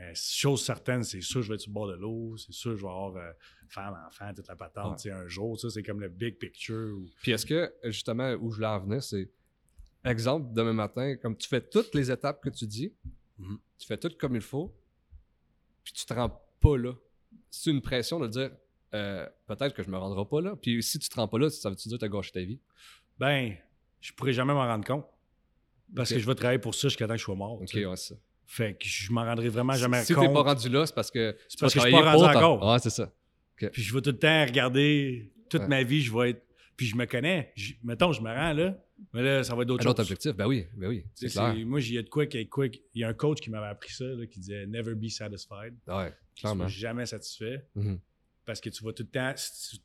euh, 0.00 0.12
chose 0.14 0.62
certaine, 0.64 1.02
c'est 1.02 1.20
sûr 1.20 1.42
je 1.42 1.48
vais 1.48 1.54
être 1.54 1.60
sur 1.62 1.70
le 1.70 1.74
bord 1.74 1.88
de 1.88 1.94
l'eau, 1.96 2.36
c'est 2.36 2.52
sûr 2.52 2.76
je 2.76 2.82
vais 2.82 2.88
avoir 2.88 3.16
euh, 3.16 3.32
femme, 3.68 3.94
enfant, 4.06 4.32
toute 4.34 4.46
la 4.48 4.56
patente, 4.56 5.02
Ouais. 5.04 5.10
un 5.10 5.26
jour, 5.28 5.58
ça, 5.60 5.68
c'est 5.70 5.82
comme 5.82 6.00
le 6.00 6.08
big 6.08 6.38
picture. 6.38 6.96
ou- 6.96 7.08
Puis 7.22 7.32
est-ce 7.32 7.46
que, 7.46 7.72
justement, 7.84 8.32
où 8.34 8.50
je 8.50 8.56
voulais 8.56 8.66
en 8.68 8.80
venir, 8.80 9.02
c'est. 9.02 9.28
Exemple, 10.04 10.52
demain 10.54 10.72
matin, 10.72 11.16
comme 11.16 11.36
tu 11.36 11.48
fais 11.48 11.60
toutes 11.60 11.92
les 11.94 12.10
étapes 12.12 12.40
que 12.42 12.50
tu 12.50 12.64
dis, 12.66 12.92
Mhm. 13.38 13.58
tu 13.76 13.86
fais 13.88 13.96
tout 13.98 14.12
comme 14.18 14.36
il 14.36 14.40
faut, 14.40 14.72
puis 15.82 15.92
tu 15.92 16.06
te 16.06 16.14
rends 16.14 16.30
pas 16.60 16.76
là. 16.78 16.92
C'est 17.50 17.70
une 17.70 17.80
pression 17.82 18.18
de 18.20 18.28
dire 18.28 18.50
euh, 18.94 19.26
peut-être 19.46 19.74
que 19.74 19.82
je 19.82 19.90
me 19.90 19.96
rendrai 19.98 20.24
pas 20.28 20.40
là. 20.40 20.56
Puis 20.60 20.82
si 20.82 20.98
tu 20.98 21.08
te 21.08 21.14
rends 21.16 21.28
pas 21.28 21.38
là, 21.38 21.50
ça 21.50 21.70
veut-tu 21.70 21.88
dire 21.88 21.98
que 21.98 22.00
tu 22.00 22.04
as 22.06 22.08
gâché 22.08 22.30
ta 22.32 22.40
vie? 22.40 22.58
Ben, 23.18 23.54
je 24.00 24.12
pourrais 24.12 24.32
jamais 24.32 24.52
m'en 24.54 24.66
rendre 24.66 24.84
compte. 24.84 25.06
Parce 25.94 26.10
que 26.12 26.18
je 26.18 26.26
vais 26.26 26.34
travailler 26.34 26.58
pour 26.58 26.74
ça 26.74 26.88
jusqu'à 26.88 27.06
temps 27.06 27.14
que 27.14 27.18
je 27.20 27.24
sois 27.24 27.34
mort. 27.36 27.60
Ok, 27.62 27.70
ouais, 27.74 27.96
ça. 27.96 28.14
Fait 28.44 28.74
que 28.78 28.86
je 28.86 29.10
m'en 29.12 29.24
rendrai 29.24 29.48
vraiment 29.48 29.72
jamais 29.74 30.04
si 30.04 30.14
compte. 30.14 30.26
t'es 30.28 30.32
pas 30.32 30.42
rendu 30.42 30.68
là, 30.68 30.86
c'est 30.86 30.94
parce 30.94 31.10
que. 31.10 31.36
C'est 31.48 31.58
parce 31.60 31.74
que 31.74 31.80
je 31.80 31.84
suis 31.86 31.92
pas 31.92 32.12
rendu 32.12 32.24
encore. 32.36 32.72
Ouais, 32.72 32.78
c'est 32.78 32.90
ça. 32.90 33.12
Puis 33.56 33.82
je 33.82 33.94
vais 33.94 34.02
tout 34.02 34.10
le 34.10 34.18
temps 34.18 34.44
regarder 34.44 35.32
toute 35.48 35.62
Ouais. 35.62 35.68
ma 35.68 35.82
vie, 35.82 36.02
je 36.02 36.12
vais 36.14 36.30
être. 36.30 36.42
Puis 36.76 36.86
je 36.86 36.96
me 36.96 37.06
connais. 37.06 37.52
Mettons, 37.82 38.12
je 38.12 38.20
me 38.20 38.28
rends 38.28 38.52
là, 38.52 38.76
mais 39.14 39.22
là, 39.22 39.42
ça 39.42 39.54
va 39.54 39.62
être 39.62 39.68
d'autres 39.68 39.86
Un 39.86 39.90
autre 39.90 40.02
choses. 40.02 40.06
objectif, 40.12 40.36
ben 40.36 40.46
oui, 40.46 40.66
ben 40.74 40.88
oui, 40.88 41.04
c'est 41.14 41.28
clair. 41.28 41.54
Moi, 41.64 41.80
il 41.80 41.94
y 41.94 41.98
a 41.98 42.02
de 42.02 42.08
quoi 42.10 42.24
Il 42.26 42.80
y 42.94 43.04
a 43.04 43.08
un 43.08 43.14
coach 43.14 43.40
qui 43.40 43.48
m'avait 43.50 43.66
appris 43.68 43.92
ça, 43.92 44.04
là, 44.04 44.26
qui 44.26 44.38
disait 44.40 44.66
Never 44.66 44.94
be 44.94 45.08
satisfied. 45.08 45.74
Ouais, 45.88 46.12
Tu 46.36 46.42
clairement. 46.42 46.68
seras 46.68 46.78
jamais 46.78 47.06
satisfait 47.06 47.66
Mhm. 47.74 47.98
parce 48.44 48.60
que 48.60 48.70
tu 48.70 48.84
vas 48.84 48.92
tout 48.92 49.02
le 49.02 49.08
temps. 49.08 49.32
Si 49.36 49.80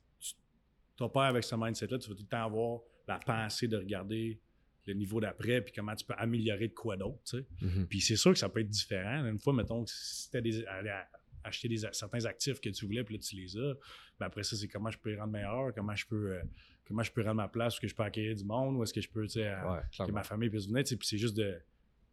tu, 0.97 1.09
pars 1.11 1.23
avec 1.23 1.43
ce 1.43 1.55
mindset-là, 1.55 1.97
tu 1.97 2.07
vas 2.09 2.15
tout 2.15 2.21
le 2.21 2.27
temps 2.27 2.45
avoir 2.45 2.81
la 3.07 3.17
pensée 3.17 3.67
de 3.67 3.75
regarder 3.77 4.39
le 4.85 4.93
niveau 4.93 5.19
d'après 5.19 5.61
puis 5.61 5.73
comment 5.73 5.95
tu 5.95 6.05
peux 6.05 6.13
améliorer 6.17 6.67
de 6.67 6.73
quoi 6.73 6.95
d'autre. 6.97 7.19
tu 7.25 7.37
sais. 7.39 7.45
Mhm. 7.61 7.87
Puis 7.87 8.01
c'est 8.01 8.15
sûr 8.15 8.31
que 8.33 8.37
ça 8.39 8.49
peut 8.49 8.59
être 8.59 8.69
différent. 8.69 9.25
Une 9.25 9.39
fois, 9.39 9.53
mettons, 9.53 9.83
que 9.83 9.89
si 9.91 10.29
tu 10.29 10.41
des, 10.41 10.63
à- 10.65 11.07
acheter 11.43 11.67
des, 11.67 11.77
certains 11.91 12.23
actifs 12.25 12.59
que 12.61 12.69
tu 12.69 12.85
voulais, 12.85 13.03
puis 13.03 13.15
là, 13.15 13.21
tu 13.21 13.35
les 13.35 13.57
as. 13.57 13.73
Ben 14.19 14.27
après 14.27 14.43
ça, 14.43 14.55
c'est 14.55 14.67
comment 14.67 14.91
je 14.91 14.99
peux 14.99 15.09
les 15.09 15.17
rendre 15.17 15.31
meilleurs, 15.33 15.73
comment 15.73 15.95
je 15.95 16.05
peux, 16.05 16.33
euh, 16.35 16.41
comment 16.87 17.01
je 17.01 17.11
peux 17.11 17.21
rendre 17.23 17.35
ma 17.35 17.47
place, 17.47 17.77
où 17.79 17.81
que 17.81 17.87
je 17.87 17.95
peux 17.95 18.03
acquérir 18.03 18.35
du 18.35 18.43
monde, 18.43 18.75
où 18.77 18.83
est-ce 18.83 18.93
que 18.93 19.01
je 19.01 19.09
peux, 19.09 19.23
tu 19.23 19.39
sais, 19.39 19.49
Ouais, 19.63 20.05
que 20.05 20.11
ma 20.11 20.21
famille 20.23 20.51
puisse 20.51 20.67
venir. 20.67 20.83
tu 20.83 20.89
sais, 20.89 20.97
Puis 20.97 21.07
c'est 21.07 21.17
juste 21.17 21.35
de. 21.35 21.59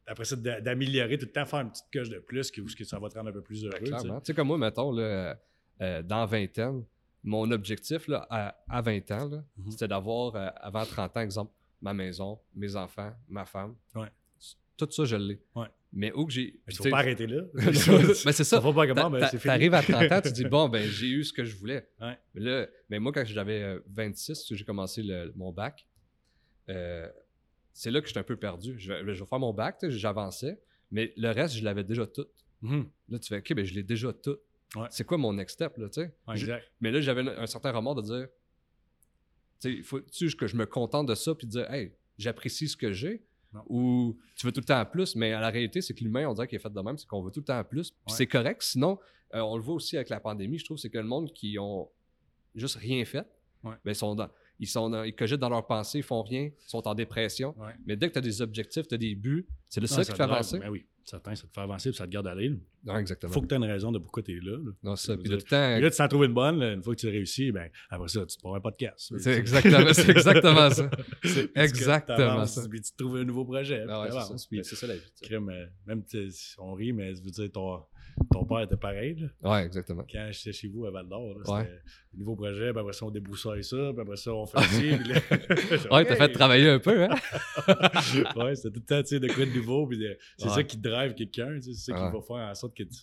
Après 0.08 0.24
ça, 0.24 0.36
d'a- 0.36 0.60
d'améliorer, 0.60 1.18
tout 1.18 1.26
le 1.26 1.32
temps 1.32 1.44
faire 1.46 1.60
une 1.60 1.70
petite 1.70 1.86
coche 1.92 2.08
de 2.08 2.18
plus, 2.18 2.50
que, 2.50 2.60
que 2.74 2.84
ça 2.84 2.98
va 2.98 3.08
te 3.08 3.16
rendre 3.18 3.30
un 3.30 3.32
peu 3.32 3.42
plus 3.42 3.64
heureux. 3.64 3.78
Ben, 3.80 3.98
tu 4.02 4.08
sais. 4.24 4.34
comme 4.34 4.48
moi, 4.48 4.58
mettons, 4.58 4.90
là, 4.90 5.36
euh, 5.82 6.02
dans 6.02 6.24
vingtaine, 6.26 6.84
mon 7.22 7.50
objectif 7.50 8.08
là, 8.08 8.26
à, 8.30 8.56
à 8.68 8.80
20 8.80 9.10
ans, 9.10 9.28
là, 9.28 9.44
Mhm. 9.58 9.70
c'était 9.70 9.88
d'avoir, 9.88 10.34
euh, 10.34 10.48
avant 10.56 10.84
30 10.84 11.16
ans, 11.16 11.20
exemple, 11.20 11.52
ma 11.82 11.92
maison, 11.94 12.38
mes 12.54 12.74
enfants, 12.76 13.12
ma 13.28 13.44
femme. 13.44 13.74
Ouais. 13.94 14.08
Tout 14.76 14.88
ça, 14.90 15.04
je 15.04 15.16
l'ai. 15.16 15.40
Ouais. 15.56 15.66
Mais 15.92 16.12
où 16.12 16.24
que 16.26 16.32
j'ai. 16.32 16.54
Mais 16.66 16.72
vas 16.74 16.82
sais, 16.84 16.90
pas 16.90 16.98
arrêter 16.98 17.26
là. 17.26 17.42
ben, 17.54 17.72
c'est 17.74 18.32
ça. 18.32 18.44
Ça 18.44 18.60
va 18.60 18.72
pas 18.72 18.86
comment, 18.86 19.10
ben, 19.10 19.20
c'est 19.30 19.38
fini. 19.38 19.42
T'arrives 19.52 19.74
à 19.74 19.82
30 19.82 20.12
ans, 20.12 20.20
tu 20.22 20.32
dis, 20.32 20.44
bon, 20.44 20.68
ben, 20.68 20.86
j'ai 20.88 21.08
eu 21.08 21.24
ce 21.24 21.32
que 21.32 21.44
je 21.44 21.56
voulais. 21.56 21.88
Ouais. 22.00 22.16
Mais 22.34 22.40
là, 22.42 22.66
mais 22.88 22.98
moi, 23.00 23.10
quand 23.12 23.24
j'avais 23.24 23.62
euh, 23.62 23.80
26, 23.88 24.46
j'ai 24.54 24.64
commencé 24.64 25.02
le- 25.02 25.32
mon 25.34 25.50
bac, 25.52 25.86
euh, 26.68 27.08
c'est 27.72 27.90
là 27.90 28.00
que 28.00 28.06
j'étais 28.08 28.20
un 28.20 28.24
peu 28.24 28.36
perdu. 28.36 28.74
Je, 28.78 28.92
vais- 28.92 29.14
je 29.14 29.20
vais 29.22 29.26
faire 29.28 29.38
mon 29.38 29.52
bac, 29.52 29.78
j'avançais, 29.88 30.60
mais 30.90 31.12
le 31.16 31.30
reste, 31.30 31.54
je 31.56 31.64
l'avais 31.64 31.84
déjà 31.84 32.06
tout. 32.06 32.26
Mhm. 32.62 32.88
Là, 33.08 33.18
tu 33.18 33.28
fais, 33.28 33.38
OK, 33.38 33.52
ben, 33.54 33.64
je 33.64 33.74
l'ai 33.74 33.82
déjà 33.82 34.12
tout. 34.12 34.36
Ouais. 34.76 34.88
C'est 34.90 35.04
quoi 35.04 35.16
mon 35.16 35.32
next 35.32 35.54
step, 35.54 35.76
là, 35.78 35.88
tu 35.88 36.00
sais? 36.02 36.14
Ouais, 36.26 36.36
Je- 36.36 36.44
exact. 36.46 36.70
mais 36.80 36.90
là, 36.90 37.00
j'avais 37.00 37.22
un, 37.22 37.28
un 37.42 37.46
certain 37.46 37.70
remords 37.72 37.94
de 37.96 38.02
dire, 38.02 38.28
tu 39.60 39.76
sais, 39.78 39.82
faut-tu 39.82 40.30
que 40.36 40.46
je 40.46 40.56
me 40.56 40.66
contente 40.66 41.06
de 41.08 41.14
ça 41.14 41.34
puis 41.34 41.46
de 41.46 41.52
dire, 41.52 41.70
hey, 41.72 41.92
j'apprécie 42.16 42.68
ce 42.68 42.76
que 42.76 42.92
j'ai? 42.92 43.24
Ou 43.68 44.18
tu 44.36 44.44
veux 44.46 44.52
tout 44.52 44.60
le 44.60 44.66
temps 44.66 44.84
plus, 44.84 45.16
mais 45.16 45.30
la 45.30 45.48
réalité, 45.48 45.80
c'est 45.80 45.94
que 45.94 46.04
l'humain, 46.04 46.28
on 46.28 46.34
dirait 46.34 46.46
qu'il 46.46 46.56
est 46.56 46.62
fait 46.62 46.72
de 46.72 46.80
même, 46.80 46.98
c'est 46.98 47.06
qu'on 47.06 47.22
veut 47.22 47.30
tout 47.30 47.40
le 47.40 47.46
temps 47.46 47.64
plus. 47.64 47.90
Puis 47.92 47.98
Ouais. 48.08 48.16
c'est 48.16 48.26
correct. 48.26 48.62
Sinon, 48.62 48.98
euh, 49.34 49.40
on 49.40 49.56
le 49.56 49.62
voit 49.62 49.74
aussi 49.74 49.96
avec 49.96 50.10
la 50.10 50.20
pandémie, 50.20 50.58
je 50.58 50.64
trouve, 50.66 50.76
c'est 50.76 50.90
que 50.90 50.98
le 50.98 51.04
monde 51.04 51.32
qui 51.32 51.58
ont 51.58 51.88
juste 52.54 52.76
rien 52.76 53.04
fait, 53.06 53.26
ben, 53.64 53.76
ils, 53.86 53.94
sont 53.94 54.14
dans, 54.14 54.28
ils, 54.58 54.66
sont 54.66 54.90
dans- 54.90 55.04
ils 55.04 55.14
cogitent 55.14 55.38
dans 55.40 55.48
leurs 55.48 55.66
pensées, 55.66 55.98
ils 55.98 56.04
font 56.04 56.22
rien, 56.22 56.44
ils 56.44 56.68
sont 56.68 56.86
en 56.86 56.94
dépression. 56.94 57.54
Ouais. 57.58 57.72
Mais 57.86 57.96
dès 57.96 58.08
que 58.08 58.14
tu 58.14 58.18
as 58.18 58.22
des 58.22 58.42
objectifs, 58.42 58.86
tu 58.88 58.94
as 58.94 58.98
des 58.98 59.14
buts, 59.14 59.46
c'est 59.68 59.80
le 59.80 59.86
ça 59.86 60.02
qui 60.02 60.06
ça 60.06 60.14
fait 60.14 60.22
avancer. 60.22 60.58
ben 60.58 60.70
oui. 60.70 60.86
certain, 61.04 61.34
ça 61.34 61.46
te 61.46 61.52
fait 61.52 61.60
avancer, 61.60 61.90
puis 61.90 61.96
ça 61.96 62.06
te 62.06 62.10
garde 62.10 62.26
aller. 62.26 62.52
Non, 62.84 62.96
exactement. 62.96 63.32
Faut 63.32 63.40
que 63.40 63.46
tu 63.46 63.54
aies 63.54 63.58
une 63.58 63.64
raison 63.64 63.92
de 63.92 63.98
pourquoi 63.98 64.22
tu 64.22 64.36
es 64.36 64.40
là. 64.40 64.58
Non, 64.82 64.96
ça. 64.96 65.16
Puis 65.16 65.28
le 65.28 65.42
temps. 65.42 65.76
Et 65.76 65.80
là, 65.80 65.90
tu 65.90 65.96
t'en 65.96 66.08
trouves 66.08 66.24
une 66.24 66.34
bonne, 66.34 66.58
là, 66.58 66.72
une 66.72 66.82
fois 66.82 66.94
que 66.94 67.00
tu 67.00 67.08
réussis, 67.08 67.52
ben, 67.52 67.68
après 67.90 68.08
ça, 68.08 68.24
tu 68.26 68.36
te 68.36 68.40
prends 68.40 68.54
un 68.54 68.60
podcast. 68.60 69.12
C'est 69.18 69.36
exactement, 69.38 69.92
c'est 69.92 70.10
exactement 70.10 70.70
ça. 70.70 70.90
C'est 71.24 71.50
exactement 71.56 72.46
ça. 72.46 72.68
Puis 72.68 72.80
tu 72.80 72.92
trouves 72.96 73.16
un 73.16 73.24
nouveau 73.24 73.44
projet. 73.44 73.84
Ah 73.88 74.02
ouais, 74.02 74.08
puis 74.08 74.18
c'est 74.20 74.38
ça. 74.38 74.46
Puis 74.50 74.60
c'est 74.64 74.76
ça 74.76 74.86
la 74.86 74.96
vie. 74.96 75.12
Crime, 75.22 75.48
euh, 75.50 75.66
même 75.86 76.02
on 76.58 76.74
rit, 76.74 76.92
mais 76.92 77.14
je 77.14 77.22
veux 77.22 77.30
dire, 77.30 77.50
ton, 78.32 78.44
père 78.44 78.60
était 78.60 78.76
pareil. 78.76 79.16
Là. 79.42 79.50
Ouais, 79.52 79.64
exactement. 79.66 80.04
Quand 80.10 80.28
j'étais 80.30 80.52
chez 80.52 80.68
vous 80.68 80.86
à 80.86 80.90
Val 80.90 81.08
d'Or, 81.08 81.36
Ouais. 81.46 81.64
c'était 81.64 81.80
nouveau 82.18 82.36
projet, 82.36 82.70
puis 82.72 82.80
après 82.80 82.92
ça, 82.92 83.06
on 83.06 83.10
débroussaille 83.10 83.64
ça, 83.64 83.90
puis 83.92 84.00
après 84.02 84.16
ça, 84.16 84.32
on 84.34 84.46
fait 84.46 84.60
ci. 84.62 84.96
puis 84.98 85.08
là- 85.08 85.20
Ouais, 85.90 86.04
t'as 86.04 86.16
fait 86.16 86.32
travailler 86.32 86.68
un 86.68 86.78
peu, 86.78 87.04
hein? 87.04 87.14
ouais, 88.36 88.54
c'était 88.56 88.70
tout 88.70 88.80
le 88.80 88.86
temps, 88.86 89.02
tu 89.02 89.08
sais, 89.08 89.20
de 89.20 89.28
quoi 89.28 89.44
de 89.44 89.52
nouveau, 89.52 89.86
puis 89.86 89.98
de- 89.98 90.16
c'est 90.36 90.48
Ouais. 90.48 90.54
ça 90.54 90.62
qui 90.64 90.76
drive 90.78 91.14
quelqu'un, 91.14 91.56
tu 91.56 91.62
sais, 91.62 91.74
c'est 91.74 91.92
ça 91.92 91.98
qui 91.98 92.02
va 92.16 92.20
faire 92.22 92.36
en 92.50 92.54
sorte 92.54 92.76
que 92.76 92.82
tu. 92.84 92.98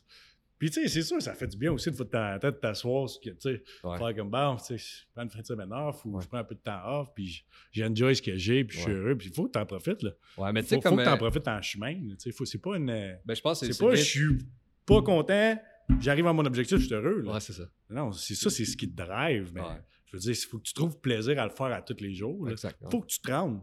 Puis, 0.57 0.70
tu 0.72 0.82
sais, 0.82 0.88
c'est 0.88 1.01
sûr, 1.01 1.22
ça 1.22 1.34
fait 1.34 1.47
du 1.47 1.57
bien 1.57 1.70
aussi 1.74 1.91
de 1.91 2.03
ta 2.03 2.39
tête, 2.39 2.61
t'asseoir, 2.61 3.09
tu 3.22 3.30
sais, 3.39 3.61
faire 3.82 4.16
comme, 4.16 4.30
bon, 4.30 4.55
tu 4.55 4.63
sais, 4.63 4.78
je 4.78 5.05
prends 5.13 5.24
une 5.24 5.30
fin 5.30 5.41
de 5.41 5.45
semaine 5.45 5.72
off, 5.74 6.05
ou 6.05 6.20
je 6.22 6.28
prends 6.28 6.38
un 6.38 6.43
peu 6.45 6.55
de 6.55 6.61
temps 6.61 6.80
off, 7.01 7.09
puis 7.13 7.43
j'enjoy 7.74 8.16
ce 8.16 8.22
que 8.22 8.38
j'ai, 8.38 8.63
puis 8.63 8.78
je 8.78 8.84
suis 8.84 8.91
Ouais. 8.93 8.97
heureux, 8.97 9.18
puis 9.18 9.28
il 9.28 9.34
faut 9.34 9.47
que 9.47 9.51
t'en 9.51 9.66
profites, 9.66 10.01
là. 10.01 10.11
Ouais, 10.38 10.53
mais 10.53 10.63
tu 10.63 10.70
Faut, 10.70 10.76
sais, 10.76 10.82
faut 10.82 10.89
comme. 10.95 10.99
que 10.99 11.03
t'en 11.03 11.13
euh, 11.16 11.18
profites 11.18 11.47
en 11.49 11.61
chemin, 11.61 11.93
tu 11.95 12.16
sais, 12.20 12.32
faut- 12.32 12.45
c'est 12.45 12.61
pas 12.61 12.78
une. 12.78 12.86
Ben, 12.86 13.36
je 13.36 13.41
pense 13.41 13.59
que 13.59 13.72
C'est 13.72 13.84
pas, 13.86 13.95
je 13.95 14.01
suis 14.01 14.38
pas 14.86 15.01
content, 15.01 15.57
j'arrive 15.99 16.27
à 16.27 16.33
mon 16.33 16.45
objectif, 16.45 16.77
je 16.77 16.86
suis 16.86 16.93
heureux, 16.93 17.21
là. 17.21 17.33
Ouais, 17.33 17.39
c'est 17.39 17.53
ça. 17.53 17.63
Non, 17.89 18.11
c'est 18.11 18.36
ça, 18.36 18.49
c'est 18.49 18.65
ce 18.65 18.75
qui 18.77 18.89
te 18.89 18.95
drive, 18.95 19.51
mais 19.53 19.61
Ouais. 19.61 19.67
je 20.05 20.15
veux 20.17 20.19
dire, 20.21 20.31
il 20.31 20.36
faut 20.47 20.57
que 20.57 20.63
tu 20.63 20.73
trouves 20.73 20.99
plaisir 20.99 21.39
à 21.39 21.45
le 21.45 21.51
faire 21.51 21.67
à 21.67 21.81
tous 21.81 21.97
les 22.01 22.13
jours, 22.13 22.39
ouais. 22.41 22.53
faut 22.91 23.01
que 23.01 23.07
tu 23.07 23.19
te 23.19 23.31
rendes. 23.31 23.61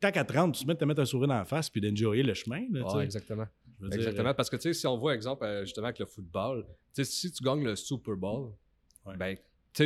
Tant 0.00 0.10
qu'à 0.10 0.24
te 0.24 0.32
rendre, 0.32 0.54
tu 0.54 0.62
te 0.64 0.68
mets 0.68 0.74
te 0.74 0.84
mettre 0.84 1.00
un 1.00 1.04
sourire 1.04 1.28
dans 1.28 1.34
la 1.38 1.44
face 1.44 1.70
puis 1.70 1.80
d'enjoyer 1.80 2.22
le 2.22 2.34
chemin. 2.34 2.64
Là, 2.72 3.00
exactement. 3.02 3.46
Dire, 3.80 3.92
Exactement. 3.94 4.34
Parce 4.34 4.50
que, 4.50 4.56
tu 4.56 4.62
sais, 4.62 4.72
si 4.74 4.86
on 4.86 4.98
voit, 4.98 5.14
exemple, 5.14 5.42
euh, 5.44 5.64
justement, 5.64 5.86
avec 5.86 5.98
le 6.00 6.04
football, 6.06 6.66
si 7.02 7.32
tu 7.32 7.42
gagnes 7.42 7.64
le 7.64 7.76
Super 7.76 8.14
Bowl, 8.14 8.50
Ouais. 9.06 9.16
ben, 9.16 9.36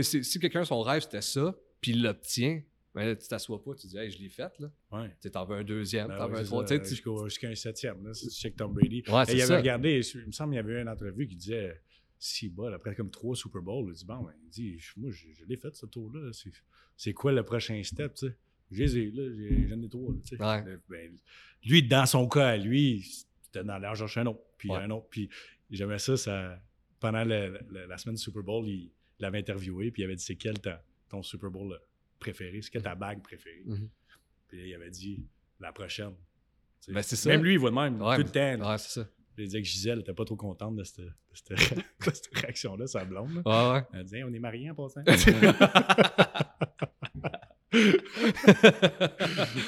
si, 0.02 0.24
si 0.24 0.40
quelqu'un, 0.40 0.64
son 0.64 0.80
rêve, 0.82 1.02
c'était 1.02 1.20
ça, 1.22 1.54
puis 1.80 1.92
il 1.92 2.02
l'obtient, 2.02 2.60
ben, 2.94 3.06
là, 3.06 3.16
tu 3.16 3.26
t'assois 3.26 3.62
pas, 3.62 3.74
tu 3.74 3.86
dis, 3.88 3.96
hey, 3.98 4.10
je 4.10 4.18
l'ai 4.18 4.28
fait, 4.28 4.58
là. 4.60 4.70
ouais. 4.92 5.10
Tu 5.20 5.30
t'en 5.30 5.44
veux 5.44 5.56
un 5.56 5.64
deuxième, 5.64 6.08
Ben 6.08 6.16
t'en 6.18 6.24
ouais, 6.26 6.30
veux 6.32 6.36
un 6.36 6.40
c'est 6.40 6.44
trois, 6.46 6.66
ça, 6.66 6.74
tu 6.78 6.82
sais, 6.84 6.88
tu- 6.88 6.94
jusqu'au- 6.94 7.24
Jusqu'à 7.28 7.48
un 7.48 7.54
septième. 7.54 8.06
Là, 8.06 8.14
si 8.14 8.28
tu 8.28 8.34
check 8.34 8.56
Tom 8.56 8.72
Brady. 8.72 9.02
Ouais, 9.08 9.24
il 9.24 9.30
avait 9.32 9.40
ça. 9.40 9.56
regardé, 9.56 10.00
il 10.14 10.26
me 10.26 10.32
semble 10.32 10.50
qu'il 10.52 10.56
y 10.56 10.58
avait 10.60 10.80
une 10.82 10.88
entrevue 10.88 11.26
qui 11.26 11.36
disait 11.36 11.80
si 12.18 12.48
bas, 12.48 12.72
après 12.74 12.94
comme 12.94 13.10
trois 13.10 13.34
Super 13.36 13.60
Bowls, 13.62 13.90
il 13.92 13.96
dit 13.98 14.04
Bon, 14.04 14.22
ben, 14.22 14.32
il 14.44 14.48
dit 14.50 14.78
Moi, 14.96 15.10
je, 15.10 15.26
je 15.32 15.44
l'ai 15.44 15.56
fait 15.56 15.74
ce 15.74 15.86
tour-là. 15.86 16.30
C'est- 16.96 17.12
quoi 17.12 17.32
le 17.32 17.42
prochain 17.42 17.82
step, 17.82 18.14
tu 18.14 18.26
sais? 18.28 18.36
Je 18.70 18.82
les 18.82 18.98
ai, 18.98 19.10
là, 19.10 19.22
j'ai- 19.36 19.68
j'en 19.68 19.82
ai 19.82 19.88
trois. 19.88 20.12
là, 20.12 20.18
tu 20.22 20.28
sais. 20.28 20.36
Ben, 20.88 21.16
lui, 21.64 21.82
dans 21.82 22.06
son 22.06 22.28
cas, 22.28 22.48
à 22.50 22.56
lui, 22.56 23.02
c'était 23.42 23.64
dans 23.64 23.78
l'air 23.78 23.94
chercher 23.96 24.20
un 24.20 24.26
autre, 24.26 24.40
puis 24.56 24.68
un 24.82 24.90
autre. 24.90 25.06
Puis 25.10 25.28
j'aimais 25.70 25.98
ça, 25.98 26.16
ça 26.16 26.62
pendant 27.00 27.24
le- 27.24 27.58
le- 27.70 27.86
la 27.86 27.98
semaine 27.98 28.14
du 28.16 28.22
Super 28.22 28.42
Bowl, 28.42 28.66
il, 28.68 28.90
l'avait 29.18 29.38
interviewé, 29.38 29.90
puis 29.90 30.02
il 30.02 30.04
avait 30.06 30.16
dit 30.16 30.22
C'est 30.24 30.36
quel 30.36 30.58
ta- 30.60 30.82
ton 31.08 31.22
Super 31.22 31.50
Bowl 31.50 31.72
euh, 31.72 31.78
préféré 32.24 32.60
C'est 32.62 32.70
quelle 32.70 32.82
ta 32.82 32.94
bague 32.94 33.22
préférée 33.22 33.62
Mhm. 33.66 33.88
Puis 34.48 34.58
là, 34.60 34.66
il 34.66 34.74
avait 34.74 34.90
dit 34.90 35.26
La 35.60 35.72
prochaine. 35.72 36.14
Ben, 36.88 37.02
c'est 37.02 37.16
ça. 37.16 37.30
Même 37.30 37.42
lui, 37.44 37.54
il 37.54 37.58
voit 37.58 37.70
de 37.70 37.74
même, 37.76 38.00
Ouais, 38.02 38.16
tout 38.16 38.22
le 38.22 38.28
temps. 38.30 38.70
Ouais, 38.70 38.78
c'est 38.78 39.00
ça. 39.00 39.08
Il 39.36 39.44
disait 39.46 39.62
que 39.62 39.66
Gisèle 39.66 39.98
n'était 39.98 40.12
pas 40.14 40.24
trop 40.24 40.36
contente 40.36 40.76
de 40.76 40.84
cette, 40.84 41.00
de 41.00 41.12
cette- 41.56 41.76
de 42.06 42.10
cette 42.12 42.28
réaction-là, 42.34 42.86
sa 42.86 43.04
blonde. 43.04 43.42
là. 43.44 43.72
Ouais, 43.72 43.72
ouais. 43.80 43.86
Elle 43.94 44.04
disait 44.04 44.18
Hey, 44.18 44.24
On 44.24 44.32
est 44.32 44.38
mariés 44.38 44.70
en 44.70 44.74
passant. 44.74 45.02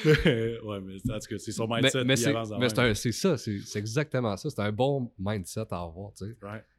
ouais, 0.04 0.80
mais 0.82 0.96
en 1.12 1.18
tout 1.18 1.26
cas, 1.28 1.38
c'est 1.38 1.52
son 1.52 1.66
mindset. 1.66 2.04
mais 2.04 2.26
avance 2.26 2.50
mais 2.58 2.68
c'est 2.68 2.76
même. 2.76 2.90
un- 2.90 2.94
c'est 2.94 3.12
ça, 3.12 3.36
c'est 3.36 3.58
c'est 3.60 3.78
exactement 3.78 4.36
ça. 4.36 4.50
C'est 4.50 4.60
un 4.60 4.72
bon 4.72 5.12
mindset 5.18 5.66
à 5.70 5.80
avoir, 5.82 6.12
tu 6.14 6.26
sais. 6.26 6.36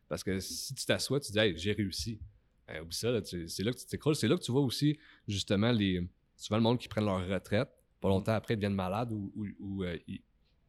Parce 0.07 0.23
que 0.23 0.39
si 0.39 0.73
tu 0.73 0.85
t'assois, 0.85 1.19
tu 1.19 1.31
dis, 1.31 1.39
hey, 1.39 1.57
j'ai 1.57 1.73
réussi. 1.73 2.19
Ben, 2.67 2.81
oublie 2.81 2.95
ça, 2.95 3.09
c'est 3.23 3.63
là 3.63 3.71
que 3.71 3.77
tu 3.77 3.85
t'écroules. 3.85 4.15
C'est 4.15 4.27
là 4.27 4.35
que 4.35 4.41
tu 4.43 4.51
vois 4.51 4.61
aussi, 4.61 4.97
justement, 5.27 5.71
les, 5.71 6.05
souvent 6.35 6.57
le 6.57 6.63
monde 6.63 6.77
qui 6.79 6.87
prennent 6.87 7.05
leur 7.05 7.25
retraite, 7.27 7.69
pas 8.01 8.09
longtemps 8.09 8.33
après, 8.33 8.53
ils 8.55 8.57
deviennent 8.57 8.73
malades 8.75 9.11
ou, 9.11 9.31
ou- 9.35 9.47
ou, 9.59 9.83
euh, 9.83 9.97
ils, 10.07 10.21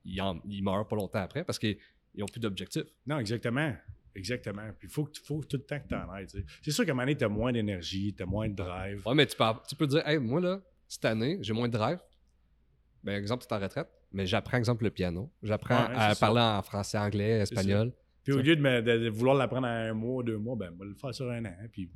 ils 0.05 0.21
en- 0.21 0.41
ils 0.49 0.63
meurent 0.63 0.87
pas 0.87 0.97
longtemps 0.97 1.19
après 1.21 1.45
parce 1.45 1.59
qu'ils 1.59 1.77
n'ont 2.17 2.27
plus 2.27 2.41
d'objectif. 2.41 2.85
Non, 3.07 3.19
exactement. 3.19 3.75
Exactement. 4.15 4.71
Puis 4.79 4.89
il 4.89 4.91
faut, 4.91 5.09
tout 5.45 5.57
le 5.57 5.63
temps 5.63 5.79
que 5.79 5.89
tu 5.89 5.95
en 5.95 6.07
tu 6.21 6.29
sais. 6.29 6.45
C'est 6.63 6.71
sûr 6.71 6.85
qu'à 6.85 6.93
un 6.93 6.95
moment 6.95 7.03
donné, 7.05 7.17
tu 7.17 7.25
as 7.25 7.29
moins 7.29 7.53
d'énergie, 7.53 8.15
tu 8.15 8.23
as 8.23 8.27
moins 8.27 8.49
de 8.49 8.55
drive. 8.55 9.07
Ouais, 9.07 9.15
mais 9.15 9.27
tu 9.27 9.37
peux, 9.37 9.45
tu 9.69 9.77
peux 9.77 9.87
dire, 9.87 10.07
hey, 10.09 10.19
moi, 10.19 10.41
là, 10.41 10.61
cette 10.89 11.05
année, 11.05 11.39
j'ai 11.41 11.53
moins 11.53 11.69
de 11.69 11.73
drive. 11.73 11.99
Ben, 13.05 13.15
exemple, 13.17 13.45
tu 13.47 13.53
es 13.53 13.57
en 13.57 13.61
retraite, 13.61 13.89
mais 14.13 14.27
j'apprends, 14.27 14.57
exemple, 14.57 14.85
le 14.85 14.91
piano. 14.91 15.31
J'apprends 15.43 15.87
Ouais, 15.89 15.95
à 15.97 16.15
parler 16.17 16.41
en 16.41 16.63
français, 16.63 16.99
anglais, 16.99 17.41
espagnol. 17.41 17.93
Puis 18.33 18.39
au 18.39 18.43
lieu 18.43 18.57
de, 18.57 18.61
me- 18.61 18.83
de- 18.83 18.99
de 18.99 19.09
vouloir 19.09 19.37
l'apprendre 19.37 19.67
en 19.67 19.71
un 19.71 19.93
mois, 19.95 20.23
deux 20.23 20.39
mois, 20.39 20.57
ben, 20.57 20.71
on 20.75 20.77
va 20.79 20.85
le 20.85 20.95
faire 20.95 21.15
sur 21.15 21.31
un 21.31 21.45
an. 21.45 21.55
Puis, 21.73 21.91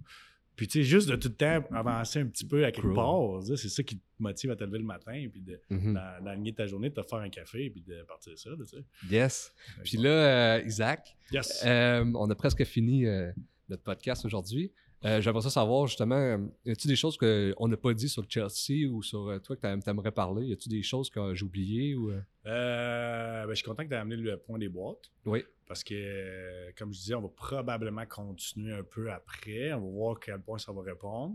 puis 0.57 0.67
tu 0.69 0.79
sais, 0.81 0.83
juste 0.85 1.09
de 1.09 1.17
tout 1.17 1.29
le 1.29 1.35
temps 1.35 1.65
avancer 1.73 2.21
un 2.21 2.27
petit 2.27 2.45
peu 2.47 2.65
à 2.65 2.71
quelque 2.73 2.95
part, 2.95 3.43
c'est 3.57 3.69
ça 3.69 3.83
qui 3.83 3.97
te 3.99 4.03
motive 4.19 4.51
à 4.51 4.57
te 4.57 4.65
lever 4.65 4.79
le 4.79 4.85
matin, 4.85 5.27
puis 5.33 5.41
de, 5.41 5.59
Mhm. 5.71 5.95
dans, 5.95 6.25
d'aligner 6.25 6.53
ta 6.53 6.67
journée, 6.67 6.91
de 6.91 6.95
te 6.95 7.03
faire 7.03 7.19
un 7.19 7.31
café, 7.31 7.71
puis 7.71 7.81
de 7.83 8.03
partir 8.03 8.39
ça, 8.39 8.51
là, 8.51 8.57
tu 8.61 8.67
sais. 8.77 8.85
Yes. 9.11 9.53
Puis 9.83 9.97
là, 9.97 10.11
euh, 10.59 10.63
Isaac, 10.67 11.17
Yes! 11.33 11.63
Euh, 11.67 12.05
on 12.15 12.29
a 12.31 12.35
presque 12.35 12.63
fini 12.65 13.07
euh, 13.07 13.33
notre 13.69 13.83
podcast 13.83 14.25
aujourd'hui. 14.25 14.71
J'aimerais 15.05 15.43
ça 15.43 15.51
savoir 15.51 15.89
justement, 15.89 16.39
y 16.65 16.71
a-t-il 16.71 16.87
des 16.89 16.95
choses 16.95 17.17
qu'on 17.17 17.67
n'a 17.67 17.77
pas 17.77 17.93
dit 17.93 18.09
sur 18.09 18.25
Chelsea 18.29 18.87
ou 18.89 19.03
sur 19.03 19.37
toi 19.43 19.57
que 19.57 19.81
tu 19.83 19.91
aimerais 19.91 20.13
parler? 20.13 20.47
Y 20.47 20.53
a-t-il 20.53 20.71
des 20.71 20.85
choses 20.85 21.11
que 21.11 21.35
j'ai 21.35 21.45
oubliées? 21.45 21.97
Ou, 21.97 22.13
ben, 22.45 23.47
je 23.49 23.55
suis 23.55 23.65
content 23.65 23.83
que 23.83 23.89
tu 23.89 23.95
aies 23.95 23.99
amené 23.99 24.15
le 24.15 24.37
point 24.37 24.59
des 24.61 24.69
boîtes. 24.69 25.11
Oui. 25.25 25.43
Parce 25.73 25.85
que, 25.85 25.95
euh, 25.95 26.71
comme 26.77 26.93
je 26.93 26.99
disais, 26.99 27.15
on 27.15 27.23
va 27.23 27.31
probablement 27.35 28.05
continuer 28.05 28.75
un 28.75 28.83
peu 28.83 29.11
après. 29.11 29.73
On 29.73 29.81
va 29.81 29.91
voir 29.91 30.17
à 30.17 30.21
quel 30.23 30.39
point 30.39 30.59
ça 30.59 30.71
va 30.71 30.83
répondre. 30.83 31.35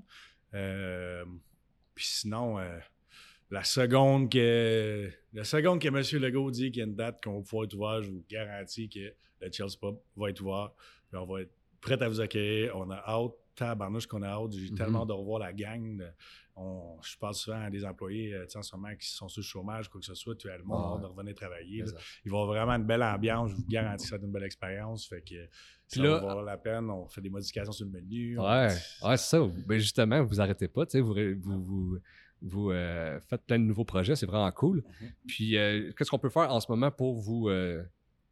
Euh, 0.53 1.25
puis 1.95 2.05
sinon, 2.05 2.59
euh, 2.59 2.77
la 3.49 3.63
seconde 3.63 4.31
que 4.31 5.09
la 5.33 5.43
seconde 5.43 5.81
que 5.81 5.87
M. 5.87 6.21
Legault 6.21 6.51
dit 6.51 6.69
qu'il 6.69 6.81
y 6.81 6.83
a 6.83 6.85
une 6.85 6.95
date 6.95 7.19
qu'on 7.23 7.39
va 7.39 7.41
pouvoir 7.41 7.63
être 7.63 7.73
ouvert, 7.73 8.03
je 8.03 8.11
vous 8.11 8.23
garantis 8.29 8.87
que 8.87 9.11
le 9.41 9.51
Chelsea 9.51 9.73
Pub 9.81 9.95
va 10.15 10.29
être 10.29 10.41
ouvert. 10.41 10.69
On 11.13 11.25
va 11.25 11.41
être 11.41 11.53
prêt 11.81 11.99
à 11.99 12.07
vous 12.07 12.21
accueillir. 12.21 12.77
On 12.77 12.91
a 12.91 12.97
hâte, 13.07 13.33
tabarnouche 13.57 14.07
qu'on 14.07 14.21
a 14.21 14.27
hâte. 14.29 14.53
J'ai 14.53 14.69
Mhm. 14.71 14.77
tellement 14.77 15.01
hâte 15.01 15.07
de 15.09 15.13
revoir 15.13 15.39
la 15.39 15.51
gang. 15.53 16.03
On- 16.55 16.97
je 17.03 17.15
parle 17.17 17.35
souvent 17.35 17.61
à 17.61 17.69
des 17.69 17.85
employés 17.85 18.33
euh, 18.33 18.45
en 18.55 18.61
ce 18.63 18.75
moment 18.75 18.89
qui 18.95 19.07
sont 19.07 19.27
sur 19.29 19.41
le 19.41 19.45
chômage, 19.45 19.89
quoi 19.89 19.99
que 19.99 20.05
ce 20.07 20.15
soit. 20.15 20.35
Tu 20.35 20.49
as 20.49 20.57
le 20.57 20.63
monde 20.63 20.81
Ah 20.83 20.93
hâte 20.95 21.01
de 21.01 21.05
revenir 21.05 21.35
travailler. 21.35 21.79
là. 21.79 21.85
Mais 21.85 21.91
ça. 21.91 21.97
Il 22.25 22.31
va 22.31 22.37
y 22.37 22.41
avoir 22.41 22.47
vraiment 22.47 22.73
une 22.81 22.87
belle 22.87 23.03
ambiance. 23.03 23.51
Je 23.51 23.55
vous 23.55 23.65
garantis 23.67 24.05
que 24.05 24.09
ça 24.09 24.15
va 24.15 24.17
être 24.19 24.25
une 24.25 24.31
belle 24.31 24.43
expérience. 24.43 25.07
Fait 25.07 25.21
que 25.21 25.35
ça 25.87 26.01
là- 26.01 26.09
va 26.15 26.19
valoir 26.25 26.43
la 26.43 26.57
peine. 26.57 26.89
On 26.89 27.07
fait 27.07 27.21
des 27.21 27.29
modifications 27.29 27.71
sur 27.71 27.85
le 27.85 27.91
menu. 27.91 28.39
On- 28.39 28.43
Ouais, 28.43 28.67
ouais 29.03 29.17
c'est 29.17 29.37
ça. 29.37 29.47
Ben 29.67 29.77
justement, 29.77 30.23
vous 30.23 30.41
arrêtez 30.41 30.67
pas, 30.67 30.85
vous, 30.95 31.13
vous, 31.39 31.61
vous, 31.63 31.97
vous, 32.41 32.71
euh, 32.71 33.19
faites 33.21 33.43
plein 33.45 33.59
de 33.59 33.63
nouveaux 33.63 33.85
projets, 33.85 34.15
c'est 34.15 34.25
vraiment 34.27 34.51
cool. 34.51 34.83
Mhm. 35.01 35.09
Puis, 35.27 35.57
euh, 35.57 35.91
qu'est-ce 35.97 36.09
qu'on 36.09 36.19
peut 36.19 36.29
faire 36.29 36.51
en 36.51 36.59
ce 36.59 36.71
moment 36.71 36.89
pour 36.91 37.15
vous, 37.19 37.49
euh, 37.49 37.83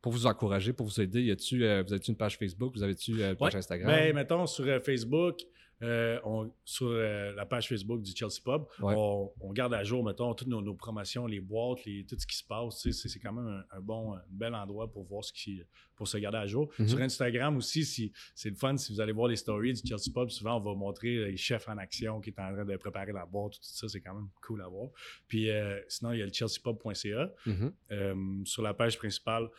pour 0.05 0.11
vous 0.13 0.27
encourager, 0.27 0.71
pour 0.71 0.85
vous 0.85 1.01
aider? 1.01 1.23
Y 1.23 1.31
a-tu, 1.31 1.63
euh, 1.65 1.81
vous 1.81 1.91
avez-tu 1.91 2.11
une 2.11 2.15
page 2.17 2.37
Facebook? 2.37 2.75
Vous 2.75 2.83
avez-tu 2.83 3.23
euh, 3.23 3.31
une 3.31 3.35
page 3.37 3.53
Ouais. 3.53 3.57
Instagram? 3.57 3.87
Ben, 3.91 4.13
mettons, 4.13 4.45
sur 4.45 4.63
euh, 4.67 4.79
Facebook, 4.79 5.39
on- 5.81 6.51
sur 6.63 6.89
la 6.91 7.45
page 7.45 7.67
Facebook 7.67 8.01
du 8.03 8.11
Chelsea 8.15 8.39
Pub, 8.43 8.63
Ouais. 8.81 8.93
on, 8.95 9.31
on 9.41 9.51
garde 9.51 9.73
à 9.73 9.83
jour, 9.83 10.03
mettons, 10.03 10.33
toutes 10.35 10.47
nos, 10.47 10.61
nos 10.61 10.73
promotions, 10.75 11.25
les 11.27 11.39
boîtes, 11.39 11.83
les, 11.85 12.05
tout 12.05 12.15
ce 12.19 12.25
qui 12.27 12.37
se 12.37 12.43
passe. 12.43 12.81
C'est 12.81 12.91
c'est 12.91 13.19
quand 13.19 13.33
même 13.33 13.47
un, 13.71 13.77
un 13.77 13.81
bon, 13.81 14.13
un 14.13 14.21
bel 14.29 14.53
endroit 14.55 14.91
pour 14.91 15.03
voir 15.05 15.23
ce 15.23 15.33
qui 15.33 15.61
pour 15.95 16.07
se 16.07 16.17
garder 16.17 16.37
à 16.39 16.45
jour. 16.47 16.69
Mhm. 16.79 16.87
Sur 16.87 16.99
Instagram 16.99 17.57
aussi, 17.57 17.83
si, 17.85 18.11
c'est 18.35 18.49
le 18.49 18.55
fun, 18.55 18.75
si 18.77 18.91
vous 18.93 18.99
allez 19.01 19.11
voir 19.13 19.27
les 19.29 19.35
stories 19.37 19.73
du 19.73 19.81
Chelsea 19.87 20.11
Pub, 20.13 20.29
souvent 20.29 20.57
on 20.57 20.59
va 20.59 20.73
montrer 20.75 21.25
les 21.31 21.37
chefs 21.37 21.67
en 21.69 21.77
action 21.77 22.19
qui 22.21 22.29
est 22.31 22.39
en 22.39 22.53
train 22.53 22.65
de 22.65 22.77
préparer 22.77 23.11
la 23.13 23.25
boîte, 23.25 23.53
tout 23.53 23.59
ça, 23.61 23.87
c'est 23.87 24.01
quand 24.01 24.13
même 24.13 24.27
cool 24.45 24.61
à 24.61 24.67
voir. 24.67 24.89
Puis 25.27 25.49
sinon, 25.87 26.11
il 26.13 26.19
y 26.19 26.21
a 26.21 26.25
le 26.25 26.33
chelseapub.ca. 26.33 27.31
Mhm. 27.45 28.45
Sur 28.45 28.61
la 28.63 28.73
page 28.73 28.97
principale, 28.97 29.49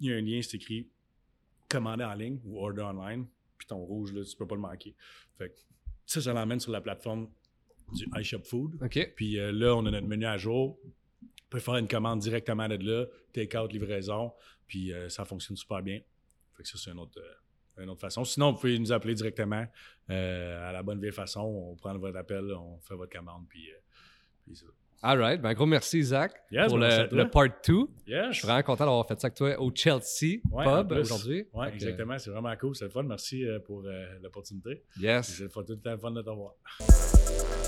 il 0.00 0.10
y 0.10 0.12
a 0.12 0.16
un 0.16 0.20
lien, 0.20 0.40
c'est 0.42 0.56
écrit 0.56 0.88
commander 1.68 2.04
en 2.04 2.14
ligne 2.14 2.40
ou 2.44 2.58
order 2.58 2.82
online. 2.82 3.26
Puis 3.56 3.66
ton 3.66 3.78
rouge, 3.78 4.12
là, 4.12 4.24
tu 4.24 4.36
peux 4.36 4.46
pas 4.46 4.56
le 4.56 4.60
manquer. 4.60 4.94
Fait 5.38 5.50
que 5.50 5.58
ça, 6.06 6.20
ça 6.20 6.32
l'emmène 6.32 6.60
sur 6.60 6.72
la 6.72 6.80
plateforme 6.80 7.28
du 7.92 8.06
iShop 8.16 8.42
Food. 8.44 8.82
OK. 8.82 9.12
Puis 9.16 9.38
euh, 9.38 9.52
là, 9.52 9.74
on 9.76 9.86
a 9.86 9.90
notre 9.90 10.06
menu 10.06 10.26
à 10.26 10.36
jour. 10.36 10.78
On 11.22 11.50
peut 11.50 11.60
faire 11.60 11.76
une 11.76 11.88
commande 11.88 12.20
directement 12.20 12.68
de 12.68 12.76
là, 12.76 13.06
take-out, 13.32 13.72
livraison. 13.72 14.32
Puis 14.66 14.92
euh, 14.92 15.08
ça 15.08 15.24
fonctionne 15.24 15.56
super 15.56 15.82
bien. 15.82 16.00
Fait 16.56 16.62
que 16.62 16.68
ça, 16.68 16.78
c'est 16.78 16.90
une 16.90 16.98
autre, 16.98 17.18
euh, 17.18 17.82
une 17.82 17.90
autre 17.90 18.00
façon. 18.00 18.24
Sinon, 18.24 18.52
vous 18.52 18.58
pouvez 18.58 18.78
nous 18.78 18.92
appeler 18.92 19.14
directement 19.14 19.66
à 20.08 20.72
la 20.72 20.82
bonne 20.82 21.00
vieille 21.00 21.12
façon. 21.12 21.40
On 21.40 21.76
prend 21.76 21.96
votre 21.96 22.16
appel, 22.16 22.52
on 22.52 22.78
fait 22.80 22.94
votre 22.94 23.16
commande. 23.16 23.46
Puis, 23.48 23.68
puis 24.44 24.56
ça. 24.56 24.66
All 25.02 25.18
right. 25.18 25.40
Ben, 25.40 25.54
gros 25.54 25.64
merci, 25.66 25.98
Isaac, 25.98 26.32
Yes, 26.50 26.68
pour 26.68 26.82
à 26.82 27.04
le, 27.06 27.16
le 27.16 27.30
part 27.30 27.48
2. 27.66 27.74
Yes! 28.06 28.26
Je 28.32 28.38
suis 28.38 28.46
vraiment 28.46 28.62
content 28.62 28.84
d'avoir 28.84 29.06
fait 29.08 29.18
ça 29.18 29.28
avec 29.28 29.36
toi 29.36 29.58
au 29.58 29.70
Chelsea 29.74 30.40
Ouais, 30.50 30.64
Pub 30.64 30.92
aujourd'hui. 30.92 31.46
Oui, 31.54 31.66
exactement. 31.72 32.18
C'est 32.18 32.30
vraiment 32.30 32.54
cool. 32.56 32.76
C'est 32.76 32.84
le 32.84 32.90
fun. 32.90 33.02
Merci 33.04 33.46
euh, 33.46 33.58
pour 33.60 33.82
euh, 33.86 34.06
l'opportunité. 34.22 34.82
Yes. 35.00 35.36
C'est 35.38 35.44
le 35.44 35.48
tout 35.48 35.64
le 35.68 35.78
temps 35.78 35.92
le 35.92 35.98
fun 35.98 36.10
de 36.10 36.20
te 36.22 37.59